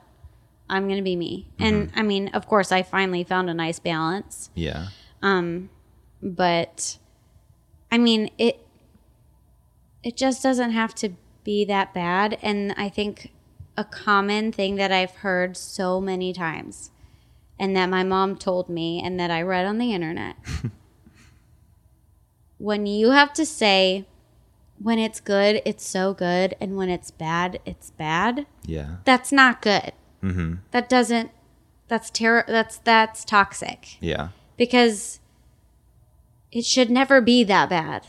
I'm 0.68 0.84
going 0.86 0.98
to 0.98 1.02
be 1.02 1.16
me. 1.16 1.48
Mm-hmm. 1.54 1.64
And 1.64 1.92
I 1.96 2.02
mean, 2.02 2.28
of 2.28 2.46
course, 2.46 2.70
I 2.70 2.82
finally 2.82 3.24
found 3.24 3.48
a 3.50 3.54
nice 3.54 3.78
balance, 3.80 4.50
Yeah. 4.54 4.88
But 5.22 6.98
I 7.90 7.98
mean, 7.98 8.30
it 8.38 8.66
it 10.02 10.16
just 10.16 10.42
doesn't 10.42 10.70
have 10.70 10.94
to 10.96 11.10
be 11.44 11.64
that 11.64 11.92
bad 11.94 12.38
and 12.42 12.74
I 12.76 12.88
think 12.88 13.32
a 13.76 13.84
common 13.84 14.52
thing 14.52 14.76
that 14.76 14.92
I've 14.92 15.16
heard 15.16 15.56
so 15.56 16.00
many 16.00 16.32
times 16.32 16.90
and 17.58 17.74
that 17.76 17.86
my 17.86 18.02
mom 18.02 18.36
told 18.36 18.68
me 18.68 19.02
and 19.02 19.18
that 19.18 19.30
I 19.30 19.40
read 19.42 19.66
on 19.66 19.78
the 19.78 19.92
internet 19.92 20.36
when 22.58 22.86
you 22.86 23.10
have 23.10 23.32
to 23.34 23.46
say 23.46 24.04
when 24.82 24.98
it's 24.98 25.20
good, 25.20 25.60
it's 25.64 25.86
so 25.86 26.14
good, 26.14 26.56
and 26.60 26.76
when 26.76 26.88
it's 26.88 27.10
bad, 27.10 27.60
it's 27.66 27.90
bad. 27.90 28.46
Yeah. 28.64 28.96
That's 29.04 29.30
not 29.30 29.60
good. 29.60 29.92
Mm-hmm. 30.22 30.54
That 30.70 30.88
doesn't. 30.88 31.30
That's 31.88 32.08
terror. 32.08 32.44
That's 32.46 32.78
that's 32.78 33.24
toxic 33.24 33.96
Yeah. 34.00 34.28
Because 34.60 35.20
it 36.52 36.66
should 36.66 36.90
never 36.90 37.22
be 37.22 37.42
that 37.44 37.70
bad, 37.70 38.08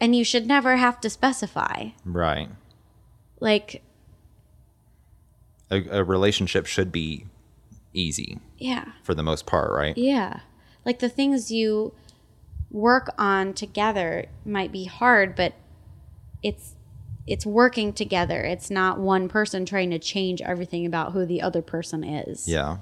and 0.00 0.14
you 0.14 0.22
should 0.22 0.46
never 0.46 0.76
have 0.76 1.00
to 1.00 1.10
specify. 1.10 1.88
Right. 2.04 2.48
Like, 3.40 3.82
A, 5.68 5.82
a 5.98 6.04
relationship 6.04 6.66
should 6.66 6.92
be 6.92 7.26
easy 7.92 8.38
yeah, 8.56 8.92
for 9.02 9.16
the 9.16 9.24
most 9.24 9.46
part, 9.46 9.72
right? 9.72 9.98
yeah. 9.98 10.40
Like 10.86 11.00
the 11.00 11.08
things 11.08 11.50
you 11.50 11.92
work 12.70 13.12
on 13.18 13.52
together 13.52 14.26
might 14.44 14.70
be 14.70 14.84
hard, 14.84 15.34
but 15.34 15.54
it's 16.40 16.76
it's 17.26 17.44
working 17.44 17.92
together. 17.92 18.40
It's 18.42 18.70
not 18.70 19.00
one 19.00 19.28
person 19.28 19.66
trying 19.66 19.90
to 19.90 19.98
change 19.98 20.40
everything 20.40 20.86
about 20.86 21.12
who 21.12 21.26
the 21.26 21.42
other 21.42 21.62
person 21.62 22.04
is. 22.04 22.46
Yeah. 22.48 22.78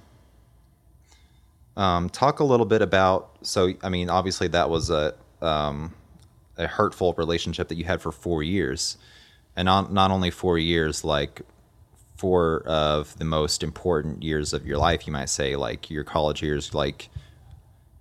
Um, 1.79 2.11
talk 2.11 2.41
a 2.41 2.45
little 2.45 2.67
bit 2.67 2.83
about. 2.83 3.31
So, 3.43 3.73
I 3.83 3.89
mean, 3.89 4.11
obviously, 4.11 4.49
that 4.49 4.69
was 4.69 4.91
a 4.91 5.15
um, 5.41 5.95
a 6.57 6.67
hurtful 6.67 7.15
relationship 7.15 7.69
that 7.69 7.77
you 7.77 7.85
had 7.85 8.03
for 8.03 8.11
four 8.13 8.43
years, 8.43 8.99
and 9.57 9.67
not 9.67 9.93
not 9.93 10.11
only 10.11 10.31
four 10.31 10.59
years, 10.59 11.05
like 11.05 11.41
four 12.17 12.63
of 12.67 13.17
the 13.19 13.25
most 13.25 13.63
important 13.63 14.25
years 14.25 14.53
of 14.53 14.67
your 14.67 14.77
life. 14.77 15.07
You 15.07 15.13
might 15.13 15.29
say, 15.31 15.55
like 15.55 15.89
your 15.89 16.03
college 16.03 16.43
years, 16.43 16.75
like 16.75 17.09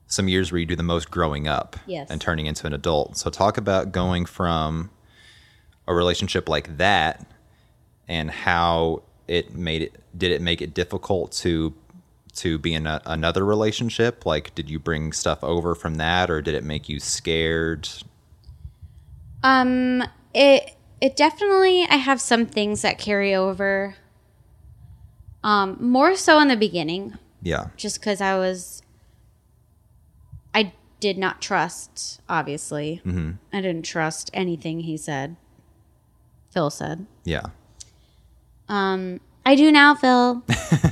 some 0.08 0.28
years 0.28 0.52
where 0.52 0.60
you 0.60 0.66
do 0.66 0.76
the 0.76 0.82
most 0.84 1.12
growing 1.12 1.48
up 1.48 1.76
Yes. 1.86 2.10
and 2.10 2.20
turning 2.20 2.48
into 2.48 2.66
an 2.66 2.74
adult. 2.74 3.16
So, 3.18 3.30
talk 3.30 3.58
about 3.58 3.92
going 3.92 4.26
from 4.26 4.90
a 5.88 5.94
relationship 5.94 6.50
like 6.50 6.78
that 6.78 7.26
and 8.08 8.32
how 8.32 9.04
it 9.28 9.54
made 9.54 9.84
it 9.84 9.96
did 10.18 10.32
it 10.32 10.42
make 10.42 10.62
it 10.64 10.74
difficult 10.74 11.32
to 11.32 11.74
to 12.38 12.58
be 12.58 12.74
in 12.74 12.88
a, 12.88 13.02
another 13.06 13.46
relationship 13.46 14.26
like 14.26 14.54
did 14.56 14.70
you 14.70 14.80
bring 14.80 15.12
stuff 15.12 15.44
over 15.44 15.76
from 15.76 15.96
that 15.96 16.30
or 16.30 16.42
did 16.42 16.54
it 16.56 16.64
make 16.64 16.88
you 16.90 17.00
scared 17.00 17.90
Um, 19.44 20.04
it 20.34 20.76
it 21.02 21.16
definitely 21.16 21.86
I 21.90 21.98
have 21.98 22.20
some 22.20 22.46
things 22.46 22.82
that 22.82 22.98
carry 22.98 23.36
over. 23.36 23.96
Um, 25.44 25.78
more 25.80 26.16
so 26.16 26.40
in 26.40 26.48
the 26.48 26.58
beginning, 26.58 27.14
yeah 27.42 27.68
just 27.78 28.00
because 28.00 28.20
I 28.20 28.36
was, 28.38 28.82
I 30.54 30.74
did 31.00 31.18
not 31.18 31.42
trust. 31.42 32.20
Obviously, 32.28 33.02
mm-hmm. 33.06 33.32
I 33.54 33.62
didn't 33.62 33.86
trust 33.86 34.30
anything 34.34 34.82
he 34.82 34.98
said. 34.98 35.38
Phil 36.52 36.70
said. 36.72 37.06
yeah 37.24 37.48
Um, 38.68 39.20
I 39.46 39.56
do 39.56 39.72
now, 39.72 39.94
Phil. 39.96 40.44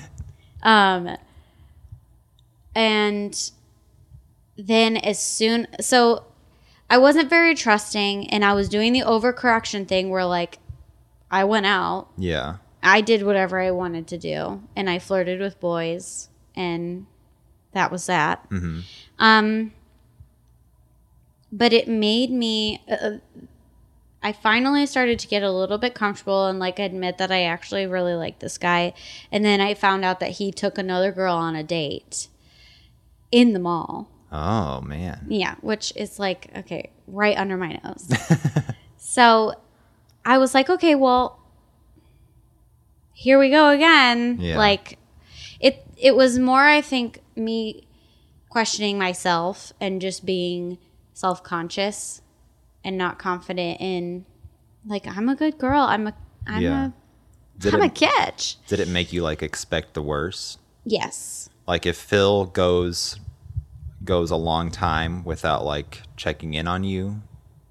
um, 0.63 1.17
and 2.75 3.51
then 4.57 4.97
as 4.97 5.19
soon 5.19 5.67
so 5.79 6.25
I 6.89 6.99
wasn't 6.99 7.29
very 7.29 7.55
trusting, 7.55 8.29
and 8.29 8.45
I 8.45 8.53
was 8.53 8.69
doing 8.69 8.93
the 8.93 9.01
overcorrection 9.01 9.87
thing 9.87 10.09
where 10.09 10.25
like 10.25 10.59
I 11.31 11.43
went 11.45 11.65
out, 11.65 12.09
yeah 12.17 12.57
I 12.83 13.01
did 13.01 13.23
whatever 13.23 13.59
I 13.59 13.71
wanted 13.71 14.05
to 14.07 14.17
do, 14.17 14.61
and 14.75 14.89
I 14.89 14.99
flirted 14.99 15.39
with 15.39 15.59
boys, 15.59 16.29
and 16.55 17.07
that 17.71 17.91
was 17.91 18.05
that. 18.05 18.45
Um, 19.17 19.73
but 21.51 21.73
it 21.73 21.87
made 21.87 22.31
me. 22.31 22.83
Uh, 22.89 23.17
I 24.21 24.31
finally 24.31 24.87
started 24.87 25.19
to 25.19 25.27
get 25.27 25.43
a 25.43 25.51
little 25.51 25.77
bit 25.77 25.93
comfortable 25.93 26.47
and 26.47 26.57
like 26.57 26.79
admit 26.79 27.19
that 27.19 27.31
I 27.31 27.43
actually 27.43 27.85
really 27.85 28.15
like 28.15 28.39
this 28.39 28.57
guy. 28.57 28.95
And 29.31 29.45
then 29.45 29.61
I 29.61 29.75
found 29.75 30.03
out 30.03 30.19
that 30.19 30.31
he 30.31 30.51
took 30.51 30.79
another 30.79 31.11
girl 31.11 31.35
on 31.35 31.55
a 31.55 31.63
date 31.63 32.27
in 33.31 33.53
the 33.53 33.59
mall. 33.59 34.09
oh 34.31 34.81
man 34.81 35.25
Yeah, 35.29 35.55
which 35.61 35.93
is 35.95 36.19
like, 36.19 36.49
okay, 36.57 36.91
right 37.07 37.37
under 37.37 37.57
my 37.57 37.79
nose. 37.83 38.09
so 38.97 39.53
I 40.25 40.37
was 40.37 40.53
like, 40.53 40.69
okay, 40.69 40.95
well, 40.95 41.39
here 43.13 43.39
we 43.39 43.49
go 43.49 43.69
again. 43.69 44.37
Yeah. 44.39 44.57
Like 44.57 44.97
it 45.59 45.85
it 45.97 46.15
was 46.15 46.37
more 46.39 46.61
I 46.65 46.81
think 46.81 47.19
me 47.35 47.87
questioning 48.49 48.97
myself 48.97 49.73
and 49.79 50.01
just 50.01 50.25
being 50.25 50.77
self-conscious 51.13 52.21
and 52.83 52.97
not 52.97 53.17
confident 53.19 53.79
in 53.81 54.25
like 54.85 55.07
I'm 55.07 55.29
a 55.29 55.35
good 55.35 55.57
girl. 55.57 55.81
I'm 55.81 56.07
a 56.07 56.13
I'm 56.47 56.61
Yeah. 56.61 56.85
a 56.87 56.93
did 57.57 57.73
I'm 57.73 57.81
a 57.83 57.89
catch. 57.89 58.57
did 58.67 58.79
it 58.79 58.87
make 58.89 59.13
you 59.13 59.21
like 59.23 59.41
expect 59.41 59.93
the 59.93 60.01
worst 60.01 60.59
Yes. 60.83 61.49
Like 61.67 61.85
if 61.85 61.97
phil 61.97 62.45
goes 62.45 63.19
goes 64.03 64.31
a 64.31 64.35
long 64.35 64.69
time 64.71 65.23
without 65.23 65.63
like 65.65 66.01
checking 66.15 66.53
in 66.53 66.67
on 66.67 66.83
you 66.83 67.21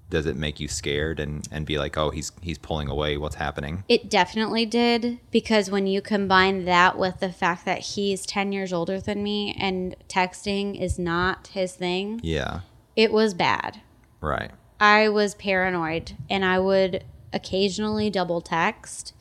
does 0.09 0.25
it 0.25 0.35
make 0.35 0.59
you 0.59 0.67
scared 0.67 1.19
and 1.19 1.47
and 1.51 1.65
be 1.65 1.77
like 1.77 1.97
oh 1.97 2.09
he's 2.09 2.31
he's 2.41 2.57
pulling 2.57 2.87
away 2.89 3.17
what's 3.17 3.35
happening 3.35 3.83
It 3.89 4.09
definitely 4.09 4.65
did 4.65 5.19
because 5.31 5.71
when 5.71 5.87
you 5.87 6.01
combine 6.01 6.65
that 6.65 6.97
with 6.97 7.19
the 7.19 7.31
fact 7.31 7.65
that 7.65 7.79
he's 7.79 8.25
10 8.25 8.51
years 8.51 8.71
older 8.71 8.99
than 8.99 9.23
me 9.23 9.55
and 9.59 9.95
texting 10.07 10.79
is 10.79 10.99
not 10.99 11.47
his 11.47 11.73
thing, 11.73 12.19
yeah 12.23 12.61
it 12.95 13.11
was 13.11 13.33
bad. 13.33 13.81
right 14.21 14.51
I 14.79 15.09
was 15.09 15.35
paranoid 15.35 16.13
and 16.29 16.43
I 16.45 16.59
would 16.59 17.03
occasionally 17.33 18.09
double 18.09 18.41
text 18.41 19.13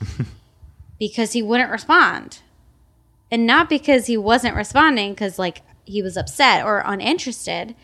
because 0.98 1.32
he 1.32 1.42
wouldn't 1.42 1.70
respond. 1.70 2.40
And 3.35 3.48
not 3.48 3.69
because 3.69 4.06
he 4.06 4.16
wasn't 4.16 4.55
responding 4.55 5.12
because 5.12 5.40
like 5.40 5.62
he 5.85 6.02
was 6.02 6.16
upset 6.16 6.65
or 6.65 6.85
uninterested. 6.86 7.74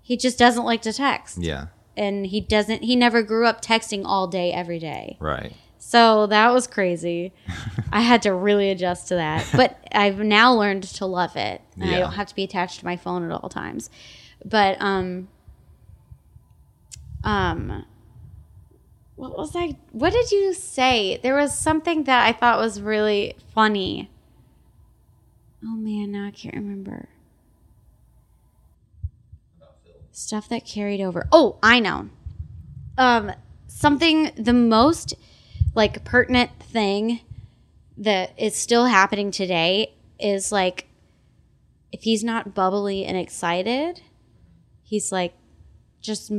He 0.00 0.16
just 0.16 0.38
doesn't 0.38 0.64
like 0.64 0.80
to 0.82 0.92
text. 0.94 1.36
Yeah. 1.36 1.66
And 1.98 2.26
he 2.26 2.40
doesn't 2.40 2.82
he 2.82 2.96
never 2.96 3.22
grew 3.22 3.44
up 3.44 3.60
texting 3.60 4.04
all 4.06 4.26
day 4.26 4.54
every 4.54 4.78
day. 4.78 5.18
Right. 5.20 5.52
So 5.76 6.26
that 6.28 6.50
was 6.50 6.66
crazy. 6.66 7.34
I 7.92 8.00
had 8.00 8.22
to 8.22 8.32
really 8.32 8.70
adjust 8.70 9.08
to 9.08 9.16
that. 9.16 9.46
But 9.54 9.78
I've 9.92 10.18
now 10.20 10.54
learned 10.54 10.84
to 10.84 11.04
love 11.04 11.36
it. 11.36 11.60
And 11.78 11.94
I 11.94 11.98
don't 11.98 12.12
have 12.12 12.28
to 12.28 12.34
be 12.34 12.44
attached 12.44 12.78
to 12.78 12.86
my 12.86 12.96
phone 12.96 13.30
at 13.30 13.32
all 13.32 13.50
times. 13.50 13.90
But 14.46 14.78
um 14.80 15.28
um 17.22 17.84
what 19.16 19.36
was 19.36 19.54
I 19.54 19.76
what 19.92 20.14
did 20.14 20.32
you 20.32 20.54
say? 20.54 21.20
There 21.22 21.36
was 21.36 21.54
something 21.54 22.04
that 22.04 22.26
I 22.26 22.32
thought 22.32 22.58
was 22.58 22.80
really 22.80 23.36
funny. 23.52 24.10
Oh 25.66 25.74
man, 25.74 26.12
now 26.12 26.26
I 26.26 26.30
can't 26.30 26.54
remember. 26.54 27.08
Stuff 30.12 30.48
that 30.48 30.64
carried 30.64 31.00
over. 31.00 31.26
Oh, 31.32 31.58
I 31.62 31.80
know. 31.80 32.10
Um 32.96 33.32
something 33.66 34.30
the 34.36 34.52
most 34.52 35.14
like 35.74 36.04
pertinent 36.04 36.50
thing 36.60 37.20
that 37.98 38.32
is 38.38 38.54
still 38.54 38.86
happening 38.86 39.30
today 39.30 39.94
is 40.20 40.52
like 40.52 40.86
if 41.90 42.02
he's 42.02 42.22
not 42.22 42.54
bubbly 42.54 43.04
and 43.04 43.16
excited, 43.16 44.02
he's 44.82 45.10
like 45.10 45.34
just 46.00 46.30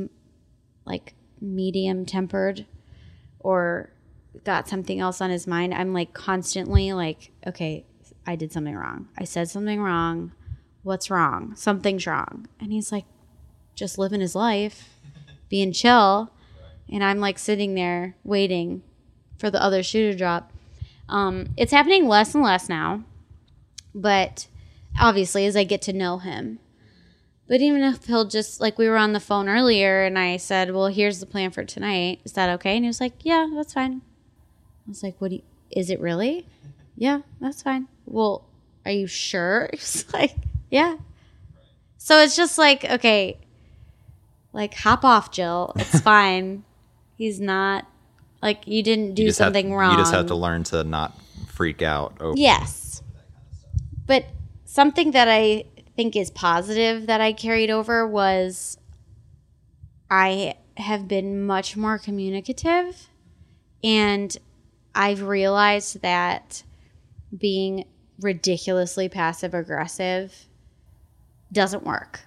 like 0.86 1.16
medium 1.42 2.06
tempered 2.06 2.66
or 3.40 3.92
got 4.44 4.70
something 4.70 5.00
else 5.00 5.20
on 5.20 5.30
his 5.30 5.48
mind. 5.48 5.74
I'm 5.74 5.94
like 5.94 6.14
constantly 6.14 6.94
like, 6.94 7.32
okay, 7.46 7.86
I 8.28 8.36
did 8.36 8.52
something 8.52 8.76
wrong. 8.76 9.08
I 9.18 9.24
said 9.24 9.50
something 9.50 9.82
wrong. 9.82 10.34
What's 10.84 11.10
wrong? 11.10 11.56
Something's 11.56 12.06
wrong. 12.06 12.48
And 12.60 12.74
he's 12.74 12.92
like 12.92 13.06
just 13.74 13.98
living 13.98 14.20
his 14.20 14.36
life, 14.36 14.90
being 15.50 15.72
chill. 15.72 16.32
And 16.92 17.04
I'm 17.04 17.20
like 17.20 17.40
sitting 17.40 17.74
there 17.74 18.16
waiting 18.26 18.84
for 19.40 19.50
the 19.50 19.64
other 19.64 19.82
shoe 19.82 20.12
to 20.12 20.18
drop. 20.18 20.52
Um, 21.08 21.54
it's 21.56 21.72
happening 21.72 22.08
less 22.08 22.36
and 22.36 22.44
less 22.44 22.68
now, 22.68 23.04
but 23.96 24.48
obviously 25.00 25.46
as 25.46 25.56
I 25.56 25.64
get 25.64 25.82
to 25.84 25.94
know 25.94 26.18
him. 26.18 26.60
But 27.48 27.62
even 27.62 27.82
if 27.82 28.06
he'll 28.06 28.26
just 28.26 28.60
like 28.60 28.78
we 28.78 28.90
were 28.90 28.98
on 28.98 29.14
the 29.14 29.22
phone 29.22 29.48
earlier 29.48 30.04
and 30.04 30.20
I 30.20 30.36
said, 30.36 30.74
"Well, 30.74 30.88
here's 30.88 31.22
the 31.22 31.26
plan 31.26 31.52
for 31.52 31.64
tonight. 31.64 32.20
Is 32.26 32.34
that 32.34 32.50
okay?" 32.56 32.76
And 32.76 32.84
he 32.84 32.90
was 32.90 33.00
like, 33.00 33.14
"Yeah, 33.24 33.48
that's 33.56 33.74
fine." 33.74 34.02
I 34.86 34.90
was 34.90 35.02
like, 35.02 35.16
"What 35.20 35.30
do 35.30 35.38
you, 35.38 35.44
is 35.72 35.90
it 35.90 36.02
really?" 36.02 36.46
"Yeah, 36.98 37.22
that's 37.40 37.62
fine." 37.62 37.88
"Well, 38.08 38.46
are 38.86 38.92
you 38.92 39.08
sure?" 39.08 39.70
He's 39.74 40.06
like, 40.14 40.36
"Yeah." 40.72 40.98
So 41.98 42.20
it's 42.20 42.36
just 42.36 42.58
like, 42.58 42.86
okay, 42.86 43.38
like 44.54 44.74
hop 44.74 45.04
off, 45.04 45.32
Jill. 45.32 45.74
It's 45.76 46.00
fine. 46.02 46.64
He's 47.18 47.40
not 47.40 47.86
like 48.42 48.68
you 48.68 48.82
didn't 48.84 49.16
do 49.16 49.24
You 49.24 49.30
just 49.30 49.40
have- 49.40 49.48
something 49.48 49.74
wrong. 49.74 49.92
You 49.92 49.98
just 49.98 50.14
have 50.14 50.28
to 50.28 50.36
learn 50.36 50.64
to 50.66 50.84
not 50.84 51.14
freak 51.48 51.82
out. 51.82 52.16
Over, 52.20 52.38
Yes. 52.38 53.02
But 54.06 54.26
something 54.66 55.12
that 55.12 55.28
I 55.28 55.66
think 55.98 56.16
is 56.16 56.30
positive 56.32 57.08
that 57.08 57.20
I 57.20 57.34
carried 57.34 57.70
over 57.70 58.08
was 58.08 58.78
I 60.10 60.56
have 60.78 61.08
been 61.08 61.46
much 61.46 61.76
more 61.76 61.98
communicative 61.98 63.10
and 63.84 64.38
I've 64.96 65.24
realized 65.24 66.02
that 66.04 66.64
being 67.36 67.86
ridiculously 68.22 69.10
passive 69.10 69.54
aggressive 69.54 70.46
doesn't 71.52 71.84
work. 71.84 72.22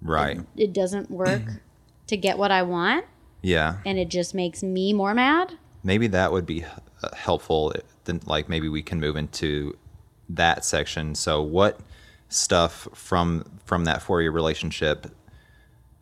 Right. 0.00 0.40
It 0.56 0.72
doesn't 0.72 1.10
work 1.10 1.42
to 2.08 2.16
get 2.16 2.36
what 2.38 2.50
I 2.50 2.62
want 2.62 3.04
Yeah. 3.42 3.76
and 3.86 3.98
it 3.98 4.08
just 4.08 4.34
makes 4.34 4.62
me 4.62 4.92
more 4.92 5.14
mad. 5.14 5.56
Maybe 5.84 6.06
that 6.08 6.32
would 6.32 6.46
be 6.46 6.64
uh, 6.64 7.14
helpful. 7.16 7.72
Then, 8.04 8.20
like, 8.26 8.48
maybe 8.48 8.68
we 8.68 8.82
can 8.82 9.00
move 9.00 9.16
into 9.16 9.76
that 10.28 10.64
section. 10.64 11.14
So, 11.14 11.42
what 11.42 11.80
stuff 12.28 12.88
from 12.94 13.44
from 13.64 13.84
that 13.84 14.00
four 14.02 14.22
year 14.22 14.30
relationship? 14.30 15.06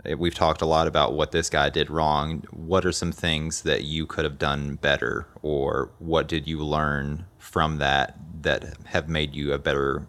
Eh, 0.04 0.14
We've 0.14 0.34
talked 0.34 0.62
a 0.62 0.66
lot 0.66 0.86
about 0.86 1.14
what 1.14 1.32
this 1.32 1.48
guy 1.50 1.70
did 1.70 1.90
wrong. 1.90 2.44
What 2.50 2.84
are 2.86 2.92
some 2.92 3.12
things 3.12 3.62
that 3.62 3.84
you 3.84 4.06
could 4.06 4.24
have 4.24 4.38
done 4.38 4.76
better, 4.76 5.26
or 5.42 5.90
what 5.98 6.26
did 6.28 6.46
you 6.48 6.58
learn 6.64 7.26
from 7.38 7.78
that 7.78 8.16
that 8.42 8.76
have 8.86 9.08
made 9.08 9.34
you 9.34 9.52
a 9.52 9.58
better 9.58 10.06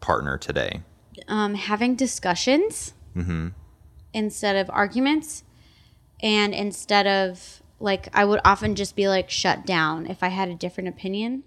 partner 0.00 0.36
today? 0.38 0.82
um, 1.28 1.54
having 1.54 1.94
discussions 1.94 2.92
instead 4.12 4.56
of 4.56 4.68
arguments 4.70 5.44
and 6.20 6.52
instead 6.52 7.06
of 7.06 7.62
like 7.78 8.08
i 8.12 8.24
would 8.24 8.40
often 8.44 8.74
just 8.74 8.96
be 8.96 9.06
like 9.08 9.30
shut 9.30 9.64
down 9.64 10.06
if 10.06 10.22
i 10.24 10.28
had 10.28 10.48
a 10.48 10.54
different 10.54 10.88
opinion 10.88 11.44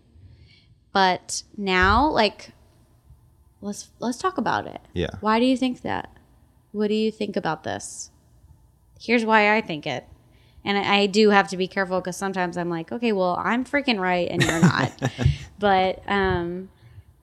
but 0.93 1.43
now 1.57 2.07
like 2.07 2.51
let's 3.61 3.89
let's 3.99 4.17
talk 4.17 4.37
about 4.37 4.65
it 4.65 4.79
Yeah. 4.93 5.09
why 5.19 5.39
do 5.39 5.45
you 5.45 5.57
think 5.57 5.81
that 5.81 6.09
what 6.71 6.87
do 6.87 6.93
you 6.93 7.11
think 7.11 7.35
about 7.35 7.63
this 7.63 8.11
here's 8.99 9.25
why 9.25 9.55
i 9.55 9.61
think 9.61 9.85
it 9.85 10.05
and 10.63 10.77
i, 10.77 10.99
I 10.99 11.05
do 11.05 11.29
have 11.29 11.47
to 11.49 11.57
be 11.57 11.67
careful 11.67 11.99
because 11.99 12.17
sometimes 12.17 12.57
i'm 12.57 12.69
like 12.69 12.91
okay 12.91 13.11
well 13.11 13.39
i'm 13.43 13.65
freaking 13.65 13.99
right 13.99 14.27
and 14.29 14.43
you're 14.43 14.59
not 14.59 14.91
but 15.59 16.01
um 16.07 16.69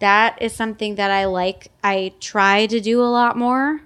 that 0.04 0.42
is 0.42 0.52
something 0.54 0.96
that 0.96 1.10
I 1.10 1.24
like. 1.24 1.70
I 1.82 2.12
try 2.20 2.66
to 2.66 2.78
do 2.78 3.00
a 3.00 3.08
lot 3.08 3.38
more. 3.38 3.80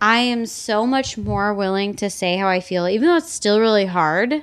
I 0.00 0.18
am 0.18 0.44
so 0.44 0.86
much 0.86 1.18
more 1.18 1.54
willing 1.54 1.94
to 1.96 2.08
say 2.10 2.36
how 2.36 2.48
I 2.48 2.58
feel, 2.58 2.88
even 2.88 3.06
though 3.06 3.16
it's 3.16 3.32
still 3.32 3.60
really 3.60 3.86
hard. 3.86 4.42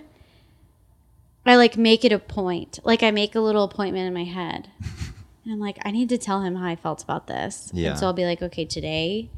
I 1.46 1.56
like 1.56 1.76
make 1.76 2.06
it 2.06 2.12
a 2.14 2.20
point. 2.20 2.80
Like 2.86 3.04
I 3.04 3.12
make 3.12 3.36
a 3.36 3.40
little 3.40 3.66
appointment 3.66 4.08
in 4.08 4.14
my 4.14 4.26
head. 4.26 4.70
And 5.44 5.54
I'm 5.54 5.62
like, 5.62 5.78
I 5.86 5.92
need 5.92 6.10
to 6.10 6.18
tell 6.18 6.42
him 6.42 6.58
how 6.58 6.68
I 6.68 6.76
felt 6.76 7.02
about 7.02 7.28
this. 7.28 7.72
Yeah. 7.74 7.92
And 7.92 7.98
so 7.98 8.06
I'll 8.06 8.12
be 8.12 8.26
like, 8.26 8.42
okay, 8.42 8.66
today, 8.66 9.30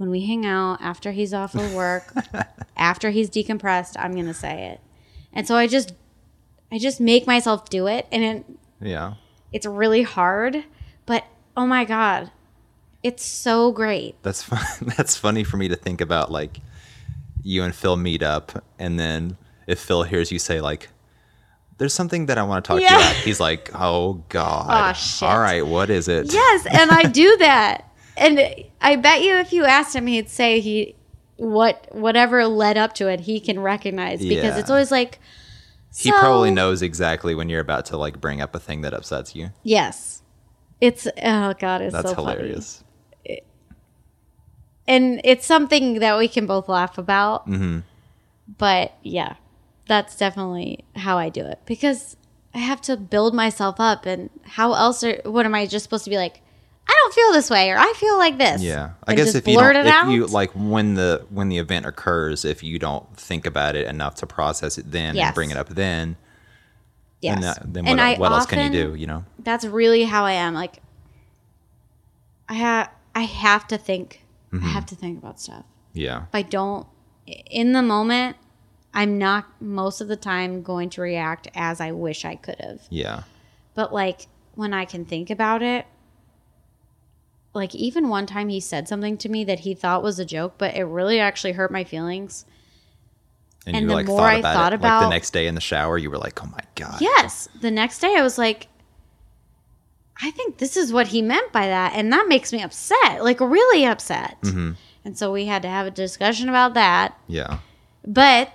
when 0.00 0.08
we 0.08 0.24
hang 0.24 0.46
out, 0.46 0.78
after 0.80 1.12
he's 1.12 1.34
off 1.34 1.54
of 1.54 1.74
work, 1.74 2.10
after 2.76 3.10
he's 3.10 3.28
decompressed, 3.28 3.96
I'm 3.98 4.14
gonna 4.16 4.32
say 4.32 4.68
it. 4.70 4.80
And 5.30 5.46
so 5.46 5.56
I 5.56 5.66
just 5.66 5.92
I 6.72 6.78
just 6.78 7.00
make 7.00 7.26
myself 7.26 7.68
do 7.68 7.86
it 7.86 8.06
and 8.10 8.24
it 8.24 8.44
Yeah. 8.80 9.14
it's 9.52 9.66
really 9.66 10.00
hard, 10.02 10.64
but 11.04 11.24
oh 11.54 11.66
my 11.66 11.84
god, 11.84 12.30
it's 13.02 13.22
so 13.22 13.72
great. 13.72 14.14
That's 14.22 14.42
fun. 14.42 14.64
That's 14.96 15.18
funny 15.18 15.44
for 15.44 15.58
me 15.58 15.68
to 15.68 15.76
think 15.76 16.00
about. 16.00 16.32
Like 16.32 16.60
you 17.42 17.62
and 17.62 17.74
Phil 17.74 17.96
meet 17.98 18.22
up, 18.22 18.64
and 18.78 18.98
then 18.98 19.36
if 19.66 19.80
Phil 19.80 20.04
hears 20.04 20.32
you 20.32 20.38
say 20.38 20.62
like, 20.62 20.88
"There's 21.76 21.92
something 21.92 22.24
that 22.26 22.38
I 22.38 22.42
want 22.42 22.64
to 22.64 22.68
talk 22.68 22.76
to 22.78 22.82
you 22.82 22.88
about," 22.88 23.14
he's 23.16 23.38
like, 23.38 23.70
"Oh 23.74 24.24
God! 24.30 24.94
Shit. 24.94 25.28
All 25.28 25.38
right, 25.38 25.66
what 25.66 25.90
is 25.90 26.08
it?" 26.08 26.32
Yes, 26.32 26.64
and 26.66 26.90
I 26.90 27.02
do 27.22 27.36
that. 27.36 27.84
And 28.20 28.38
I 28.80 28.96
bet 28.96 29.22
you 29.22 29.36
if 29.36 29.52
you 29.52 29.64
asked 29.64 29.96
him, 29.96 30.06
he'd 30.06 30.28
say 30.28 30.60
he 30.60 30.94
what 31.36 31.88
whatever 31.90 32.46
led 32.46 32.76
up 32.76 32.92
to 32.96 33.08
it, 33.08 33.20
he 33.20 33.40
can 33.40 33.58
recognize 33.60 34.20
because 34.20 34.54
Yeah. 34.54 34.58
it's 34.58 34.68
always 34.70 34.90
like 34.90 35.18
He 35.96 36.10
probably 36.12 36.50
knows 36.50 36.82
exactly 36.82 37.34
when 37.34 37.48
you're 37.48 37.60
about 37.62 37.86
to 37.86 37.96
like 37.96 38.20
bring 38.20 38.40
up 38.42 38.54
a 38.54 38.60
thing 38.60 38.82
that 38.82 38.92
upsets 38.94 39.34
you. 39.34 39.50
Yes, 39.62 40.22
it's 40.80 41.06
oh 41.22 41.54
god, 41.58 41.80
it's 41.80 41.92
That's 41.94 42.10
so 42.10 42.14
funny. 42.14 42.36
hilarious. 42.36 42.84
and 44.86 45.20
it's 45.24 45.46
something 45.46 46.00
that 46.00 46.18
we 46.18 46.28
can 46.28 46.46
both 46.46 46.68
laugh 46.68 46.98
about. 46.98 47.48
Mm-hmm. 47.48 47.80
But 48.58 48.94
yeah, 49.02 49.36
that's 49.86 50.16
definitely 50.16 50.84
how 50.96 51.16
I 51.18 51.28
do 51.28 51.44
it 51.46 51.60
because 51.64 52.16
I 52.54 52.58
have 52.58 52.80
to 52.82 52.96
build 52.96 53.32
myself 53.34 53.76
up. 53.78 54.04
And 54.06 54.28
how 54.44 54.74
else? 54.74 55.04
Are, 55.04 55.20
what 55.24 55.46
am 55.46 55.54
I 55.54 55.66
just 55.66 55.84
supposed 55.84 56.04
to 56.04 56.10
be 56.10 56.16
like? 56.16 56.42
I 56.90 56.94
don't 57.02 57.14
feel 57.14 57.32
this 57.32 57.48
way, 57.50 57.70
or 57.70 57.78
I 57.78 57.92
feel 57.96 58.18
like 58.18 58.36
this. 58.38 58.62
Yeah, 58.62 58.90
I 59.06 59.12
And 59.12 59.16
guess 59.16 59.34
if 59.34 59.46
you 59.46 59.54
blurt 59.54 59.74
don't, 59.74 59.86
it 59.86 59.88
if 59.88 59.94
out. 59.94 60.08
you 60.10 60.26
like 60.26 60.50
when 60.52 60.94
the 60.94 61.24
when 61.30 61.48
the 61.48 61.58
event 61.58 61.86
occurs, 61.86 62.44
if 62.44 62.62
you 62.62 62.78
don't 62.78 63.06
think 63.16 63.46
about 63.46 63.76
it 63.76 63.86
enough 63.86 64.16
to 64.16 64.26
process 64.26 64.76
it 64.78 64.90
then 64.90 65.14
Yes. 65.14 65.26
and 65.28 65.34
bring 65.34 65.50
it 65.50 65.56
up 65.56 65.68
then, 65.68 66.16
yes. 67.22 67.34
then, 67.34 67.40
that, 67.42 67.72
then 67.74 67.86
And 67.86 67.98
what, 67.98 68.04
I 68.06 68.14
what 68.18 68.32
else 68.32 68.46
can 68.46 68.58
often- 68.58 68.72
you 68.72 68.88
do? 68.88 68.94
You 68.96 69.06
know? 69.06 69.24
That's 69.38 69.64
really 69.64 70.02
how 70.04 70.24
I 70.24 70.32
am. 70.32 70.54
Like, 70.54 70.78
I 72.48 72.54
have 72.54 72.90
I 73.14 73.22
have 73.22 73.66
to 73.68 73.78
think. 73.78 74.24
Mm-hmm. 74.52 74.64
I 74.64 74.68
have 74.68 74.86
to 74.86 74.94
think 74.96 75.18
about 75.18 75.40
stuff. 75.40 75.64
Yeah. 75.92 76.22
If 76.24 76.34
I 76.34 76.42
don't, 76.42 76.86
in 77.26 77.72
the 77.72 77.82
moment, 77.82 78.36
I'm 78.92 79.16
not 79.18 79.46
most 79.62 80.00
of 80.00 80.08
the 80.08 80.16
time 80.16 80.62
going 80.62 80.90
to 80.90 81.00
react 81.00 81.46
as 81.54 81.80
I 81.80 81.92
wish 81.92 82.24
I 82.24 82.34
could 82.34 82.56
have. 82.60 82.80
Yeah. 82.90 83.22
But 83.74 83.92
like 83.94 84.26
when 84.56 84.74
I 84.74 84.84
can 84.84 85.04
think 85.04 85.30
about 85.30 85.62
it, 85.62 85.86
like 87.52 87.74
even 87.74 88.08
one 88.08 88.26
time 88.26 88.48
he 88.48 88.60
said 88.60 88.88
something 88.88 89.16
to 89.18 89.28
me 89.28 89.44
that 89.44 89.60
he 89.60 89.74
thought 89.74 90.02
was 90.02 90.18
a 90.18 90.24
joke, 90.24 90.54
but 90.58 90.74
it 90.76 90.84
really 90.84 91.18
actually 91.18 91.52
hurt 91.52 91.70
my 91.70 91.84
feelings. 91.84 92.44
And, 93.66 93.76
And 93.76 93.84
you 93.84 93.88
the 93.88 93.94
like 93.94 94.06
more 94.06 94.18
thought 94.18 94.32
I 94.32 94.34
about 94.36 94.54
thought 94.54 94.72
it 94.72 94.80
like 94.80 95.02
the 95.02 95.10
next 95.10 95.32
day 95.32 95.46
in 95.46 95.54
the 95.54 95.60
shower, 95.60 95.98
you 95.98 96.10
were 96.10 96.18
like, 96.18 96.42
"Oh 96.42 96.46
my 96.46 96.62
god." 96.76 97.00
Yes. 97.00 97.48
The 97.60 97.70
next 97.70 97.98
day 97.98 98.14
I 98.16 98.22
was 98.22 98.38
like, 98.38 98.68
I 100.22 100.30
think 100.30 100.58
this 100.58 100.76
is 100.76 100.92
what 100.92 101.08
he 101.08 101.22
meant 101.22 101.52
by 101.52 101.66
that. 101.66 101.92
And 101.94 102.12
that 102.12 102.26
makes 102.28 102.52
me 102.52 102.62
upset, 102.62 103.22
like 103.22 103.40
really 103.40 103.84
upset. 103.84 104.36
Mm-hmm. 104.42 104.72
And 105.04 105.18
so 105.18 105.32
we 105.32 105.46
had 105.46 105.62
to 105.62 105.68
have 105.68 105.86
a 105.86 105.90
discussion 105.90 106.48
about 106.48 106.74
that. 106.74 107.18
Yeah. 107.26 107.58
But 108.06 108.52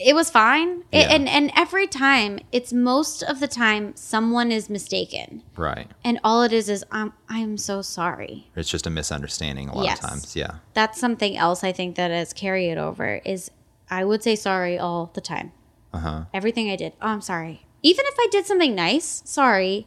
it 0.00 0.14
was 0.14 0.30
fine. 0.30 0.80
It- 0.90 0.98
Yeah. 1.08 1.14
and, 1.14 1.28
and 1.28 1.52
every 1.54 1.86
time, 1.86 2.38
it's 2.52 2.72
most 2.72 3.22
of 3.22 3.38
the 3.40 3.46
time 3.48 3.92
someone 3.96 4.50
is 4.50 4.70
mistaken. 4.70 5.42
Right. 5.56 5.88
And 6.02 6.18
all 6.24 6.42
it 6.42 6.52
is 6.52 6.68
is, 6.68 6.84
I'm, 6.90 7.12
I'm 7.28 7.58
so 7.58 7.82
sorry. 7.82 8.48
It's 8.56 8.70
just 8.70 8.86
a 8.86 8.90
misunderstanding 8.90 9.68
a 9.68 9.74
lot 9.76 9.84
Yes. 9.84 10.02
of 10.02 10.10
times. 10.10 10.34
Yeah. 10.36 10.56
That's 10.74 10.98
something 10.98 11.36
else 11.36 11.62
I 11.62 11.72
think 11.72 11.96
that 11.96 12.10
has 12.10 12.32
carried 12.32 12.78
over 12.78 13.20
is 13.24 13.50
I 13.90 14.04
would 14.04 14.22
say 14.22 14.36
sorry 14.36 14.78
all 14.78 15.10
the 15.14 15.20
time. 15.20 15.52
Uh 15.92 15.98
huh. 15.98 16.24
Everything 16.32 16.70
I 16.70 16.76
did. 16.76 16.92
Oh, 17.02 17.08
I'm 17.08 17.20
sorry. 17.20 17.66
Even 17.82 18.04
if 18.06 18.14
I 18.18 18.26
did 18.30 18.46
something 18.46 18.74
nice, 18.74 19.22
sorry. 19.24 19.86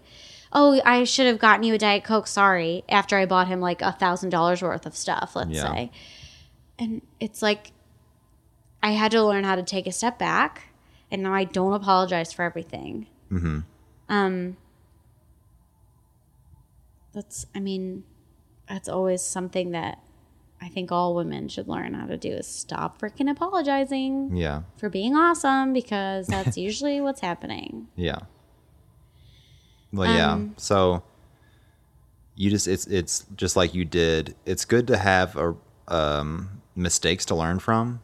Oh, 0.51 0.79
I 0.85 1.03
should 1.03 1.25
have 1.27 1.39
gotten 1.39 1.63
you 1.63 1.73
a 1.73 1.77
Diet 1.77 2.03
Coke, 2.03 2.27
sorry, 2.27 2.83
after 2.87 3.17
I 3.17 3.25
bought 3.25 3.47
him 3.47 3.59
like 3.59 3.81
a 3.81 3.91
thousand 3.93 4.29
dollars 4.29 4.61
worth 4.61 4.85
of 4.85 4.95
stuff, 4.95 5.35
let's 5.35 5.49
Yeah. 5.49 5.71
say. 5.73 5.91
And 6.79 7.01
it's 7.19 7.41
like 7.41 7.71
I 8.83 8.91
had 8.91 9.11
to 9.13 9.23
learn 9.23 9.43
how 9.45 9.55
to 9.55 9.63
take 9.63 9.87
a 9.87 9.91
step 9.91 10.19
back 10.19 10.67
and 11.09 11.23
now 11.23 11.33
I 11.33 11.45
don't 11.45 11.73
apologize 11.73 12.31
for 12.33 12.43
everything. 12.43 13.07
Mm-hmm. 13.31 13.59
Um 14.09 14.57
that's 17.13 17.45
I 17.55 17.59
mean, 17.59 18.03
that's 18.67 18.89
always 18.89 19.21
something 19.21 19.71
that 19.71 19.99
I 20.61 20.69
think 20.69 20.91
all 20.91 21.13
women 21.15 21.47
should 21.49 21.67
learn 21.67 21.93
how 21.93 22.05
to 22.05 22.17
do 22.17 22.29
is 22.31 22.47
stop 22.47 22.99
freaking 22.99 23.29
apologizing 23.29 24.35
Yeah. 24.35 24.63
for 24.77 24.89
being 24.89 25.15
awesome 25.15 25.73
because 25.73 26.27
that's 26.27 26.57
usually 26.69 27.01
what's 27.01 27.21
happening. 27.21 27.87
Yeah. 27.95 28.19
Well, 29.91 30.11
yeah. 30.13 30.31
Um, 30.33 30.55
So 30.57 31.03
you 32.35 32.49
just 32.49 32.67
it's 32.67 32.87
it's 32.87 33.25
just 33.35 33.55
like 33.55 33.75
you 33.75 33.85
did. 33.85 34.35
It's 34.45 34.65
good 34.65 34.87
to 34.87 34.97
have 34.97 35.35
a 35.37 35.55
um, 35.87 36.61
mistakes 36.75 37.25
to 37.25 37.35
learn 37.35 37.59
from, 37.59 38.01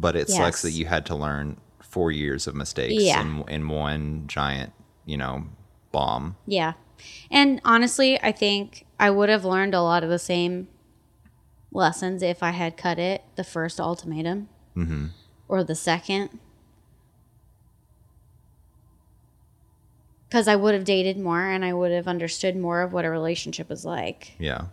but 0.00 0.16
it 0.16 0.28
sucks 0.28 0.58
Yes. 0.58 0.62
that 0.62 0.70
you 0.72 0.86
had 0.86 1.04
to 1.06 1.14
learn 1.14 1.58
four 1.80 2.10
years 2.10 2.46
of 2.46 2.54
mistakes 2.54 3.02
Yeah. 3.02 3.20
in 3.20 3.44
in 3.48 3.68
one 3.68 4.24
giant, 4.26 4.72
you 5.04 5.16
know, 5.16 5.44
bomb. 5.92 6.36
Yeah. 6.46 6.74
And 7.30 7.60
honestly, 7.64 8.20
I 8.22 8.32
think 8.32 8.86
I 8.98 9.10
would 9.10 9.28
have 9.28 9.44
learned 9.44 9.74
a 9.74 9.82
lot 9.82 10.02
of 10.04 10.10
the 10.10 10.18
same 10.18 10.68
lessons 11.72 12.22
if 12.22 12.42
I 12.42 12.50
had 12.50 12.76
cut 12.76 12.98
it 12.98 13.22
the 13.36 13.44
first 13.44 13.80
ultimatum 13.80 14.48
mm-hmm. 14.76 15.06
or 15.48 15.64
the 15.64 15.74
second. 15.74 16.38
Because 20.28 20.46
I 20.46 20.56
would 20.56 20.74
have 20.74 20.84
dated 20.84 21.18
more 21.18 21.44
and 21.44 21.64
I 21.64 21.72
would 21.72 21.90
have 21.90 22.06
understood 22.06 22.56
more 22.56 22.82
of 22.82 22.92
what 22.92 23.04
a 23.04 23.10
relationship 23.10 23.68
was 23.68 23.84
like. 23.84 24.36
Yeah. 24.38 24.66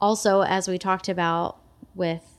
also 0.00 0.42
as 0.42 0.68
we 0.68 0.76
talked 0.78 1.08
about 1.08 1.56
with 1.94 2.33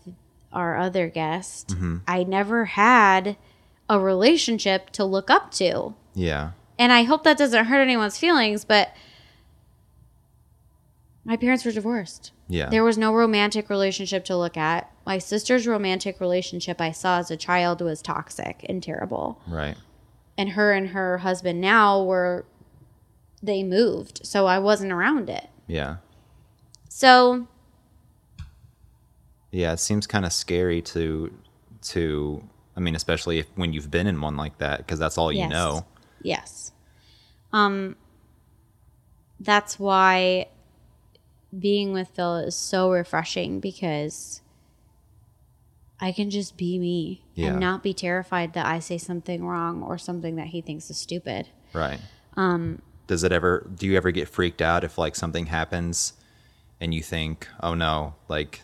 our 0.55 0.77
other 0.77 1.07
guest 1.09 1.67
mm-hmm. 1.69 1.97
i 2.07 2.23
never 2.23 2.65
had 2.65 3.37
a 3.89 3.99
relationship 3.99 4.89
to 4.91 5.03
look 5.05 5.29
up 5.29 5.51
to 5.51 5.93
Yeah. 6.15 6.51
and 6.79 6.91
i 6.91 7.03
hope 7.03 7.23
that 7.25 7.37
doesn't 7.37 7.65
hurt 7.65 7.81
anyone's 7.81 8.17
feelings 8.17 8.65
but 8.65 8.93
my 11.23 11.35
parents 11.37 11.65
were 11.65 11.71
divorced 11.71 12.31
Yeah. 12.47 12.69
there 12.69 12.83
was 12.83 12.97
no 12.97 13.13
romantic 13.13 13.69
relationship 13.69 14.25
to 14.25 14.37
look 14.37 14.57
at 14.57 14.91
my 15.05 15.17
sister's 15.17 15.67
romantic 15.67 16.19
relationship 16.19 16.79
i 16.81 16.91
saw 16.91 17.19
as 17.19 17.29
a 17.31 17.37
child 17.37 17.81
was 17.81 18.01
toxic 18.01 18.65
and 18.69 18.81
terrible 18.81 19.41
right. 19.47 19.75
and 20.37 20.49
her 20.51 20.71
and 20.73 20.89
her 20.89 21.19
husband 21.19 21.61
now 21.61 22.01
were 22.03 22.45
they 23.43 23.63
moved 23.63 24.21
so 24.23 24.45
i 24.47 24.57
wasn't 24.59 24.91
around 24.91 25.29
it 25.29 25.49
Yeah. 25.67 25.97
so 26.89 27.47
Yeah, 29.55 29.71
it 29.71 29.79
seems 29.79 30.05
kind 30.05 30.25
of 30.25 30.33
scary 30.33 30.81
to 30.81 31.33
to 31.93 32.43
I 32.75 32.81
mean, 32.81 32.93
especially 32.93 33.39
if, 33.39 33.47
when 33.55 33.71
you've 33.71 33.89
been 33.89 34.05
in 34.05 34.19
one 34.19 34.35
like 34.35 34.57
that 34.57 34.79
because 34.79 34.99
that's 34.99 35.17
all 35.17 35.31
you 35.31 35.47
know. 35.47 35.85
Yes. 36.21 36.73
Um 37.53 37.95
that's 39.39 39.79
why 39.79 40.47
being 41.57 41.93
with 41.93 42.09
Phil 42.09 42.35
is 42.37 42.55
so 42.55 42.91
refreshing 42.91 43.61
because 43.61 44.41
I 46.01 46.11
can 46.11 46.29
just 46.29 46.57
be 46.57 46.77
me 46.77 47.23
Yeah. 47.35 47.51
and 47.51 47.59
not 47.61 47.81
be 47.81 47.93
terrified 47.93 48.53
that 48.53 48.65
I 48.65 48.79
say 48.79 48.97
something 48.97 49.45
wrong 49.45 49.81
or 49.81 49.97
something 49.97 50.35
that 50.35 50.47
he 50.47 50.59
thinks 50.61 50.89
is 50.89 50.97
stupid. 50.97 51.47
Right. 51.71 52.01
Um 52.35 52.81
does 53.07 53.23
it 53.23 53.31
ever 53.31 53.69
do 53.73 53.85
you 53.87 53.95
ever 53.95 54.11
get 54.11 54.27
freaked 54.27 54.61
out 54.61 54.83
if 54.83 54.97
like 54.97 55.15
something 55.15 55.45
happens 55.45 56.11
and 56.81 56.93
you 56.93 57.01
think, 57.01 57.47
"Oh 57.61 57.73
no, 57.73 58.15
like 58.27 58.59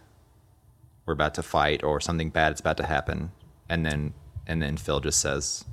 we're 1.12 1.14
about 1.14 1.34
to 1.36 1.44
fight 1.44 1.84
or 1.84 2.00
something 2.00 2.30
bad 2.30 2.54
is 2.54 2.62
about 2.62 2.78
to 2.78 2.86
happen." 2.86 3.32
And 3.70 3.86
then 3.86 4.14
and 4.48 4.62
then 4.62 4.78
Phil 4.78 5.02
just 5.02 5.20
says, 5.20 5.66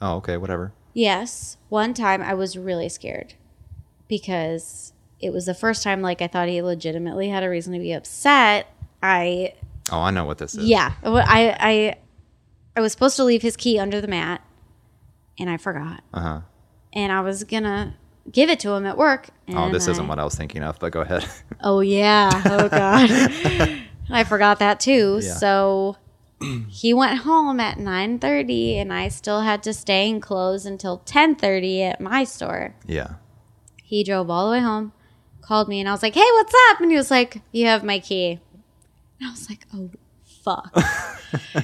"Oh, 0.00 0.16
okay, 0.16 0.36
whatever." 0.38 0.72
Yes, 0.94 1.56
one 1.68 1.94
time 1.94 2.22
I 2.22 2.34
was 2.34 2.56
really 2.58 2.88
scared 2.88 3.34
because 4.08 4.92
it 5.20 5.32
was 5.32 5.46
the 5.46 5.54
first 5.54 5.82
time 5.82 6.02
like 6.02 6.20
I 6.22 6.26
thought 6.26 6.48
he 6.48 6.62
legitimately 6.62 7.28
had 7.28 7.42
a 7.42 7.50
reason 7.50 7.72
to 7.74 7.78
be 7.78 7.92
upset. 7.92 8.66
I 9.02 9.54
Oh, 9.92 10.00
I 10.00 10.10
know 10.10 10.24
what 10.24 10.38
this 10.38 10.54
is. 10.54 10.64
Yeah, 10.64 10.92
I 11.04 11.56
I 11.60 11.96
I 12.76 12.80
was 12.80 12.92
supposed 12.92 13.16
to 13.16 13.24
leave 13.24 13.42
his 13.42 13.56
key 13.56 13.78
under 13.78 14.00
the 14.00 14.08
mat, 14.08 14.42
and 15.38 15.50
I 15.50 15.56
forgot. 15.56 16.02
Uh-huh. 16.14 16.40
And 16.92 17.12
I 17.12 17.20
was 17.20 17.44
gonna 17.44 17.96
give 18.30 18.50
it 18.50 18.60
to 18.60 18.70
him 18.70 18.86
at 18.86 18.96
work. 18.96 19.30
And 19.46 19.58
Oh, 19.58 19.70
this 19.70 19.88
isn't 19.88 20.06
what 20.08 20.18
I 20.18 20.24
was 20.24 20.34
thinking 20.34 20.62
of, 20.62 20.78
but 20.78 20.92
go 20.92 21.00
ahead. 21.00 21.24
Oh 21.62 21.80
yeah. 21.80 22.42
Oh 22.46 22.68
god. 22.68 23.80
I 24.10 24.24
forgot 24.24 24.58
that 24.58 24.80
too. 24.80 25.20
Yeah. 25.22 25.34
So 25.34 25.96
he 26.68 26.94
went 26.94 27.18
home 27.18 27.60
at 27.60 27.78
nine 27.78 28.18
thirty, 28.18 28.78
and 28.78 28.92
I 28.92 29.08
still 29.08 29.42
had 29.42 29.62
to 29.64 29.72
stay 29.74 30.08
and 30.10 30.20
close 30.22 30.64
until 30.66 30.98
ten 30.98 31.34
thirty 31.34 31.82
at 31.82 32.00
my 32.00 32.24
store. 32.24 32.74
yeah. 32.86 33.14
He 33.82 34.04
drove 34.04 34.30
all 34.30 34.46
the 34.46 34.52
way 34.52 34.60
home, 34.60 34.92
called 35.42 35.68
me, 35.68 35.80
and 35.80 35.88
I 35.88 35.92
was 35.92 36.02
like, 36.02 36.14
"Hey, 36.14 36.20
what's 36.20 36.54
up?" 36.70 36.80
And 36.80 36.90
he 36.92 36.96
was 36.96 37.10
like, 37.10 37.42
"You 37.50 37.66
have 37.66 37.82
my 37.82 37.98
key." 37.98 38.38
And 39.18 39.28
I 39.28 39.30
was 39.32 39.50
like, 39.50 39.66
"Oh, 39.74 39.90
fuck." 40.44 40.72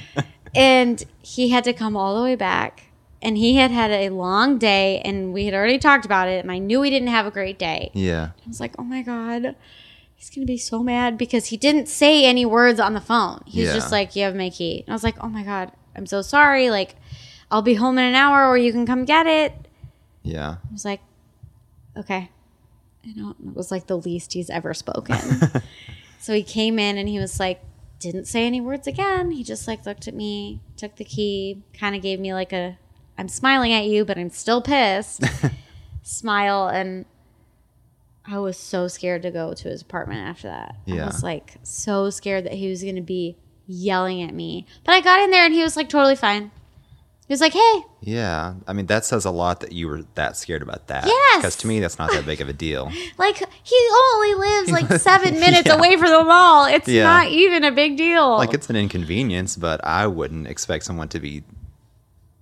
and 0.54 1.04
he 1.22 1.50
had 1.50 1.64
to 1.64 1.72
come 1.72 1.96
all 1.96 2.16
the 2.16 2.22
way 2.22 2.34
back, 2.34 2.84
and 3.22 3.38
he 3.38 3.54
had 3.56 3.70
had 3.70 3.90
a 3.92 4.08
long 4.10 4.58
day, 4.58 5.00
and 5.04 5.32
we 5.32 5.44
had 5.44 5.54
already 5.54 5.78
talked 5.78 6.04
about 6.04 6.28
it, 6.28 6.40
and 6.42 6.50
I 6.50 6.58
knew 6.58 6.82
he 6.82 6.90
didn't 6.90 7.08
have 7.08 7.26
a 7.26 7.30
great 7.30 7.58
day. 7.60 7.90
Yeah. 7.94 8.30
I 8.44 8.48
was 8.48 8.58
like, 8.60 8.74
"Oh 8.78 8.84
my 8.84 9.02
god." 9.02 9.54
He's 10.16 10.30
gonna 10.30 10.46
be 10.46 10.58
so 10.58 10.82
mad 10.82 11.16
because 11.18 11.46
he 11.46 11.56
didn't 11.56 11.86
say 11.88 12.24
any 12.24 12.44
words 12.44 12.80
on 12.80 12.94
the 12.94 13.00
phone. 13.00 13.42
He's 13.46 13.68
Yeah. 13.68 13.74
just 13.74 13.92
like, 13.92 14.16
"You 14.16 14.24
have 14.24 14.34
my 14.34 14.50
key." 14.50 14.80
And 14.86 14.92
I 14.92 14.94
was 14.94 15.04
like, 15.04 15.16
"Oh 15.22 15.28
my 15.28 15.42
god, 15.44 15.70
I'm 15.94 16.06
so 16.06 16.20
sorry. 16.22 16.70
Like, 16.70 16.96
I'll 17.50 17.62
be 17.62 17.74
home 17.74 17.98
in 17.98 18.04
an 18.04 18.14
hour, 18.14 18.48
or 18.48 18.56
you 18.58 18.72
can 18.72 18.86
come 18.86 19.04
get 19.04 19.26
it." 19.26 19.52
Yeah. 20.22 20.56
I 20.68 20.72
was 20.72 20.84
like, 20.84 21.00
okay. 21.96 22.30
I 23.06 23.12
don't, 23.16 23.36
it 23.46 23.54
was 23.54 23.70
like 23.70 23.86
the 23.86 23.96
least 23.96 24.32
he's 24.32 24.50
ever 24.50 24.74
spoken. 24.74 25.16
so 26.18 26.34
he 26.34 26.42
came 26.42 26.80
in 26.80 26.98
and 26.98 27.08
he 27.08 27.20
was 27.20 27.38
like, 27.38 27.62
didn't 28.00 28.24
say 28.26 28.44
any 28.44 28.60
words 28.60 28.88
again. 28.88 29.30
He 29.30 29.44
just 29.44 29.68
like 29.68 29.86
looked 29.86 30.08
at 30.08 30.14
me, 30.14 30.60
took 30.76 30.96
the 30.96 31.04
key, 31.04 31.62
kind 31.72 31.94
of 31.94 32.02
gave 32.02 32.18
me 32.18 32.34
like 32.34 32.52
a, 32.52 32.76
I'm 33.16 33.28
smiling 33.28 33.72
at 33.72 33.84
you, 33.86 34.04
but 34.04 34.18
I'm 34.18 34.30
still 34.30 34.60
pissed 34.60 35.22
smile. 36.02 36.66
And 36.66 37.04
I 38.28 38.38
was 38.38 38.58
so 38.58 38.88
scared 38.88 39.22
to 39.22 39.30
go 39.30 39.54
to 39.54 39.68
his 39.68 39.82
apartment 39.82 40.20
after 40.20 40.48
that. 40.48 40.76
Yeah. 40.84 41.04
I 41.04 41.06
was 41.06 41.22
like 41.22 41.54
so 41.62 42.10
scared 42.10 42.44
that 42.44 42.54
he 42.54 42.68
was 42.68 42.82
going 42.82 42.96
to 42.96 43.00
be 43.02 43.36
yelling 43.66 44.22
at 44.22 44.34
me. 44.34 44.66
But 44.84 44.92
I 44.94 45.00
got 45.00 45.20
in 45.20 45.30
there 45.30 45.44
and 45.44 45.54
he 45.54 45.62
was 45.62 45.76
like 45.76 45.88
totally 45.88 46.16
fine. 46.16 46.50
He 47.28 47.32
was 47.32 47.40
like, 47.40 47.52
hey, 47.54 47.82
Yeah. 48.00 48.54
I 48.68 48.72
mean, 48.72 48.86
that 48.86 49.04
says 49.04 49.24
a 49.24 49.30
lot 49.32 49.58
that 49.60 49.72
you 49.72 49.88
were 49.88 50.02
that 50.14 50.36
scared 50.36 50.62
about 50.62 50.86
that. 50.88 51.06
Yes. 51.06 51.38
Because 51.38 51.56
to 51.56 51.66
me, 51.66 51.80
that's 51.80 51.98
not 51.98 52.10
that 52.12 52.24
big 52.24 52.40
of 52.40 52.48
a 52.48 52.52
deal. 52.52 52.90
Like 53.18 53.38
he 53.64 53.88
only 54.12 54.34
lives 54.34 54.70
like 54.70 55.00
seven 55.00 55.34
minutes 55.40 55.66
Yeah. 55.66 55.76
away 55.76 55.96
from 55.96 56.10
the 56.10 56.22
mall. 56.24 56.66
It's 56.66 56.86
Yeah. 56.88 57.02
not 57.04 57.28
even 57.28 57.64
a 57.64 57.72
big 57.72 57.96
deal. 57.96 58.36
like 58.36 58.54
it's 58.54 58.70
an 58.70 58.76
inconvenience, 58.76 59.56
but 59.56 59.84
I 59.84 60.06
wouldn't 60.06 60.46
expect 60.46 60.84
someone 60.84 61.08
to 61.08 61.18
be 61.20 61.42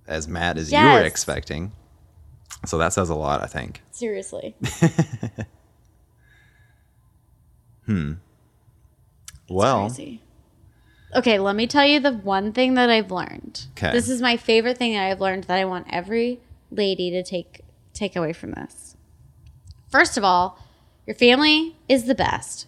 as 0.07 0.27
mad 0.27 0.57
as 0.59 0.71
you 0.71 0.77
were 0.79 1.01
expecting. 1.01 1.71
So 2.67 2.77
that 2.77 2.93
says 2.93 3.09
a 3.09 3.15
lot, 3.15 3.41
I 3.43 3.47
think. 3.47 3.81
seriously. 3.91 4.55
Hmm. 7.85 8.13
well, 9.49 9.81
Crazy. 9.87 10.21
Okay, 11.15 11.39
let 11.39 11.55
me 11.55 11.65
tell 11.67 11.85
you 11.85 11.99
the 11.99 12.11
one 12.11 12.51
thing 12.51 12.73
that 12.73 12.89
I've 12.89 13.11
learned. 13.11 13.67
'Kay. 13.75 13.91
This 13.91 14.09
is 14.09 14.21
my 14.21 14.35
favorite 14.37 14.77
thing 14.77 14.93
that 14.93 15.03
I've 15.09 15.21
learned 15.21 15.45
that 15.45 15.57
I 15.57 15.65
want 15.65 15.87
every 15.89 16.41
lady 16.71 17.09
to 17.11 17.23
take 17.23 17.61
take 17.93 18.15
away 18.15 18.33
from 18.33 18.51
this. 18.51 18.97
First 19.89 20.17
of 20.17 20.23
all, 20.23 20.57
your 21.05 21.15
family 21.15 21.77
is 21.87 22.05
the 22.05 22.15
best. 22.15 22.67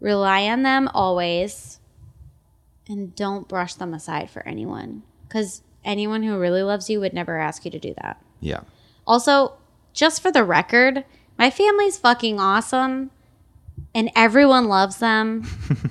Rely 0.00 0.42
on 0.48 0.62
them 0.62 0.88
always. 0.92 1.78
and 2.88 3.14
don't 3.14 3.46
brush 3.46 3.74
them 3.74 3.94
aside 3.94 4.28
for 4.28 4.46
anyone 4.48 5.04
because 5.28 5.62
anyone 5.84 6.24
who 6.24 6.36
really 6.36 6.62
loves 6.64 6.90
you 6.90 6.98
would 6.98 7.12
never 7.14 7.38
ask 7.38 7.64
you 7.64 7.70
to 7.70 7.78
do 7.78 7.94
that. 8.02 8.20
Yeah. 8.40 8.62
Also, 9.06 9.52
just 9.92 10.20
for 10.20 10.32
the 10.32 10.42
record, 10.42 11.04
my 11.38 11.50
family's 11.50 11.96
fucking 11.98 12.40
awesome 12.40 13.12
and 13.94 14.10
everyone 14.14 14.66
loves 14.68 14.98
them. 14.98 15.44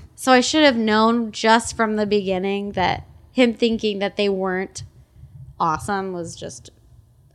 so 0.16 0.32
I 0.32 0.42
should 0.42 0.64
have 0.64 0.78
known 0.78 1.32
just 1.32 1.76
from 1.76 1.96
the 1.96 2.06
beginning 2.06 2.74
that 2.74 3.06
him 3.32 3.54
thinking 3.54 4.00
that 4.00 4.16
they 4.18 4.30
weren't 4.30 4.84
awesome 5.60 6.14
was 6.14 6.36
just 6.36 6.70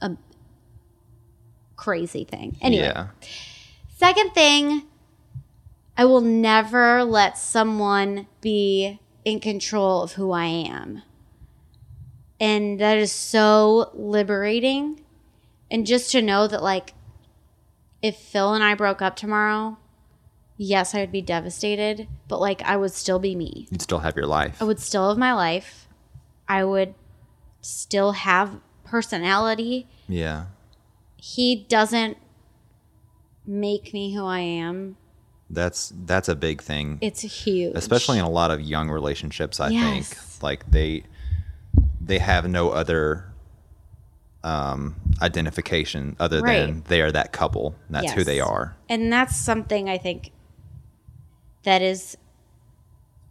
a 0.01 0.17
crazy 1.77 2.25
thing. 2.25 2.57
Anyway, 2.61 2.85
Yeah. 2.85 3.09
second 3.97 4.33
thing, 4.35 4.83
I 5.97 6.05
will 6.05 6.21
never 6.21 7.05
let 7.05 7.39
someone 7.39 8.27
be 8.41 9.01
in 9.25 9.41
control 9.41 10.03
of 10.03 10.13
who 10.13 10.33
I 10.33 10.47
am. 10.47 11.03
And 12.41 12.81
that 12.81 12.99
is 12.99 13.13
so 13.13 13.91
liberating. 13.95 15.01
And 15.71 15.87
just 15.87 16.11
to 16.13 16.21
know 16.21 16.47
that, 16.47 16.63
like, 16.63 16.95
if 18.03 18.17
Phil 18.17 18.53
and 18.53 18.63
I 18.63 18.75
broke 18.75 19.01
up 19.01 19.17
tomorrow, 19.17 19.79
yes, 20.57 20.95
I 20.95 21.01
would 21.01 21.13
be 21.13 21.23
devastated, 21.23 22.07
but 22.29 22.41
like, 22.41 22.63
I 22.63 22.77
would 22.77 22.93
still 22.93 23.19
be 23.19 23.35
me. 23.35 23.67
You'd 23.71 23.83
still 23.83 23.99
have 24.01 24.17
your 24.17 24.27
life. 24.27 24.61
I 24.61 24.65
would 24.65 24.81
still 24.81 25.09
have 25.09 25.19
my 25.19 25.33
life. 25.33 25.89
I 26.49 26.65
would 26.65 26.95
still 27.61 28.13
have 28.13 28.61
personality. 28.85 29.87
Yeah. 30.09 30.47
He 31.17 31.57
doesn't 31.69 32.19
make 33.47 33.93
me 33.93 34.15
who 34.15 34.25
I 34.25 34.41
am. 34.41 34.97
That's 35.51 35.93
that's 36.05 36.29
a 36.29 36.35
big 36.35 36.63
thing. 36.63 36.99
It's 37.01 37.21
huge. 37.21 37.73
especially 37.77 38.19
in 38.19 38.25
a 38.25 38.31
lot 38.31 38.51
of 38.51 38.61
young 38.61 38.89
relationships 38.91 39.61
i 39.61 39.69
Yes. 39.69 40.09
think 40.09 40.43
like 40.43 40.71
they 40.71 41.05
they 42.01 42.19
have 42.19 42.49
no 42.49 42.71
other 42.71 43.27
um 44.43 44.95
identification 45.23 46.17
other 46.19 46.41
than 46.43 46.83
they 46.89 47.01
are 47.03 47.13
that 47.13 47.33
couple 47.33 47.75
that's 47.91 48.13
who 48.13 48.25
they 48.25 48.41
are 48.41 48.75
And 48.89 49.13
that's 49.13 49.37
something 49.37 49.89
I 49.89 49.97
think 49.99 50.33
that 51.65 51.83
is 51.83 52.17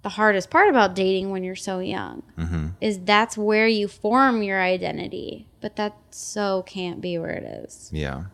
the 0.01 0.09
hardest 0.09 0.49
part 0.49 0.69
about 0.69 0.95
dating 0.95 1.29
when 1.29 1.43
you're 1.43 1.55
so 1.55 1.79
young. 1.79 2.23
Mm-hmm. 2.37 2.67
Is 2.81 2.99
that's 2.99 3.37
where 3.37 3.67
you 3.67 3.87
form 3.87 4.43
your 4.43 4.61
identity, 4.61 5.47
but 5.61 5.75
that 5.77 5.95
so 6.11 6.63
can't 6.67 6.99
be 7.01 7.17
where 7.17 7.31
it 7.31 7.43
is. 7.65 7.89
yeah 7.93 8.25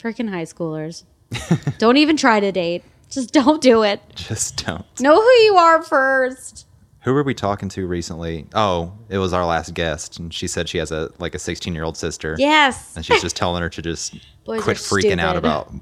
Freaking 0.00 0.28
high 0.28 0.42
schoolers. 0.44 1.04
don't 1.78 1.96
even 1.96 2.16
try 2.16 2.38
to 2.40 2.52
date. 2.52 2.84
Just 3.08 3.32
don't 3.32 3.62
do 3.62 3.82
it. 3.84 4.00
just 4.14 4.64
don't 4.66 4.84
Know 5.00 5.14
who 5.14 5.30
you 5.44 5.56
are 5.56 5.82
first. 5.82 6.66
who 7.02 7.14
were 7.14 7.22
we 7.22 7.32
talking 7.34 7.68
to 7.70 7.86
recently 7.86 8.46
oh 8.54 8.92
it 9.08 9.18
was 9.18 9.32
our 9.32 9.44
last 9.46 9.72
guest 9.74 10.18
and 10.18 10.32
she 10.34 10.46
said 10.48 10.68
she 10.68 10.78
has 10.78 10.90
a 10.90 11.10
like 11.18 11.34
a 11.34 11.38
16 11.38 11.74
year 11.74 11.84
old 11.84 11.96
sister 11.96 12.34
Yes. 12.38 12.96
and 12.96 13.04
she's 13.06 13.20
just 13.22 13.36
telling 13.36 13.62
her 13.62 13.68
to 13.70 13.82
just 13.82 14.16
Boys 14.44 14.62
quit 14.62 14.76
freaking 14.78 15.20
out 15.20 15.36
about 15.36 15.72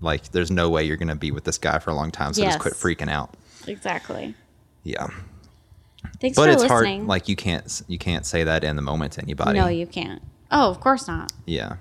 like 0.00 0.30
there's 0.32 0.50
no 0.50 0.68
way 0.68 0.84
you're 0.84 0.96
gonna 0.96 1.16
be 1.16 1.30
with 1.30 1.44
this 1.44 1.58
guy 1.58 1.78
for 1.78 1.90
a 1.90 1.94
long 1.94 2.10
time 2.10 2.32
so 2.32 2.42
just 2.42 2.58
quit 2.58 2.74
freaking 2.74 3.10
out 3.10 3.34
exactly. 3.66 4.34
yeah 4.84 5.08
Thanks 6.20 6.36
but 6.36 6.44
for 6.44 6.50
it's 6.50 6.62
listening. 6.62 7.00
hard 7.00 7.08
like 7.08 7.28
you 7.28 7.36
can't 7.36 7.82
you 7.88 7.98
can't 7.98 8.24
say 8.24 8.44
that 8.44 8.62
in 8.64 8.76
the 8.76 8.82
moment 8.82 9.14
to 9.14 9.22
anybody 9.22 9.58
no, 9.58 9.66
you 9.68 9.86
can't. 9.86 10.22
Oh, 10.50 10.70
of 10.70 10.78
course 10.80 11.08
not. 11.08 11.32
Yeah. 11.46 11.76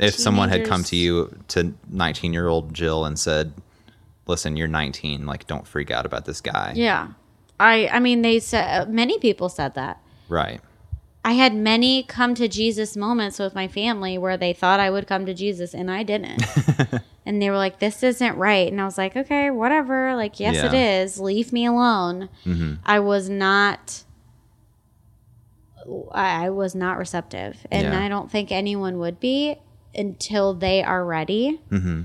If 0.00 0.14
someone 0.14 0.48
had 0.48 0.66
come 0.66 0.82
to 0.84 0.96
you 0.96 1.38
to 1.48 1.72
19 1.90 2.32
year 2.32 2.48
old 2.48 2.74
Jill 2.74 3.04
and 3.04 3.16
said, 3.18 3.52
listen, 4.26 4.56
you're 4.56 4.66
19, 4.66 5.26
like, 5.26 5.46
don't 5.46 5.66
freak 5.66 5.90
out 5.90 6.06
about 6.06 6.24
this 6.24 6.40
guy. 6.40 6.72
Yeah. 6.74 7.08
I 7.60 7.88
I 7.88 8.00
mean 8.00 8.22
they 8.22 8.40
said 8.40 8.90
many 8.90 9.18
people 9.18 9.48
said 9.48 9.74
that. 9.74 10.00
Right. 10.28 10.60
I 11.24 11.32
had 11.32 11.54
many 11.54 12.02
come 12.02 12.34
to 12.36 12.48
Jesus 12.48 12.96
moments 12.96 13.38
with 13.38 13.54
my 13.54 13.68
family 13.68 14.16
where 14.16 14.36
they 14.38 14.52
thought 14.54 14.80
I 14.80 14.90
would 14.90 15.06
come 15.06 15.26
to 15.26 15.34
Jesus 15.34 15.74
and 15.74 15.90
I 15.90 16.02
didn't. 16.02 16.42
and 17.26 17.42
they 17.42 17.50
were 17.50 17.58
like, 17.58 17.78
this 17.78 18.02
isn't 18.02 18.36
right. 18.36 18.70
And 18.72 18.80
I 18.80 18.86
was 18.86 18.96
like, 18.96 19.14
okay, 19.16 19.50
whatever. 19.50 20.14
Like, 20.16 20.40
yes, 20.40 20.56
it 20.56 20.72
Yeah. 20.72 21.02
is. 21.02 21.20
Leave 21.20 21.52
me 21.52 21.66
alone. 21.66 22.30
I 22.86 23.00
was 23.00 23.28
not. 23.28 24.04
I 26.12 26.46
I 26.46 26.50
was 26.50 26.74
not 26.74 26.98
receptive, 26.98 27.66
and 27.70 27.84
Yeah. 27.88 28.00
I 28.04 28.08
don't 28.08 28.30
think 28.30 28.52
anyone 28.52 28.98
would 28.98 29.18
be 29.18 29.56
until 29.94 30.54
they 30.54 30.82
are 30.82 31.04
ready. 31.04 31.60
Mm-hmm. 31.70 32.02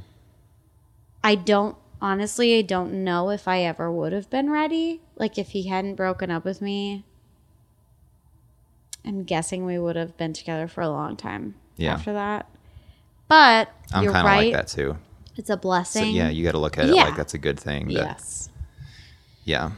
I 1.24 1.36
don't 1.36 1.76
honestly. 2.02 2.58
I 2.58 2.62
don't 2.64 3.04
know 3.04 3.30
if 3.30 3.48
I 3.48 3.62
ever 3.64 3.92
would 3.92 4.14
have 4.14 4.30
been 4.30 4.50
ready. 4.50 5.02
Like 5.18 5.38
if 5.38 5.50
he 5.50 5.68
hadn't 5.68 5.96
broken 5.96 6.32
up 6.32 6.46
with 6.46 6.62
me, 6.62 7.04
I'm 9.06 9.24
guessing 9.24 9.66
we 9.66 9.78
would 9.80 9.96
have 9.96 10.18
been 10.18 10.34
together 10.34 10.68
for 10.68 10.82
a 10.82 10.90
long 10.90 11.16
time 11.16 11.56
Yeah. 11.78 11.94
after 11.94 12.14
that. 12.14 12.50
But 13.28 13.70
I'm 13.94 14.06
kind 14.06 14.08
of 14.08 14.14
right. 14.26 14.44
like 14.46 14.54
that 14.54 14.68
too. 14.68 14.98
It's 15.38 15.50
a 15.50 15.54
So, 15.54 15.58
blessing. 15.58 16.14
yeah, 16.16 16.30
you 16.30 16.44
got 16.44 16.54
to 16.54 16.60
look 16.60 16.78
at 16.78 16.86
it 16.90 16.94
like 16.96 17.16
that's 17.18 17.34
a 17.34 17.38
good 17.38 17.60
thing. 17.60 17.88
that- 17.88 17.94
yes. 17.94 18.50
Yeah. 19.44 19.72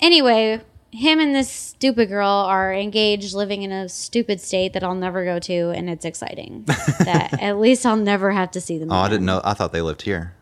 Anyway, 0.00 0.60
him 0.90 1.18
and 1.20 1.34
this 1.34 1.50
stupid 1.50 2.08
girl 2.08 2.28
are 2.28 2.72
engaged, 2.72 3.34
living 3.34 3.62
in 3.62 3.72
a 3.72 3.88
stupid 3.88 4.40
state 4.40 4.72
that 4.74 4.82
I'll 4.84 4.94
never 4.94 5.24
go 5.24 5.38
to, 5.38 5.70
and 5.70 5.88
it's 5.90 6.04
exciting. 6.04 6.64
that 6.66 7.40
at 7.40 7.58
least 7.58 7.84
I'll 7.86 7.96
never 7.96 8.30
have 8.30 8.50
to 8.52 8.60
see 8.60 8.78
them. 8.78 8.90
Oh, 8.92 8.96
I 8.96 9.08
didn't 9.08 9.26
know. 9.26 9.40
I 9.44 9.54
thought 9.54 9.72
they 9.72 9.82
lived 9.82 10.02
here. 10.02 10.34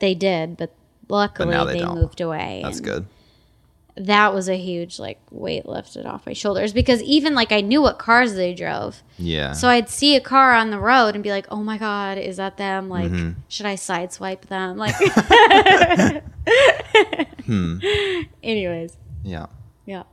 They 0.00 0.14
did, 0.14 0.56
but 0.56 0.74
luckily 1.08 1.50
now 1.50 1.64
they, 1.64 1.78
they 1.78 1.84
moved 1.86 2.20
away. 2.20 2.60
That's 2.64 2.80
good. 2.80 3.06
That 3.96 4.34
was 4.34 4.48
a 4.48 4.56
huge 4.56 4.98
like 4.98 5.20
weight 5.30 5.66
lifted 5.66 6.04
off 6.04 6.26
my 6.26 6.32
shoulders 6.32 6.72
because 6.72 7.00
even 7.02 7.34
like 7.36 7.52
I 7.52 7.60
knew 7.60 7.80
what 7.80 7.98
cars 7.98 8.34
they 8.34 8.52
drove. 8.52 9.02
Yeah. 9.18 9.52
So 9.52 9.68
I'd 9.68 9.88
see 9.88 10.16
a 10.16 10.20
car 10.20 10.52
on 10.52 10.70
the 10.70 10.80
road 10.80 11.14
and 11.14 11.22
be 11.22 11.30
like, 11.30 11.46
"Oh 11.48 11.62
my 11.62 11.78
god, 11.78 12.18
is 12.18 12.38
that 12.38 12.56
them? 12.56 12.88
Like, 12.88 13.10
Mm-hmm. 13.12 13.38
should 13.48 13.66
I 13.66 13.74
sideswipe 13.76 14.42
them?" 14.46 14.76
Like, 14.78 14.96
Hmm. 17.46 17.78
anyways, 18.42 18.96
yeah. 19.22 19.46
yeah. 19.86 20.04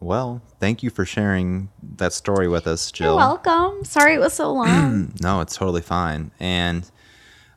Well, 0.00 0.42
thank 0.60 0.82
you 0.82 0.90
for 0.90 1.04
sharing 1.04 1.68
that 1.96 2.12
story 2.12 2.48
with 2.48 2.66
us, 2.66 2.90
Jill. 2.90 3.08
You're 3.08 3.16
welcome. 3.16 3.84
Sorry 3.84 4.14
it 4.14 4.18
was 4.20 4.32
so 4.32 4.52
long. 4.52 5.12
No, 5.20 5.40
it's 5.40 5.56
totally 5.56 5.82
fine. 5.82 6.30
And 6.40 6.90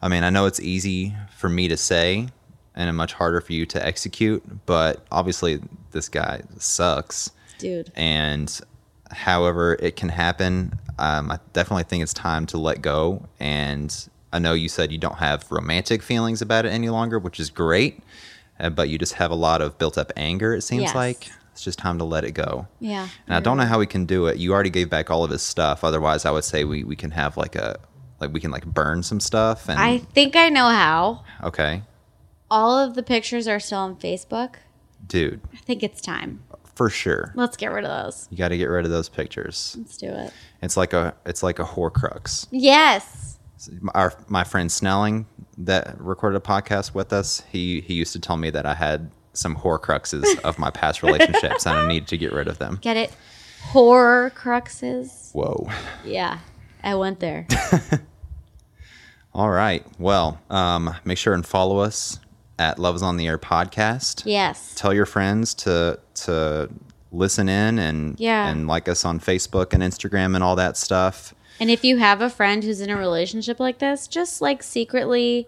I 0.02 0.08
mean, 0.08 0.24
I 0.24 0.30
know 0.30 0.46
it's 0.46 0.60
easy 0.60 1.16
for 1.38 1.50
me 1.50 1.68
to 1.68 1.78
say 1.78 2.28
and 2.80 2.88
it's 2.90 2.96
much 2.96 3.14
harder 3.14 3.42
for 3.42 3.52
you 3.54 3.66
to 3.68 3.86
execute, 3.86 4.42
but 4.66 5.06
obviously 5.12 5.60
this 5.92 6.08
guy 6.10 6.42
sucks. 6.58 7.30
Dude. 7.60 7.92
And 7.96 8.60
however 9.12 9.74
it 9.82 9.96
can 9.98 10.10
happen, 10.10 10.80
um, 10.98 11.30
I 11.32 11.40
definitely 11.54 11.84
think 11.84 12.04
it's 12.04 12.14
time 12.14 12.46
to 12.48 12.58
let 12.58 12.82
go. 12.82 13.28
And 13.40 13.94
I 14.32 14.40
know 14.40 14.54
you 14.54 14.70
said 14.70 14.92
you 14.92 14.98
don't 14.98 15.18
have 15.18 15.52
romantic 15.52 16.02
feelings 16.02 16.42
about 16.42 16.66
it 16.66 16.70
any 16.70 16.90
longer, 16.90 17.20
which 17.20 17.40
is 17.40 17.50
great, 17.50 18.02
uh, 18.60 18.70
but 18.70 18.88
you 18.90 18.98
just 18.98 19.14
have 19.16 19.32
a 19.32 19.36
lot 19.36 19.62
of 19.62 19.78
built 19.78 19.98
up 19.98 20.12
anger, 20.16 20.54
it 20.56 20.62
seems 20.62 20.84
Yes. 20.84 20.96
like. 20.96 21.30
It's 21.52 21.66
just 21.66 21.80
time 21.80 21.98
to 21.98 22.06
let 22.06 22.24
it 22.24 22.32
go. 22.32 22.68
Yeah. 22.80 23.10
And 23.28 23.36
I 23.36 23.42
don't 23.42 23.58
know 23.58 23.66
how 23.66 23.80
we 23.80 23.86
can 23.88 24.06
do 24.06 24.28
it. 24.28 24.38
You 24.38 24.54
already 24.54 24.70
gave 24.70 24.90
back 24.90 25.12
all 25.12 25.26
of 25.26 25.32
his 25.32 25.42
stuff. 25.42 25.84
Otherwise, 25.84 26.24
I 26.24 26.32
would 26.32 26.46
say 26.46 26.64
we, 26.64 26.86
we 26.86 26.96
can 26.96 27.12
have 27.12 27.36
like 27.36 27.58
a 27.58 27.78
like 28.22 28.32
we 28.32 28.40
can 28.40 28.52
like 28.52 28.66
burn 28.66 29.02
some 29.04 29.20
stuff 29.20 29.68
and 29.70 29.78
I 29.80 29.98
think 29.98 30.36
I 30.38 30.48
know 30.50 30.68
how. 30.70 31.24
okay, 31.44 31.82
All 32.52 32.78
of 32.78 32.96
the 32.96 33.04
pictures 33.04 33.48
are 33.48 33.60
still 33.60 33.80
on 33.80 33.96
Facebook. 33.96 34.56
dude, 35.08 35.42
I 35.54 35.58
think 35.58 35.84
it's 35.84 36.02
time. 36.02 36.44
for 36.76 36.90
sure. 36.90 37.32
Let's 37.36 37.58
get 37.58 37.72
rid 37.72 37.84
of 37.86 38.06
those. 38.06 38.28
You 38.32 38.38
got 38.38 38.50
to 38.50 38.58
get 38.58 38.66
rid 38.66 38.86
of 38.86 38.92
those 38.92 39.10
pictures. 39.10 39.76
Let's 39.78 39.98
do 39.98 40.08
it. 40.08 40.32
It's 40.62 40.78
like 40.78 40.94
a 40.94 41.14
it's 41.26 41.44
like 41.44 41.60
a 41.60 41.64
Horcrux. 41.66 42.48
Yes. 42.52 43.38
Our 43.94 44.14
my 44.30 44.44
friend 44.46 44.72
Snelling 44.72 45.26
that 45.58 46.00
recorded 46.00 46.38
a 46.38 46.40
podcast 46.40 46.94
with 46.94 47.12
us. 47.14 47.44
He 47.52 47.82
he 47.82 47.94
used 47.96 48.14
to 48.14 48.20
tell 48.20 48.38
me 48.38 48.50
that 48.52 48.66
I 48.66 48.74
had 48.74 49.12
some 49.34 49.56
Horcruxes 49.58 50.40
of 50.42 50.58
my 50.58 50.70
past 50.72 51.04
relationships 51.08 51.66
and 51.66 51.78
I 51.78 51.88
need 51.88 52.08
to 52.08 52.18
get 52.18 52.32
rid 52.34 52.48
of 52.48 52.58
them. 52.58 52.80
Get 52.82 52.96
it? 52.98 53.14
Horror 53.62 54.32
cruxes. 54.36 55.34
Whoa. 55.34 55.70
Yeah. 56.06 56.40
I 56.82 56.96
went 56.96 57.20
there. 57.20 57.46
All 59.34 59.50
right. 59.50 59.86
Well, 60.00 60.40
um, 60.50 60.96
make 61.06 61.18
sure 61.18 61.34
and 61.34 61.46
follow 61.46 61.80
us 61.80 62.20
at 62.60 62.78
Loves 62.78 63.02
on 63.02 63.18
the 63.18 63.26
Air 63.28 63.40
podcast. 63.40 64.24
yes. 64.26 64.74
tell 64.76 64.94
your 64.94 65.06
friends 65.08 65.54
to 65.56 66.00
to 66.26 66.70
listen 67.12 67.50
in 67.50 67.80
and 67.80 68.20
Yeah. 68.20 68.48
and 68.50 68.68
like 68.68 68.88
us 68.88 69.04
on 69.06 69.20
Facebook 69.20 69.74
and 69.74 69.82
Instagram 69.82 70.36
and 70.36 70.44
all 70.44 70.56
that 70.58 70.78
stuff. 70.78 71.34
And 71.60 71.72
if 71.72 71.84
you 71.84 71.98
have 71.98 72.22
a 72.22 72.30
friend 72.30 72.64
who's 72.64 72.82
in 72.82 72.90
a 72.90 72.96
relationship 72.98 73.60
like 73.60 73.80
this, 73.80 74.08
just 74.08 74.42
like 74.42 74.62
secretly 74.62 75.48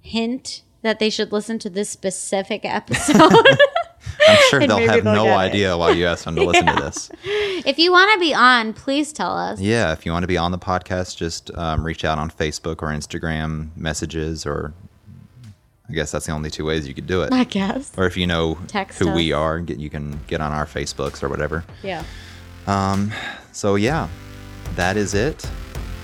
hint 0.00 0.62
that 0.82 0.98
they 0.98 1.10
should 1.10 1.32
listen 1.32 1.58
to 1.60 1.70
this 1.70 1.88
specific 1.88 2.64
episode. 2.64 3.16
I'm 4.28 4.38
sure 4.50 4.60
they'll 4.66 4.78
have 4.78 5.04
they'll 5.04 5.14
no 5.14 5.24
get 5.24 5.32
it. 5.32 5.36
idea 5.50 5.76
why 5.78 5.92
you 5.92 6.06
asked 6.06 6.24
them 6.24 6.34
to 6.36 6.44
listen 6.44 6.66
Yeah. 6.66 6.74
to 6.74 6.82
this. 6.82 7.10
if 7.24 7.78
you 7.78 7.90
want 7.92 8.12
to 8.14 8.18
be 8.20 8.34
on, 8.34 8.72
please 8.72 9.12
tell 9.12 9.36
us. 9.36 9.60
Yeah, 9.60 9.92
if 9.92 10.04
you 10.04 10.12
want 10.12 10.24
to 10.24 10.26
be 10.28 10.36
on 10.36 10.50
the 10.52 10.58
podcast, 10.58 11.16
just 11.16 11.50
um, 11.56 11.84
reach 11.84 12.04
out 12.04 12.18
on 12.18 12.30
Facebook 12.30 12.82
or 12.82 12.88
Instagram 12.88 13.70
messages 13.76 14.44
or 14.44 14.74
I 15.88 15.92
guess 15.92 16.10
that's 16.10 16.26
the 16.26 16.32
only 16.32 16.50
two 16.50 16.64
ways 16.64 16.86
you 16.86 16.94
could 16.94 17.06
do 17.06 17.22
it. 17.22 17.32
I 17.32 17.44
guess. 17.44 17.92
Or 17.96 18.06
if 18.06 18.16
you 18.16 18.26
know 18.26 18.58
Text 18.66 18.98
who 18.98 19.10
us. 19.10 19.16
we 19.16 19.32
are, 19.32 19.58
get, 19.60 19.78
you 19.78 19.90
can 19.90 20.20
get 20.26 20.40
on 20.40 20.52
our 20.52 20.66
Facebooks 20.66 21.22
or 21.22 21.28
whatever. 21.28 21.64
Yeah. 21.82 22.04
Um, 22.66 23.12
so, 23.52 23.74
yeah, 23.74 24.08
that 24.76 24.96
is 24.96 25.14
it. 25.14 25.48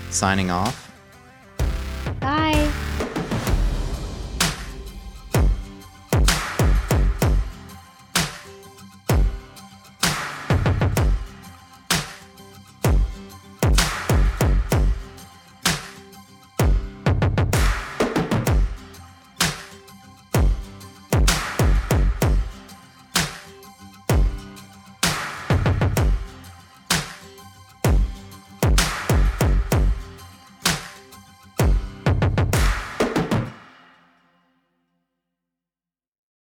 Signing 0.09 0.51
off. 0.51 0.91
Bye. 2.19 2.68